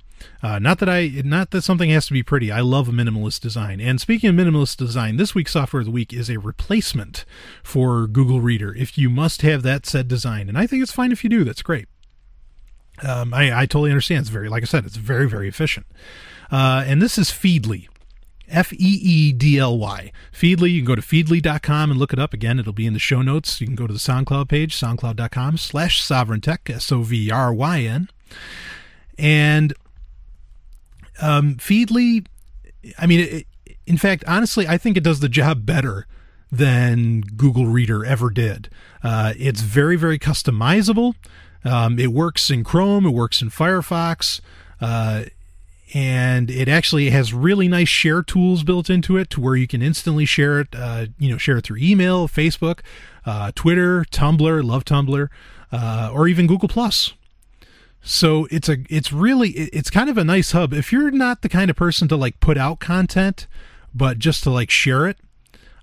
Uh, 0.41 0.59
not 0.59 0.79
that 0.79 0.89
I, 0.89 1.21
not 1.23 1.51
that 1.51 1.63
something 1.63 1.89
has 1.89 2.07
to 2.07 2.13
be 2.13 2.23
pretty. 2.23 2.51
I 2.51 2.61
love 2.61 2.87
minimalist 2.87 3.41
design. 3.41 3.79
And 3.79 3.99
speaking 3.99 4.29
of 4.29 4.35
minimalist 4.35 4.77
design, 4.77 5.17
this 5.17 5.35
week's 5.35 5.51
software 5.51 5.81
of 5.81 5.85
the 5.85 5.91
week 5.91 6.13
is 6.13 6.29
a 6.29 6.39
replacement 6.39 7.25
for 7.63 8.07
Google 8.07 8.41
Reader. 8.41 8.75
If 8.75 8.97
you 8.97 9.09
must 9.09 9.41
have 9.41 9.63
that 9.63 9.85
said 9.85 10.07
design, 10.07 10.49
and 10.49 10.57
I 10.57 10.67
think 10.67 10.83
it's 10.83 10.91
fine 10.91 11.11
if 11.11 11.23
you 11.23 11.29
do, 11.29 11.43
that's 11.43 11.61
great. 11.61 11.87
Um, 13.01 13.33
I, 13.33 13.61
I 13.61 13.65
totally 13.65 13.91
understand. 13.91 14.21
It's 14.21 14.29
very, 14.29 14.49
like 14.49 14.63
I 14.63 14.65
said, 14.65 14.85
it's 14.85 14.97
very, 14.97 15.27
very 15.27 15.47
efficient. 15.47 15.85
Uh, 16.51 16.83
and 16.85 17.01
this 17.01 17.17
is 17.17 17.29
Feedly. 17.29 17.87
F 18.51 18.73
E 18.73 18.77
E 18.77 19.31
D 19.31 19.57
L 19.57 19.77
Y. 19.77 20.11
Feedly, 20.33 20.71
you 20.71 20.81
can 20.81 20.87
go 20.87 20.95
to 20.95 21.01
feedly.com 21.01 21.91
and 21.91 21.99
look 21.99 22.13
it 22.13 22.19
up. 22.19 22.33
Again, 22.33 22.59
it'll 22.59 22.73
be 22.73 22.87
in 22.87 22.93
the 22.93 22.99
show 22.99 23.21
notes. 23.21 23.61
You 23.61 23.67
can 23.67 23.75
go 23.75 23.87
to 23.87 23.93
the 23.93 23.99
SoundCloud 23.99 24.49
page, 24.49 24.75
soundcloud.com 24.75 25.57
slash 25.57 26.03
sovryn 26.03 26.41
tech, 26.41 26.69
S 26.69 26.91
O 26.91 27.03
V 27.03 27.31
R 27.31 27.53
Y 27.53 27.81
N. 27.81 28.09
And 29.17 29.73
um, 31.21 31.55
Feedly, 31.55 32.25
I 32.97 33.05
mean, 33.05 33.19
it, 33.19 33.47
in 33.85 33.97
fact, 33.97 34.23
honestly, 34.27 34.67
I 34.67 34.77
think 34.77 34.97
it 34.97 35.03
does 35.03 35.19
the 35.19 35.29
job 35.29 35.65
better 35.65 36.07
than 36.51 37.21
Google 37.21 37.67
Reader 37.67 38.05
ever 38.05 38.29
did. 38.29 38.69
Uh, 39.03 39.33
it's 39.37 39.61
very, 39.61 39.95
very 39.95 40.17
customizable. 40.19 41.15
Um, 41.63 41.99
it 41.99 42.11
works 42.11 42.49
in 42.49 42.63
Chrome, 42.63 43.05
it 43.05 43.11
works 43.11 43.41
in 43.41 43.49
Firefox. 43.49 44.41
Uh, 44.81 45.25
and 45.93 46.51
it 46.51 46.67
actually 46.67 47.09
has 47.09 47.33
really 47.33 47.67
nice 47.67 47.89
share 47.89 48.21
tools 48.21 48.63
built 48.63 48.89
into 48.89 49.17
it 49.17 49.29
to 49.31 49.41
where 49.41 49.55
you 49.55 49.67
can 49.67 49.81
instantly 49.81 50.25
share 50.25 50.59
it 50.59 50.67
uh, 50.75 51.07
you 51.17 51.31
know 51.31 51.37
share 51.37 51.57
it 51.57 51.63
through 51.63 51.77
email 51.77 52.27
facebook 52.27 52.79
uh, 53.25 53.51
twitter 53.55 54.05
tumblr 54.11 54.63
love 54.63 54.85
tumblr 54.85 55.29
uh, 55.71 56.11
or 56.13 56.27
even 56.27 56.45
google 56.47 56.69
plus 56.69 57.13
so 58.01 58.47
it's 58.49 58.69
a 58.69 58.77
it's 58.89 59.11
really 59.11 59.49
it's 59.49 59.89
kind 59.89 60.09
of 60.09 60.17
a 60.17 60.23
nice 60.23 60.51
hub. 60.51 60.73
If 60.73 60.91
you're 60.91 61.11
not 61.11 61.41
the 61.41 61.49
kind 61.49 61.69
of 61.69 61.75
person 61.75 62.07
to 62.07 62.15
like 62.15 62.39
put 62.39 62.57
out 62.57 62.79
content 62.79 63.47
but 63.93 64.19
just 64.19 64.43
to 64.43 64.49
like 64.49 64.69
share 64.69 65.07
it 65.07 65.17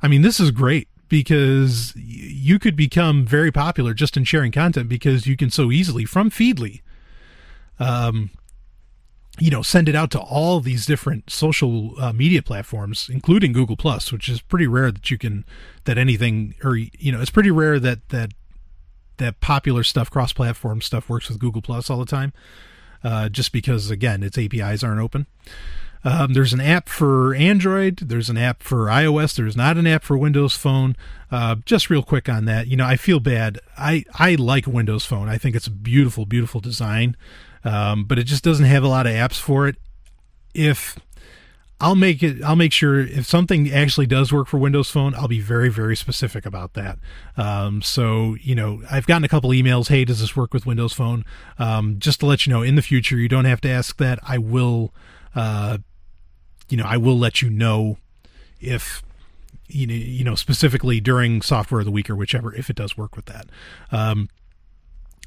i 0.03 0.09
mean 0.09 0.23
this 0.23 0.41
is 0.41 0.51
great 0.51 0.89
because 1.09 1.93
you 1.97 2.59
could 2.59 2.77
become 2.77 3.25
very 3.25 3.53
popular 3.53 3.95
just 3.95 4.17
in 4.17 4.25
sharing 4.25 4.53
content 4.53 4.89
because 4.89 5.27
you 5.27 5.37
can 5.37 5.51
so 5.51 5.71
easily 5.71 6.05
from 6.05 6.31
feedly 6.31 6.83
um 7.79 8.31
you 9.39 9.51
know 9.51 9.63
send 9.63 9.89
it 9.89 9.95
out 9.95 10.11
to 10.11 10.19
all 10.19 10.61
these 10.61 10.87
different 10.87 11.31
social 11.31 11.93
uh, 12.01 12.13
media 12.13 12.43
platforms 12.43 13.09
including 13.13 13.53
google 13.53 13.77
plus 13.77 14.11
which 14.11 14.29
is 14.29 14.41
pretty 14.41 14.67
rare 14.67 14.91
that 14.91 15.11
you 15.11 15.19
can 15.19 15.45
that 15.85 15.99
anything 15.99 16.55
or 16.65 16.77
you 16.77 17.13
know 17.13 17.21
it's 17.21 17.31
pretty 17.31 17.51
rare 17.51 17.79
that 17.79 18.09
that 18.09 18.33
that 19.19 19.41
popular 19.41 19.83
stuff 19.83 20.11
cross 20.11 20.33
platform 20.33 20.81
stuff 20.81 21.09
works 21.09 21.29
with 21.29 21.39
google 21.39 21.63
plus 21.63 21.91
all 21.91 21.99
the 21.99 22.07
time 22.07 22.33
uh, 23.05 23.29
just 23.29 23.53
because 23.53 23.91
again 23.91 24.23
its 24.23 24.39
apis 24.39 24.83
aren't 24.83 25.01
open. 25.01 25.27
Um, 26.05 26.35
there's 26.35 26.53
an 26.53 26.61
app 26.61 26.89
for 26.89 27.35
android 27.35 27.97
there's 27.99 28.31
an 28.31 28.39
app 28.39 28.63
for 28.63 28.87
ios 28.87 29.35
there's 29.35 29.57
not 29.57 29.77
an 29.77 29.87
app 29.87 30.05
for 30.05 30.17
windows 30.17 30.55
phone. 30.55 30.97
Uh, 31.31 31.57
just 31.65 31.91
real 31.91 32.03
quick 32.03 32.29
on 32.29 32.45
that 32.45 32.69
you 32.69 32.77
know 32.77 32.87
i 32.87 32.97
feel 32.97 33.21
bad. 33.21 33.59
I 33.77 34.05
i 34.15 34.35
like 34.35 34.67
windows 34.67 35.05
phone. 35.05 35.29
I 35.29 35.39
think 35.39 35.57
it's 35.57 35.67
a 35.67 35.73
beautiful 35.73 36.27
beautiful 36.27 36.61
design 36.61 37.17
um, 37.67 38.05
but 38.05 38.19
it 38.19 38.25
just 38.25 38.45
doesn't 38.45 38.65
have 38.65 38.85
a 38.85 38.89
lot 38.89 39.07
of 39.07 39.13
apps 39.13 39.41
for 39.41 39.67
it. 39.67 39.77
If 40.55 40.97
I'll 41.79 41.95
make 41.95 42.23
it, 42.23 42.43
I'll 42.43 42.57
make 42.57 42.73
sure 42.73 43.01
if 43.01 43.27
something 43.27 43.71
actually 43.71 44.07
does 44.07 44.33
work 44.33 44.49
for 44.49 44.57
Windows 44.57 44.91
Phone, 44.91 45.15
I'll 45.15 45.29
be 45.29 45.41
very, 45.41 45.69
very 45.69 45.95
specific 45.95 46.47
about 46.47 46.73
that. 46.73 46.99
Um, 47.37 47.83
so, 47.83 48.35
you 48.41 48.55
know, 48.55 48.83
I've 48.91 49.07
gotten 49.07 49.25
a 49.25 49.29
couple 49.29 49.51
emails. 49.51 49.89
Hey, 49.89 50.07
does 50.07 50.21
this 50.21 50.35
work 50.35 50.55
with 50.55 50.65
Windows 50.65 50.95
Phone? 50.95 51.25
Um, 51.59 51.99
just 51.99 52.21
to 52.21 52.27
let 52.27 52.47
you 52.47 52.53
know, 52.53 52.63
in 52.63 52.77
the 52.77 52.83
future, 52.83 53.17
you 53.17 53.29
don't 53.29 53.45
have 53.45 53.61
to 53.61 53.69
ask 53.69 53.99
that. 53.99 54.19
I 54.27 54.39
will, 54.39 54.95
uh, 55.35 55.79
you 56.71 56.79
know, 56.79 56.85
I 56.87 56.97
will 56.97 57.19
let 57.19 57.43
you 57.43 57.51
know 57.51 57.99
if 58.59 59.03
you 59.69 59.87
know, 59.87 59.95
you 59.95 60.25
know, 60.25 60.35
specifically 60.35 61.01
during 61.01 61.43
software 61.43 61.81
of 61.81 61.85
the 61.85 61.91
week 61.91 62.09
or 62.09 62.17
whichever, 62.17 62.55
if 62.55 62.71
it 62.71 62.77
does 62.77 62.97
work 62.97 63.17
with 63.17 63.27
that. 63.27 63.47
Um, 63.91 64.29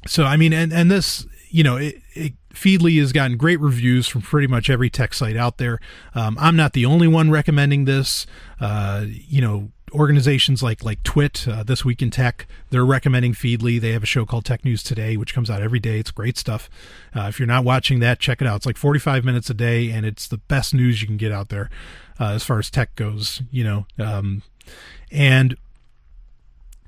so 0.06 0.24
I 0.24 0.36
mean, 0.36 0.52
and 0.52 0.72
and 0.72 0.90
this, 0.90 1.26
you 1.48 1.62
know, 1.62 1.76
it, 1.76 1.96
it, 2.14 2.32
Feedly 2.54 2.98
has 2.98 3.12
gotten 3.12 3.36
great 3.36 3.60
reviews 3.60 4.08
from 4.08 4.22
pretty 4.22 4.46
much 4.46 4.68
every 4.68 4.90
tech 4.90 5.14
site 5.14 5.36
out 5.36 5.58
there. 5.58 5.80
Um, 6.14 6.36
I'm 6.40 6.56
not 6.56 6.72
the 6.72 6.84
only 6.84 7.08
one 7.08 7.30
recommending 7.30 7.84
this. 7.84 8.26
Uh, 8.60 9.06
you 9.06 9.40
know, 9.40 9.70
organizations 9.92 10.62
like 10.62 10.84
like 10.84 11.02
Twit, 11.02 11.46
uh, 11.48 11.62
This 11.62 11.84
Week 11.84 12.02
in 12.02 12.10
Tech, 12.10 12.46
they're 12.70 12.84
recommending 12.84 13.32
Feedly. 13.32 13.80
They 13.80 13.92
have 13.92 14.02
a 14.02 14.06
show 14.06 14.24
called 14.26 14.44
Tech 14.44 14.64
News 14.64 14.82
Today, 14.82 15.16
which 15.16 15.34
comes 15.34 15.50
out 15.50 15.62
every 15.62 15.80
day. 15.80 15.98
It's 15.98 16.10
great 16.10 16.36
stuff. 16.36 16.68
Uh, 17.14 17.26
if 17.28 17.38
you're 17.38 17.46
not 17.46 17.64
watching 17.64 18.00
that, 18.00 18.18
check 18.18 18.40
it 18.40 18.46
out. 18.46 18.56
It's 18.56 18.66
like 18.66 18.76
45 18.76 19.24
minutes 19.24 19.50
a 19.50 19.54
day, 19.54 19.90
and 19.90 20.04
it's 20.04 20.28
the 20.28 20.38
best 20.38 20.74
news 20.74 21.00
you 21.00 21.06
can 21.06 21.16
get 21.16 21.32
out 21.32 21.48
there 21.48 21.70
uh, 22.18 22.30
as 22.32 22.44
far 22.44 22.58
as 22.58 22.70
tech 22.70 22.94
goes. 22.96 23.42
You 23.50 23.64
know, 23.64 23.86
um, 23.98 24.42
and 25.10 25.56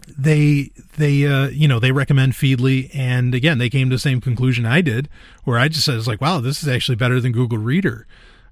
they 0.06 0.70
they 0.96 1.26
uh, 1.26 1.48
you 1.48 1.68
know 1.68 1.78
they 1.78 1.92
recommend 1.92 2.32
Feedly, 2.32 2.90
and 2.94 3.34
again 3.34 3.58
they 3.58 3.70
came 3.70 3.90
to 3.90 3.96
the 3.96 4.00
same 4.00 4.20
conclusion 4.20 4.66
I 4.66 4.80
did, 4.80 5.08
where 5.44 5.58
I 5.58 5.68
just 5.68 5.84
said 5.84 5.96
it's 5.96 6.06
like 6.06 6.20
wow 6.20 6.40
this 6.40 6.62
is 6.62 6.68
actually 6.68 6.96
better 6.96 7.20
than 7.20 7.32
Google 7.32 7.58
Reader, 7.58 8.06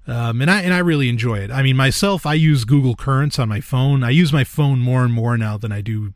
um, 0.07 0.41
and 0.41 0.49
I 0.49 0.61
and 0.61 0.73
I 0.73 0.79
really 0.79 1.09
enjoy 1.09 1.39
it. 1.39 1.51
I 1.51 1.61
mean 1.61 1.75
myself 1.75 2.25
I 2.25 2.33
use 2.33 2.65
Google 2.65 2.95
Currents 2.95 3.39
on 3.39 3.49
my 3.49 3.61
phone. 3.61 4.03
I 4.03 4.09
use 4.09 4.33
my 4.33 4.43
phone 4.43 4.79
more 4.79 5.03
and 5.03 5.13
more 5.13 5.37
now 5.37 5.57
than 5.57 5.71
I 5.71 5.81
do 5.81 6.13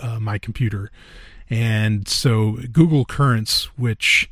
uh, 0.00 0.20
my 0.20 0.38
computer, 0.38 0.90
and 1.50 2.06
so 2.08 2.58
Google 2.72 3.04
Currents, 3.04 3.66
which 3.76 4.30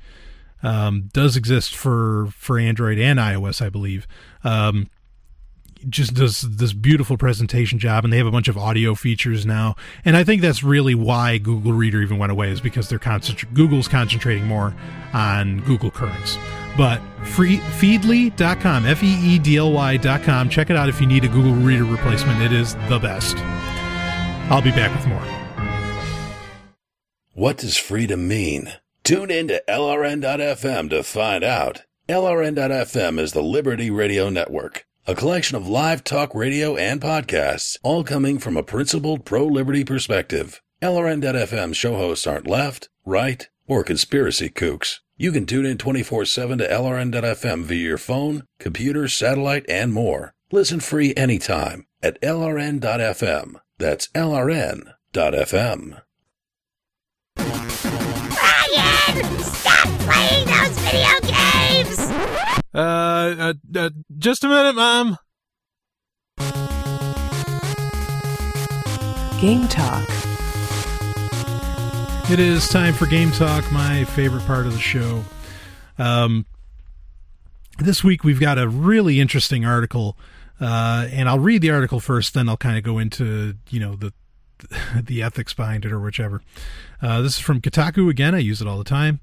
um, 0.63 1.11
does 1.13 1.37
exist 1.37 1.77
for 1.77 2.29
for 2.37 2.59
Android 2.59 2.99
and 2.99 3.19
iOS, 3.19 3.61
I 3.65 3.69
believe. 3.69 4.07
Um, 4.43 4.89
just 5.89 6.15
does 6.15 6.43
this 6.43 6.73
beautiful 6.73 7.17
presentation 7.17 7.79
job 7.79 8.05
and 8.05 8.13
they 8.13 8.19
have 8.19 8.27
a 8.27 8.31
bunch 8.31 8.49
of 8.49 8.57
audio 8.59 8.95
features 8.95 9.45
now. 9.47 9.77
And 10.05 10.17
i 10.17 10.25
think 10.25 10.43
that's 10.43 10.63
really 10.63 10.95
why 10.95 11.39
google 11.39 11.73
reader 11.73 12.01
even 12.01 12.19
went 12.19 12.33
away 12.33 12.51
is 12.51 12.61
because 12.61 12.89
they're 12.89 12.99
concentr- 12.99 13.53
google's 13.55 13.89
concentrating 13.89 14.47
more 14.47 14.75
on 15.13 15.61
google 15.61 15.91
currents. 15.91 16.39
But 16.77 17.01
free 17.25 17.59
feedly.com 17.59 18.87
f-e-e-d-l-y.com 18.87 20.49
check 20.49 20.71
it 20.71 20.77
out 20.77 20.89
if 20.89 21.01
you 21.01 21.07
need 21.07 21.25
a 21.25 21.29
google 21.29 21.55
reader 21.55 21.85
replacement. 21.85 22.43
It 22.43 22.53
is 22.53 22.75
the 22.89 22.99
best. 22.99 23.37
I'll 24.51 24.63
be 24.63 24.71
back 24.71 24.95
with 24.95 25.07
more. 25.07 25.23
What 27.33 27.59
does 27.59 27.77
freedom 27.77 28.29
mean? 28.29 28.75
Tune 29.03 29.31
in 29.31 29.49
to 29.49 29.63
lrn.fm 29.69 30.91
to 30.91 31.03
find 31.03 31.43
out. 31.43 31.83
LRN.FM 32.09 33.19
is 33.19 33.33
the 33.33 33.43
Liberty 33.43 33.91
Radio 33.91 34.29
Network, 34.29 34.87
a 35.07 35.15
collection 35.15 35.57
of 35.57 35.69
live 35.69 36.03
talk 36.03 36.35
radio 36.35 36.77
and 36.77 37.01
podcasts, 37.01 37.77
all 37.83 38.05
coming 38.05 38.39
from 38.39 38.57
a 38.57 38.63
principled 38.63 39.25
pro 39.25 39.45
liberty 39.45 39.85
perspective. 39.85 40.63
LRN.FM 40.83 41.75
show 41.75 41.97
hosts 41.97 42.27
aren't 42.27 42.47
left, 42.47 42.89
right, 43.05 43.49
or 43.67 43.85
conspiracy 43.85 44.49
kooks. 44.49 45.01
You 45.17 45.31
can 45.31 45.47
tune 45.47 45.67
in 45.67 45.79
24 45.79 46.25
7 46.25 46.59
to 46.59 46.69
LRN.FM 46.69 47.65
via 47.65 47.79
your 47.79 47.99
phone, 47.99 48.45
computer, 48.59 49.09
satellite, 49.09 49.65
and 49.69 49.93
more. 49.93 50.35
Listen 50.51 50.81
free 50.81 51.15
anytime 51.17 51.87
at 52.03 52.21
LRN.FM. 52.21 53.55
That's 53.79 54.09
LRN.FM. 54.09 56.01
Brian! 57.37 59.39
Stop 59.41 59.89
playing 60.01 60.47
those 60.47 60.79
video 60.79 61.21
games! 61.23 62.34
Uh, 62.75 62.79
uh, 62.79 63.55
uh, 63.77 63.91
just 64.19 64.43
a 64.43 64.49
minute, 64.49 64.75
Mom. 64.75 65.17
Game 69.41 69.69
Talk. 69.69 70.09
It 72.31 72.41
is 72.41 72.69
time 72.69 72.95
for 72.95 73.07
Game 73.07 73.31
Talk, 73.31 73.71
my 73.71 74.05
favorite 74.05 74.45
part 74.47 74.67
of 74.67 74.73
the 74.73 74.81
show. 74.81 75.23
Um, 75.99 76.47
this 77.79 78.03
week 78.03 78.25
we've 78.25 78.41
got 78.41 78.59
a 78.59 78.67
really 78.67 79.21
interesting 79.21 79.65
article, 79.65 80.17
uh, 80.61 81.07
and 81.13 81.29
I'll 81.29 81.39
read 81.39 81.63
the 81.63 81.71
article 81.71 82.01
first, 82.01 82.35
then 82.35 82.49
I'll 82.49 82.57
kind 82.57 82.77
of 82.77 82.83
go 82.83 82.99
into 82.99 83.55
you 83.71 83.79
know 83.79 83.95
the 83.95 84.13
the 85.03 85.23
ethics 85.23 85.55
behind 85.55 85.85
it 85.85 85.93
or 85.93 86.01
whichever. 86.01 86.43
Uh, 87.03 87.21
this 87.21 87.35
is 87.35 87.41
from 87.41 87.61
Kotaku 87.61 88.11
again. 88.11 88.35
I 88.35 88.39
use 88.39 88.61
it 88.61 88.67
all 88.67 88.79
the 88.79 88.85
time, 88.85 89.21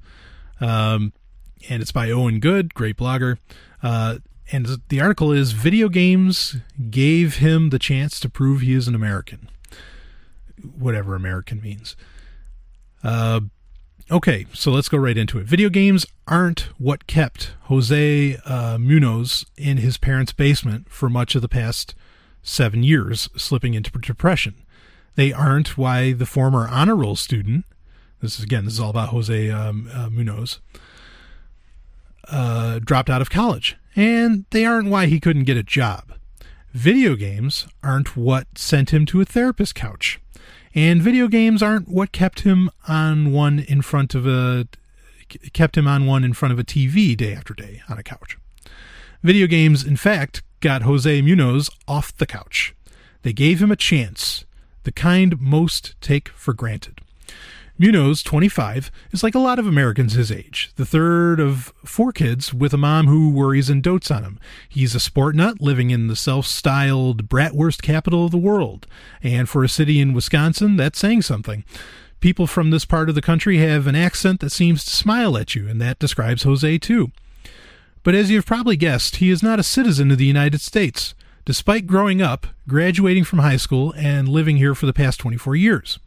um, 0.61 1.11
and 1.69 1.81
it's 1.81 1.91
by 1.91 2.09
Owen 2.09 2.39
Good, 2.39 2.73
great 2.73 2.97
blogger. 2.97 3.38
Uh, 3.81 4.17
and 4.51 4.67
the 4.89 5.01
article 5.01 5.31
is 5.31 5.51
"Video 5.51 5.89
games 5.89 6.57
gave 6.89 7.38
him 7.38 7.69
the 7.69 7.79
chance 7.79 8.19
to 8.19 8.29
prove 8.29 8.61
he 8.61 8.73
is 8.73 8.88
an 8.88 8.95
American." 8.95 9.49
Whatever 10.77 11.15
American 11.15 11.61
means. 11.61 11.95
Uh, 13.03 13.41
okay, 14.11 14.45
so 14.53 14.71
let's 14.71 14.89
go 14.89 14.97
right 14.97 15.17
into 15.17 15.39
it. 15.39 15.45
Video 15.45 15.69
games 15.69 16.05
aren't 16.27 16.69
what 16.77 17.07
kept 17.07 17.53
Jose 17.63 18.38
uh, 18.45 18.77
Munoz 18.77 19.45
in 19.57 19.77
his 19.77 19.97
parents' 19.97 20.33
basement 20.33 20.89
for 20.89 21.09
much 21.09 21.33
of 21.33 21.41
the 21.41 21.49
past 21.49 21.95
seven 22.43 22.83
years, 22.83 23.27
slipping 23.35 23.73
into 23.73 23.89
depression. 23.91 24.55
They 25.15 25.33
aren't 25.33 25.77
why 25.77 26.13
the 26.13 26.25
former 26.25 26.67
honor 26.67 26.95
roll 26.95 27.15
student, 27.15 27.65
this 28.21 28.38
is 28.38 28.43
again, 28.43 28.65
this 28.65 28.75
is 28.75 28.79
all 28.79 28.91
about 28.91 29.09
Jose 29.09 29.49
um, 29.49 29.89
uh, 29.93 30.09
Munoz, 30.09 30.59
uh, 32.30 32.80
dropped 32.80 33.10
out 33.10 33.22
of 33.22 33.30
college. 33.30 33.77
And 33.95 34.45
they 34.52 34.65
aren't 34.65 34.89
why 34.89 35.07
he 35.07 35.19
couldn't 35.19 35.43
get 35.43 35.57
a 35.57 35.64
job. 35.64 36.14
Video 36.73 37.15
games 37.15 37.68
aren't 37.84 38.15
what 38.15 38.48
sent 38.57 38.93
him 38.93 39.06
to 39.07 39.19
a 39.19 39.26
therapist 39.26 39.76
couch. 39.76 40.19
And 40.73 41.02
video 41.02 41.27
games 41.27 41.61
aren't 41.61 41.89
what 41.89 42.14
kept 42.14 42.41
him 42.41 42.69
on 42.88 43.34
one 43.34 43.60
in 43.60 43.81
front 43.81 44.15
of 44.15 44.26
a 44.26 44.68
kept 45.53 45.77
him 45.77 45.88
on 45.88 46.06
one 46.06 46.23
in 46.23 46.34
front 46.34 46.52
of 46.52 46.60
a 46.60 46.64
TV 46.64 47.15
day 47.15 47.34
after 47.34 47.53
day 47.53 47.81
on 47.89 47.98
a 47.98 48.03
couch. 48.03 48.38
Video 49.23 49.48
games, 49.48 49.84
in 49.85 49.95
fact, 49.95 50.41
got 50.61 50.81
Jose 50.81 51.22
Munoz 51.22 51.69
off 51.88 52.15
the 52.15 52.26
couch. 52.26 52.73
They 53.22 53.34
gave 53.34 53.61
him 53.61 53.72
a 53.72 53.76
chance, 53.76 54.45
the 54.84 54.91
kind 54.91 55.39
most 55.39 55.95
take 56.02 56.30
for 56.30 56.53
granted. 56.53 57.01
Munoz, 57.82 58.22
25, 58.22 58.91
is 59.12 59.24
like 59.24 59.34
a 59.34 59.40
lot 59.40 59.58
of 59.58 59.66
Americans 59.66 60.14
his 60.14 60.32
age, 60.32 60.70
the 60.76 60.86
third 60.86 61.40
of 61.40 61.74
four 61.84 62.12
kids 62.12 62.53
with 62.53 62.76
a 62.76 62.78
mom 62.78 63.08
who 63.08 63.32
worries 63.32 63.72
and 63.72 63.82
dotes 63.82 64.12
on 64.12 64.22
him. 64.22 64.40
He's 64.70 64.94
a 64.94 64.99
sport 64.99 65.34
nut 65.34 65.60
living 65.60 65.90
in 65.90 66.06
the 66.06 66.16
self 66.16 66.45
styled 66.45 67.28
bratwurst 67.28 67.82
capital 67.82 68.26
of 68.26 68.30
the 68.30 68.38
world. 68.38 68.86
And 69.24 69.49
for 69.49 69.64
a 69.64 69.68
city 69.68 69.99
in 69.99 70.14
Wisconsin, 70.14 70.78
that's 70.78 70.99
saying 70.99 71.24
something. 71.24 71.64
People 72.20 72.45
from 72.45 72.70
this 72.70 72.86
part 72.86 73.10
of 73.10 73.16
the 73.16 73.20
country 73.22 73.58
have 73.58 73.88
an 73.88 73.95
accent 73.95 74.41
that 74.41 74.52
seems 74.52 74.86
to 74.86 74.91
smile 74.91 75.36
at 75.36 75.56
you, 75.56 75.68
and 75.68 75.82
that 75.82 75.98
describes 75.98 76.44
Jose 76.44 76.78
too. 76.78 77.12
But 78.03 78.14
as 78.14 78.30
you've 78.30 78.45
probably 78.45 78.78
guessed, 78.78 79.16
he 79.16 79.32
is 79.32 79.41
not 79.41 79.60
a 79.60 79.64
citizen 79.64 80.12
of 80.12 80.20
the 80.20 80.26
United 80.28 80.62
States, 80.62 81.16
despite 81.45 81.88
growing 81.88 82.22
up, 82.22 82.45
graduating 82.68 83.24
from 83.24 83.40
high 83.40 83.58
school, 83.58 83.91
and 83.98 84.30
living 84.30 84.58
here 84.58 84.76
for 84.76 84.86
the 84.86 84.94
past 84.94 85.20
24 85.20 85.56
years. 85.56 85.98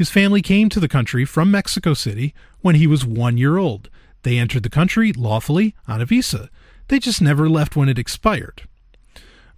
His 0.00 0.08
family 0.08 0.40
came 0.40 0.70
to 0.70 0.80
the 0.80 0.88
country 0.88 1.26
from 1.26 1.50
Mexico 1.50 1.92
City 1.92 2.32
when 2.62 2.74
he 2.74 2.86
was 2.86 3.04
one 3.04 3.36
year 3.36 3.58
old. 3.58 3.90
They 4.22 4.38
entered 4.38 4.62
the 4.62 4.70
country 4.70 5.12
lawfully 5.12 5.74
on 5.86 6.00
a 6.00 6.06
visa. 6.06 6.48
They 6.88 6.98
just 6.98 7.20
never 7.20 7.50
left 7.50 7.76
when 7.76 7.90
it 7.90 7.98
expired. 7.98 8.62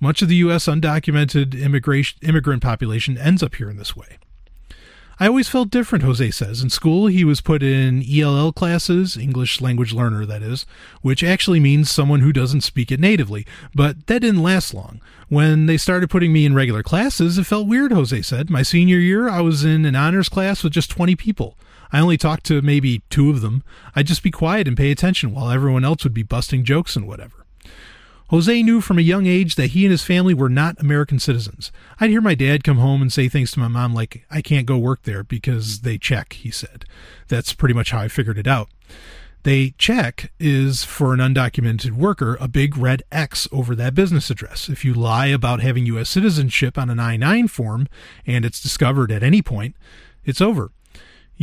Much 0.00 0.20
of 0.20 0.26
the 0.26 0.34
U.S. 0.46 0.66
undocumented 0.66 1.54
immigrant 2.24 2.60
population 2.60 3.16
ends 3.16 3.40
up 3.40 3.54
here 3.54 3.70
in 3.70 3.76
this 3.76 3.94
way. 3.94 4.18
I 5.22 5.28
always 5.28 5.48
felt 5.48 5.70
different, 5.70 6.02
Jose 6.02 6.32
says. 6.32 6.64
In 6.64 6.70
school, 6.70 7.06
he 7.06 7.24
was 7.24 7.40
put 7.40 7.62
in 7.62 8.02
ELL 8.02 8.52
classes, 8.52 9.16
English 9.16 9.60
language 9.60 9.92
learner, 9.92 10.26
that 10.26 10.42
is, 10.42 10.66
which 11.00 11.22
actually 11.22 11.60
means 11.60 11.88
someone 11.88 12.22
who 12.22 12.32
doesn't 12.32 12.62
speak 12.62 12.90
it 12.90 12.98
natively. 12.98 13.46
But 13.72 14.08
that 14.08 14.22
didn't 14.22 14.42
last 14.42 14.74
long. 14.74 15.00
When 15.28 15.66
they 15.66 15.76
started 15.76 16.10
putting 16.10 16.32
me 16.32 16.44
in 16.44 16.56
regular 16.56 16.82
classes, 16.82 17.38
it 17.38 17.44
felt 17.44 17.68
weird, 17.68 17.92
Jose 17.92 18.20
said. 18.22 18.50
My 18.50 18.64
senior 18.64 18.98
year, 18.98 19.28
I 19.28 19.42
was 19.42 19.64
in 19.64 19.84
an 19.84 19.94
honors 19.94 20.28
class 20.28 20.64
with 20.64 20.72
just 20.72 20.90
20 20.90 21.14
people. 21.14 21.56
I 21.92 22.00
only 22.00 22.16
talked 22.16 22.42
to 22.46 22.60
maybe 22.60 23.02
two 23.08 23.30
of 23.30 23.42
them. 23.42 23.62
I'd 23.94 24.08
just 24.08 24.24
be 24.24 24.32
quiet 24.32 24.66
and 24.66 24.76
pay 24.76 24.90
attention 24.90 25.32
while 25.32 25.52
everyone 25.52 25.84
else 25.84 26.02
would 26.02 26.14
be 26.14 26.24
busting 26.24 26.64
jokes 26.64 26.96
and 26.96 27.06
whatever. 27.06 27.41
Jose 28.32 28.62
knew 28.62 28.80
from 28.80 28.98
a 28.98 29.02
young 29.02 29.26
age 29.26 29.56
that 29.56 29.72
he 29.72 29.84
and 29.84 29.90
his 29.90 30.04
family 30.04 30.32
were 30.32 30.48
not 30.48 30.80
American 30.80 31.18
citizens. 31.18 31.70
I'd 32.00 32.08
hear 32.08 32.22
my 32.22 32.34
dad 32.34 32.64
come 32.64 32.78
home 32.78 33.02
and 33.02 33.12
say 33.12 33.28
things 33.28 33.50
to 33.50 33.60
my 33.60 33.68
mom 33.68 33.92
like, 33.92 34.24
I 34.30 34.40
can't 34.40 34.64
go 34.64 34.78
work 34.78 35.02
there 35.02 35.22
because 35.22 35.80
they 35.80 35.98
check, 35.98 36.32
he 36.32 36.50
said. 36.50 36.86
That's 37.28 37.52
pretty 37.52 37.74
much 37.74 37.90
how 37.90 37.98
I 37.98 38.08
figured 38.08 38.38
it 38.38 38.46
out. 38.46 38.70
They 39.42 39.74
check 39.76 40.32
is 40.40 40.82
for 40.82 41.12
an 41.12 41.20
undocumented 41.20 41.90
worker 41.90 42.38
a 42.40 42.48
big 42.48 42.78
red 42.78 43.02
X 43.12 43.48
over 43.52 43.74
that 43.74 43.94
business 43.94 44.30
address. 44.30 44.70
If 44.70 44.82
you 44.82 44.94
lie 44.94 45.26
about 45.26 45.60
having 45.60 45.84
U.S. 45.84 46.08
citizenship 46.08 46.78
on 46.78 46.88
an 46.88 46.98
I 46.98 47.18
9 47.18 47.48
form 47.48 47.86
and 48.26 48.46
it's 48.46 48.62
discovered 48.62 49.12
at 49.12 49.22
any 49.22 49.42
point, 49.42 49.76
it's 50.24 50.40
over. 50.40 50.70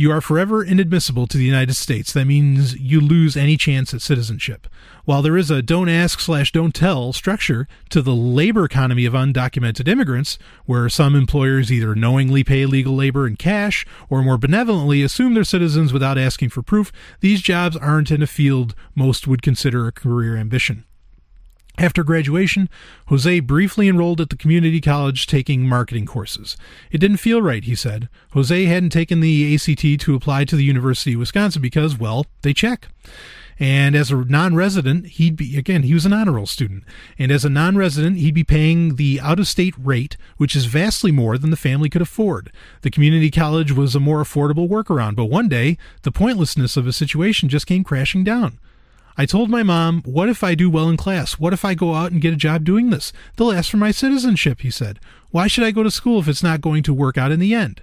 You 0.00 0.10
are 0.12 0.22
forever 0.22 0.64
inadmissible 0.64 1.26
to 1.26 1.36
the 1.36 1.44
United 1.44 1.74
States. 1.74 2.10
That 2.14 2.24
means 2.24 2.74
you 2.74 3.02
lose 3.02 3.36
any 3.36 3.58
chance 3.58 3.92
at 3.92 4.00
citizenship. 4.00 4.66
While 5.04 5.20
there 5.20 5.36
is 5.36 5.50
a 5.50 5.60
don't 5.60 5.90
ask 5.90 6.20
slash 6.20 6.52
don't 6.52 6.74
tell 6.74 7.12
structure 7.12 7.68
to 7.90 8.00
the 8.00 8.14
labor 8.14 8.64
economy 8.64 9.04
of 9.04 9.12
undocumented 9.12 9.88
immigrants, 9.88 10.38
where 10.64 10.88
some 10.88 11.14
employers 11.14 11.70
either 11.70 11.94
knowingly 11.94 12.42
pay 12.42 12.62
illegal 12.62 12.94
labor 12.94 13.26
in 13.26 13.36
cash 13.36 13.84
or 14.08 14.22
more 14.22 14.38
benevolently 14.38 15.02
assume 15.02 15.34
they're 15.34 15.44
citizens 15.44 15.92
without 15.92 16.16
asking 16.16 16.48
for 16.48 16.62
proof, 16.62 16.90
these 17.20 17.42
jobs 17.42 17.76
aren't 17.76 18.10
in 18.10 18.22
a 18.22 18.26
field 18.26 18.74
most 18.94 19.28
would 19.28 19.42
consider 19.42 19.86
a 19.86 19.92
career 19.92 20.34
ambition. 20.34 20.86
After 21.80 22.04
graduation, 22.04 22.68
Jose 23.06 23.40
briefly 23.40 23.88
enrolled 23.88 24.20
at 24.20 24.28
the 24.28 24.36
community 24.36 24.82
college 24.82 25.26
taking 25.26 25.66
marketing 25.66 26.04
courses. 26.04 26.58
It 26.90 26.98
didn't 26.98 27.16
feel 27.16 27.40
right, 27.40 27.64
he 27.64 27.74
said. 27.74 28.10
Jose 28.32 28.66
hadn't 28.66 28.90
taken 28.90 29.20
the 29.20 29.54
ACT 29.54 29.98
to 30.02 30.14
apply 30.14 30.44
to 30.44 30.56
the 30.56 30.64
University 30.64 31.14
of 31.14 31.20
Wisconsin 31.20 31.62
because, 31.62 31.98
well, 31.98 32.26
they 32.42 32.52
check. 32.52 32.88
And 33.58 33.96
as 33.96 34.10
a 34.10 34.16
non 34.16 34.54
resident, 34.54 35.06
he'd 35.06 35.36
be, 35.36 35.56
again, 35.56 35.84
he 35.84 35.94
was 35.94 36.04
an 36.04 36.12
honor 36.12 36.32
roll 36.32 36.44
student. 36.44 36.84
And 37.18 37.32
as 37.32 37.46
a 37.46 37.50
non 37.50 37.78
resident, 37.78 38.18
he'd 38.18 38.34
be 38.34 38.44
paying 38.44 38.96
the 38.96 39.18
out 39.18 39.40
of 39.40 39.48
state 39.48 39.74
rate, 39.78 40.18
which 40.36 40.54
is 40.54 40.66
vastly 40.66 41.10
more 41.10 41.38
than 41.38 41.48
the 41.48 41.56
family 41.56 41.88
could 41.88 42.02
afford. 42.02 42.52
The 42.82 42.90
community 42.90 43.30
college 43.30 43.72
was 43.72 43.94
a 43.94 44.00
more 44.00 44.22
affordable 44.22 44.68
workaround, 44.68 45.16
but 45.16 45.26
one 45.30 45.48
day, 45.48 45.78
the 46.02 46.12
pointlessness 46.12 46.76
of 46.76 46.84
his 46.84 46.96
situation 46.96 47.48
just 47.48 47.66
came 47.66 47.84
crashing 47.84 48.22
down. 48.22 48.58
I 49.16 49.26
told 49.26 49.50
my 49.50 49.62
mom, 49.62 50.02
What 50.04 50.28
if 50.28 50.42
I 50.42 50.54
do 50.54 50.70
well 50.70 50.88
in 50.88 50.96
class? 50.96 51.38
What 51.38 51.52
if 51.52 51.64
I 51.64 51.74
go 51.74 51.94
out 51.94 52.12
and 52.12 52.20
get 52.20 52.32
a 52.32 52.36
job 52.36 52.64
doing 52.64 52.90
this? 52.90 53.12
They'll 53.36 53.52
ask 53.52 53.70
for 53.70 53.76
my 53.76 53.90
citizenship, 53.90 54.60
he 54.60 54.70
said. 54.70 54.98
Why 55.30 55.46
should 55.46 55.64
I 55.64 55.70
go 55.70 55.82
to 55.82 55.90
school 55.90 56.20
if 56.20 56.28
it's 56.28 56.42
not 56.42 56.60
going 56.60 56.82
to 56.84 56.94
work 56.94 57.18
out 57.18 57.32
in 57.32 57.40
the 57.40 57.54
end? 57.54 57.82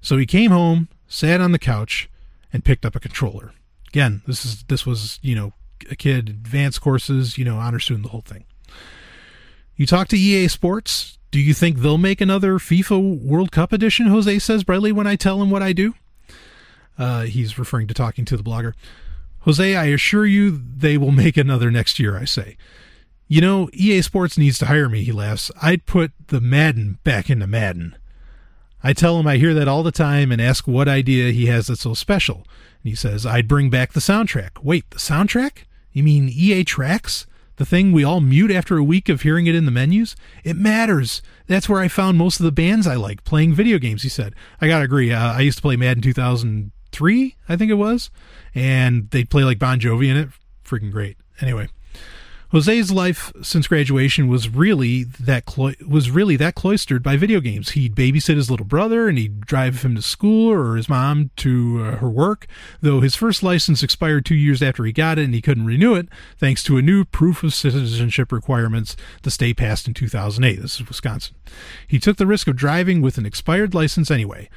So 0.00 0.16
he 0.16 0.26
came 0.26 0.50
home, 0.50 0.88
sat 1.08 1.40
on 1.40 1.52
the 1.52 1.58
couch, 1.58 2.08
and 2.52 2.64
picked 2.64 2.84
up 2.84 2.94
a 2.94 3.00
controller. 3.00 3.52
Again, 3.88 4.22
this 4.26 4.44
is 4.44 4.64
this 4.64 4.84
was, 4.84 5.18
you 5.22 5.34
know, 5.34 5.52
a 5.90 5.96
kid, 5.96 6.28
advanced 6.28 6.80
courses, 6.80 7.38
you 7.38 7.44
know, 7.44 7.56
honor 7.56 7.78
student, 7.78 8.04
the 8.04 8.10
whole 8.10 8.20
thing. 8.20 8.44
You 9.76 9.86
talk 9.86 10.08
to 10.08 10.18
EA 10.18 10.48
Sports. 10.48 11.18
Do 11.30 11.40
you 11.40 11.52
think 11.52 11.78
they'll 11.78 11.98
make 11.98 12.20
another 12.20 12.58
FIFA 12.58 13.20
World 13.20 13.50
Cup 13.50 13.72
edition? 13.72 14.06
Jose 14.06 14.38
says 14.38 14.62
brightly 14.62 14.92
when 14.92 15.06
I 15.06 15.16
tell 15.16 15.42
him 15.42 15.50
what 15.50 15.62
I 15.62 15.72
do. 15.72 15.94
Uh, 16.96 17.22
he's 17.22 17.58
referring 17.58 17.88
to 17.88 17.94
talking 17.94 18.24
to 18.26 18.36
the 18.36 18.44
blogger. 18.44 18.74
Jose, 19.44 19.76
I 19.76 19.86
assure 19.86 20.26
you 20.26 20.50
they 20.50 20.96
will 20.96 21.12
make 21.12 21.36
another 21.36 21.70
next 21.70 21.98
year, 21.98 22.16
I 22.16 22.24
say. 22.24 22.56
You 23.28 23.40
know, 23.40 23.68
EA 23.72 24.02
Sports 24.02 24.38
needs 24.38 24.58
to 24.58 24.66
hire 24.66 24.88
me, 24.88 25.04
he 25.04 25.12
laughs. 25.12 25.50
I'd 25.60 25.86
put 25.86 26.12
the 26.28 26.40
Madden 26.40 26.98
back 27.04 27.30
into 27.30 27.46
Madden. 27.46 27.96
I 28.82 28.92
tell 28.92 29.18
him 29.18 29.26
I 29.26 29.38
hear 29.38 29.54
that 29.54 29.68
all 29.68 29.82
the 29.82 29.92
time 29.92 30.30
and 30.30 30.40
ask 30.40 30.66
what 30.66 30.88
idea 30.88 31.32
he 31.32 31.46
has 31.46 31.66
that's 31.66 31.82
so 31.82 31.94
special. 31.94 32.36
And 32.82 32.90
he 32.90 32.94
says, 32.94 33.24
I'd 33.24 33.48
bring 33.48 33.70
back 33.70 33.92
the 33.92 34.00
soundtrack. 34.00 34.62
Wait, 34.62 34.88
the 34.90 34.98
soundtrack? 34.98 35.64
You 35.92 36.02
mean 36.02 36.28
EA 36.28 36.64
Tracks? 36.64 37.26
The 37.56 37.64
thing 37.64 37.92
we 37.92 38.04
all 38.04 38.20
mute 38.20 38.50
after 38.50 38.76
a 38.76 38.84
week 38.84 39.08
of 39.08 39.22
hearing 39.22 39.46
it 39.46 39.54
in 39.54 39.64
the 39.64 39.70
menus? 39.70 40.16
It 40.42 40.56
matters. 40.56 41.22
That's 41.46 41.68
where 41.68 41.80
I 41.80 41.88
found 41.88 42.18
most 42.18 42.40
of 42.40 42.44
the 42.44 42.52
bands 42.52 42.86
I 42.86 42.96
like 42.96 43.24
playing 43.24 43.54
video 43.54 43.78
games, 43.78 44.02
he 44.02 44.08
said. 44.08 44.34
I 44.60 44.68
gotta 44.68 44.84
agree. 44.84 45.12
Uh, 45.12 45.32
I 45.32 45.40
used 45.40 45.58
to 45.58 45.62
play 45.62 45.76
Madden 45.76 46.02
2003, 46.94 47.36
I 47.48 47.56
think 47.56 47.70
it 47.70 47.74
was, 47.74 48.10
and 48.54 49.10
they 49.10 49.24
play 49.24 49.44
like 49.44 49.58
Bon 49.58 49.80
Jovi 49.80 50.08
in 50.08 50.16
it. 50.16 50.28
Freaking 50.64 50.92
great. 50.92 51.16
Anyway. 51.40 51.68
Jose's 52.52 52.92
life 52.92 53.32
since 53.42 53.66
graduation 53.66 54.28
was 54.28 54.48
really 54.48 55.02
that 55.02 55.44
clo- 55.44 55.72
was 55.88 56.12
really 56.12 56.36
that 56.36 56.54
cloistered 56.54 57.02
by 57.02 57.16
video 57.16 57.40
games. 57.40 57.70
He'd 57.70 57.96
babysit 57.96 58.36
his 58.36 58.48
little 58.48 58.66
brother 58.66 59.08
and 59.08 59.18
he'd 59.18 59.40
drive 59.40 59.82
him 59.82 59.96
to 59.96 60.02
school 60.02 60.52
or 60.52 60.76
his 60.76 60.88
mom 60.88 61.30
to 61.38 61.82
uh, 61.82 61.96
her 61.96 62.08
work. 62.08 62.46
Though 62.80 63.00
his 63.00 63.16
first 63.16 63.42
license 63.42 63.82
expired 63.82 64.24
two 64.24 64.36
years 64.36 64.62
after 64.62 64.84
he 64.84 64.92
got 64.92 65.18
it 65.18 65.24
and 65.24 65.34
he 65.34 65.42
couldn't 65.42 65.66
renew 65.66 65.96
it, 65.96 66.08
thanks 66.38 66.62
to 66.64 66.76
a 66.76 66.82
new 66.82 67.04
proof 67.04 67.42
of 67.42 67.54
citizenship 67.54 68.30
requirements 68.30 68.94
the 69.22 69.32
state 69.32 69.56
passed 69.56 69.88
in 69.88 69.94
2008. 69.94 70.62
This 70.62 70.78
is 70.78 70.86
Wisconsin. 70.86 71.34
He 71.88 71.98
took 71.98 72.18
the 72.18 72.26
risk 72.26 72.46
of 72.46 72.54
driving 72.54 73.02
with 73.02 73.18
an 73.18 73.26
expired 73.26 73.74
license 73.74 74.12
anyway. 74.12 74.48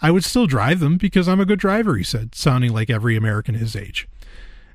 I 0.00 0.10
would 0.10 0.24
still 0.24 0.46
drive 0.46 0.80
them 0.80 0.96
because 0.96 1.28
I'm 1.28 1.40
a 1.40 1.46
good 1.46 1.58
driver, 1.58 1.96
he 1.96 2.04
said, 2.04 2.34
sounding 2.34 2.72
like 2.72 2.90
every 2.90 3.16
American 3.16 3.54
his 3.54 3.74
age. 3.74 4.08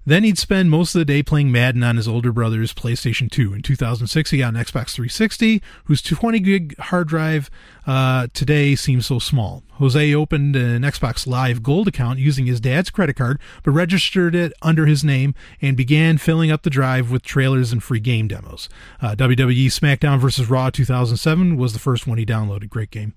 Then 0.03 0.23
he'd 0.23 0.39
spend 0.39 0.71
most 0.71 0.95
of 0.95 0.99
the 0.99 1.05
day 1.05 1.21
playing 1.21 1.51
Madden 1.51 1.83
on 1.83 1.95
his 1.95 2.07
older 2.07 2.31
brother's 2.31 2.73
PlayStation 2.73 3.29
2. 3.29 3.53
In 3.53 3.61
2006, 3.61 4.31
he 4.31 4.39
got 4.39 4.55
an 4.55 4.59
Xbox 4.59 4.93
360, 4.93 5.61
whose 5.85 6.01
20 6.01 6.39
gig 6.39 6.77
hard 6.79 7.07
drive 7.07 7.51
uh, 7.85 8.27
today 8.33 8.73
seems 8.73 9.05
so 9.05 9.19
small. 9.19 9.61
Jose 9.73 10.13
opened 10.15 10.55
an 10.55 10.81
Xbox 10.81 11.27
Live 11.27 11.61
Gold 11.61 11.87
account 11.87 12.17
using 12.17 12.47
his 12.47 12.59
dad's 12.59 12.89
credit 12.89 13.15
card, 13.15 13.39
but 13.61 13.71
registered 13.71 14.33
it 14.33 14.53
under 14.63 14.87
his 14.87 15.03
name 15.03 15.35
and 15.61 15.77
began 15.77 16.17
filling 16.17 16.49
up 16.49 16.63
the 16.63 16.71
drive 16.71 17.11
with 17.11 17.21
trailers 17.21 17.71
and 17.71 17.83
free 17.83 17.99
game 17.99 18.27
demos. 18.27 18.69
Uh, 19.01 19.13
WWE 19.15 19.67
SmackDown 19.67 20.19
vs. 20.19 20.49
Raw 20.49 20.71
2007 20.71 21.57
was 21.57 21.73
the 21.73 21.79
first 21.79 22.07
one 22.07 22.17
he 22.17 22.25
downloaded. 22.25 22.69
Great 22.69 22.89
game. 22.89 23.13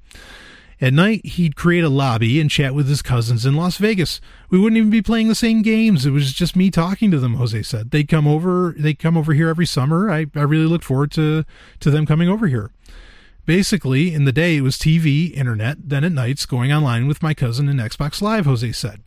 At 0.80 0.92
night, 0.92 1.24
he'd 1.24 1.56
create 1.56 1.84
a 1.84 1.88
lobby 1.88 2.40
and 2.40 2.50
chat 2.50 2.74
with 2.74 2.88
his 2.88 3.02
cousins 3.02 3.46
in 3.46 3.54
Las 3.54 3.76
Vegas. 3.76 4.20
We 4.50 4.58
wouldn't 4.58 4.76
even 4.76 4.90
be 4.90 5.02
playing 5.02 5.28
the 5.28 5.34
same 5.34 5.62
games. 5.62 6.04
It 6.04 6.10
was 6.10 6.32
just 6.32 6.56
me 6.56 6.70
talking 6.70 7.10
to 7.10 7.20
them, 7.20 7.34
Jose 7.34 7.62
said. 7.62 7.90
They'd 7.90 8.08
come 8.08 8.26
over 8.26 8.74
they'd 8.76 8.98
come 8.98 9.16
over 9.16 9.32
here 9.32 9.48
every 9.48 9.66
summer. 9.66 10.10
I, 10.10 10.26
I 10.34 10.42
really 10.42 10.66
looked 10.66 10.84
forward 10.84 11.12
to, 11.12 11.44
to 11.80 11.90
them 11.90 12.06
coming 12.06 12.28
over 12.28 12.46
here. 12.48 12.70
Basically, 13.46 14.12
in 14.12 14.24
the 14.24 14.32
day 14.32 14.56
it 14.56 14.62
was 14.62 14.76
TV, 14.76 15.32
internet, 15.32 15.76
then 15.88 16.02
at 16.02 16.12
nights 16.12 16.46
going 16.46 16.72
online 16.72 17.06
with 17.06 17.22
my 17.22 17.34
cousin 17.34 17.68
and 17.68 17.78
Xbox 17.78 18.22
Live, 18.22 18.46
Jose 18.46 18.72
said. 18.72 19.02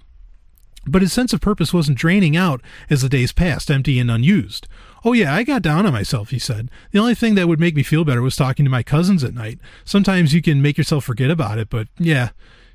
But 0.88 1.02
his 1.02 1.14
sense 1.14 1.34
of 1.34 1.42
purpose 1.42 1.74
wasn't 1.74 1.98
draining 1.98 2.36
out 2.36 2.62
as 2.90 3.02
the 3.02 3.10
days 3.10 3.32
passed, 3.32 3.70
empty 3.70 4.00
and 4.00 4.10
unused. 4.10 4.68
Oh, 5.06 5.14
yeah, 5.14 5.34
I 5.34 5.44
got 5.44 5.62
down 5.62 5.86
on 5.86 5.94
myself, 5.94 6.30
he 6.30 6.40
said. 6.40 6.70
The 6.92 7.00
only 7.00 7.16
thing 7.16 7.36
that 7.36 7.48
would 7.48 7.60
make 7.60 7.76
me 7.76 7.84
feel 7.84 8.04
better 8.04 8.22
was 8.22 8.36
talking 8.36 8.66
to 8.66 8.72
my 8.72 8.84
cousins 8.84 9.24
at 9.24 9.34
night. 9.34 9.60
Sometimes 9.86 10.34
you 10.34 10.42
can 10.42 10.62
make 10.62 10.78
yourself 10.78 11.06
forget 11.06 11.32
about 11.32 11.60
it, 11.60 11.70
but 11.70 11.88
yeah, 11.98 12.30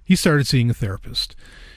he 0.05 0.17
started 0.17 0.47
seeing 0.47 0.71
a 0.71 0.75
therapist. 0.75 1.35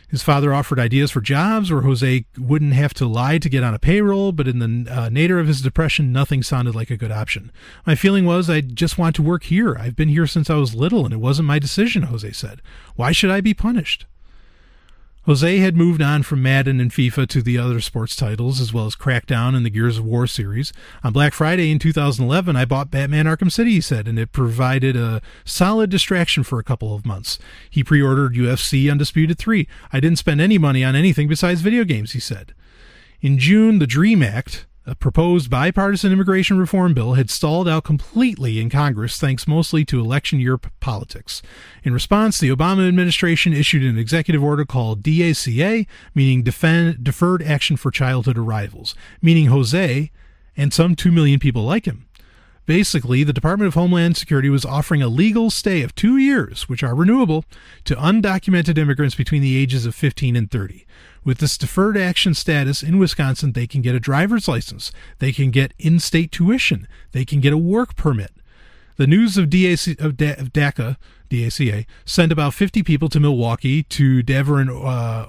His 0.07 0.22
father 0.22 0.53
offered 0.53 0.80
ideas 0.80 1.12
for 1.12 1.20
jobs 1.20 1.72
where 1.72 1.82
Jose 1.82 2.26
wouldn't 2.38 2.74
have 2.74 2.94
to 2.95 3.07
lie 3.07 3.38
to 3.40 3.49
get 3.49 3.64
on 3.64 3.74
a 3.74 3.80
payroll, 3.80 4.32
but 4.32 4.48
in 4.48 4.60
the 4.60 4.90
uh, 4.90 5.40
of 5.40 5.48
his 5.48 5.62
depression, 5.62 6.12
nothing 6.12 6.44
sounded 6.44 6.76
like 6.76 6.91
a 6.91 6.98
good 6.98 7.12
option. 7.12 7.52
My 7.86 7.95
feeling 7.95 8.24
was 8.24 8.49
I 8.49 8.62
just 8.62 8.98
want 8.98 9.16
to 9.16 9.24
work 9.24 9.44
here. 9.44 9.76
I've 9.78 9.95
been 9.95 10.10
here 10.10 10.28
since 10.28 10.49
I 10.49 10.56
was 10.56 10.76
little, 10.76 11.06
and 11.06 11.14
it 11.14 11.18
wasn't 11.18 11.48
my 11.48 11.60
decision, 11.60 12.03
Jose 12.03 12.32
said. 12.34 12.62
Why 12.95 13.12
should 13.12 13.32
I 13.32 13.41
be 13.41 13.53
punished? 13.53 14.06
Jose 15.26 15.57
had 15.57 15.76
moved 15.76 16.03
on 16.03 16.22
from 16.22 16.43
Madden 16.43 16.80
and 16.80 16.91
FIFA 16.91 17.27
to 17.30 17.41
the 17.41 17.57
other 17.57 17.81
sports 17.81 18.15
titles, 18.15 18.61
as 18.61 18.72
well 18.72 18.85
as 18.85 18.95
Crackdown 18.95 19.56
and 19.56 19.65
the 19.65 19.72
Gears 19.72 19.97
of 19.97 20.06
War 20.06 20.27
series. 20.27 20.72
On 21.03 21.11
Black 21.11 21.34
Friday 21.34 21.72
in 21.72 21.80
2011, 21.80 22.56
I 22.56 22.64
bought 22.64 22.91
Batman 22.91 23.26
Arkham 23.26 23.52
City, 23.52 23.72
he 23.72 23.81
said, 23.81 24.07
and 24.07 24.19
it 24.19 24.31
provided 24.31 24.95
a 24.95 25.23
solid 25.43 25.89
distraction 25.89 26.43
for 26.43 26.60
a 26.60 26.64
couple 26.64 26.93
of 26.93 27.07
months. 27.07 27.39
He 27.72 27.84
pre 27.84 28.03
ordered 28.03 28.35
UFC 28.35 28.91
Undisputed 28.91 29.39
3. 29.39 29.68
I 29.91 29.99
didn't 29.99 30.19
spend 30.19 30.41
any 30.41 30.60
money 30.60 30.84
on 30.84 30.95
anything 30.95 31.27
besides 31.27 31.61
video 31.61 31.85
games, 31.85 32.11
he 32.11 32.19
said. 32.19 32.53
In 33.19 33.39
June, 33.39 33.80
the 33.80 33.88
DREAM 33.88 34.22
Act, 34.22 34.68
a 34.88 34.94
proposed 34.94 35.49
bipartisan 35.49 36.12
immigration 36.12 36.60
reform 36.60 36.94
bill 36.94 37.14
had 37.14 37.30
stalled 37.30 37.68
out 37.68 37.84
completely 37.84 38.60
in 38.60 38.70
Congress 38.70 39.20
thanks 39.20 39.48
mostly 39.48 39.84
to 39.84 39.99
election 39.99 40.40
year 40.40 40.57
politics. 40.57 41.41
In 41.84 41.94
response, 41.94 42.40
the 42.40 42.49
Obama 42.49 42.88
administration 42.88 43.52
issued 43.52 43.84
an 43.84 43.98
executive 43.98 44.44
order 44.44 44.64
called 44.64 45.02
DACA, 45.02 45.88
meaning 46.14 46.44
Defend, 46.44 47.03
Deferred 47.03 47.41
Action 47.41 47.78
for 47.78 47.90
Childhood 47.90 48.38
Arrivals, 48.38 48.94
meaning 49.22 49.48
Jose 49.48 50.12
and 50.56 50.72
some 50.72 50.95
2 50.95 51.12
million 51.12 51.40
people 51.40 51.64
like 51.64 51.86
him. 51.86 52.06
Basically, 52.66 53.24
the 53.24 53.34
Department 53.34 53.68
of 53.68 53.76
Homeland 53.76 54.18
Security 54.18 54.49
was 54.49 54.66
offering 54.66 55.02
a 55.02 55.07
legal 55.07 55.52
stay 55.52 55.84
of 55.84 55.94
two 55.94 56.18
years, 56.18 56.68
which 56.68 56.82
are 56.82 56.95
renewable, 56.95 57.45
to 57.84 57.95
undocumented 57.95 58.78
immigrants 58.78 59.14
between 59.14 59.44
the 59.44 59.56
ages 59.56 59.86
of 59.86 59.94
15 59.94 60.36
and 60.36 60.49
30. 60.49 60.86
With 61.26 61.39
this 61.39 61.57
deferred 61.57 61.97
action 61.97 62.35
status 62.35 62.84
in 62.84 62.99
Wisconsin, 62.99 63.53
they 63.53 63.65
can 63.65 63.81
get 63.81 63.95
a 63.95 63.99
driver's 63.99 64.47
license, 64.47 64.91
they 65.18 65.31
can 65.31 65.49
get 65.49 65.73
in 65.80 65.99
state 65.99 66.31
tuition, 66.31 66.88
they 67.14 67.26
can 67.26 67.41
get 67.41 67.52
a 67.52 67.57
work 67.57 67.95
permit. 67.95 68.31
The 68.97 69.07
news 69.07 69.35
of, 69.35 69.49
DAC, 69.49 69.99
of, 69.99 70.11
of 70.11 70.53
DACA, 70.53 70.97
DACA, 71.30 71.85
sent 72.06 72.31
about 72.31 72.53
50 72.53 72.84
people 72.84 73.10
to 73.10 73.19
Milwaukee 73.19 73.81
to 73.84 74.22
Deverin 74.22 74.69
uh, 74.69 75.26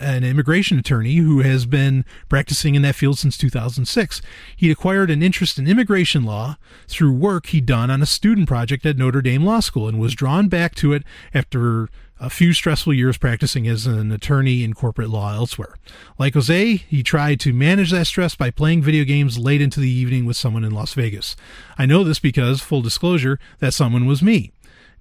an 0.00 0.24
immigration 0.24 0.78
attorney 0.80 1.14
who 1.16 1.40
has 1.40 1.64
been 1.64 2.04
practicing 2.28 2.74
in 2.74 2.82
that 2.82 2.96
field 2.96 3.16
since 3.16 3.38
2006. 3.38 4.20
He 4.56 4.72
acquired 4.72 5.08
an 5.08 5.22
interest 5.22 5.56
in 5.56 5.68
immigration 5.68 6.24
law 6.24 6.56
through 6.88 7.12
work 7.12 7.46
he'd 7.46 7.64
done 7.64 7.90
on 7.90 8.02
a 8.02 8.06
student 8.06 8.48
project 8.48 8.84
at 8.84 8.96
Notre 8.96 9.22
Dame 9.22 9.44
Law 9.44 9.60
School 9.60 9.86
and 9.86 10.00
was 10.00 10.16
drawn 10.16 10.48
back 10.48 10.74
to 10.74 10.92
it 10.92 11.04
after 11.32 11.88
a 12.20 12.30
few 12.30 12.52
stressful 12.52 12.92
years 12.92 13.16
practicing 13.16 13.66
as 13.66 13.86
an 13.86 14.12
attorney 14.12 14.62
in 14.62 14.74
corporate 14.74 15.08
law 15.08 15.34
elsewhere. 15.34 15.76
Like 16.18 16.34
Jose, 16.34 16.76
he 16.76 17.02
tried 17.02 17.40
to 17.40 17.52
manage 17.54 17.90
that 17.90 18.06
stress 18.06 18.36
by 18.36 18.50
playing 18.50 18.82
video 18.82 19.04
games 19.04 19.38
late 19.38 19.62
into 19.62 19.80
the 19.80 19.90
evening 19.90 20.26
with 20.26 20.36
someone 20.36 20.64
in 20.64 20.72
Las 20.72 20.92
Vegas. 20.92 21.34
I 21.78 21.86
know 21.86 22.04
this 22.04 22.18
because, 22.18 22.60
full 22.60 22.82
disclosure, 22.82 23.38
that 23.58 23.72
someone 23.72 24.04
was 24.04 24.22
me. 24.22 24.52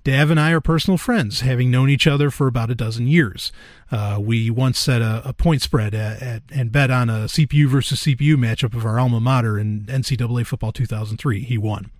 Dav 0.06 0.32
and 0.32 0.40
I 0.40 0.52
are 0.52 0.62
personal 0.62 0.98
friends, 0.98 1.42
having 1.42 1.70
known 1.70 1.90
each 1.90 2.08
other 2.08 2.32
for 2.32 2.48
about 2.48 2.72
a 2.72 2.76
dozen 2.76 3.06
years. 3.08 3.52
Uh, 3.92 4.18
we 4.22 4.50
once 4.50 4.80
set 4.80 5.02
a, 5.02 5.22
a 5.26 5.34
point 5.34 5.62
spread 5.62 5.94
at, 5.94 6.22
at, 6.22 6.44
and 6.54 6.72
bet 6.72 6.90
on 6.90 7.10
a 7.10 7.26
CPU 7.26 7.68
versus 7.68 8.02
CPU 8.04 8.36
matchup 8.36 8.74
of 8.74 8.86
our 8.86 8.98
alma 8.98 9.20
mater 9.20 9.60
in 9.60 9.82
NCAA 9.82 10.46
football 10.46 10.72
2003. 10.72 11.42
He 11.42 11.58
won. 11.58 11.92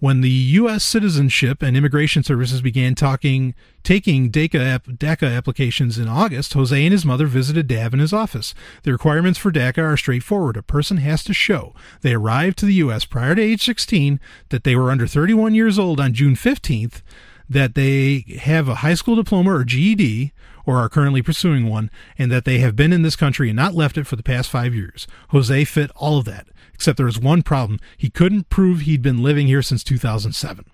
When 0.00 0.22
the 0.22 0.30
U.S. 0.30 0.82
Citizenship 0.82 1.62
and 1.62 1.76
Immigration 1.76 2.22
Services 2.22 2.62
began 2.62 2.94
talking, 2.94 3.54
taking 3.82 4.30
DACA, 4.30 4.80
DACA 4.96 5.36
applications 5.36 5.98
in 5.98 6.08
August, 6.08 6.54
Jose 6.54 6.82
and 6.82 6.92
his 6.92 7.04
mother 7.04 7.26
visited 7.26 7.68
Dav 7.68 7.92
in 7.92 8.00
his 8.00 8.14
office. 8.14 8.54
The 8.82 8.92
requirements 8.92 9.38
for 9.38 9.52
DACA 9.52 9.82
are 9.82 9.98
straightforward. 9.98 10.56
A 10.56 10.62
person 10.62 10.96
has 10.96 11.22
to 11.24 11.34
show 11.34 11.74
they 12.00 12.14
arrived 12.14 12.56
to 12.58 12.66
the 12.66 12.74
U.S. 12.74 13.04
prior 13.04 13.34
to 13.34 13.42
age 13.42 13.62
16, 13.62 14.18
that 14.48 14.64
they 14.64 14.74
were 14.74 14.90
under 14.90 15.06
31 15.06 15.54
years 15.54 15.78
old 15.78 16.00
on 16.00 16.14
June 16.14 16.34
15th, 16.34 17.02
that 17.46 17.74
they 17.74 18.24
have 18.40 18.68
a 18.68 18.76
high 18.76 18.94
school 18.94 19.16
diploma 19.16 19.54
or 19.54 19.64
GED, 19.64 20.32
or 20.64 20.76
are 20.76 20.88
currently 20.88 21.20
pursuing 21.20 21.68
one, 21.68 21.90
and 22.16 22.32
that 22.32 22.46
they 22.46 22.58
have 22.60 22.74
been 22.74 22.94
in 22.94 23.02
this 23.02 23.16
country 23.16 23.50
and 23.50 23.56
not 23.56 23.74
left 23.74 23.98
it 23.98 24.06
for 24.06 24.16
the 24.16 24.22
past 24.22 24.48
five 24.48 24.74
years. 24.74 25.06
Jose 25.28 25.64
fit 25.66 25.90
all 25.94 26.16
of 26.16 26.24
that. 26.24 26.46
Except 26.80 26.96
there 26.96 27.04
was 27.04 27.20
one 27.20 27.42
problem. 27.42 27.78
He 27.98 28.08
couldn't 28.08 28.48
prove 28.48 28.80
he'd 28.80 29.02
been 29.02 29.22
living 29.22 29.48
here 29.48 29.60
since 29.60 29.84
2007. 29.84 30.64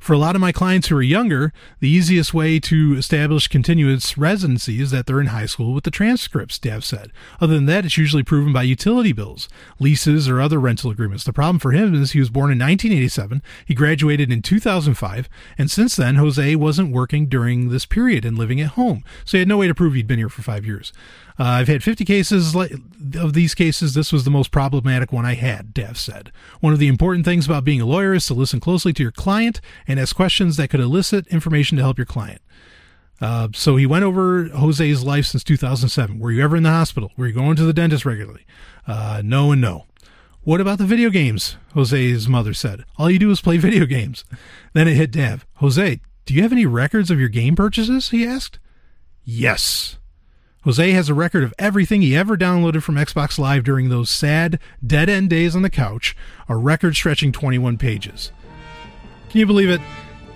For 0.00 0.12
a 0.12 0.18
lot 0.18 0.34
of 0.34 0.40
my 0.40 0.50
clients 0.50 0.88
who 0.88 0.96
are 0.96 1.02
younger, 1.02 1.52
the 1.78 1.88
easiest 1.88 2.34
way 2.34 2.58
to 2.58 2.96
establish 2.96 3.46
continuous 3.46 4.18
residency 4.18 4.80
is 4.80 4.90
that 4.90 5.06
they're 5.06 5.20
in 5.20 5.28
high 5.28 5.46
school 5.46 5.72
with 5.72 5.84
the 5.84 5.90
transcripts, 5.92 6.58
Dav 6.58 6.84
said. 6.84 7.12
Other 7.40 7.54
than 7.54 7.66
that, 7.66 7.84
it's 7.84 7.96
usually 7.96 8.24
proven 8.24 8.52
by 8.52 8.64
utility 8.64 9.12
bills, 9.12 9.48
leases, 9.78 10.28
or 10.28 10.40
other 10.40 10.58
rental 10.58 10.90
agreements. 10.90 11.22
The 11.22 11.32
problem 11.32 11.60
for 11.60 11.70
him 11.70 11.94
is 11.94 12.10
he 12.10 12.18
was 12.18 12.30
born 12.30 12.50
in 12.50 12.58
1987, 12.58 13.42
he 13.66 13.74
graduated 13.74 14.32
in 14.32 14.42
2005, 14.42 15.28
and 15.58 15.70
since 15.70 15.94
then, 15.94 16.16
Jose 16.16 16.56
wasn't 16.56 16.92
working 16.92 17.26
during 17.26 17.68
this 17.68 17.86
period 17.86 18.24
and 18.24 18.36
living 18.36 18.60
at 18.60 18.70
home, 18.70 19.04
so 19.24 19.36
he 19.36 19.40
had 19.40 19.48
no 19.48 19.58
way 19.58 19.68
to 19.68 19.74
prove 19.76 19.94
he'd 19.94 20.08
been 20.08 20.18
here 20.18 20.28
for 20.28 20.42
five 20.42 20.66
years. 20.66 20.92
Uh, 21.38 21.44
I've 21.44 21.68
had 21.68 21.82
50 21.82 22.04
cases 22.04 22.54
of 22.54 23.32
these 23.32 23.54
cases. 23.54 23.94
This 23.94 24.12
was 24.12 24.24
the 24.24 24.30
most 24.30 24.50
problematic 24.50 25.12
one 25.12 25.24
I 25.24 25.34
had, 25.34 25.72
Dav 25.72 25.98
said. 25.98 26.32
One 26.60 26.72
of 26.72 26.78
the 26.78 26.88
important 26.88 27.24
things 27.24 27.46
about 27.46 27.64
being 27.64 27.80
a 27.80 27.86
lawyer 27.86 28.14
is 28.14 28.26
to 28.26 28.34
listen 28.34 28.60
closely 28.60 28.92
to 28.94 29.02
your 29.02 29.12
client 29.12 29.60
and 29.86 29.98
ask 29.98 30.14
questions 30.14 30.56
that 30.56 30.68
could 30.68 30.80
elicit 30.80 31.26
information 31.28 31.76
to 31.76 31.82
help 31.82 31.98
your 31.98 32.06
client. 32.06 32.42
Uh, 33.20 33.48
so 33.52 33.76
he 33.76 33.86
went 33.86 34.04
over 34.04 34.44
Jose's 34.48 35.04
life 35.04 35.26
since 35.26 35.44
2007. 35.44 36.18
Were 36.18 36.30
you 36.30 36.42
ever 36.42 36.56
in 36.56 36.62
the 36.62 36.70
hospital? 36.70 37.12
Were 37.16 37.26
you 37.26 37.34
going 37.34 37.56
to 37.56 37.64
the 37.64 37.72
dentist 37.72 38.06
regularly? 38.06 38.46
Uh, 38.86 39.20
no 39.24 39.52
and 39.52 39.60
no. 39.60 39.84
What 40.42 40.60
about 40.60 40.78
the 40.78 40.86
video 40.86 41.10
games? 41.10 41.56
Jose's 41.74 42.28
mother 42.28 42.54
said. 42.54 42.84
All 42.96 43.10
you 43.10 43.18
do 43.18 43.30
is 43.30 43.42
play 43.42 43.56
video 43.58 43.84
games. 43.84 44.24
Then 44.72 44.88
it 44.88 44.94
hit 44.94 45.10
Dav. 45.10 45.46
Jose, 45.56 46.00
do 46.24 46.34
you 46.34 46.42
have 46.42 46.52
any 46.52 46.64
records 46.64 47.10
of 47.10 47.20
your 47.20 47.28
game 47.28 47.56
purchases? 47.56 48.10
He 48.10 48.26
asked. 48.26 48.58
Yes. 49.22 49.98
Jose 50.64 50.90
has 50.90 51.08
a 51.08 51.14
record 51.14 51.42
of 51.42 51.54
everything 51.58 52.02
he 52.02 52.14
ever 52.14 52.36
downloaded 52.36 52.82
from 52.82 52.96
Xbox 52.96 53.38
Live 53.38 53.64
during 53.64 53.88
those 53.88 54.10
sad, 54.10 54.58
dead 54.86 55.08
end 55.08 55.30
days 55.30 55.56
on 55.56 55.62
the 55.62 55.70
couch, 55.70 56.14
a 56.50 56.56
record 56.56 56.94
stretching 56.94 57.32
21 57.32 57.78
pages. 57.78 58.30
Can 59.30 59.40
you 59.40 59.46
believe 59.46 59.70
it? 59.70 59.80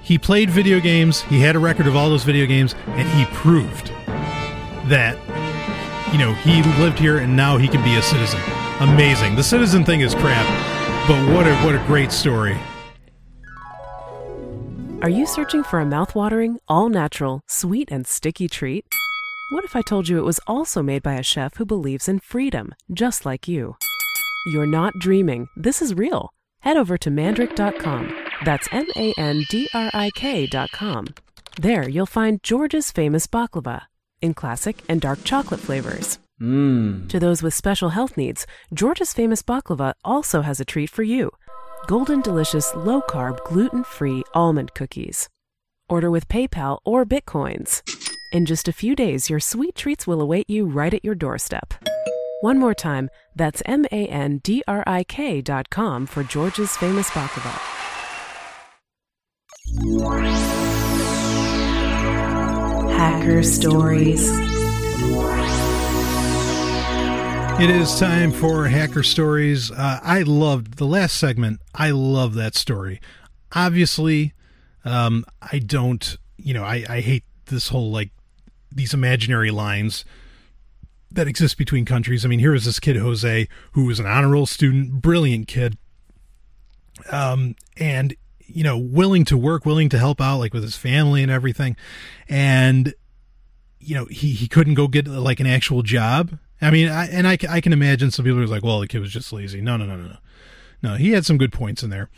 He 0.03 0.17
played 0.17 0.49
video 0.49 0.81
games, 0.81 1.21
he 1.23 1.41
had 1.41 1.57
a 1.57 1.59
record 1.59 1.87
of 1.87 1.95
all 1.95 2.09
those 2.09 2.25
video 2.25 2.47
games, 2.47 2.75
and 2.87 3.07
he 3.11 3.27
proved 3.37 3.89
that, 4.89 5.19
you 6.11 6.19
know, 6.19 6.33
he 6.33 6.63
lived 6.81 6.99
here 6.99 7.19
and 7.19 7.37
now 7.37 7.59
he 7.59 7.69
can 7.69 7.85
be 7.85 7.97
a 7.97 8.03
citizen. 8.03 8.41
Amazing. 8.81 9.37
The 9.37 9.43
citizen 9.43 9.85
thing 9.85 10.01
is 10.01 10.15
crap, 10.15 10.47
but 11.07 11.35
what 11.35 11.47
a, 11.47 11.55
what 11.57 11.75
a 11.75 11.87
great 11.87 12.11
story. 12.11 12.57
Are 15.03 15.11
you 15.11 15.27
searching 15.27 15.63
for 15.63 15.81
a 15.81 15.85
mouthwatering, 15.85 16.57
all 16.67 16.89
natural, 16.89 17.43
sweet, 17.47 17.91
and 17.93 18.07
sticky 18.07 18.49
treat? 18.49 18.87
What 19.51 19.65
if 19.65 19.77
I 19.77 19.83
told 19.83 20.09
you 20.09 20.19
it 20.19 20.25
was 20.25 20.41
also 20.47 20.83
made 20.83 21.03
by 21.03 21.15
a 21.15 21.23
chef 21.23 21.57
who 21.57 21.67
believes 21.67 22.09
in 22.09 22.19
freedom, 22.21 22.75
just 22.93 23.27
like 23.27 23.47
you? 23.47 23.77
You're 24.47 24.67
not 24.67 24.95
dreaming. 24.99 25.49
This 25.55 25.83
is 25.83 25.95
real. 25.95 26.33
Head 26.61 26.77
over 26.79 26.97
to 26.99 27.11
mandrik.com. 27.11 28.17
That's 28.45 28.69
M 28.73 28.87
A 28.97 29.13
N 29.19 29.45
D 29.51 29.69
R 29.75 29.91
I 29.93 30.11
K.com. 30.15 31.09
There 31.61 31.89
you'll 31.89 32.07
find 32.07 32.43
George's 32.43 32.91
famous 32.91 33.27
baklava 33.27 33.83
in 34.23 34.33
classic 34.33 34.79
and 34.89 35.01
dark 35.01 35.25
chocolate 35.25 35.61
flavors. 35.61 36.19
Mmm. 36.41 37.09
To 37.11 37.21
those 37.21 37.43
with 37.43 37.55
special 37.55 37.91
health 37.91 38.17
needs, 38.17 38.47
George's 38.73 39.13
famous 39.13 39.43
baklava 39.43 39.93
also 40.05 40.41
has 40.41 40.59
a 40.59 40.65
treat 40.65 40.91
for 40.91 41.03
you 41.03 41.31
golden 41.87 42.23
delicious 42.23 42.75
low 42.75 43.03
carb, 43.03 43.45
gluten 43.45 43.85
free 43.85 44.23
almond 44.33 44.73
cookies. 44.75 45.29
Order 45.89 46.11
with 46.11 46.29
PayPal 46.29 46.79
or 46.85 47.05
Bitcoins. 47.05 47.83
In 48.35 48.47
just 48.47 48.67
a 48.67 48.73
few 48.73 48.97
days, 48.97 49.31
your 49.31 49.39
sweet 49.39 49.77
treats 49.77 50.09
will 50.09 50.21
await 50.21 50.51
you 50.51 50.67
right 50.67 50.93
at 50.93 51.05
your 51.05 51.15
doorstep. 51.15 51.73
One 52.41 52.59
more 52.59 52.75
time, 52.75 53.09
that's 53.37 53.63
M 53.65 53.85
A 53.93 54.09
N 54.09 54.39
D 54.39 54.61
R 54.67 54.83
I 54.89 55.05
K 55.05 55.41
dot 55.41 55.71
com 55.71 56.05
for 56.05 56.25
George's 56.25 56.77
famous 56.77 57.09
baklava. 57.11 57.53
Hacker 62.97 63.45
Stories. 63.45 64.29
It 67.61 67.71
is 67.71 68.01
time 68.01 68.33
for 68.33 68.67
Hacker 68.67 69.05
Stories. 69.05 69.71
Uh, 69.71 70.01
I 70.03 70.23
loved 70.23 70.79
the 70.79 70.87
last 70.87 71.19
segment. 71.19 71.61
I 71.73 71.93
love 71.93 72.35
that 72.35 72.57
story. 72.57 73.01
Obviously, 73.53 74.33
um, 74.85 75.25
I 75.41 75.61
don't, 75.61 76.17
you 76.37 76.53
know, 76.53 76.65
I, 76.65 76.85
I 76.89 77.01
hate 77.01 77.23
this 77.47 77.69
whole 77.69 77.93
like 77.93 78.11
these 78.75 78.95
imaginary 78.95 79.51
lines 79.51 80.05
that 81.11 81.29
exist 81.29 81.57
between 81.57 81.85
countries. 81.85 82.25
I 82.25 82.29
mean, 82.29 82.41
here 82.41 82.55
is 82.55 82.65
this 82.65 82.81
kid, 82.81 82.97
Jose, 82.97 83.49
who 83.73 83.85
was 83.85 84.01
an 84.01 84.07
honor 84.07 84.31
roll 84.31 84.47
student, 84.47 85.01
brilliant 85.01 85.47
kid, 85.47 85.79
um, 87.11 87.55
and, 87.77 88.17
you 88.41 88.65
know, 88.65 88.77
willing 88.77 89.25
to 89.27 89.37
work, 89.37 89.65
willing 89.65 89.89
to 89.91 89.99
help 89.99 90.21
out, 90.21 90.39
like 90.39 90.53
with 90.53 90.63
his 90.63 90.77
family 90.77 91.23
and 91.23 91.31
everything. 91.31 91.77
And, 92.29 92.95
you 93.79 93.95
know, 93.95 94.07
he, 94.07 94.33
he 94.33 94.49
couldn't 94.49 94.75
go 94.75 94.89
get 94.89 95.07
like 95.07 95.41
an 95.41 95.47
actual 95.47 95.83
job 95.83 96.39
I 96.65 96.71
mean, 96.71 96.89
I, 96.89 97.07
and 97.09 97.27
I, 97.29 97.37
I 97.49 97.61
can 97.61 97.73
imagine 97.73 98.11
some 98.11 98.25
people 98.25 98.41
are 98.41 98.47
like, 98.47 98.63
well, 98.63 98.81
the 98.81 98.89
kid 98.89 99.01
was 99.01 99.13
just 99.13 99.33
lazy. 99.33 99.61
No, 99.61 99.77
no, 99.77 99.85
no, 99.85 99.97
no, 99.97 100.09
no. 100.09 100.17
No, 100.83 100.95
he 100.97 101.13
had 101.13 101.25
some 101.25 101.39
good 101.39 101.53
points 101.53 101.83
in 101.83 101.91
there. 101.91 102.11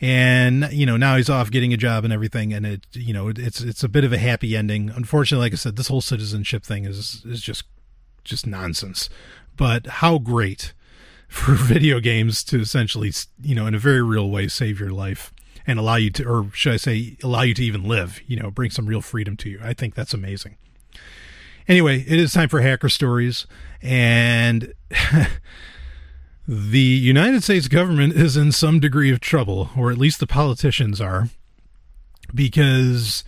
And, 0.00 0.68
you 0.72 0.86
know, 0.86 0.96
now 0.96 1.16
he's 1.16 1.30
off 1.30 1.50
getting 1.50 1.72
a 1.72 1.76
job 1.76 2.04
and 2.04 2.12
everything. 2.12 2.52
And 2.52 2.66
it, 2.66 2.86
you 2.92 3.14
know, 3.14 3.28
it's, 3.28 3.60
it's 3.60 3.84
a 3.84 3.88
bit 3.88 4.04
of 4.04 4.12
a 4.12 4.18
happy 4.18 4.56
ending. 4.56 4.90
Unfortunately, 4.90 5.46
like 5.46 5.52
I 5.52 5.56
said, 5.56 5.76
this 5.76 5.88
whole 5.88 6.00
citizenship 6.00 6.64
thing 6.64 6.84
is, 6.84 7.22
is 7.24 7.40
just, 7.40 7.64
just 8.24 8.46
nonsense. 8.46 9.08
But 9.56 9.86
how 9.86 10.18
great 10.18 10.72
for 11.28 11.52
video 11.52 12.00
games 12.00 12.44
to 12.44 12.60
essentially, 12.60 13.12
you 13.42 13.54
know, 13.54 13.66
in 13.66 13.74
a 13.74 13.78
very 13.78 14.02
real 14.02 14.30
way, 14.30 14.48
save 14.48 14.78
your 14.78 14.92
life 14.92 15.32
and 15.66 15.78
allow 15.78 15.96
you 15.96 16.10
to, 16.10 16.24
or 16.24 16.50
should 16.52 16.74
I 16.74 16.76
say, 16.76 17.16
allow 17.22 17.42
you 17.42 17.54
to 17.54 17.64
even 17.64 17.84
live, 17.84 18.20
you 18.26 18.38
know, 18.38 18.50
bring 18.50 18.70
some 18.70 18.86
real 18.86 19.00
freedom 19.00 19.36
to 19.38 19.48
you. 19.48 19.60
I 19.62 19.72
think 19.72 19.94
that's 19.94 20.12
amazing. 20.12 20.56
Anyway, 21.66 22.00
it 22.00 22.20
is 22.20 22.32
time 22.32 22.48
for 22.48 22.60
hacker 22.60 22.90
stories. 22.90 23.46
And 23.80 24.74
the 26.46 26.78
United 26.78 27.42
States 27.42 27.68
government 27.68 28.14
is 28.14 28.36
in 28.36 28.52
some 28.52 28.80
degree 28.80 29.10
of 29.10 29.20
trouble, 29.20 29.70
or 29.76 29.90
at 29.90 29.98
least 29.98 30.20
the 30.20 30.26
politicians 30.26 31.00
are, 31.00 31.28
because 32.34 33.24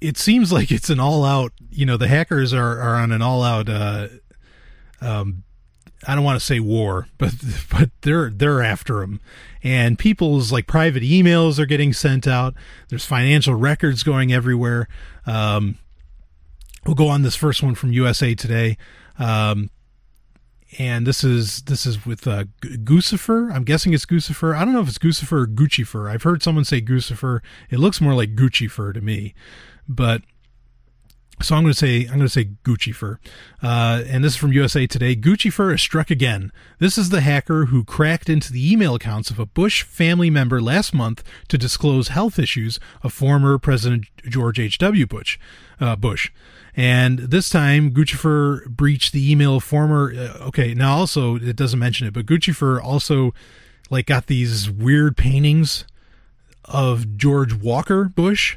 it 0.00 0.16
seems 0.16 0.52
like 0.52 0.70
it's 0.70 0.90
an 0.90 1.00
all 1.00 1.24
out, 1.24 1.52
you 1.70 1.84
know, 1.84 1.96
the 1.96 2.08
hackers 2.08 2.54
are, 2.54 2.80
are 2.80 2.96
on 2.96 3.12
an 3.12 3.22
all 3.22 3.42
out, 3.42 3.68
uh, 3.68 4.08
um, 5.00 5.42
I 6.06 6.14
don't 6.14 6.24
want 6.24 6.38
to 6.38 6.44
say 6.44 6.60
war, 6.60 7.08
but 7.18 7.34
but 7.70 7.90
they're 8.02 8.30
they're 8.30 8.62
after 8.62 9.00
them, 9.00 9.20
and 9.62 9.98
people's 9.98 10.52
like 10.52 10.66
private 10.66 11.02
emails 11.02 11.58
are 11.58 11.66
getting 11.66 11.92
sent 11.92 12.26
out. 12.26 12.54
There's 12.88 13.04
financial 13.04 13.54
records 13.54 14.02
going 14.02 14.32
everywhere. 14.32 14.88
Um, 15.26 15.78
we'll 16.84 16.94
go 16.94 17.08
on 17.08 17.22
this 17.22 17.34
first 17.34 17.62
one 17.62 17.74
from 17.74 17.92
USA 17.92 18.34
Today. 18.34 18.78
Um, 19.18 19.70
and 20.78 21.06
this 21.06 21.24
is 21.24 21.62
this 21.62 21.86
is 21.86 22.04
with 22.04 22.26
uh, 22.26 22.44
Guccifer. 22.60 23.52
I'm 23.52 23.64
guessing 23.64 23.94
it's 23.94 24.06
Guccifer. 24.06 24.56
I 24.56 24.64
don't 24.64 24.74
know 24.74 24.80
if 24.80 24.88
it's 24.88 24.98
Guccifer 24.98 25.42
or 25.42 25.46
Guccifer. 25.46 26.10
I've 26.10 26.22
heard 26.22 26.42
someone 26.42 26.64
say 26.64 26.80
Guccifer. 26.80 27.40
It 27.70 27.78
looks 27.78 28.00
more 28.00 28.14
like 28.14 28.34
Guccifer 28.34 28.92
to 28.92 29.00
me, 29.00 29.34
but 29.88 30.22
so 31.42 31.54
I'm 31.54 31.62
going 31.62 31.72
to 31.72 31.78
say 31.78 32.02
I'm 32.02 32.16
going 32.16 32.20
to 32.20 32.28
say 32.28 32.50
Guccifer. 32.64 33.18
Uh, 33.62 34.02
and 34.06 34.24
this 34.24 34.32
is 34.32 34.36
from 34.36 34.52
USA 34.52 34.86
Today. 34.86 35.14
Guccifer 35.14 35.74
is 35.74 35.80
struck 35.80 36.10
again. 36.10 36.50
This 36.78 36.96
is 36.96 37.10
the 37.10 37.20
hacker 37.20 37.66
who 37.66 37.84
cracked 37.84 38.28
into 38.28 38.52
the 38.52 38.72
email 38.72 38.94
accounts 38.94 39.30
of 39.30 39.38
a 39.38 39.46
Bush 39.46 39.82
family 39.82 40.30
member 40.30 40.62
last 40.62 40.94
month 40.94 41.22
to 41.48 41.58
disclose 41.58 42.08
health 42.08 42.38
issues 42.38 42.80
of 43.02 43.12
former 43.12 43.58
President 43.58 44.06
George 44.28 44.58
H. 44.58 44.78
W. 44.78 45.06
Bush. 45.06 45.38
Uh, 45.78 45.94
Bush. 45.94 46.30
And 46.74 47.18
this 47.18 47.48
time, 47.48 47.90
Guccifer 47.90 48.66
breached 48.66 49.12
the 49.12 49.30
email 49.30 49.56
of 49.56 49.64
former. 49.64 50.12
Uh, 50.12 50.44
okay, 50.48 50.74
now 50.74 50.96
also 50.96 51.36
it 51.36 51.56
doesn't 51.56 51.78
mention 51.78 52.06
it, 52.06 52.12
but 52.12 52.26
Guccifer 52.26 52.82
also 52.82 53.32
like 53.90 54.06
got 54.06 54.26
these 54.26 54.70
weird 54.70 55.16
paintings 55.16 55.84
of 56.64 57.16
George 57.16 57.54
Walker 57.54 58.04
Bush, 58.04 58.56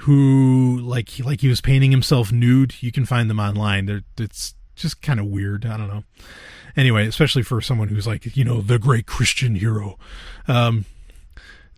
who 0.00 0.78
like 0.80 1.10
he, 1.10 1.22
like 1.22 1.40
he 1.40 1.48
was 1.48 1.60
painting 1.60 1.90
himself 1.90 2.32
nude. 2.32 2.82
You 2.82 2.90
can 2.92 3.04
find 3.04 3.28
them 3.28 3.40
online. 3.40 3.86
They're, 3.86 4.02
it's 4.18 4.54
just 4.74 5.02
kind 5.02 5.20
of 5.20 5.26
weird. 5.26 5.66
I 5.66 5.76
don't 5.76 5.88
know. 5.88 6.04
Anyway, 6.76 7.06
especially 7.06 7.42
for 7.42 7.60
someone 7.60 7.88
who's 7.88 8.06
like 8.06 8.36
you 8.36 8.44
know 8.44 8.60
the 8.60 8.78
great 8.78 9.06
Christian 9.06 9.56
hero. 9.56 9.98
Um, 10.48 10.86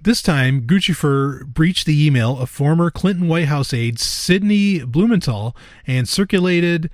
this 0.00 0.22
time, 0.22 0.62
Guccifer 0.62 1.46
breached 1.46 1.86
the 1.86 2.06
email 2.06 2.38
of 2.38 2.50
former 2.50 2.90
Clinton 2.90 3.28
White 3.28 3.48
House 3.48 3.72
aide 3.72 3.98
Sidney 3.98 4.84
Blumenthal 4.84 5.56
and 5.86 6.08
circulated 6.08 6.90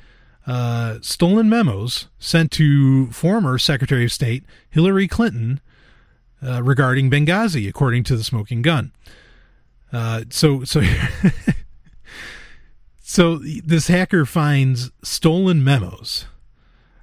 uh, 0.47 0.99
stolen 1.03 1.49
memos 1.49 2.09
sent 2.19 2.51
to 2.53 3.11
former 3.11 3.59
Secretary 3.59 4.05
of 4.05 4.13
State 4.13 4.45
Hillary 4.71 5.09
Clinton 5.09 5.61
uh, 6.43 6.63
regarding 6.63 7.11
Benghazi, 7.11 7.69
according 7.69 8.05
to 8.05 8.17
the 8.17 8.25
Smoking 8.25 8.63
Gun. 8.63 8.93
Uh, 9.93 10.25
so, 10.31 10.65
so, 10.65 10.83
so 13.01 13.37
this 13.39 13.89
hacker 13.89 14.27
finds 14.27 14.91
stolen 15.03 15.65
memos 15.65 16.27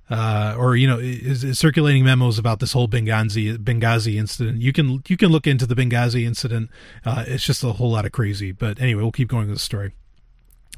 uh, 0.09 0.55
or 0.57 0.75
you 0.75 0.87
know 0.87 0.99
is, 0.99 1.43
is, 1.43 1.57
circulating 1.57 2.03
memos 2.03 2.37
about 2.37 2.59
this 2.59 2.73
whole 2.73 2.87
Benghazi 2.87 3.57
Benghazi 3.57 4.15
incident. 4.15 4.61
You 4.61 4.71
can 4.71 5.01
you 5.07 5.17
can 5.17 5.29
look 5.29 5.47
into 5.47 5.65
the 5.65 5.75
Benghazi 5.75 6.25
incident. 6.25 6.69
Uh, 7.03 7.23
it's 7.27 7.43
just 7.43 7.63
a 7.63 7.73
whole 7.73 7.91
lot 7.91 8.05
of 8.05 8.11
crazy. 8.11 8.51
But 8.51 8.79
anyway, 8.79 9.01
we'll 9.01 9.11
keep 9.11 9.29
going 9.29 9.47
with 9.47 9.57
the 9.57 9.63
story. 9.63 9.93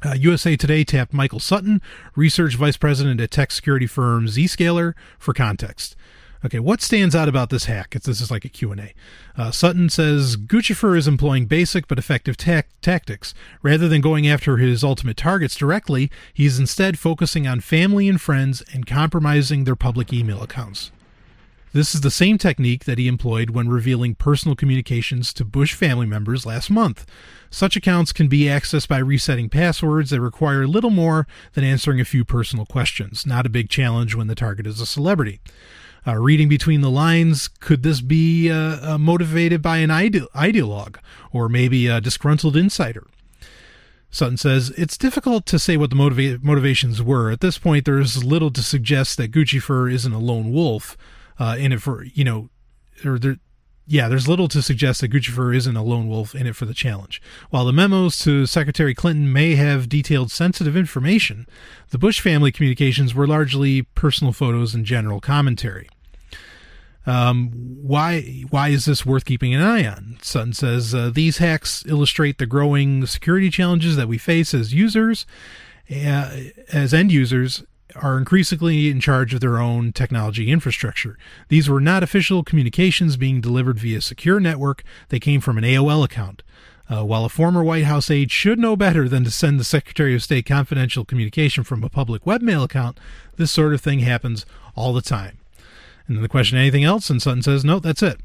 Uh, 0.04 0.14
USA 0.14 0.56
Today 0.56 0.84
tapped 0.84 1.12
Michael 1.12 1.40
Sutton, 1.40 1.82
research 2.14 2.54
vice 2.54 2.76
president 2.76 3.20
at 3.20 3.30
tech 3.30 3.50
security 3.50 3.86
firm 3.86 4.26
Zscaler, 4.26 4.94
for 5.18 5.34
context. 5.34 5.96
Okay, 6.44 6.60
what 6.60 6.80
stands 6.80 7.16
out 7.16 7.28
about 7.28 7.50
this 7.50 7.64
hack? 7.64 7.96
It's, 7.96 8.06
this 8.06 8.20
is 8.20 8.30
like 8.30 8.44
a 8.44 8.48
Q&A. 8.48 8.94
Uh, 9.36 9.50
Sutton 9.50 9.90
says 9.90 10.36
Guccifer 10.36 10.96
is 10.96 11.08
employing 11.08 11.46
basic 11.46 11.88
but 11.88 11.98
effective 11.98 12.36
ta- 12.36 12.62
tactics. 12.80 13.34
Rather 13.60 13.88
than 13.88 14.00
going 14.00 14.28
after 14.28 14.56
his 14.56 14.84
ultimate 14.84 15.16
targets 15.16 15.56
directly, 15.56 16.10
he's 16.32 16.58
instead 16.58 16.98
focusing 16.98 17.48
on 17.48 17.60
family 17.60 18.08
and 18.08 18.20
friends 18.20 18.62
and 18.72 18.86
compromising 18.86 19.64
their 19.64 19.74
public 19.74 20.12
email 20.12 20.42
accounts. 20.42 20.92
This 21.72 21.94
is 21.94 22.00
the 22.00 22.10
same 22.10 22.38
technique 22.38 22.84
that 22.84 22.98
he 22.98 23.08
employed 23.08 23.50
when 23.50 23.68
revealing 23.68 24.14
personal 24.14 24.56
communications 24.56 25.34
to 25.34 25.44
Bush 25.44 25.74
family 25.74 26.06
members 26.06 26.46
last 26.46 26.70
month. 26.70 27.04
Such 27.50 27.76
accounts 27.76 28.12
can 28.12 28.28
be 28.28 28.42
accessed 28.42 28.88
by 28.88 28.98
resetting 28.98 29.48
passwords 29.48 30.10
that 30.10 30.20
require 30.20 30.66
little 30.66 30.90
more 30.90 31.26
than 31.52 31.64
answering 31.64 32.00
a 32.00 32.06
few 32.06 32.24
personal 32.24 32.64
questions. 32.64 33.26
Not 33.26 33.44
a 33.44 33.50
big 33.50 33.68
challenge 33.68 34.14
when 34.14 34.28
the 34.28 34.34
target 34.34 34.66
is 34.66 34.80
a 34.80 34.86
celebrity. 34.86 35.40
Uh, 36.08 36.14
reading 36.14 36.48
between 36.48 36.80
the 36.80 36.88
lines, 36.88 37.48
could 37.48 37.82
this 37.82 38.00
be 38.00 38.50
uh, 38.50 38.94
uh, 38.94 38.98
motivated 38.98 39.60
by 39.60 39.76
an 39.76 39.90
ide- 39.90 40.26
ideologue 40.34 40.96
or 41.32 41.50
maybe 41.50 41.86
a 41.86 42.00
disgruntled 42.00 42.56
insider? 42.56 43.06
Sutton 44.10 44.38
says 44.38 44.70
it's 44.78 44.96
difficult 44.96 45.44
to 45.44 45.58
say 45.58 45.76
what 45.76 45.90
the 45.90 45.96
motiva- 45.96 46.42
motivations 46.42 47.02
were. 47.02 47.30
At 47.30 47.40
this 47.40 47.58
point, 47.58 47.84
there's 47.84 48.24
little 48.24 48.50
to 48.52 48.62
suggest 48.62 49.18
that 49.18 49.32
Guccifer 49.32 49.92
isn't 49.92 50.12
a 50.12 50.18
lone 50.18 50.50
wolf 50.50 50.96
uh, 51.38 51.56
in 51.58 51.72
it 51.72 51.82
for 51.82 52.04
you 52.04 52.24
know, 52.24 52.48
or 53.04 53.18
there, 53.18 53.36
yeah, 53.86 54.08
there's 54.08 54.26
little 54.26 54.48
to 54.48 54.62
suggest 54.62 55.02
that 55.02 55.12
Guccifer 55.12 55.54
isn't 55.54 55.76
a 55.76 55.82
lone 55.82 56.08
wolf 56.08 56.34
in 56.34 56.46
it 56.46 56.56
for 56.56 56.64
the 56.64 56.72
challenge. 56.72 57.20
While 57.50 57.66
the 57.66 57.72
memos 57.74 58.18
to 58.20 58.46
Secretary 58.46 58.94
Clinton 58.94 59.30
may 59.30 59.56
have 59.56 59.90
detailed 59.90 60.30
sensitive 60.30 60.74
information, 60.74 61.46
the 61.90 61.98
Bush 61.98 62.20
family 62.20 62.50
communications 62.50 63.14
were 63.14 63.26
largely 63.26 63.82
personal 63.82 64.32
photos 64.32 64.74
and 64.74 64.86
general 64.86 65.20
commentary. 65.20 65.86
Um, 67.08 67.50
why 67.80 68.44
why 68.50 68.68
is 68.68 68.84
this 68.84 69.06
worth 69.06 69.24
keeping 69.24 69.54
an 69.54 69.62
eye 69.62 69.86
on? 69.86 70.18
Sutton 70.20 70.52
says 70.52 70.94
uh, 70.94 71.10
these 71.12 71.38
hacks 71.38 71.82
illustrate 71.86 72.36
the 72.36 72.44
growing 72.44 73.06
security 73.06 73.48
challenges 73.48 73.96
that 73.96 74.08
we 74.08 74.18
face 74.18 74.52
as 74.52 74.74
users, 74.74 75.24
uh, 75.90 76.36
as 76.70 76.92
end 76.92 77.10
users 77.10 77.64
are 77.96 78.18
increasingly 78.18 78.90
in 78.90 79.00
charge 79.00 79.32
of 79.32 79.40
their 79.40 79.56
own 79.56 79.90
technology 79.90 80.50
infrastructure. 80.50 81.16
These 81.48 81.66
were 81.70 81.80
not 81.80 82.02
official 82.02 82.44
communications 82.44 83.16
being 83.16 83.40
delivered 83.40 83.78
via 83.78 84.02
secure 84.02 84.38
network. 84.38 84.84
They 85.08 85.18
came 85.18 85.40
from 85.40 85.56
an 85.56 85.64
AOL 85.64 86.04
account. 86.04 86.42
Uh, 86.90 87.04
while 87.04 87.24
a 87.24 87.30
former 87.30 87.64
White 87.64 87.84
House 87.84 88.10
aide 88.10 88.30
should 88.30 88.58
know 88.58 88.76
better 88.76 89.08
than 89.08 89.24
to 89.24 89.30
send 89.30 89.58
the 89.58 89.64
Secretary 89.64 90.14
of 90.14 90.22
State 90.22 90.44
confidential 90.44 91.06
communication 91.06 91.64
from 91.64 91.82
a 91.82 91.88
public 91.88 92.24
webmail 92.24 92.64
account, 92.64 93.00
this 93.36 93.50
sort 93.50 93.72
of 93.72 93.80
thing 93.80 94.00
happens 94.00 94.44
all 94.74 94.92
the 94.92 95.02
time. 95.02 95.37
And 96.08 96.16
then 96.16 96.22
the 96.22 96.28
question, 96.28 96.58
anything 96.58 96.84
else? 96.84 97.10
And 97.10 97.22
Sutton 97.22 97.42
says, 97.42 97.64
no, 97.64 97.78
that's 97.78 98.02
it. 98.02 98.18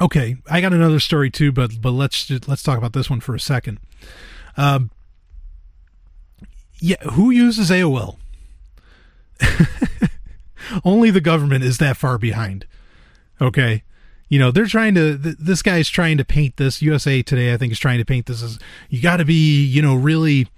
Okay, 0.00 0.36
I 0.50 0.60
got 0.60 0.72
another 0.72 1.00
story 1.00 1.30
too, 1.30 1.52
but 1.52 1.80
but 1.80 1.90
let's 1.90 2.26
just, 2.26 2.48
let's 2.48 2.62
talk 2.62 2.78
about 2.78 2.92
this 2.92 3.10
one 3.10 3.20
for 3.20 3.34
a 3.34 3.40
second. 3.40 3.78
Um, 4.56 4.90
yeah, 6.80 7.00
who 7.12 7.30
uses 7.30 7.70
AOL? 7.70 8.16
Only 10.84 11.10
the 11.10 11.20
government 11.20 11.62
is 11.62 11.78
that 11.78 11.96
far 11.96 12.18
behind. 12.18 12.66
Okay, 13.40 13.84
you 14.28 14.38
know 14.38 14.50
they're 14.50 14.66
trying 14.66 14.94
to. 14.94 15.16
Th- 15.16 15.36
this 15.38 15.62
guy's 15.62 15.88
trying 15.88 16.18
to 16.18 16.24
paint 16.24 16.56
this. 16.56 16.82
USA 16.82 17.22
Today, 17.22 17.52
I 17.52 17.56
think, 17.56 17.72
is 17.72 17.78
trying 17.78 17.98
to 17.98 18.04
paint 18.04 18.26
this 18.26 18.42
as 18.42 18.58
you 18.88 19.00
got 19.00 19.18
to 19.18 19.24
be, 19.24 19.64
you 19.64 19.82
know, 19.82 19.94
really, 19.94 20.48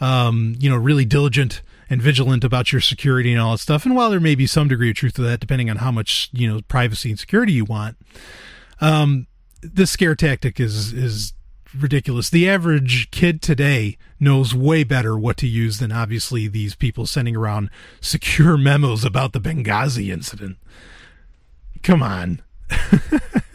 um, 0.00 0.56
you 0.58 0.68
know, 0.68 0.76
really 0.76 1.04
diligent 1.04 1.62
and 1.90 2.00
vigilant 2.00 2.44
about 2.44 2.72
your 2.72 2.80
security 2.80 3.32
and 3.32 3.40
all 3.40 3.52
that 3.52 3.58
stuff. 3.58 3.84
And 3.84 3.96
while 3.96 4.10
there 4.10 4.20
may 4.20 4.36
be 4.36 4.46
some 4.46 4.68
degree 4.68 4.90
of 4.90 4.96
truth 4.96 5.14
to 5.14 5.22
that, 5.22 5.40
depending 5.40 5.68
on 5.68 5.76
how 5.76 5.90
much 5.90 6.30
you 6.32 6.48
know 6.48 6.60
privacy 6.68 7.10
and 7.10 7.18
security 7.18 7.52
you 7.52 7.64
want, 7.64 7.96
um, 8.80 9.26
this 9.60 9.90
scare 9.90 10.14
tactic 10.14 10.60
is 10.60 10.92
is 10.92 11.34
ridiculous. 11.78 12.30
The 12.30 12.48
average 12.48 13.10
kid 13.10 13.42
today 13.42 13.98
knows 14.18 14.54
way 14.54 14.84
better 14.84 15.18
what 15.18 15.36
to 15.38 15.46
use 15.46 15.78
than 15.78 15.92
obviously 15.92 16.48
these 16.48 16.74
people 16.74 17.06
sending 17.06 17.36
around 17.36 17.70
secure 18.00 18.56
memos 18.58 19.04
about 19.04 19.32
the 19.32 19.40
Benghazi 19.40 20.12
incident. 20.12 20.56
Come 21.82 22.02
on. 22.02 22.42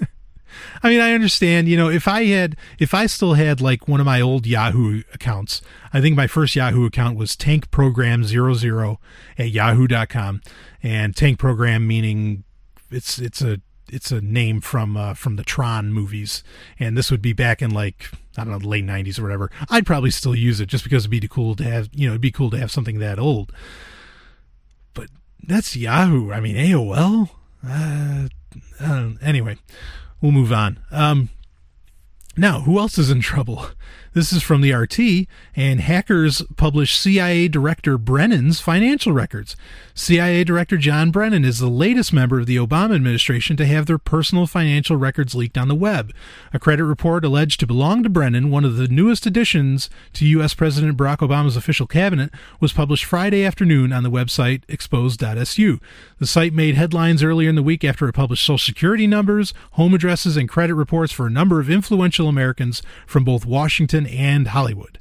I 0.86 0.90
mean, 0.90 1.02
I 1.02 1.14
understand, 1.14 1.68
you 1.68 1.78
know, 1.78 1.90
if 1.90 2.08
I 2.08 2.26
had, 2.26 2.56
if 2.78 2.94
I 2.94 3.08
still 3.08 3.34
had 3.34 3.60
like 3.60 3.88
one 3.88 4.00
of 4.00 4.06
my 4.06 4.22
old 4.22 4.46
Yahoo 4.46 5.02
accounts, 5.16 5.64
I 5.92 6.00
think 6.00 6.16
my 6.16 6.28
first 6.28 6.56
Yahoo 6.56 6.86
account 6.86 7.18
was 7.18 7.36
tankprogram00 7.36 8.98
at 9.40 9.50
yahoo.com. 9.50 10.44
And 10.84 11.16
tank 11.16 11.40
program 11.40 11.88
meaning 11.88 12.44
it's, 12.92 13.18
it's 13.18 13.42
a, 13.42 13.62
it's 13.92 14.12
a 14.12 14.22
name 14.22 14.62
from, 14.62 14.96
uh, 14.96 15.16
from 15.16 15.38
the 15.38 15.44
Tron 15.44 15.92
movies. 15.92 16.44
And 16.78 16.96
this 16.96 17.10
would 17.10 17.22
be 17.22 17.34
back 17.34 17.64
in 17.64 17.72
like, 17.72 18.12
I 18.38 18.44
don't 18.44 18.54
know, 18.54 18.60
the 18.60 18.68
late 18.68 18.86
90s 18.86 19.18
or 19.18 19.24
whatever. 19.24 19.50
I'd 19.72 19.88
probably 19.88 20.12
still 20.12 20.36
use 20.36 20.60
it 20.60 20.68
just 20.68 20.84
because 20.84 21.06
it'd 21.06 21.20
be 21.20 21.28
cool 21.28 21.56
to 21.56 21.64
have, 21.64 21.90
you 21.94 22.06
know, 22.06 22.12
it'd 22.12 22.22
be 22.22 22.30
cool 22.30 22.52
to 22.52 22.60
have 22.60 22.70
something 22.70 23.00
that 23.00 23.18
old. 23.18 23.52
But 24.94 25.08
that's 25.42 25.76
Yahoo. 25.76 26.32
I 26.32 26.42
mean, 26.42 26.56
AOL? 26.56 27.32
Uh, 27.68 28.28
anyway, 29.24 29.58
we'll 30.26 30.32
move 30.32 30.52
on. 30.52 30.80
Um, 30.92 31.30
now, 32.36 32.62
who 32.62 32.80
else 32.80 32.98
is 32.98 33.12
in 33.12 33.22
trouble? 33.22 33.68
This 34.16 34.32
is 34.32 34.42
from 34.42 34.62
the 34.62 34.72
RT, 34.72 35.28
and 35.58 35.82
hackers 35.82 36.42
published 36.56 37.02
CIA 37.02 37.50
Director 37.50 37.98
Brennan's 37.98 38.62
financial 38.62 39.12
records. 39.12 39.58
CIA 39.94 40.46
Director 40.46 40.78
John 40.78 41.12
Brennan 41.12 41.44
is 41.44 41.60
the 41.60 41.68
latest 41.68 42.14
member 42.14 42.40
of 42.40 42.46
the 42.46 42.56
Obama 42.56 42.96
administration 42.96 43.58
to 43.58 43.66
have 43.66 43.88
their 43.88 43.98
personal 43.98 44.48
financial 44.48 44.96
records 44.96 45.36
leaked 45.36 45.58
on 45.58 45.68
the 45.68 45.76
web. 45.76 46.14
A 46.54 46.60
credit 46.60 46.86
report 46.86 47.26
alleged 47.26 47.60
to 47.60 47.68
belong 47.68 48.04
to 48.04 48.10
Brennan, 48.10 48.50
one 48.50 48.64
of 48.64 48.78
the 48.78 48.88
newest 48.88 49.26
additions 49.26 49.90
to 50.14 50.26
U.S. 50.28 50.54
President 50.54 50.96
Barack 50.96 51.18
Obama's 51.18 51.58
official 51.58 51.86
cabinet, 51.86 52.32
was 52.62 52.72
published 52.72 53.04
Friday 53.04 53.44
afternoon 53.44 53.92
on 53.92 54.04
the 54.04 54.12
website 54.12 54.64
expose.su. 54.70 55.82
The 56.20 56.28
site 56.28 56.54
made 56.54 56.76
headlines 56.76 57.22
earlier 57.22 57.50
in 57.50 57.56
the 57.56 57.62
week 57.62 57.84
after 57.84 58.08
it 58.08 58.14
published 58.14 58.46
social 58.46 58.60
security 58.60 59.08
numbers, 59.08 59.54
home 59.72 59.94
addresses, 59.94 60.38
and 60.38 60.48
credit 60.48 60.76
reports 60.76 61.12
for 61.12 61.28
a 61.28 61.30
number 61.30 61.60
of 61.60 61.70
influential 61.70 62.30
Americans 62.30 62.82
from 63.06 63.26
both 63.26 63.46
Washington 63.46 64.05
and 64.06 64.48
Hollywood. 64.48 65.00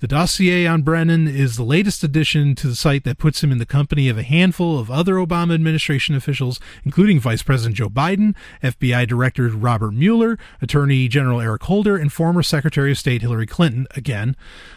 The 0.00 0.06
dossier 0.06 0.66
on 0.66 0.82
Brennan 0.82 1.26
is 1.26 1.56
the 1.56 1.62
latest 1.62 2.04
addition 2.04 2.54
to 2.56 2.68
the 2.68 2.76
site 2.76 3.04
that 3.04 3.16
puts 3.16 3.42
him 3.42 3.50
in 3.50 3.56
the 3.56 3.64
company 3.64 4.10
of 4.10 4.18
a 4.18 4.22
handful 4.22 4.78
of 4.78 4.90
other 4.90 5.14
Obama 5.14 5.54
administration 5.54 6.14
officials, 6.14 6.60
including 6.84 7.18
Vice 7.18 7.42
President 7.42 7.76
Joe 7.76 7.88
Biden, 7.88 8.34
FBI 8.62 9.08
Director 9.08 9.48
Robert 9.48 9.92
Mueller, 9.92 10.38
Attorney 10.60 11.08
General 11.08 11.40
Eric 11.40 11.62
Holder, 11.62 11.96
and 11.96 12.12
former 12.12 12.42
Secretary 12.42 12.90
of 12.90 12.98
State 12.98 13.22
Hillary 13.22 13.46
Clinton, 13.46 13.86
again. 13.96 14.36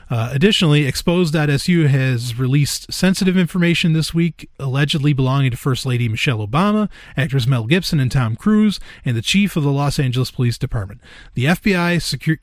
Uh, 0.10 0.30
additionally, 0.34 0.88
Expose.su 0.88 1.88
has 1.88 2.38
released 2.38 2.91
sensitive 2.91 3.38
information 3.38 3.94
this 3.94 4.14
week, 4.14 4.49
allegedly 4.57 5.14
belonging 5.14 5.52
to 5.52 5.57
First 5.57 5.86
Lady 5.86 6.10
Michelle 6.10 6.45
Obama, 6.45 6.90
actors 7.15 7.45
Mel 7.45 7.65
Gibson 7.65 7.99
and 7.99 8.11
Tom 8.11 8.36
Cruise, 8.36 8.80
and 9.06 9.15
the 9.15 9.22
chief 9.22 9.56
of 9.56 9.64
the 9.64 9.72
Los 9.72 9.99
Angeles 9.99 10.31
Police 10.31 10.57
Department. 10.57 10.99
The 11.36 11.45
FBI, 11.45 12.02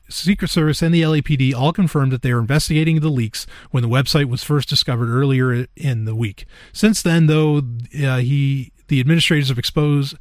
Secret 0.09 0.49
Service, 0.49 0.81
and 0.81 0.93
the 0.93 1.01
LAPD 1.01 1.53
all 1.53 1.73
confirmed 1.73 2.11
that 2.13 2.21
they 2.21 2.31
are 2.31 2.39
investigating 2.39 2.99
the 2.99 3.09
leaks 3.09 3.45
when 3.71 3.83
the 3.83 3.89
website 3.89 4.25
was 4.25 4.43
first 4.43 4.69
discovered 4.69 5.09
earlier 5.09 5.67
in 5.75 6.05
the 6.05 6.15
week. 6.15 6.45
Since 6.71 7.01
then, 7.01 7.27
though, 7.27 7.57
uh, 8.01 8.17
he 8.17 8.71
the 8.87 9.01
administrators 9.01 9.49
of 9.49 9.59
Expose 9.59 10.15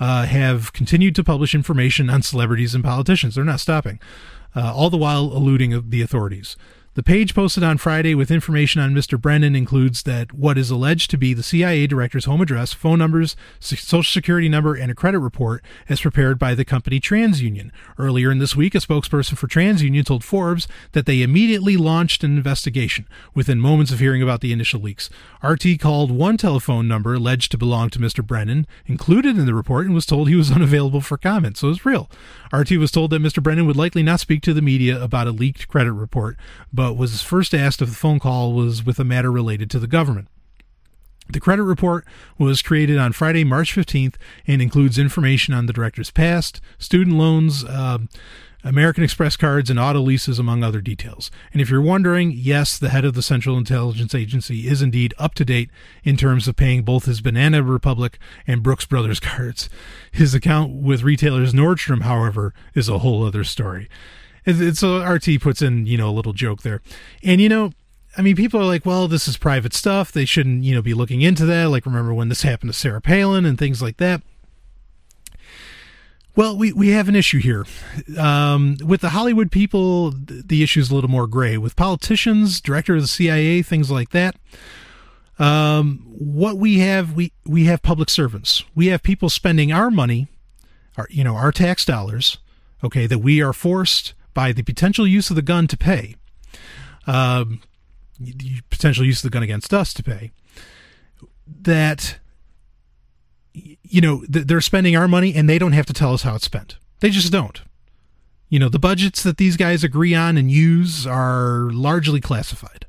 uh, 0.00 0.24
have 0.24 0.72
continued 0.72 1.14
to 1.16 1.24
publish 1.24 1.54
information 1.54 2.08
on 2.08 2.22
celebrities 2.22 2.74
and 2.74 2.82
politicians. 2.82 3.34
They're 3.34 3.44
not 3.44 3.60
stopping, 3.60 4.00
uh, 4.54 4.72
all 4.74 4.90
the 4.90 4.96
while 4.96 5.36
eluding 5.36 5.90
the 5.90 6.02
authorities. 6.02 6.56
The 6.96 7.02
page 7.02 7.34
posted 7.34 7.62
on 7.62 7.76
Friday 7.76 8.14
with 8.14 8.30
information 8.30 8.80
on 8.80 8.94
Mr. 8.94 9.20
Brennan 9.20 9.54
includes 9.54 10.04
that 10.04 10.32
what 10.32 10.56
is 10.56 10.70
alleged 10.70 11.10
to 11.10 11.18
be 11.18 11.34
the 11.34 11.42
CIA 11.42 11.86
director's 11.86 12.24
home 12.24 12.40
address, 12.40 12.72
phone 12.72 13.00
numbers, 13.00 13.36
social 13.60 14.02
security 14.02 14.48
number, 14.48 14.74
and 14.74 14.90
a 14.90 14.94
credit 14.94 15.18
report 15.18 15.62
as 15.90 16.00
prepared 16.00 16.38
by 16.38 16.54
the 16.54 16.64
company 16.64 16.98
TransUnion. 16.98 17.70
Earlier 17.98 18.30
in 18.30 18.38
this 18.38 18.56
week, 18.56 18.74
a 18.74 18.78
spokesperson 18.78 19.36
for 19.36 19.46
TransUnion 19.46 20.06
told 20.06 20.24
Forbes 20.24 20.66
that 20.92 21.04
they 21.04 21.20
immediately 21.20 21.76
launched 21.76 22.24
an 22.24 22.34
investigation 22.34 23.06
within 23.34 23.60
moments 23.60 23.92
of 23.92 23.98
hearing 23.98 24.22
about 24.22 24.40
the 24.40 24.54
initial 24.54 24.80
leaks. 24.80 25.10
RT 25.42 25.78
called 25.78 26.10
one 26.10 26.38
telephone 26.38 26.88
number 26.88 27.12
alleged 27.12 27.50
to 27.50 27.58
belong 27.58 27.90
to 27.90 27.98
Mr. 27.98 28.26
Brennan, 28.26 28.66
included 28.86 29.36
in 29.36 29.44
the 29.44 29.52
report, 29.52 29.84
and 29.84 29.94
was 29.94 30.06
told 30.06 30.30
he 30.30 30.34
was 30.34 30.50
unavailable 30.56 31.02
for 31.02 31.18
comment, 31.18 31.58
so 31.58 31.68
it's 31.68 31.84
real. 31.84 32.08
RT 32.54 32.70
was 32.78 32.90
told 32.90 33.10
that 33.10 33.20
Mr. 33.20 33.42
Brennan 33.42 33.66
would 33.66 33.76
likely 33.76 34.02
not 34.02 34.18
speak 34.18 34.40
to 34.40 34.54
the 34.54 34.62
media 34.62 34.98
about 34.98 35.26
a 35.26 35.30
leaked 35.30 35.68
credit 35.68 35.92
report, 35.92 36.38
but 36.72 36.85
was 36.92 37.22
first 37.22 37.54
asked 37.54 37.82
if 37.82 37.88
the 37.88 37.94
phone 37.94 38.18
call 38.18 38.52
was 38.52 38.84
with 38.84 38.98
a 38.98 39.04
matter 39.04 39.32
related 39.32 39.70
to 39.70 39.78
the 39.78 39.86
government. 39.86 40.28
The 41.28 41.40
credit 41.40 41.64
report 41.64 42.04
was 42.38 42.62
created 42.62 42.98
on 42.98 43.12
Friday, 43.12 43.42
March 43.42 43.74
15th, 43.74 44.14
and 44.46 44.62
includes 44.62 44.98
information 44.98 45.54
on 45.54 45.66
the 45.66 45.72
director's 45.72 46.10
past, 46.10 46.60
student 46.78 47.16
loans, 47.16 47.64
uh, 47.64 47.98
American 48.62 49.04
Express 49.04 49.36
cards, 49.36 49.70
and 49.70 49.78
auto 49.78 50.00
leases, 50.00 50.38
among 50.38 50.62
other 50.62 50.80
details. 50.80 51.30
And 51.52 51.60
if 51.60 51.68
you're 51.70 51.80
wondering, 51.80 52.32
yes, 52.32 52.78
the 52.78 52.88
head 52.90 53.04
of 53.04 53.14
the 53.14 53.22
Central 53.22 53.56
Intelligence 53.58 54.14
Agency 54.14 54.68
is 54.68 54.82
indeed 54.82 55.14
up 55.18 55.34
to 55.34 55.44
date 55.44 55.70
in 56.04 56.16
terms 56.16 56.48
of 56.48 56.56
paying 56.56 56.82
both 56.82 57.04
his 57.04 57.20
Banana 57.20 57.62
Republic 57.62 58.18
and 58.46 58.62
Brooks 58.62 58.86
Brothers 58.86 59.20
cards. 59.20 59.68
His 60.10 60.34
account 60.34 60.72
with 60.74 61.02
retailers 61.02 61.52
Nordstrom, 61.52 62.02
however, 62.02 62.54
is 62.74 62.88
a 62.88 62.98
whole 62.98 63.24
other 63.24 63.44
story. 63.44 63.88
It's 64.46 64.82
a 64.82 65.04
RT 65.04 65.40
puts 65.40 65.60
in, 65.60 65.86
you 65.86 65.98
know, 65.98 66.08
a 66.08 66.12
little 66.12 66.32
joke 66.32 66.62
there. 66.62 66.80
And, 67.22 67.40
you 67.40 67.48
know, 67.48 67.72
I 68.16 68.22
mean, 68.22 68.36
people 68.36 68.60
are 68.60 68.64
like, 68.64 68.86
well, 68.86 69.08
this 69.08 69.28
is 69.28 69.36
private 69.36 69.74
stuff. 69.74 70.12
They 70.12 70.24
shouldn't, 70.24 70.62
you 70.62 70.74
know, 70.74 70.82
be 70.82 70.94
looking 70.94 71.20
into 71.20 71.44
that. 71.46 71.68
Like, 71.68 71.84
remember 71.84 72.14
when 72.14 72.28
this 72.28 72.42
happened 72.42 72.72
to 72.72 72.78
Sarah 72.78 73.00
Palin 73.00 73.44
and 73.44 73.58
things 73.58 73.82
like 73.82 73.98
that. 73.98 74.22
Well, 76.36 76.56
we, 76.56 76.72
we 76.72 76.90
have 76.90 77.08
an 77.08 77.16
issue 77.16 77.38
here. 77.38 77.64
Um, 78.18 78.76
with 78.84 79.00
the 79.00 79.10
Hollywood 79.10 79.50
people, 79.50 80.12
the 80.12 80.62
issue 80.62 80.80
is 80.80 80.90
a 80.90 80.94
little 80.94 81.10
more 81.10 81.26
gray. 81.26 81.56
With 81.56 81.76
politicians, 81.76 82.60
director 82.60 82.94
of 82.94 83.02
the 83.02 83.08
CIA, 83.08 83.62
things 83.62 83.90
like 83.90 84.10
that, 84.10 84.36
um, 85.38 86.04
what 86.06 86.58
we 86.58 86.78
have, 86.80 87.14
we, 87.14 87.32
we 87.46 87.64
have 87.64 87.82
public 87.82 88.10
servants. 88.10 88.64
We 88.74 88.86
have 88.88 89.02
people 89.02 89.30
spending 89.30 89.72
our 89.72 89.90
money, 89.90 90.28
our, 90.96 91.06
you 91.10 91.24
know, 91.24 91.36
our 91.36 91.52
tax 91.52 91.86
dollars, 91.86 92.36
okay, 92.84 93.06
that 93.06 93.18
we 93.18 93.42
are 93.42 93.54
forced 93.54 94.12
by 94.36 94.52
the 94.52 94.62
potential 94.62 95.06
use 95.06 95.30
of 95.30 95.36
the 95.36 95.42
gun 95.42 95.66
to 95.66 95.76
pay. 95.76 96.14
um, 97.06 97.60
the 98.18 98.60
potential 98.70 99.04
use 99.04 99.18
of 99.24 99.30
the 99.30 99.34
gun 99.34 99.42
against 99.42 99.72
us 99.74 99.92
to 99.94 100.02
pay, 100.02 100.32
that 101.62 102.18
you 103.52 104.00
know 104.00 104.24
they're 104.28 104.60
spending 104.60 104.96
our 104.96 105.08
money 105.08 105.34
and 105.34 105.48
they 105.48 105.58
don't 105.58 105.72
have 105.72 105.86
to 105.86 105.92
tell 105.92 106.12
us 106.12 106.22
how 106.22 106.34
it's 106.34 106.44
spent. 106.44 106.76
They 107.00 107.10
just 107.10 107.32
don't. 107.32 107.60
You 108.48 108.58
know, 108.58 108.68
the 108.68 108.78
budgets 108.78 109.22
that 109.22 109.38
these 109.38 109.56
guys 109.56 109.82
agree 109.84 110.14
on 110.14 110.36
and 110.36 110.50
use 110.50 111.06
are 111.06 111.70
largely 111.72 112.20
classified. 112.20 112.86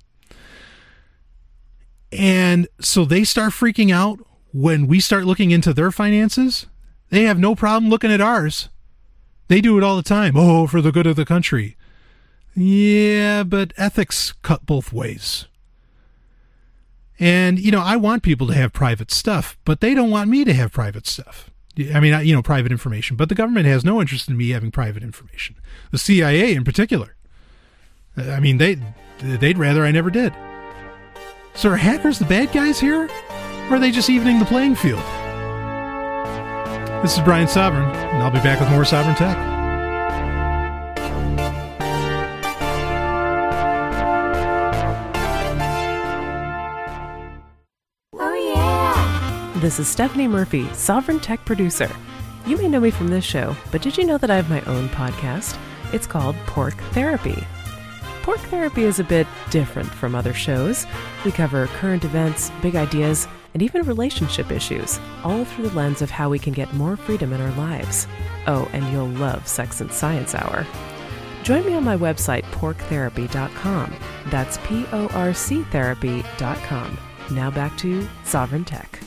And 2.12 2.68
so 2.80 3.06
they 3.06 3.24
start 3.24 3.54
freaking 3.54 3.92
out 3.92 4.20
when 4.54 4.88
we 4.88 5.00
start 5.00 5.26
looking 5.26 5.52
into 5.52 5.74
their 5.74 5.92
finances. 5.92 6.68
They 7.10 7.24
have 7.24 7.40
no 7.40 7.56
problem 7.56 7.90
looking 7.90 8.12
at 8.12 8.22
ours. 8.22 8.70
They 9.48 9.62
do 9.62 9.78
it 9.78 9.84
all 9.84 9.96
the 9.96 10.04
time. 10.04 10.34
Oh, 10.36 10.68
for 10.68 10.82
the 10.82 10.92
good 10.92 11.08
of 11.08 11.16
the 11.16 11.26
country. 11.26 11.78
Yeah, 12.56 13.44
but 13.44 13.74
ethics 13.78 14.34
cut 14.42 14.66
both 14.66 14.92
ways. 14.92 15.46
And, 17.20 17.60
you 17.60 17.72
know, 17.72 17.82
I 17.82 17.96
want 17.96 18.24
people 18.24 18.48
to 18.48 18.54
have 18.54 18.74
private 18.74 19.12
stuff, 19.12 19.58
but 19.66 19.82
they 19.82 19.94
don't 19.94 20.12
want 20.12 20.30
me 20.30 20.44
to 20.46 20.54
have 20.54 20.72
private 20.72 21.08
stuff. 21.08 21.50
I 21.94 22.00
mean, 22.00 22.26
you 22.26 22.36
know, 22.36 22.42
private 22.42 22.72
information, 22.72 23.16
but 23.16 23.30
the 23.30 23.36
government 23.36 23.68
has 23.68 23.86
no 23.86 24.02
interest 24.02 24.28
in 24.28 24.38
me 24.38 24.50
having 24.50 24.72
private 24.72 25.04
information. 25.04 25.56
The 25.92 26.00
CIA 26.00 26.54
in 26.54 26.64
particular. 26.64 27.16
Uh, 28.18 28.32
I 28.32 28.40
mean, 28.40 28.58
they 28.58 28.78
they'd 29.20 29.58
rather 29.58 29.86
I 29.86 29.92
never 29.92 30.10
did. 30.10 30.34
So 31.54 31.70
are 31.70 31.78
hackers 31.78 32.20
the 32.20 32.26
bad 32.26 32.52
guys 32.52 32.80
here? 32.80 33.10
Or 33.70 33.76
are 33.76 33.80
they 33.80 33.92
just 33.92 34.10
evening 34.10 34.40
the 34.40 34.46
playing 34.46 34.76
field? 34.76 35.04
This 37.04 37.16
is 37.16 37.24
Brian 37.24 37.48
Sovryn, 37.48 37.94
and 37.94 38.24
I'll 38.24 38.32
be 38.32 38.40
back 38.40 38.60
with 38.60 38.70
more 38.72 38.82
Sovryn 38.82 39.16
Tech. 39.16 39.38
Oh 48.14 48.34
yeah. 48.34 49.60
This 49.62 49.80
is 49.80 49.88
Stephanie 49.88 50.28
Murphy, 50.28 50.64
Sovryn 50.70 51.22
Tech 51.22 51.46
Producer. 51.46 51.90
You 52.48 52.58
may 52.58 52.68
know 52.68 52.80
me 52.80 52.90
from 52.90 53.10
this 53.10 53.24
show, 53.24 53.56
but 53.72 53.84
did 53.84 53.96
you 53.96 54.04
know 54.04 54.18
that 54.18 54.32
I 54.32 54.36
have 54.36 54.50
my 54.50 54.62
own 54.62 54.90
podcast? 54.90 55.56
It's 55.94 56.08
called 56.08 56.36
Porc 56.48 56.74
Therapy. 56.94 57.46
Porc 58.24 58.40
Therapy 58.50 58.84
is 58.84 59.00
a 59.00 59.04
bit 59.04 59.28
different 59.52 59.88
from 59.88 60.16
other 60.16 60.34
shows. 60.34 60.88
We 61.24 61.32
cover 61.32 61.68
current 61.68 62.04
events, 62.04 62.52
big 62.62 62.76
ideas, 62.76 63.28
and 63.58 63.64
even 63.64 63.82
relationship 63.88 64.52
issues, 64.52 65.00
all 65.24 65.44
through 65.44 65.68
the 65.70 65.76
lens 65.76 66.04
of 66.04 66.12
how 66.12 66.30
we 66.30 66.38
can 66.38 66.54
get 66.54 66.72
more 66.76 66.96
freedom 66.96 67.34
in 67.34 67.42
our 67.42 67.58
lives. 67.58 68.08
Oh, 68.46 68.70
and 68.72 68.88
you'll 68.94 69.08
love 69.08 69.48
Sex 69.48 69.82
and 69.82 69.92
Science 69.92 70.36
Hour. 70.36 70.64
Join 71.42 71.66
me 71.66 71.74
on 71.74 71.84
my 71.84 71.98
website, 71.98 72.44
porctherapy.com. 72.52 73.96
That's 74.28 74.60
P 74.60 74.86
O 74.92 75.08
R 75.08 75.34
C 75.34 75.64
therapy.com. 75.72 77.00
Now 77.32 77.50
back 77.50 77.76
to 77.80 78.08
Sovryn 78.26 78.64
Tech. 78.64 79.00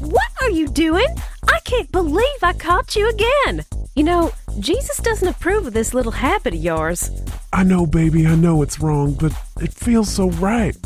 What 0.00 0.30
are 0.40 0.50
you 0.50 0.68
doing? 0.68 1.06
I 1.48 1.60
can't 1.64 1.90
believe 1.92 2.42
I 2.42 2.52
caught 2.52 2.96
you 2.96 3.08
again. 3.08 3.64
You 3.94 4.04
know, 4.04 4.32
Jesus 4.60 4.98
doesn't 4.98 5.28
approve 5.28 5.66
of 5.66 5.72
this 5.72 5.94
little 5.94 6.12
habit 6.12 6.54
of 6.54 6.60
yours. 6.60 7.10
I 7.52 7.64
know, 7.64 7.86
baby, 7.86 8.26
I 8.26 8.34
know 8.34 8.62
it's 8.62 8.80
wrong, 8.80 9.14
but 9.14 9.32
it 9.60 9.72
feels 9.72 10.08
so 10.08 10.30
right. 10.30 10.76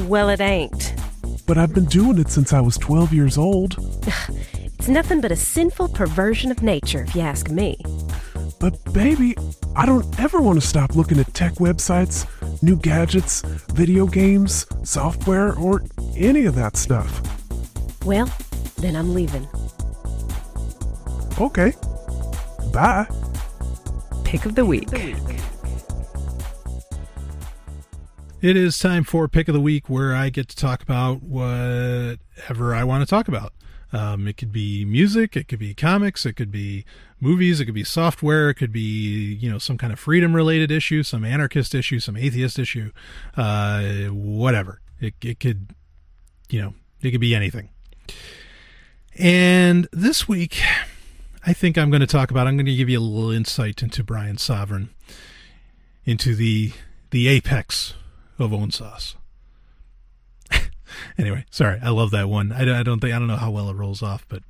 Well, 0.00 0.28
it 0.28 0.40
ain't. 0.40 0.94
But 1.46 1.58
I've 1.58 1.74
been 1.74 1.86
doing 1.86 2.18
it 2.18 2.30
since 2.30 2.52
I 2.52 2.60
was 2.60 2.76
12 2.78 3.12
years 3.12 3.38
old. 3.38 3.76
It's 4.78 4.88
nothing 4.88 5.20
but 5.20 5.32
a 5.32 5.36
sinful 5.36 5.88
perversion 5.88 6.52
of 6.52 6.62
nature, 6.62 7.02
if 7.02 7.14
you 7.14 7.20
ask 7.20 7.50
me. 7.50 7.76
But, 8.60 8.92
baby, 8.92 9.36
I 9.76 9.86
don't 9.86 10.18
ever 10.18 10.40
want 10.40 10.60
to 10.60 10.66
stop 10.66 10.96
looking 10.96 11.18
at 11.20 11.32
tech 11.32 11.54
websites, 11.54 12.26
new 12.62 12.76
gadgets, 12.76 13.42
video 13.72 14.06
games, 14.06 14.66
software, 14.82 15.54
or 15.54 15.84
any 16.16 16.46
of 16.46 16.54
that 16.56 16.76
stuff. 16.76 17.22
Well, 18.04 18.28
then 18.78 18.96
I'm 18.96 19.14
leaving. 19.14 19.46
Okay. 21.40 21.72
Bye. 22.72 23.06
Pick 24.24 24.44
of 24.44 24.54
the 24.56 24.64
week. 24.64 24.88
It 28.40 28.56
is 28.56 28.78
time 28.78 29.02
for 29.02 29.26
Pick 29.26 29.48
of 29.48 29.54
the 29.54 29.60
Week, 29.60 29.88
where 29.88 30.14
I 30.14 30.30
get 30.30 30.48
to 30.48 30.56
talk 30.56 30.82
about 30.82 31.22
whatever 31.22 32.72
I 32.74 32.84
want 32.84 33.02
to 33.02 33.06
talk 33.06 33.26
about. 33.26 33.52
Um, 33.92 34.28
it 34.28 34.36
could 34.36 34.52
be 34.52 34.84
music, 34.84 35.36
it 35.36 35.48
could 35.48 35.58
be 35.58 35.74
comics, 35.74 36.26
it 36.26 36.34
could 36.34 36.50
be 36.50 36.84
movies, 37.20 37.58
it 37.58 37.64
could 37.64 37.74
be 37.74 37.84
software, 37.84 38.50
it 38.50 38.54
could 38.54 38.72
be 38.72 39.34
you 39.34 39.50
know 39.50 39.58
some 39.58 39.78
kind 39.78 39.92
of 39.92 39.98
freedom 39.98 40.36
related 40.36 40.70
issue, 40.70 41.02
some 41.02 41.24
anarchist 41.24 41.74
issue, 41.74 41.98
some 41.98 42.16
atheist 42.16 42.58
issue, 42.58 42.92
uh, 43.36 44.04
whatever. 44.06 44.80
It 45.00 45.14
it 45.22 45.40
could 45.40 45.74
you 46.50 46.60
know 46.60 46.74
it 47.00 47.12
could 47.12 47.20
be 47.20 47.34
anything. 47.34 47.70
And 49.16 49.88
this 49.90 50.28
week, 50.28 50.60
I 51.44 51.52
think 51.52 51.76
I'm 51.78 51.90
going 51.90 52.00
to 52.00 52.06
talk 52.06 52.30
about. 52.30 52.46
I'm 52.46 52.56
going 52.56 52.66
to 52.66 52.74
give 52.74 52.88
you 52.88 52.98
a 52.98 53.00
little 53.00 53.30
insight 53.30 53.82
into 53.82 54.04
Brian 54.04 54.36
Sovryn, 54.36 54.90
into 56.04 56.34
the 56.34 56.72
the 57.10 57.26
apex 57.28 57.94
of 58.38 58.52
own 58.52 58.70
sauce. 58.70 59.16
Anyway, 61.18 61.44
sorry, 61.50 61.78
I 61.82 61.90
love 61.90 62.10
that 62.12 62.28
one. 62.28 62.52
I, 62.52 62.80
I, 62.80 62.82
don't 62.82 63.00
think 63.00 63.14
I 63.14 63.18
don't 63.18 63.28
know 63.28 63.36
how 63.36 63.50
well 63.50 63.68
it 63.70 63.74
rolls 63.74 64.02
off, 64.02 64.24
but 64.28 64.42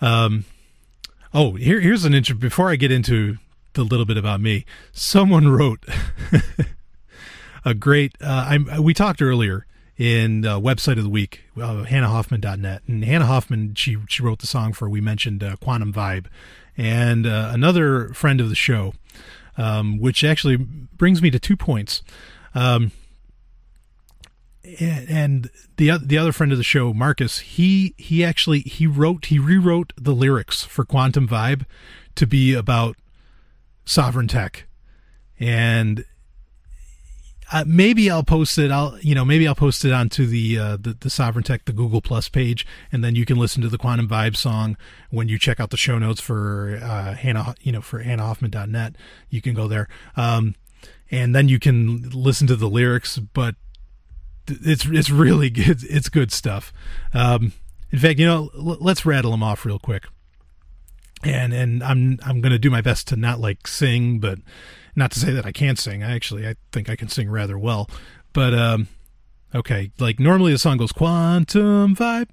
um, 0.00 0.44
oh, 1.34 1.52
here 1.52 1.80
here's 1.80 2.04
an 2.04 2.14
intro. 2.14 2.36
Before 2.36 2.70
I 2.70 2.76
get 2.76 2.92
into 2.92 3.36
the 3.74 3.84
little 3.84 4.06
bit 4.06 4.16
about 4.16 4.40
me, 4.40 4.64
someone 4.92 5.48
wrote 5.48 5.84
a 7.64 7.74
great. 7.74 8.16
Uh, 8.20 8.58
I 8.70 8.80
we 8.80 8.94
talked 8.94 9.20
earlier 9.20 9.66
in 9.98 10.46
uh, 10.46 10.58
website 10.58 10.96
of 10.96 11.04
the 11.04 11.10
week, 11.10 11.44
uh, 11.56 11.84
HannahHoffman.net, 11.84 12.82
and 12.86 13.04
Hannah 13.04 13.26
Hoffman 13.26 13.74
she 13.74 13.98
she 14.08 14.22
wrote 14.22 14.38
the 14.38 14.46
song 14.46 14.72
for 14.72 14.88
we 14.88 15.00
mentioned 15.00 15.42
uh, 15.42 15.56
Quantum 15.56 15.92
Vibe, 15.92 16.26
and 16.76 17.26
uh, 17.26 17.50
another 17.52 18.08
friend 18.14 18.40
of 18.40 18.48
the 18.48 18.54
show, 18.54 18.94
um, 19.58 19.98
which 19.98 20.24
actually 20.24 20.56
brings 20.56 21.20
me 21.20 21.30
to 21.30 21.38
two 21.38 21.56
points. 21.56 22.02
Um, 22.54 22.92
and 24.78 25.50
the 25.76 25.92
the 26.02 26.18
other 26.18 26.32
friend 26.32 26.52
of 26.52 26.58
the 26.58 26.64
show, 26.64 26.92
Marcus, 26.92 27.38
he 27.40 27.94
he 27.96 28.24
actually 28.24 28.60
he 28.60 28.86
wrote 28.86 29.26
he 29.26 29.38
rewrote 29.38 29.92
the 29.96 30.12
lyrics 30.12 30.64
for 30.64 30.84
Quantum 30.84 31.26
Vibe 31.26 31.64
to 32.14 32.26
be 32.26 32.54
about 32.54 32.96
sovryn 33.86 34.28
tech, 34.28 34.66
and 35.38 36.04
uh, 37.52 37.64
maybe 37.66 38.10
I'll 38.10 38.22
post 38.22 38.58
it. 38.58 38.70
I'll 38.70 38.98
you 39.00 39.14
know 39.14 39.24
maybe 39.24 39.48
I'll 39.48 39.54
post 39.54 39.84
it 39.84 39.92
onto 39.92 40.26
the 40.26 40.58
uh, 40.58 40.76
the 40.76 40.92
the 40.92 41.08
Sovryn 41.08 41.44
Tech 41.44 41.64
the 41.64 41.72
Google 41.72 42.00
Plus 42.00 42.28
page, 42.28 42.66
and 42.92 43.02
then 43.02 43.14
you 43.14 43.24
can 43.24 43.38
listen 43.38 43.62
to 43.62 43.68
the 43.68 43.78
Quantum 43.78 44.08
Vibe 44.08 44.36
song 44.36 44.76
when 45.10 45.28
you 45.28 45.38
check 45.38 45.58
out 45.58 45.70
the 45.70 45.76
show 45.76 45.98
notes 45.98 46.20
for 46.20 46.78
uh, 46.82 47.14
Hannah 47.14 47.54
you 47.62 47.72
know 47.72 47.80
for 47.80 48.04
HannahHoffman.net. 48.04 48.94
You 49.30 49.40
can 49.40 49.54
go 49.54 49.66
there, 49.66 49.88
um, 50.16 50.54
and 51.10 51.34
then 51.34 51.48
you 51.48 51.58
can 51.58 52.10
listen 52.10 52.46
to 52.46 52.56
the 52.56 52.68
lyrics. 52.68 53.18
But 53.18 53.56
it's 54.50 54.86
it's 54.86 55.10
really 55.10 55.50
good. 55.50 55.82
It's 55.84 56.08
good 56.08 56.32
stuff. 56.32 56.72
Um, 57.14 57.52
in 57.90 57.98
fact, 57.98 58.18
you 58.18 58.26
know, 58.26 58.50
l- 58.54 58.78
let's 58.80 59.04
rattle 59.06 59.30
them 59.30 59.42
off 59.42 59.64
real 59.64 59.78
quick. 59.78 60.04
And 61.22 61.52
and 61.52 61.82
I'm 61.82 62.18
I'm 62.24 62.40
gonna 62.40 62.58
do 62.58 62.70
my 62.70 62.80
best 62.80 63.08
to 63.08 63.16
not 63.16 63.40
like 63.40 63.66
sing, 63.66 64.20
but 64.20 64.38
not 64.96 65.10
to 65.12 65.20
say 65.20 65.32
that 65.32 65.44
I 65.46 65.52
can't 65.52 65.78
sing. 65.78 66.02
I 66.02 66.14
actually 66.14 66.46
I 66.48 66.54
think 66.72 66.88
I 66.88 66.96
can 66.96 67.08
sing 67.08 67.28
rather 67.30 67.58
well. 67.58 67.90
But 68.32 68.54
um, 68.54 68.88
okay, 69.54 69.90
like 69.98 70.18
normally 70.18 70.52
the 70.52 70.58
song 70.58 70.78
goes 70.78 70.92
quantum 70.92 71.94
vibe. 71.94 72.28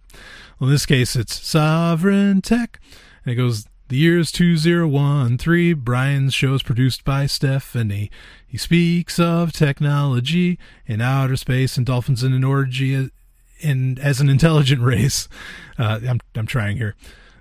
Well, 0.60 0.70
in 0.70 0.74
this 0.74 0.86
case, 0.86 1.16
it's 1.16 1.38
sovryn 1.40 2.42
tech, 2.42 2.80
and 3.26 3.34
it 3.34 3.36
goes. 3.36 3.66
The 3.90 3.96
year's 3.96 4.34
2013. 4.34 5.76
Brian's 5.76 6.34
show 6.34 6.54
is 6.54 6.62
produced 6.62 7.06
by 7.06 7.26
Stephanie. 7.26 8.12
He 8.46 8.58
speaks 8.58 9.18
of 9.18 9.54
technology 9.54 10.60
in 10.86 11.00
outer 11.00 11.38
space 11.38 11.78
and 11.78 11.86
dolphins 11.86 12.22
in 12.22 12.34
an 12.34 12.44
orgy 12.44 13.10
in, 13.62 13.98
as 14.00 14.20
an 14.20 14.28
intelligent 14.28 14.82
race. 14.82 15.30
Uh, 15.80 16.02
I'm, 16.06 16.20
I'm 16.36 16.48
trying 16.48 16.76
here. 16.76 16.96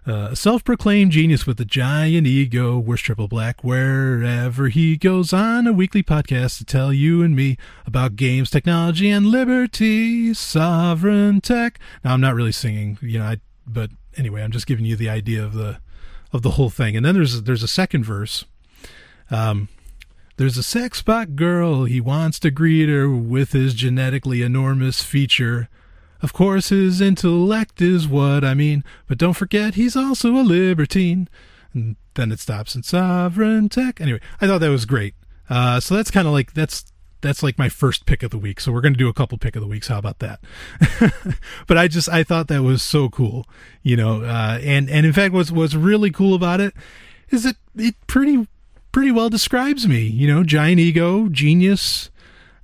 Uh, 0.07 0.29
a 0.31 0.37
self-proclaimed 0.37 1.11
genius 1.11 1.49
with 1.49 1.61
a 1.61 1.65
giant 1.65 2.29
ego 2.29 2.79
wears 2.79 3.01
triple 3.01 3.27
black 3.27 3.65
wherever 3.65 4.69
he 4.69 4.97
goes 4.97 5.33
on 5.33 5.67
a 5.67 5.73
weekly 5.73 6.05
podcast 6.05 6.59
to 6.59 6.65
tell 6.65 6.93
you 6.93 7.25
and 7.25 7.35
me 7.35 7.57
about 7.87 8.15
games, 8.15 8.51
technology, 8.51 9.11
and 9.11 9.27
liberty. 9.27 10.31
Sovryn 10.31 11.43
tech. 11.43 11.81
Now 12.05 12.15
I'm 12.15 12.21
not 12.21 12.37
really 12.37 12.53
singing, 12.53 12.99
you 13.03 13.19
know, 13.19 13.25
I, 13.25 13.41
but 13.67 13.91
anyway, 14.17 14.45
I'm 14.45 14.53
just 14.53 14.69
giving 14.69 14.85
you 14.85 14.95
the 14.95 15.09
idea 15.09 15.43
of 15.43 15.55
the 15.55 15.79
of 16.37 16.43
the 16.43 16.53
whole 16.53 16.71
thing. 16.71 16.97
And 16.97 17.05
then 17.05 17.17
there's 17.17 17.43
there's 17.43 17.65
a 17.65 17.69
second 17.69 18.05
verse. 18.05 18.45
Um, 19.31 19.69
there's 20.37 20.57
a 20.59 20.63
sex 20.63 21.03
bot 21.03 21.35
girl. 21.35 21.85
He 21.85 22.01
wants 22.01 22.39
to 22.41 22.51
greet 22.53 22.89
her 22.89 23.11
with 23.11 23.53
his 23.53 23.75
genetically 23.75 24.43
enormous 24.43 25.03
feature 25.03 25.69
Of 26.23 26.33
course, 26.33 26.71
his 26.71 27.01
intellect 27.01 27.83
is 27.83 28.09
what 28.09 28.45
I 28.45 28.55
mean, 28.55 28.85
but 29.07 29.19
don't 29.19 29.35
forget 29.35 29.75
he's 29.75 29.97
also 29.97 30.37
a 30.37 30.43
libertine. 30.43 31.29
And 31.75 31.97
then 32.15 32.33
it 32.33 32.41
stops 32.41 32.75
in 32.75 32.83
sovryn 32.83 33.71
tech. 33.71 34.01
Anyway, 34.01 34.21
I 34.41 34.47
thought 34.47 34.59
that 34.61 34.71
was 34.71 34.87
great. 34.87 35.15
Uh, 35.49 35.79
so 35.79 35.95
that's 35.95 36.11
kind 36.11 36.27
of 36.27 36.33
like 36.33 36.55
that's 36.55 36.87
that's 37.21 37.43
like 37.43 37.59
my 37.59 37.69
first 37.69 38.07
pick 38.07 38.23
of 38.23 38.31
the 38.31 38.39
week. 38.39 38.61
So 38.61 38.73
we're 38.73 38.81
going 38.81 38.95
to 38.95 38.99
do 38.99 39.09
a 39.09 39.15
couple 39.15 39.39
pick 39.39 39.57
of 39.57 39.63
the 39.63 39.69
weeks. 39.69 39.89
How 39.89 39.99
about 39.99 40.19
that? 40.21 40.41
but 41.67 41.79
I 41.79 41.89
just 41.89 42.09
I 42.09 42.23
thought 42.23 42.49
that 42.49 42.63
was 42.63 42.83
so 42.83 43.09
cool, 43.09 43.47
you 43.83 43.97
know. 43.97 44.23
Uh, 44.23 44.59
and 44.63 44.89
and 44.91 45.07
in 45.07 45.13
fact, 45.13 45.33
what's 45.33 45.51
what's 45.51 45.75
really 45.75 46.11
cool 46.11 46.35
about 46.35 46.61
it 46.61 46.75
is 47.31 47.45
that 47.45 47.57
it 47.75 47.95
pretty 48.07 48.47
pretty 48.93 49.11
well 49.11 49.29
describes 49.29 49.87
me. 49.87 50.03
You 50.03 50.27
know, 50.27 50.45
giant 50.45 50.81
ego, 50.81 51.29
genius. 51.29 52.11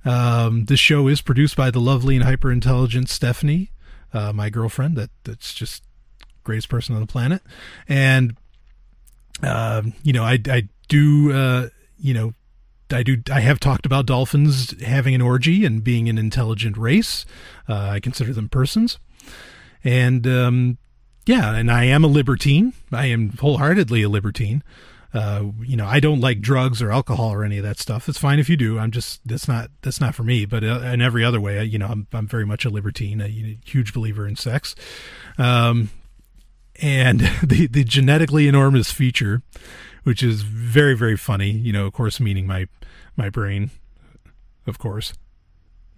Um, 0.05 0.65
this 0.65 0.79
show 0.79 1.07
is 1.07 1.21
produced 1.21 1.55
by 1.55 1.71
the 1.71 1.79
lovely 1.79 2.15
and 2.15 2.25
hyper 2.25 2.51
intelligent 2.51 3.07
Stephanie, 3.09 3.71
uh, 4.13 4.33
my 4.33 4.49
girlfriend. 4.49 4.97
That 4.97 5.09
that's 5.23 5.53
just 5.53 5.83
greatest 6.43 6.69
person 6.69 6.95
on 6.95 7.01
the 7.01 7.07
planet. 7.07 7.41
And 7.87 8.35
uh, 9.41 9.83
you 10.03 10.13
know, 10.13 10.23
I 10.23 10.39
I 10.47 10.67
do 10.87 11.31
uh, 11.31 11.69
you 11.97 12.13
know 12.13 12.33
I 12.93 13.03
do. 13.03 13.21
I 13.31 13.41
have 13.41 13.59
talked 13.59 13.85
about 13.85 14.05
dolphins 14.05 14.79
having 14.81 15.15
an 15.15 15.21
orgy 15.21 15.65
and 15.65 15.83
being 15.83 16.09
an 16.09 16.17
intelligent 16.17 16.77
race. 16.77 17.25
Uh, 17.67 17.75
I 17.75 17.99
consider 17.99 18.33
them 18.33 18.49
persons, 18.49 18.99
and 19.83 20.25
um, 20.27 20.77
yeah, 21.25 21.55
and 21.55 21.71
I 21.71 21.85
am 21.85 22.03
a 22.03 22.07
libertine. 22.07 22.73
I 22.91 23.07
am 23.07 23.29
wholeheartedly 23.37 24.03
a 24.03 24.09
libertine. 24.09 24.63
Uh, 25.13 25.51
you 25.61 25.75
know, 25.75 25.85
I 25.85 25.99
don't 25.99 26.21
like 26.21 26.41
drugs 26.41 26.81
or 26.81 26.91
alcohol 26.91 27.31
or 27.31 27.43
any 27.43 27.57
of 27.57 27.63
that 27.63 27.77
stuff. 27.77 28.09
It's 28.09 28.17
fine 28.17 28.39
if 28.39 28.49
you 28.49 28.57
do. 28.57 28.79
I'm 28.79 28.91
just 28.91 29.21
that's 29.27 29.47
not 29.47 29.69
that's 29.81 30.01
not 30.01 30.15
for 30.15 30.23
me. 30.23 30.45
But 30.45 30.63
uh, 30.63 30.79
in 30.81 31.01
every 31.01 31.23
other 31.23 31.39
way, 31.39 31.63
you 31.63 31.77
know, 31.77 31.87
I'm 31.87 32.07
I'm 32.13 32.27
very 32.27 32.45
much 32.45 32.65
a 32.65 32.69
libertine, 32.69 33.21
a, 33.21 33.57
huge 33.65 33.93
believer 33.93 34.27
in 34.27 34.35
sex. 34.35 34.75
Um, 35.37 35.89
and 36.81 37.19
the 37.43 37.67
the 37.67 37.83
genetically 37.83 38.47
enormous 38.47 38.91
feature 38.91 39.41
which 40.03 40.21
is 40.21 40.41
very 40.41 40.95
very 40.95 41.17
funny. 41.17 41.49
You 41.49 41.73
know, 41.73 41.87
of 41.87 41.93
course, 41.93 42.19
meaning 42.19 42.45
my 42.45 42.67
my 43.15 43.29
brain, 43.29 43.71
of 44.65 44.79
course. 44.79 45.13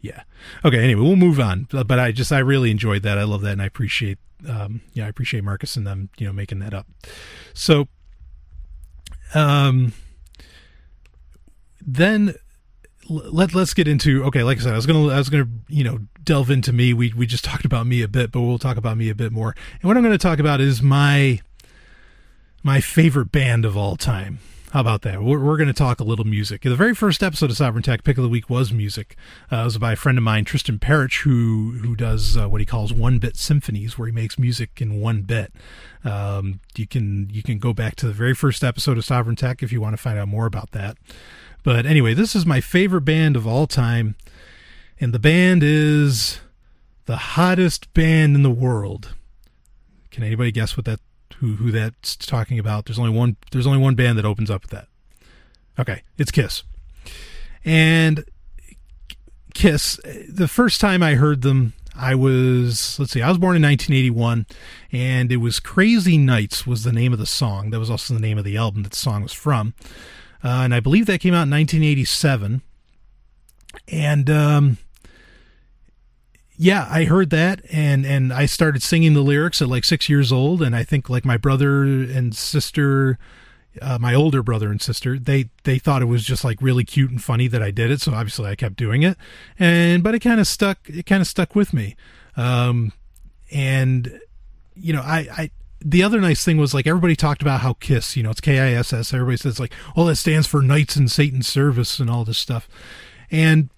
Yeah. 0.01 0.23
Okay. 0.63 0.83
Anyway, 0.83 1.01
we'll 1.01 1.15
move 1.15 1.39
on. 1.39 1.67
But, 1.71 1.99
I 1.99 2.11
just 2.11 2.31
I 2.31 2.39
really 2.39 2.69
enjoyed 2.71 3.03
that. 3.03 3.17
I 3.17 3.23
love 3.23 3.41
that, 3.41 3.53
and 3.53 3.61
I 3.61 3.65
appreciate 3.65 4.19
um 4.47 4.81
yeah 4.93 5.05
I 5.05 5.07
appreciate 5.07 5.43
Marcus 5.43 5.75
and 5.75 5.87
them 5.87 6.09
you 6.17 6.27
know 6.27 6.33
making 6.33 6.59
that 6.59 6.73
up. 6.73 6.87
So 7.53 7.87
um 9.33 9.93
then 11.81 12.35
let 13.09 13.55
let's 13.55 13.73
get 13.73 13.87
into 13.87 14.23
okay 14.23 14.41
like 14.41 14.57
i 14.57 14.61
said 14.61 14.73
i 14.73 14.75
was 14.75 14.87
gonna 14.87 15.09
i 15.09 15.17
was 15.17 15.29
gonna 15.29 15.47
you 15.67 15.83
know 15.83 15.99
delve 16.23 16.49
into 16.49 16.73
me 16.73 16.91
we 16.91 17.13
we 17.13 17.27
just 17.27 17.43
talked 17.45 17.65
about 17.65 17.85
me 17.85 18.01
a 18.01 18.07
bit 18.07 18.31
but 18.31 18.41
we'll 18.41 18.57
talk 18.57 18.77
about 18.77 18.97
me 18.97 19.09
a 19.09 19.15
bit 19.15 19.31
more 19.31 19.55
and 19.73 19.83
what 19.83 19.95
i'm 19.95 20.01
gonna 20.01 20.17
talk 20.17 20.39
about 20.39 20.59
is 20.59 20.81
my 20.81 21.39
my 22.65 22.81
favorite 22.81 23.31
band 23.31 23.63
of 23.63 23.77
all 23.77 23.95
time. 23.95 24.39
How 24.75 24.81
about 24.81 25.03
that? 25.03 25.23
We're, 25.23 25.39
we're 25.39 25.55
going 25.55 25.67
to 25.67 25.73
talk 25.73 26.01
a 26.01 26.03
little 26.03 26.25
music. 26.25 26.63
The 26.63 26.75
very 26.75 26.93
first 26.93 27.23
episode 27.23 27.49
of 27.49 27.55
Sovryn 27.55 27.81
Tech 27.81 28.03
Pick 28.03 28.17
of 28.17 28.23
the 28.23 28.29
Week 28.29 28.49
was 28.49 28.73
music. 28.73 29.15
Uh, 29.49 29.61
it 29.61 29.63
was 29.63 29.77
by 29.77 29.93
a 29.93 29.95
friend 29.95 30.17
of 30.17 30.23
mine, 30.25 30.43
Tristan 30.43 30.79
Parrish, 30.79 31.21
who 31.21 31.79
who 31.81 31.95
does 31.95 32.35
uh, 32.35 32.49
what 32.49 32.59
he 32.59 32.65
calls 32.65 32.91
one 32.91 33.17
bit 33.17 33.37
symphonies, 33.37 33.97
where 33.97 34.07
he 34.07 34.11
makes 34.11 34.37
music 34.37 34.81
in 34.81 34.99
one 34.99 35.21
bit. 35.21 35.53
Um, 36.03 36.59
you 36.75 36.85
can 36.85 37.29
you 37.31 37.41
can 37.41 37.57
go 37.57 37.71
back 37.71 37.95
to 37.95 38.05
the 38.05 38.11
very 38.11 38.33
first 38.35 38.65
episode 38.65 38.97
of 38.97 39.05
Sovryn 39.05 39.37
Tech 39.37 39.63
if 39.63 39.71
you 39.71 39.79
want 39.79 39.93
to 39.93 39.97
find 39.97 40.19
out 40.19 40.27
more 40.27 40.45
about 40.45 40.71
that. 40.71 40.97
But 41.63 41.85
anyway, 41.85 42.13
this 42.13 42.35
is 42.35 42.45
my 42.45 42.59
favorite 42.59 43.05
band 43.05 43.37
of 43.37 43.47
all 43.47 43.67
time, 43.67 44.17
and 44.99 45.13
the 45.13 45.19
band 45.19 45.63
is 45.63 46.41
the 47.05 47.15
hottest 47.15 47.93
band 47.93 48.35
in 48.35 48.43
the 48.43 48.51
world. 48.51 49.15
Can 50.11 50.25
anybody 50.25 50.51
guess 50.51 50.75
what 50.75 50.85
that 50.85 50.99
who 51.39 51.55
who 51.55 51.71
that's 51.71 52.15
talking 52.15 52.59
about. 52.59 52.85
There's 52.85 52.99
only 52.99 53.11
one 53.11 53.37
there's 53.51 53.67
only 53.67 53.79
one 53.79 53.95
band 53.95 54.17
that 54.17 54.25
opens 54.25 54.49
up 54.49 54.63
with 54.63 54.71
that. 54.71 54.87
Okay, 55.79 56.03
it's 56.17 56.31
Kiss. 56.31 56.63
And 57.63 58.25
Kiss, 59.53 59.99
the 60.29 60.47
first 60.47 60.79
time 60.79 61.01
I 61.01 61.15
heard 61.15 61.41
them, 61.41 61.73
I 61.95 62.15
was 62.15 62.99
let's 62.99 63.11
see, 63.11 63.21
I 63.21 63.29
was 63.29 63.37
born 63.37 63.55
in 63.55 63.61
1981 63.61 64.45
and 64.91 65.31
it 65.31 65.37
was 65.37 65.59
Crazy 65.59 66.17
Nights 66.17 66.67
was 66.67 66.83
the 66.83 66.93
name 66.93 67.13
of 67.13 67.19
the 67.19 67.25
song. 67.25 67.69
That 67.69 67.79
was 67.79 67.89
also 67.89 68.13
the 68.13 68.19
name 68.19 68.37
of 68.37 68.43
the 68.43 68.57
album 68.57 68.83
that 68.83 68.91
the 68.91 68.97
song 68.97 69.23
was 69.23 69.33
from. 69.33 69.73
Uh, 70.43 70.61
and 70.63 70.75
I 70.75 70.79
believe 70.79 71.07
that 71.07 71.21
came 71.21 71.33
out 71.33 71.47
in 71.47 71.51
1987. 71.51 72.61
And 73.87 74.29
um, 74.29 74.77
yeah, 76.57 76.87
I 76.89 77.05
heard 77.05 77.29
that 77.31 77.61
and 77.71 78.05
and 78.05 78.33
I 78.33 78.45
started 78.45 78.83
singing 78.83 79.13
the 79.13 79.21
lyrics 79.21 79.61
at 79.61 79.67
like 79.67 79.83
6 79.85 80.09
years 80.09 80.31
old 80.31 80.61
and 80.61 80.75
I 80.75 80.83
think 80.83 81.09
like 81.09 81.25
my 81.25 81.37
brother 81.37 81.83
and 81.83 82.35
sister 82.35 83.17
uh, 83.81 83.97
my 83.99 84.13
older 84.13 84.41
brother 84.41 84.71
and 84.71 84.81
sister 84.81 85.19
they 85.19 85.49
they 85.63 85.77
thought 85.77 86.01
it 86.01 86.05
was 86.05 86.23
just 86.23 86.45
like 86.45 86.61
really 86.61 86.85
cute 86.85 87.11
and 87.11 87.21
funny 87.21 87.47
that 87.47 87.61
I 87.61 87.71
did 87.71 87.91
it 87.91 87.99
so 88.01 88.13
obviously 88.13 88.49
I 88.49 88.55
kept 88.55 88.77
doing 88.77 89.03
it 89.03 89.17
and 89.59 90.01
but 90.01 90.15
it 90.15 90.19
kind 90.19 90.39
of 90.39 90.47
stuck 90.47 90.89
it 90.89 91.05
kind 91.05 91.21
of 91.21 91.27
stuck 91.27 91.55
with 91.55 91.73
me 91.73 91.97
um 92.37 92.93
and 93.51 94.19
you 94.75 94.93
know 94.93 95.01
I 95.01 95.27
I 95.31 95.51
the 95.85 96.01
other 96.01 96.19
nice 96.19 96.43
thing 96.43 96.57
was 96.57 96.73
like 96.73 96.87
everybody 96.87 97.15
talked 97.15 97.43
about 97.43 97.61
how 97.61 97.73
Kiss, 97.73 98.17
you 98.17 98.23
know, 98.23 98.31
it's 98.31 98.41
K 98.41 98.59
I 98.59 98.73
S 98.73 98.91
S. 98.91 99.13
Everybody 99.13 99.37
says 99.37 99.59
like, 99.59 99.71
oh, 99.95 100.05
that 100.05 100.15
stands 100.15 100.47
for 100.47 100.63
Knights 100.63 100.97
in 100.97 101.07
Satan's 101.07 101.47
Service 101.47 101.99
and 101.99 102.09
all 102.09 102.25
this 102.25 102.39
stuff. 102.39 102.67
And 103.29 103.69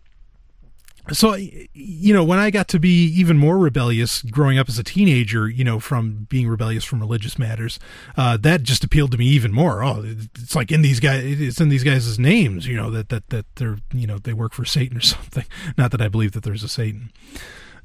so 1.12 1.36
you 1.36 2.14
know 2.14 2.24
when 2.24 2.40
i 2.40 2.50
got 2.50 2.68
to 2.68 2.80
be 2.80 3.06
even 3.06 3.38
more 3.38 3.58
rebellious 3.58 4.22
growing 4.24 4.58
up 4.58 4.68
as 4.68 4.78
a 4.78 4.84
teenager 4.84 5.48
you 5.48 5.64
know 5.64 5.80
from 5.80 6.28
being 6.30 6.48
rebellious 6.48 6.84
from 6.84 7.00
religious 7.00 7.40
matters 7.40 7.80
uh, 8.16 8.38
that 8.38 8.64
just 8.64 8.84
appealed 8.84 9.12
to 9.12 9.18
me 9.18 9.26
even 9.26 9.52
more. 9.52 9.84
Oh 9.84 10.04
it's 10.04 10.56
like 10.56 10.72
in 10.72 10.82
these 10.82 11.00
guys 11.00 11.24
it's 11.24 11.62
in 11.62 11.70
these 11.70 11.84
guys' 11.84 12.18
names 12.18 12.68
you 12.68 12.76
know 12.76 12.90
that 12.92 13.10
that 13.10 13.30
that 13.30 13.46
they're 13.56 13.78
you 13.94 14.08
know 14.08 14.18
they 14.18 14.34
work 14.34 14.54
for 14.54 14.66
satan 14.66 14.98
or 14.98 15.02
something. 15.16 15.46
Not 15.78 15.92
that 15.92 16.02
i 16.02 16.08
believe 16.08 16.32
that 16.34 16.44
there's 16.44 16.64
a 16.64 16.68
satan. 16.68 17.12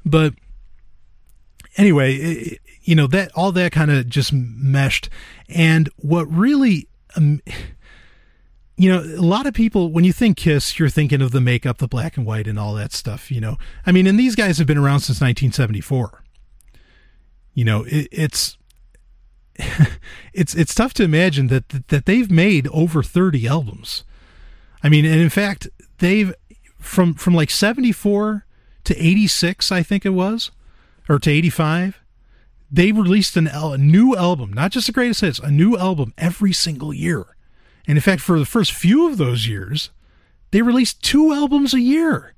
But 0.05 0.33
anyway 1.77 2.15
it, 2.15 2.59
you 2.81 2.95
know 2.95 3.07
that 3.07 3.31
all 3.35 3.51
that 3.51 3.71
kind 3.71 3.91
of 3.91 4.07
just 4.07 4.33
meshed. 4.33 5.09
And 5.49 5.89
what 5.97 6.25
really 6.25 6.87
um, 7.15 7.41
you 8.83 8.89
know, 8.89 8.99
a 8.99 9.23
lot 9.23 9.45
of 9.45 9.53
people, 9.53 9.93
when 9.93 10.03
you 10.03 10.11
think 10.11 10.35
Kiss, 10.35 10.77
you're 10.77 10.89
thinking 10.89 11.21
of 11.21 11.31
the 11.31 11.39
makeup, 11.39 11.77
the 11.77 11.87
black 11.87 12.17
and 12.17 12.25
white, 12.25 12.47
and 12.47 12.59
all 12.59 12.73
that 12.73 12.91
stuff. 12.91 13.31
You 13.31 13.39
know, 13.39 13.57
I 13.85 13.93
mean, 13.93 14.05
and 14.07 14.19
these 14.19 14.35
guys 14.35 14.57
have 14.57 14.67
been 14.67 14.77
around 14.77 14.99
since 14.99 15.21
1974. 15.21 16.21
You 17.53 17.63
know, 17.63 17.85
it, 17.85 18.09
it's 18.11 18.57
it's 20.33 20.53
it's 20.53 20.75
tough 20.75 20.93
to 20.95 21.03
imagine 21.03 21.47
that 21.47 21.87
that 21.87 22.05
they've 22.05 22.29
made 22.29 22.67
over 22.73 23.01
30 23.01 23.47
albums. 23.47 24.03
I 24.83 24.89
mean, 24.89 25.05
and 25.05 25.21
in 25.21 25.29
fact, 25.29 25.69
they've 25.99 26.33
from 26.77 27.13
from 27.13 27.33
like 27.33 27.51
74 27.51 28.45
to 28.83 28.97
86, 28.97 29.71
I 29.71 29.81
think 29.81 30.05
it 30.05 30.09
was, 30.09 30.51
or 31.07 31.19
to 31.19 31.31
85. 31.31 32.01
They 32.69 32.91
released 32.91 33.37
an, 33.37 33.47
a 33.47 33.77
new 33.77 34.13
album, 34.17 34.51
not 34.51 34.71
just 34.71 34.87
the 34.87 34.93
greatest 34.93 35.21
hits, 35.21 35.39
a 35.39 35.49
new 35.49 35.77
album 35.77 36.13
every 36.17 36.51
single 36.51 36.93
year 36.93 37.27
and 37.87 37.97
in 37.97 38.01
fact, 38.01 38.21
for 38.21 38.39
the 38.39 38.45
first 38.45 38.71
few 38.71 39.09
of 39.09 39.17
those 39.17 39.47
years, 39.47 39.89
they 40.51 40.61
released 40.61 41.03
two 41.03 41.33
albums 41.33 41.73
a 41.73 41.81
year 41.81 42.33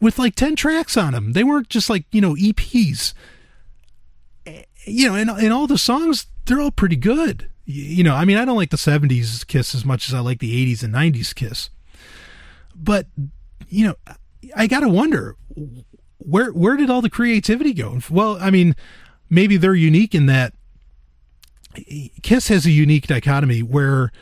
with 0.00 0.18
like 0.18 0.34
10 0.34 0.56
tracks 0.56 0.96
on 0.96 1.12
them. 1.12 1.32
They 1.32 1.44
weren't 1.44 1.68
just 1.68 1.90
like, 1.90 2.04
you 2.12 2.20
know, 2.20 2.34
EPs. 2.34 3.14
Eh, 4.46 4.62
you 4.84 5.08
know, 5.08 5.14
and, 5.14 5.30
and 5.30 5.52
all 5.52 5.66
the 5.66 5.78
songs, 5.78 6.26
they're 6.46 6.60
all 6.60 6.70
pretty 6.70 6.96
good. 6.96 7.50
You 7.64 8.04
know, 8.04 8.14
I 8.14 8.24
mean, 8.24 8.38
I 8.38 8.44
don't 8.44 8.56
like 8.56 8.70
the 8.70 8.76
70s 8.76 9.46
Kiss 9.46 9.74
as 9.74 9.84
much 9.84 10.08
as 10.08 10.14
I 10.14 10.20
like 10.20 10.38
the 10.38 10.74
80s 10.74 10.82
and 10.82 10.94
90s 10.94 11.34
Kiss. 11.34 11.70
But, 12.74 13.06
you 13.68 13.86
know, 13.86 14.14
I 14.56 14.66
got 14.66 14.80
to 14.80 14.88
wonder 14.88 15.36
where 16.18 16.50
where 16.52 16.76
did 16.76 16.90
all 16.90 17.02
the 17.02 17.10
creativity 17.10 17.72
go? 17.72 17.98
Well, 18.08 18.38
I 18.40 18.50
mean, 18.50 18.76
maybe 19.28 19.56
they're 19.56 19.74
unique 19.74 20.14
in 20.14 20.26
that 20.26 20.54
Kiss 22.22 22.48
has 22.48 22.66
a 22.66 22.70
unique 22.70 23.06
dichotomy 23.06 23.62
where 23.62 24.12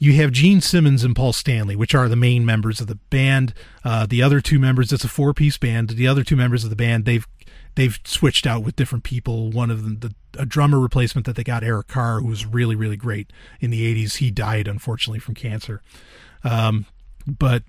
you 0.00 0.14
have 0.14 0.32
Gene 0.32 0.62
Simmons 0.62 1.04
and 1.04 1.14
Paul 1.14 1.34
Stanley, 1.34 1.76
which 1.76 1.94
are 1.94 2.08
the 2.08 2.16
main 2.16 2.44
members 2.44 2.80
of 2.80 2.86
the 2.86 2.94
band. 2.94 3.52
Uh, 3.84 4.06
the 4.06 4.22
other 4.22 4.40
two 4.40 4.58
members, 4.58 4.92
it's 4.94 5.04
a 5.04 5.08
four 5.08 5.34
piece 5.34 5.58
band. 5.58 5.90
The 5.90 6.08
other 6.08 6.24
two 6.24 6.36
members 6.36 6.64
of 6.64 6.70
the 6.70 6.76
band, 6.76 7.04
they've 7.04 7.28
they've 7.74 7.98
switched 8.04 8.46
out 8.46 8.64
with 8.64 8.76
different 8.76 9.04
people. 9.04 9.50
One 9.50 9.70
of 9.70 9.84
them, 9.84 9.98
the 10.00 10.14
a 10.38 10.46
drummer 10.46 10.80
replacement 10.80 11.26
that 11.26 11.36
they 11.36 11.44
got, 11.44 11.62
Eric 11.62 11.88
Carr, 11.88 12.20
who 12.20 12.28
was 12.28 12.46
really 12.46 12.74
really 12.74 12.96
great 12.96 13.30
in 13.60 13.70
the 13.70 13.94
'80s. 13.94 14.16
He 14.16 14.30
died 14.30 14.66
unfortunately 14.66 15.20
from 15.20 15.34
cancer. 15.34 15.82
Um, 16.42 16.86
but 17.26 17.64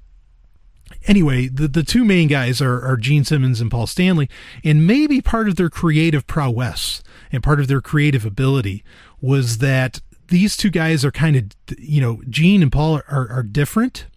anyway, 1.06 1.50
the 1.50 1.68
the 1.68 1.84
two 1.84 2.06
main 2.06 2.30
guys 2.30 2.62
are, 2.62 2.82
are 2.82 2.96
Gene 2.96 3.26
Simmons 3.26 3.60
and 3.60 3.70
Paul 3.70 3.88
Stanley, 3.88 4.30
and 4.64 4.88
maybe 4.88 5.20
part 5.20 5.50
of 5.50 5.58
their 5.58 5.70
creative 5.70 6.28
prowess 6.28 7.04
and 7.30 7.44
part 7.44 7.60
of 7.60 7.68
their 7.68 7.82
creative 7.82 8.26
ability 8.26 8.86
was 9.20 9.58
that 9.58 10.00
these 10.32 10.58
two 10.58 10.70
guys 10.70 11.06
are 11.06 11.12
kind 11.12 11.36
of, 11.36 11.78
you 11.78 12.02
know, 12.02 12.22
Gene 12.30 12.64
and 12.64 12.72
Paul 12.72 13.02
are, 13.10 13.30
are 13.30 13.44
different 13.44 14.08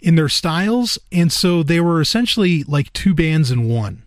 in 0.00 0.16
their 0.16 0.28
styles. 0.28 0.98
And 1.12 1.30
so 1.30 1.62
they 1.62 1.80
were 1.80 2.00
essentially 2.00 2.64
like 2.64 2.92
two 2.92 3.14
bands 3.14 3.50
in 3.50 3.68
one. 3.68 4.02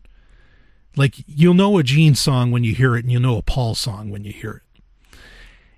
Like 0.98 1.16
you'll 1.28 1.54
know 1.54 1.78
a 1.78 1.84
Gene 1.84 2.16
song 2.16 2.52
when 2.52 2.66
you 2.66 2.76
hear 2.76 2.98
it, 2.98 3.06
and 3.06 3.12
you'll 3.12 3.22
know 3.22 3.38
a 3.38 3.42
Paul 3.42 3.76
song 3.76 4.10
when 4.10 4.26
you 4.26 4.34
hear 4.34 4.52
it. 4.52 4.71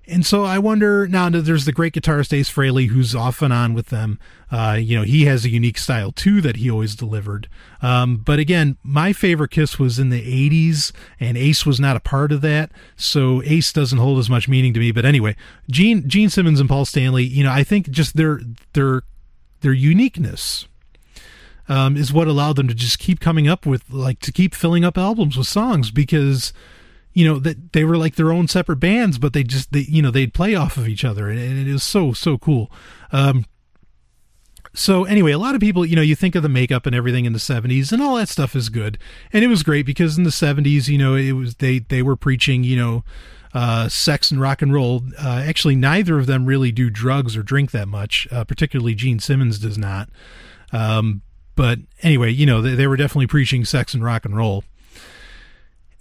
And 0.06 0.26
so 0.26 0.44
I 0.44 0.58
wonder 0.58 1.06
now. 1.08 1.30
There's 1.30 1.64
the 1.64 1.72
great 1.72 1.94
guitarist 1.94 2.32
Ace 2.32 2.50
Frehley, 2.50 2.88
who's 2.88 3.14
off 3.14 3.40
and 3.40 3.52
on 3.52 3.72
with 3.72 3.86
them. 3.86 4.18
Uh, 4.50 4.76
you 4.78 4.96
know, 4.96 5.02
he 5.02 5.24
has 5.24 5.44
a 5.44 5.48
unique 5.48 5.78
style 5.78 6.12
too 6.12 6.42
that 6.42 6.56
he 6.56 6.70
always 6.70 6.94
delivered. 6.94 7.48
Um, 7.80 8.18
but 8.18 8.38
again, 8.38 8.76
my 8.82 9.14
favorite 9.14 9.50
Kiss 9.50 9.78
was 9.78 9.98
in 9.98 10.10
the 10.10 10.20
'80s, 10.20 10.92
and 11.18 11.38
Ace 11.38 11.64
was 11.64 11.80
not 11.80 11.96
a 11.96 12.00
part 12.00 12.32
of 12.32 12.42
that, 12.42 12.70
so 12.96 13.42
Ace 13.44 13.72
doesn't 13.72 13.98
hold 13.98 14.18
as 14.18 14.28
much 14.28 14.46
meaning 14.46 14.74
to 14.74 14.80
me. 14.80 14.92
But 14.92 15.06
anyway, 15.06 15.36
Gene 15.70 16.06
Gene 16.06 16.28
Simmons 16.28 16.60
and 16.60 16.68
Paul 16.68 16.84
Stanley, 16.84 17.24
you 17.24 17.42
know, 17.42 17.52
I 17.52 17.64
think 17.64 17.88
just 17.88 18.16
their 18.16 18.40
their 18.74 19.02
their 19.62 19.72
uniqueness 19.72 20.68
um, 21.68 21.96
is 21.96 22.12
what 22.12 22.28
allowed 22.28 22.56
them 22.56 22.68
to 22.68 22.74
just 22.74 22.98
keep 22.98 23.20
coming 23.20 23.48
up 23.48 23.64
with 23.66 23.88
like 23.90 24.20
to 24.20 24.32
keep 24.32 24.54
filling 24.54 24.84
up 24.84 24.98
albums 24.98 25.36
with 25.36 25.46
songs 25.46 25.90
because 25.90 26.52
you 27.14 27.26
know 27.26 27.38
that 27.38 27.72
they 27.72 27.84
were 27.84 27.96
like 27.96 28.16
their 28.16 28.32
own 28.32 28.46
separate 28.46 28.76
bands 28.76 29.18
but 29.18 29.32
they 29.32 29.42
just 29.42 29.72
they 29.72 29.80
you 29.80 30.02
know 30.02 30.10
they'd 30.10 30.34
play 30.34 30.54
off 30.54 30.76
of 30.76 30.88
each 30.88 31.04
other 31.04 31.28
and, 31.28 31.38
and 31.38 31.58
it 31.58 31.68
is 31.68 31.82
so 31.82 32.12
so 32.12 32.36
cool 32.36 32.70
um, 33.12 33.46
so 34.74 35.04
anyway 35.04 35.32
a 35.32 35.38
lot 35.38 35.54
of 35.54 35.60
people 35.60 35.86
you 35.86 35.96
know 35.96 36.02
you 36.02 36.16
think 36.16 36.34
of 36.34 36.42
the 36.42 36.48
makeup 36.48 36.84
and 36.84 36.94
everything 36.94 37.24
in 37.24 37.32
the 37.32 37.38
70s 37.38 37.92
and 37.92 38.02
all 38.02 38.16
that 38.16 38.28
stuff 38.28 38.54
is 38.54 38.68
good 38.68 38.98
and 39.32 39.44
it 39.44 39.48
was 39.48 39.62
great 39.62 39.86
because 39.86 40.18
in 40.18 40.24
the 40.24 40.30
70s 40.30 40.88
you 40.88 40.98
know 40.98 41.14
it 41.14 41.32
was 41.32 41.54
they 41.56 41.78
they 41.78 42.02
were 42.02 42.16
preaching 42.16 42.64
you 42.64 42.76
know 42.76 43.04
uh, 43.54 43.88
sex 43.88 44.32
and 44.32 44.40
rock 44.40 44.62
and 44.62 44.72
roll. 44.72 45.04
Uh, 45.16 45.44
actually, 45.46 45.76
neither 45.76 46.18
of 46.18 46.26
them 46.26 46.44
really 46.44 46.72
do 46.72 46.90
drugs 46.90 47.36
or 47.36 47.42
drink 47.44 47.70
that 47.70 47.86
much. 47.86 48.26
Uh, 48.32 48.42
particularly, 48.42 48.96
Gene 48.96 49.20
Simmons 49.20 49.60
does 49.60 49.78
not. 49.78 50.08
Um, 50.72 51.22
but 51.54 51.78
anyway, 52.02 52.30
you 52.30 52.46
know, 52.46 52.60
they, 52.60 52.74
they 52.74 52.88
were 52.88 52.96
definitely 52.96 53.28
preaching 53.28 53.64
sex 53.64 53.94
and 53.94 54.02
rock 54.02 54.24
and 54.24 54.36
roll. 54.36 54.64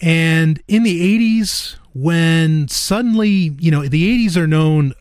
And 0.04 0.62
in 0.68 0.84
the 0.84 1.18
80s, 1.18 1.78
when 1.94 2.68
suddenly, 2.68 3.56
you 3.58 3.72
know, 3.72 3.88
the 3.88 4.28
80s 4.28 4.36
are 4.36 4.48
known 4.48 4.94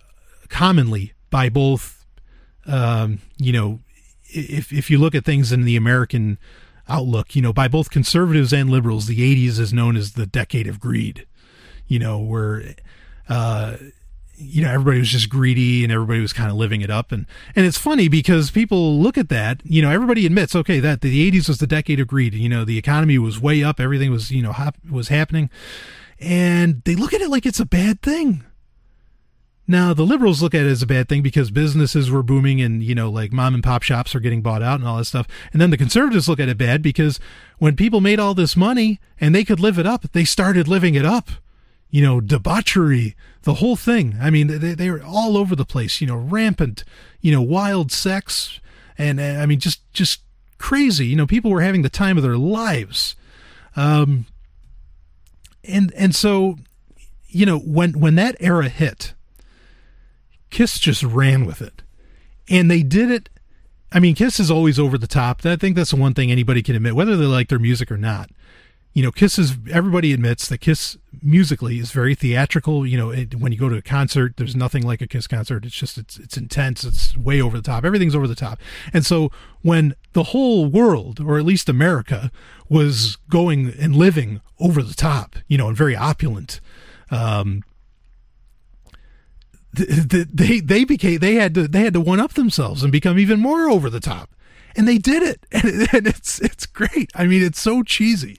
commonly 0.48 1.12
by 1.28 1.48
both, 1.48 2.06
um, 2.66 3.18
you 3.36 3.52
know, 3.52 3.80
if, 4.28 4.72
if 4.72 4.90
you 4.90 4.98
look 4.98 5.16
at 5.16 5.24
things 5.24 5.50
in 5.50 5.64
the 5.64 5.74
American 5.74 6.38
outlook, 6.88 7.34
you 7.34 7.42
know, 7.42 7.52
by 7.52 7.66
both 7.66 7.90
conservatives 7.90 8.52
and 8.52 8.70
liberals, 8.70 9.06
the 9.06 9.18
80s 9.18 9.58
is 9.58 9.72
known 9.72 9.96
as 9.96 10.12
the 10.12 10.24
decade 10.24 10.68
of 10.68 10.78
greed, 10.78 11.26
you 11.88 11.98
know, 11.98 12.20
where, 12.20 12.76
uh, 13.28 13.78
you 14.36 14.62
know 14.62 14.70
everybody 14.70 14.98
was 14.98 15.08
just 15.08 15.28
greedy 15.28 15.84
and 15.84 15.92
everybody 15.92 16.20
was 16.20 16.32
kind 16.32 16.50
of 16.50 16.56
living 16.56 16.80
it 16.80 16.90
up. 16.90 17.12
And 17.12 17.26
and 17.54 17.66
it's 17.66 17.78
funny 17.78 18.08
because 18.08 18.50
people 18.50 18.98
look 19.00 19.16
at 19.16 19.28
that 19.28 19.60
you 19.64 19.82
know 19.82 19.90
everybody 19.90 20.26
admits 20.26 20.54
okay 20.56 20.80
that 20.80 21.00
the 21.00 21.30
80s 21.30 21.48
was 21.48 21.58
the 21.58 21.66
decade 21.66 22.00
of 22.00 22.08
greed. 22.08 22.34
You 22.34 22.48
know 22.48 22.64
the 22.64 22.78
economy 22.78 23.18
was 23.18 23.40
way 23.40 23.62
up. 23.62 23.80
Everything 23.80 24.10
was 24.10 24.30
you 24.30 24.42
know 24.42 24.52
hop, 24.52 24.76
was 24.90 25.08
happening. 25.08 25.50
And 26.20 26.82
they 26.84 26.94
look 26.94 27.12
at 27.12 27.20
it 27.20 27.30
like 27.30 27.46
it's 27.46 27.60
a 27.60 27.66
bad 27.66 28.00
thing. 28.00 28.44
Now 29.66 29.94
the 29.94 30.02
liberals 30.02 30.42
look 30.42 30.54
at 30.54 30.66
it 30.66 30.70
as 30.70 30.82
a 30.82 30.86
bad 30.86 31.08
thing 31.08 31.22
because 31.22 31.50
businesses 31.50 32.10
were 32.10 32.22
booming 32.22 32.60
and 32.60 32.82
you 32.82 32.94
know 32.94 33.10
like 33.10 33.32
mom 33.32 33.54
and 33.54 33.62
pop 33.62 33.82
shops 33.82 34.14
are 34.14 34.20
getting 34.20 34.42
bought 34.42 34.62
out 34.62 34.80
and 34.80 34.88
all 34.88 34.98
that 34.98 35.04
stuff. 35.04 35.28
And 35.52 35.60
then 35.60 35.70
the 35.70 35.76
conservatives 35.76 36.28
look 36.28 36.40
at 36.40 36.48
it 36.48 36.58
bad 36.58 36.82
because 36.82 37.20
when 37.58 37.76
people 37.76 38.00
made 38.00 38.18
all 38.18 38.34
this 38.34 38.56
money 38.56 39.00
and 39.20 39.34
they 39.34 39.44
could 39.44 39.60
live 39.60 39.78
it 39.78 39.86
up 39.86 40.10
they 40.12 40.24
started 40.24 40.68
living 40.68 40.94
it 40.94 41.04
up. 41.04 41.30
You 41.90 42.02
know, 42.02 42.20
debauchery, 42.22 43.14
the 43.42 43.54
whole 43.54 43.76
thing. 43.76 44.16
I 44.20 44.30
mean, 44.30 44.46
they, 44.46 44.74
they 44.74 44.90
were 44.90 45.02
all 45.02 45.36
over 45.36 45.56
the 45.56 45.64
place, 45.64 46.00
you 46.00 46.06
know, 46.06 46.16
rampant, 46.16 46.84
you 47.20 47.32
know, 47.32 47.42
wild 47.42 47.90
sex. 47.90 48.60
And 48.96 49.20
I 49.20 49.46
mean, 49.46 49.58
just, 49.58 49.80
just 49.92 50.20
crazy. 50.58 51.06
You 51.06 51.16
know, 51.16 51.26
people 51.26 51.50
were 51.50 51.60
having 51.60 51.82
the 51.82 51.90
time 51.90 52.16
of 52.16 52.22
their 52.22 52.36
lives. 52.36 53.16
Um, 53.74 54.26
and, 55.64 55.92
and 55.94 56.14
so, 56.14 56.56
you 57.28 57.46
know, 57.46 57.58
when, 57.58 57.98
when 57.98 58.14
that 58.16 58.36
era 58.38 58.68
hit, 58.68 59.14
Kiss 60.50 60.78
just 60.78 61.02
ran 61.02 61.46
with 61.46 61.62
it. 61.62 61.82
And 62.48 62.70
they 62.70 62.82
did 62.82 63.10
it. 63.10 63.28
I 63.90 64.00
mean, 64.00 64.14
Kiss 64.14 64.38
is 64.38 64.50
always 64.50 64.78
over 64.78 64.98
the 64.98 65.06
top. 65.06 65.44
I 65.44 65.56
think 65.56 65.76
that's 65.76 65.90
the 65.90 65.96
one 65.96 66.14
thing 66.14 66.30
anybody 66.30 66.62
can 66.62 66.76
admit, 66.76 66.94
whether 66.94 67.16
they 67.16 67.24
like 67.24 67.48
their 67.48 67.58
music 67.58 67.90
or 67.90 67.96
not 67.96 68.30
you 68.94 69.02
know, 69.02 69.10
Kiss 69.10 69.38
is 69.38 69.56
everybody 69.70 70.12
admits 70.12 70.48
that 70.48 70.58
Kiss 70.58 70.98
musically 71.22 71.78
is 71.78 71.92
very 71.92 72.14
theatrical. 72.14 72.86
You 72.86 72.98
know, 72.98 73.10
it, 73.10 73.34
when 73.34 73.50
you 73.50 73.58
go 73.58 73.68
to 73.70 73.76
a 73.76 73.82
concert, 73.82 74.36
there's 74.36 74.54
nothing 74.54 74.86
like 74.86 75.00
a 75.00 75.06
Kiss 75.06 75.26
concert. 75.26 75.64
It's 75.64 75.74
just 75.74 75.96
it's 75.96 76.18
it's 76.18 76.36
intense. 76.36 76.84
It's 76.84 77.16
way 77.16 77.40
over 77.40 77.56
the 77.56 77.62
top. 77.62 77.84
Everything's 77.84 78.14
over 78.14 78.28
the 78.28 78.34
top. 78.34 78.58
And 78.92 79.06
so 79.06 79.30
when 79.62 79.94
the 80.12 80.24
whole 80.24 80.66
world, 80.66 81.20
or 81.20 81.38
at 81.38 81.44
least 81.44 81.70
America, 81.70 82.30
was 82.68 83.16
going 83.30 83.72
and 83.80 83.96
living 83.96 84.42
over 84.60 84.82
the 84.82 84.94
top, 84.94 85.36
you 85.48 85.56
know, 85.56 85.68
and 85.68 85.76
very 85.76 85.96
opulent, 85.96 86.60
um, 87.10 87.62
they 89.72 90.60
they 90.60 90.84
became 90.84 91.18
they 91.18 91.36
had 91.36 91.54
to 91.54 91.66
they 91.66 91.80
had 91.80 91.94
to 91.94 92.00
one 92.00 92.20
up 92.20 92.34
themselves 92.34 92.82
and 92.82 92.92
become 92.92 93.18
even 93.18 93.40
more 93.40 93.70
over 93.70 93.88
the 93.88 94.00
top 94.00 94.28
and 94.76 94.86
they 94.86 94.98
did 94.98 95.22
it 95.22 95.46
and, 95.52 96.06
it's 96.06 96.40
it's 96.40 96.66
great 96.66 97.10
i 97.14 97.26
mean 97.26 97.42
it's 97.42 97.60
so 97.60 97.82
cheesy 97.82 98.38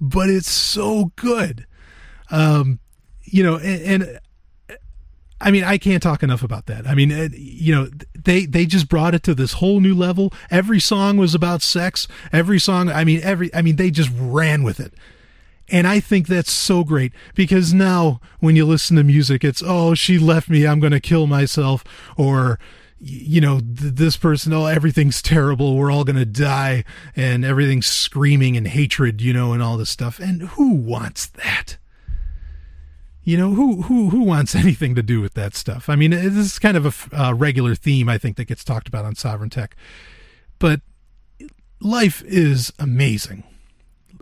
but 0.00 0.28
it's 0.28 0.50
so 0.50 1.12
good 1.16 1.66
um 2.30 2.78
you 3.24 3.42
know 3.42 3.56
and, 3.56 4.02
and 4.02 4.20
I 5.38 5.50
mean, 5.50 5.64
I 5.64 5.76
can't 5.76 6.02
talk 6.02 6.22
enough 6.22 6.42
about 6.42 6.64
that. 6.66 6.86
I 6.86 6.94
mean, 6.94 7.10
you 7.34 7.74
know, 7.74 7.88
they 8.14 8.46
they 8.46 8.64
just 8.64 8.88
brought 8.88 9.14
it 9.14 9.22
to 9.24 9.34
this 9.34 9.54
whole 9.54 9.80
new 9.80 9.94
level. 9.94 10.32
Every 10.50 10.80
song 10.80 11.18
was 11.18 11.34
about 11.34 11.60
sex. 11.60 12.08
Every 12.32 12.58
song, 12.58 12.88
I 12.88 13.04
mean, 13.04 13.20
every 13.22 13.54
I 13.54 13.60
mean, 13.60 13.76
they 13.76 13.90
just 13.90 14.10
ran 14.16 14.62
with 14.62 14.80
it. 14.80 14.94
And 15.68 15.86
I 15.86 16.00
think 16.00 16.28
that's 16.28 16.52
so 16.52 16.84
great 16.84 17.12
because 17.34 17.74
now 17.74 18.20
when 18.38 18.56
you 18.56 18.64
listen 18.64 18.96
to 18.96 19.04
music, 19.04 19.42
it's, 19.42 19.62
oh, 19.64 19.94
she 19.94 20.16
left 20.16 20.48
me, 20.48 20.64
I'm 20.66 20.78
going 20.78 20.92
to 20.92 21.00
kill 21.00 21.26
myself, 21.26 21.82
or 22.16 22.58
you 22.98 23.40
know, 23.40 23.60
th- 23.60 23.94
this 23.94 24.16
person, 24.16 24.52
oh, 24.52 24.66
everything's 24.66 25.20
terrible. 25.20 25.76
We're 25.76 25.90
all 25.90 26.04
going 26.04 26.16
to 26.16 26.24
die 26.24 26.84
and 27.14 27.44
everything's 27.44 27.86
screaming 27.86 28.56
and 28.56 28.66
hatred, 28.66 29.20
you 29.20 29.32
know, 29.32 29.52
and 29.52 29.62
all 29.62 29.76
this 29.76 29.90
stuff. 29.90 30.18
And 30.18 30.42
who 30.42 30.74
wants 30.74 31.26
that? 31.26 31.76
You 33.22 33.36
know, 33.36 33.54
who, 33.54 33.82
who, 33.82 34.10
who 34.10 34.22
wants 34.22 34.54
anything 34.54 34.94
to 34.94 35.02
do 35.02 35.20
with 35.20 35.34
that 35.34 35.54
stuff? 35.54 35.88
I 35.88 35.96
mean, 35.96 36.12
this 36.12 36.34
is 36.34 36.58
kind 36.58 36.76
of 36.76 37.10
a 37.12 37.22
uh, 37.22 37.32
regular 37.34 37.74
theme, 37.74 38.08
I 38.08 38.18
think, 38.18 38.36
that 38.36 38.44
gets 38.44 38.64
talked 38.64 38.88
about 38.88 39.04
on 39.04 39.14
Sovryn 39.14 39.50
Tech. 39.50 39.76
But 40.58 40.80
life 41.80 42.22
is 42.24 42.72
amazing 42.78 43.44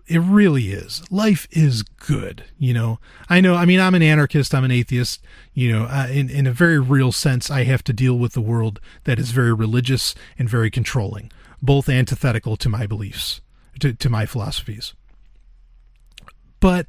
it 0.06 0.18
really 0.18 0.70
is. 0.70 1.02
Life 1.10 1.46
is 1.50 1.82
good, 1.82 2.44
you 2.58 2.74
know. 2.74 2.98
I 3.28 3.40
know. 3.40 3.54
I 3.54 3.64
mean, 3.64 3.80
I'm 3.80 3.94
an 3.94 4.02
anarchist. 4.02 4.54
I'm 4.54 4.64
an 4.64 4.70
atheist. 4.70 5.22
You 5.54 5.72
know, 5.72 6.06
in 6.10 6.28
in 6.28 6.46
a 6.46 6.52
very 6.52 6.78
real 6.78 7.12
sense, 7.12 7.50
I 7.50 7.64
have 7.64 7.82
to 7.84 7.92
deal 7.92 8.18
with 8.18 8.32
the 8.32 8.40
world 8.40 8.80
that 9.04 9.18
is 9.18 9.30
very 9.30 9.52
religious 9.52 10.14
and 10.38 10.48
very 10.48 10.70
controlling, 10.70 11.32
both 11.62 11.88
antithetical 11.88 12.56
to 12.58 12.68
my 12.68 12.86
beliefs, 12.86 13.40
to 13.80 13.94
to 13.94 14.10
my 14.10 14.26
philosophies. 14.26 14.94
But 16.60 16.86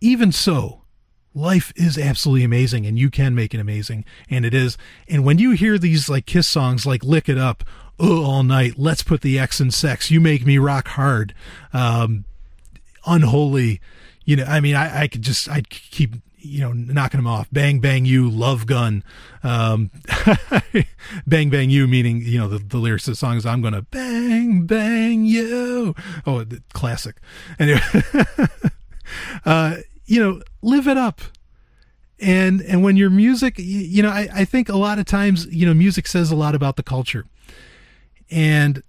even 0.00 0.32
so, 0.32 0.83
life 1.34 1.72
is 1.74 1.98
absolutely 1.98 2.44
amazing 2.44 2.86
and 2.86 2.98
you 2.98 3.10
can 3.10 3.34
make 3.34 3.52
it 3.52 3.60
amazing 3.60 4.04
and 4.30 4.44
it 4.44 4.54
is 4.54 4.78
and 5.08 5.24
when 5.24 5.38
you 5.38 5.50
hear 5.50 5.78
these 5.78 6.08
like 6.08 6.26
kiss 6.26 6.46
songs 6.46 6.86
like 6.86 7.02
lick 7.02 7.28
it 7.28 7.38
up 7.38 7.64
all 7.98 8.42
night. 8.42 8.74
Let's 8.76 9.02
put 9.02 9.20
the 9.20 9.38
X 9.38 9.60
in 9.60 9.70
sex. 9.70 10.10
You 10.10 10.20
make 10.20 10.44
me 10.44 10.58
rock 10.58 10.88
hard. 10.88 11.34
Um, 11.72 12.24
unholy. 13.06 13.80
You 14.24 14.36
know, 14.36 14.44
I 14.44 14.60
mean, 14.60 14.74
I, 14.74 15.02
I 15.02 15.08
could 15.08 15.22
just, 15.22 15.48
I'd 15.48 15.68
keep, 15.68 16.14
you 16.38 16.60
know, 16.60 16.72
knocking 16.72 17.18
them 17.18 17.26
off. 17.26 17.48
Bang, 17.52 17.80
bang, 17.80 18.04
you, 18.04 18.28
love 18.28 18.66
gun. 18.66 19.04
Um, 19.42 19.90
bang, 21.26 21.50
bang, 21.50 21.70
you, 21.70 21.86
meaning, 21.86 22.22
you 22.22 22.38
know, 22.38 22.48
the, 22.48 22.58
the 22.58 22.78
lyrics 22.78 23.06
of 23.06 23.12
the 23.12 23.16
song 23.16 23.36
is, 23.36 23.46
I'm 23.46 23.62
to 23.62 23.82
bang, 23.82 24.64
bang, 24.66 25.24
you. 25.24 25.94
Oh, 26.26 26.42
the 26.44 26.62
classic. 26.72 27.16
Anyway, 27.58 27.80
uh, 29.44 29.76
you 30.06 30.20
know, 30.20 30.42
live 30.62 30.88
it 30.88 30.96
up 30.96 31.20
and 32.20 32.62
and 32.62 32.82
when 32.84 32.96
your 32.96 33.10
music 33.10 33.54
you 33.58 34.00
know 34.00 34.08
I, 34.08 34.28
I 34.32 34.44
think 34.44 34.68
a 34.68 34.76
lot 34.76 35.00
of 35.00 35.04
times 35.04 35.46
you 35.46 35.66
know 35.66 35.74
music 35.74 36.06
says 36.06 36.30
a 36.30 36.36
lot 36.36 36.54
about 36.54 36.76
the 36.76 36.82
culture 36.84 37.26
and, 38.30 38.82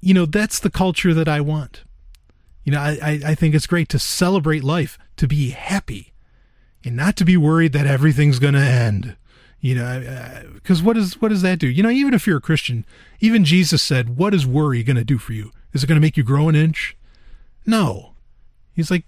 you 0.00 0.14
know, 0.14 0.26
that's 0.26 0.60
the 0.60 0.70
culture 0.70 1.14
that 1.14 1.28
I 1.28 1.40
want. 1.40 1.84
You 2.64 2.72
know, 2.72 2.80
I, 2.80 3.20
I 3.24 3.34
think 3.34 3.54
it's 3.54 3.66
great 3.66 3.88
to 3.90 3.98
celebrate 3.98 4.62
life, 4.62 4.98
to 5.16 5.26
be 5.26 5.50
happy, 5.50 6.12
and 6.84 6.94
not 6.94 7.16
to 7.16 7.24
be 7.24 7.36
worried 7.36 7.72
that 7.72 7.86
everything's 7.86 8.38
going 8.38 8.54
to 8.54 8.60
end. 8.60 9.16
You 9.60 9.74
know, 9.74 10.42
because 10.54 10.82
what 10.82 10.96
what 11.18 11.30
does 11.30 11.42
that 11.42 11.58
do? 11.58 11.66
You 11.66 11.82
know, 11.82 11.90
even 11.90 12.14
if 12.14 12.26
you're 12.28 12.36
a 12.36 12.42
Christian, 12.42 12.84
even 13.18 13.44
Jesus 13.44 13.82
said, 13.82 14.16
"What 14.16 14.32
is 14.32 14.46
worry 14.46 14.84
going 14.84 14.96
to 14.96 15.04
do 15.04 15.18
for 15.18 15.32
you? 15.32 15.50
Is 15.72 15.82
it 15.82 15.88
going 15.88 15.96
to 15.96 16.00
make 16.00 16.16
you 16.16 16.22
grow 16.22 16.48
an 16.48 16.54
inch?" 16.54 16.96
No. 17.66 18.12
He's 18.78 18.92
like, 18.92 19.06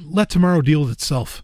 "Let 0.00 0.30
tomorrow 0.30 0.62
deal 0.62 0.82
with 0.82 0.92
itself." 0.92 1.42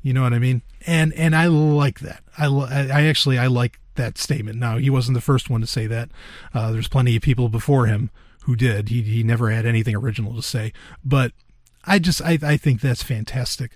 You 0.00 0.12
know 0.12 0.22
what 0.22 0.32
I 0.32 0.38
mean? 0.38 0.62
And 0.86 1.12
and 1.14 1.34
I 1.34 1.48
like 1.48 1.98
that. 1.98 2.22
I 2.38 2.46
I 2.46 3.02
actually 3.06 3.36
I 3.36 3.48
like 3.48 3.80
that 3.96 4.16
statement. 4.16 4.60
Now, 4.60 4.78
he 4.78 4.90
wasn't 4.90 5.16
the 5.16 5.20
first 5.20 5.50
one 5.50 5.60
to 5.60 5.66
say 5.66 5.88
that. 5.88 6.10
Uh, 6.54 6.70
there's 6.70 6.86
plenty 6.86 7.16
of 7.16 7.22
people 7.22 7.48
before 7.48 7.86
him 7.86 8.10
who 8.44 8.54
did. 8.54 8.90
He, 8.90 9.02
he 9.02 9.24
never 9.24 9.50
had 9.50 9.66
anything 9.66 9.96
original 9.96 10.36
to 10.36 10.42
say. 10.42 10.72
But 11.04 11.32
I 11.84 11.98
just 11.98 12.22
I, 12.22 12.38
I 12.44 12.56
think 12.56 12.80
that's 12.80 13.02
fantastic, 13.02 13.72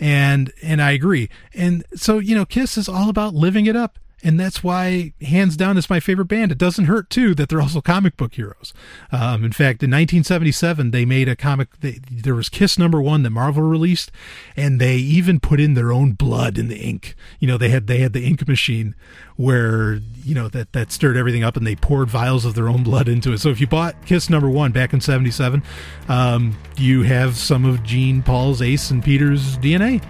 and 0.00 0.50
and 0.62 0.80
I 0.80 0.92
agree. 0.92 1.28
And 1.52 1.84
so 1.94 2.18
you 2.20 2.34
know, 2.34 2.46
Kiss 2.46 2.78
is 2.78 2.88
all 2.88 3.10
about 3.10 3.34
living 3.34 3.66
it 3.66 3.76
up 3.76 3.98
and 4.22 4.38
that's 4.38 4.64
why 4.64 5.12
hands 5.22 5.56
down 5.56 5.76
is 5.76 5.88
my 5.88 6.00
favorite 6.00 6.26
band. 6.26 6.50
It 6.50 6.58
doesn't 6.58 6.86
hurt 6.86 7.08
too 7.08 7.34
that 7.36 7.48
they're 7.48 7.60
also 7.60 7.80
comic 7.80 8.16
book 8.16 8.34
heroes. 8.34 8.74
Um, 9.12 9.44
in 9.44 9.52
fact 9.52 9.82
in 9.82 9.90
1977 9.90 10.90
they 10.90 11.04
made 11.04 11.28
a 11.28 11.36
comic 11.36 11.68
they, 11.80 12.00
there 12.10 12.34
was 12.34 12.48
kiss 12.48 12.78
number 12.78 13.00
one 13.00 13.22
that 13.22 13.30
marvel 13.30 13.62
released 13.62 14.10
and 14.56 14.80
they 14.80 14.96
even 14.96 15.38
put 15.38 15.60
in 15.60 15.74
their 15.74 15.92
own 15.92 16.12
blood 16.12 16.58
in 16.58 16.68
the 16.68 16.78
ink. 16.78 17.14
You 17.38 17.46
know 17.46 17.56
they 17.56 17.68
had 17.68 17.86
they 17.86 17.98
had 17.98 18.12
the 18.12 18.24
ink 18.24 18.46
machine 18.48 18.96
where 19.36 20.00
you 20.24 20.34
know 20.34 20.48
that 20.48 20.72
that 20.72 20.90
stirred 20.90 21.16
everything 21.16 21.44
up 21.44 21.56
and 21.56 21.66
they 21.66 21.76
poured 21.76 22.10
vials 22.10 22.44
of 22.44 22.54
their 22.54 22.68
own 22.68 22.82
blood 22.82 23.08
into 23.08 23.32
it. 23.32 23.38
So 23.38 23.50
if 23.50 23.60
you 23.60 23.68
bought 23.68 24.04
kiss 24.04 24.28
number 24.28 24.50
one 24.50 24.72
back 24.72 24.92
in 24.92 25.00
77 25.00 25.62
um, 26.08 26.58
you 26.76 27.02
have 27.02 27.36
some 27.36 27.64
of 27.64 27.84
gene 27.84 28.22
paul's 28.22 28.60
ace 28.62 28.90
and 28.90 29.02
peter's 29.02 29.56
dna 29.58 30.04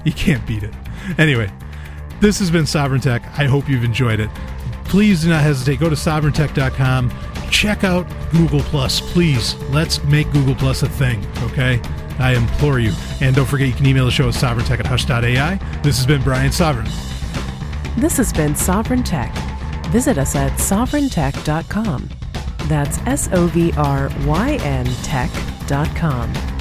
you 0.04 0.12
can't 0.12 0.44
beat 0.46 0.64
it. 0.64 0.74
Anyway 1.18 1.50
this 2.20 2.38
has 2.38 2.50
been 2.50 2.64
Sovryn 2.64 3.02
Tech. 3.02 3.22
I 3.38 3.44
hope 3.44 3.68
you've 3.68 3.84
enjoyed 3.84 4.20
it. 4.20 4.30
Please 4.84 5.22
do 5.22 5.30
not 5.30 5.42
hesitate. 5.42 5.80
Go 5.80 5.88
to 5.88 5.96
sovryntech.com. 5.96 7.12
Check 7.50 7.84
out 7.84 8.06
Google 8.30 8.60
Plus. 8.60 9.00
Please, 9.00 9.54
let's 9.70 10.02
make 10.04 10.30
Google 10.32 10.54
Plus 10.54 10.82
a 10.82 10.88
thing, 10.88 11.26
okay? 11.42 11.80
I 12.18 12.34
implore 12.34 12.78
you. 12.78 12.92
And 13.20 13.34
don't 13.34 13.46
forget, 13.46 13.68
you 13.68 13.74
can 13.74 13.86
email 13.86 14.04
the 14.04 14.10
show 14.10 14.28
at 14.28 14.34
sovryntech 14.34 14.80
at 14.80 14.86
hush.ai. 14.86 15.56
This 15.82 15.96
has 15.96 16.06
been 16.06 16.22
Brian 16.22 16.50
Sovryn. 16.50 16.86
This 17.96 18.16
has 18.16 18.32
been 18.32 18.54
Sovereign 18.54 19.02
Tech. 19.02 19.34
Visit 19.86 20.18
us 20.18 20.34
at 20.36 20.52
sovryntech.com. 20.52 22.08
That's 22.68 22.98
S 23.06 23.28
O 23.32 23.46
V 23.46 23.72
R 23.76 24.10
Y 24.24 24.58
N 24.62 24.86
tech.com. 25.02 26.55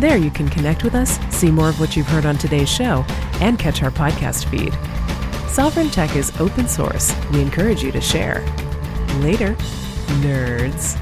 There 0.00 0.16
you 0.16 0.30
can 0.30 0.48
connect 0.48 0.82
with 0.82 0.94
us, 0.94 1.18
see 1.28 1.50
more 1.50 1.68
of 1.68 1.78
what 1.78 1.94
you've 1.94 2.08
heard 2.08 2.24
on 2.24 2.38
today's 2.38 2.70
show, 2.70 3.04
and 3.38 3.58
catch 3.58 3.82
our 3.82 3.90
podcast 3.90 4.46
feed. 4.46 4.72
Sovryn 5.52 5.92
Tech 5.92 6.16
is 6.16 6.32
open 6.40 6.66
source. 6.68 7.14
We 7.30 7.42
encourage 7.42 7.82
you 7.82 7.92
to 7.92 8.00
share. 8.00 8.40
Later, 9.18 9.54
nerds. 10.22 10.96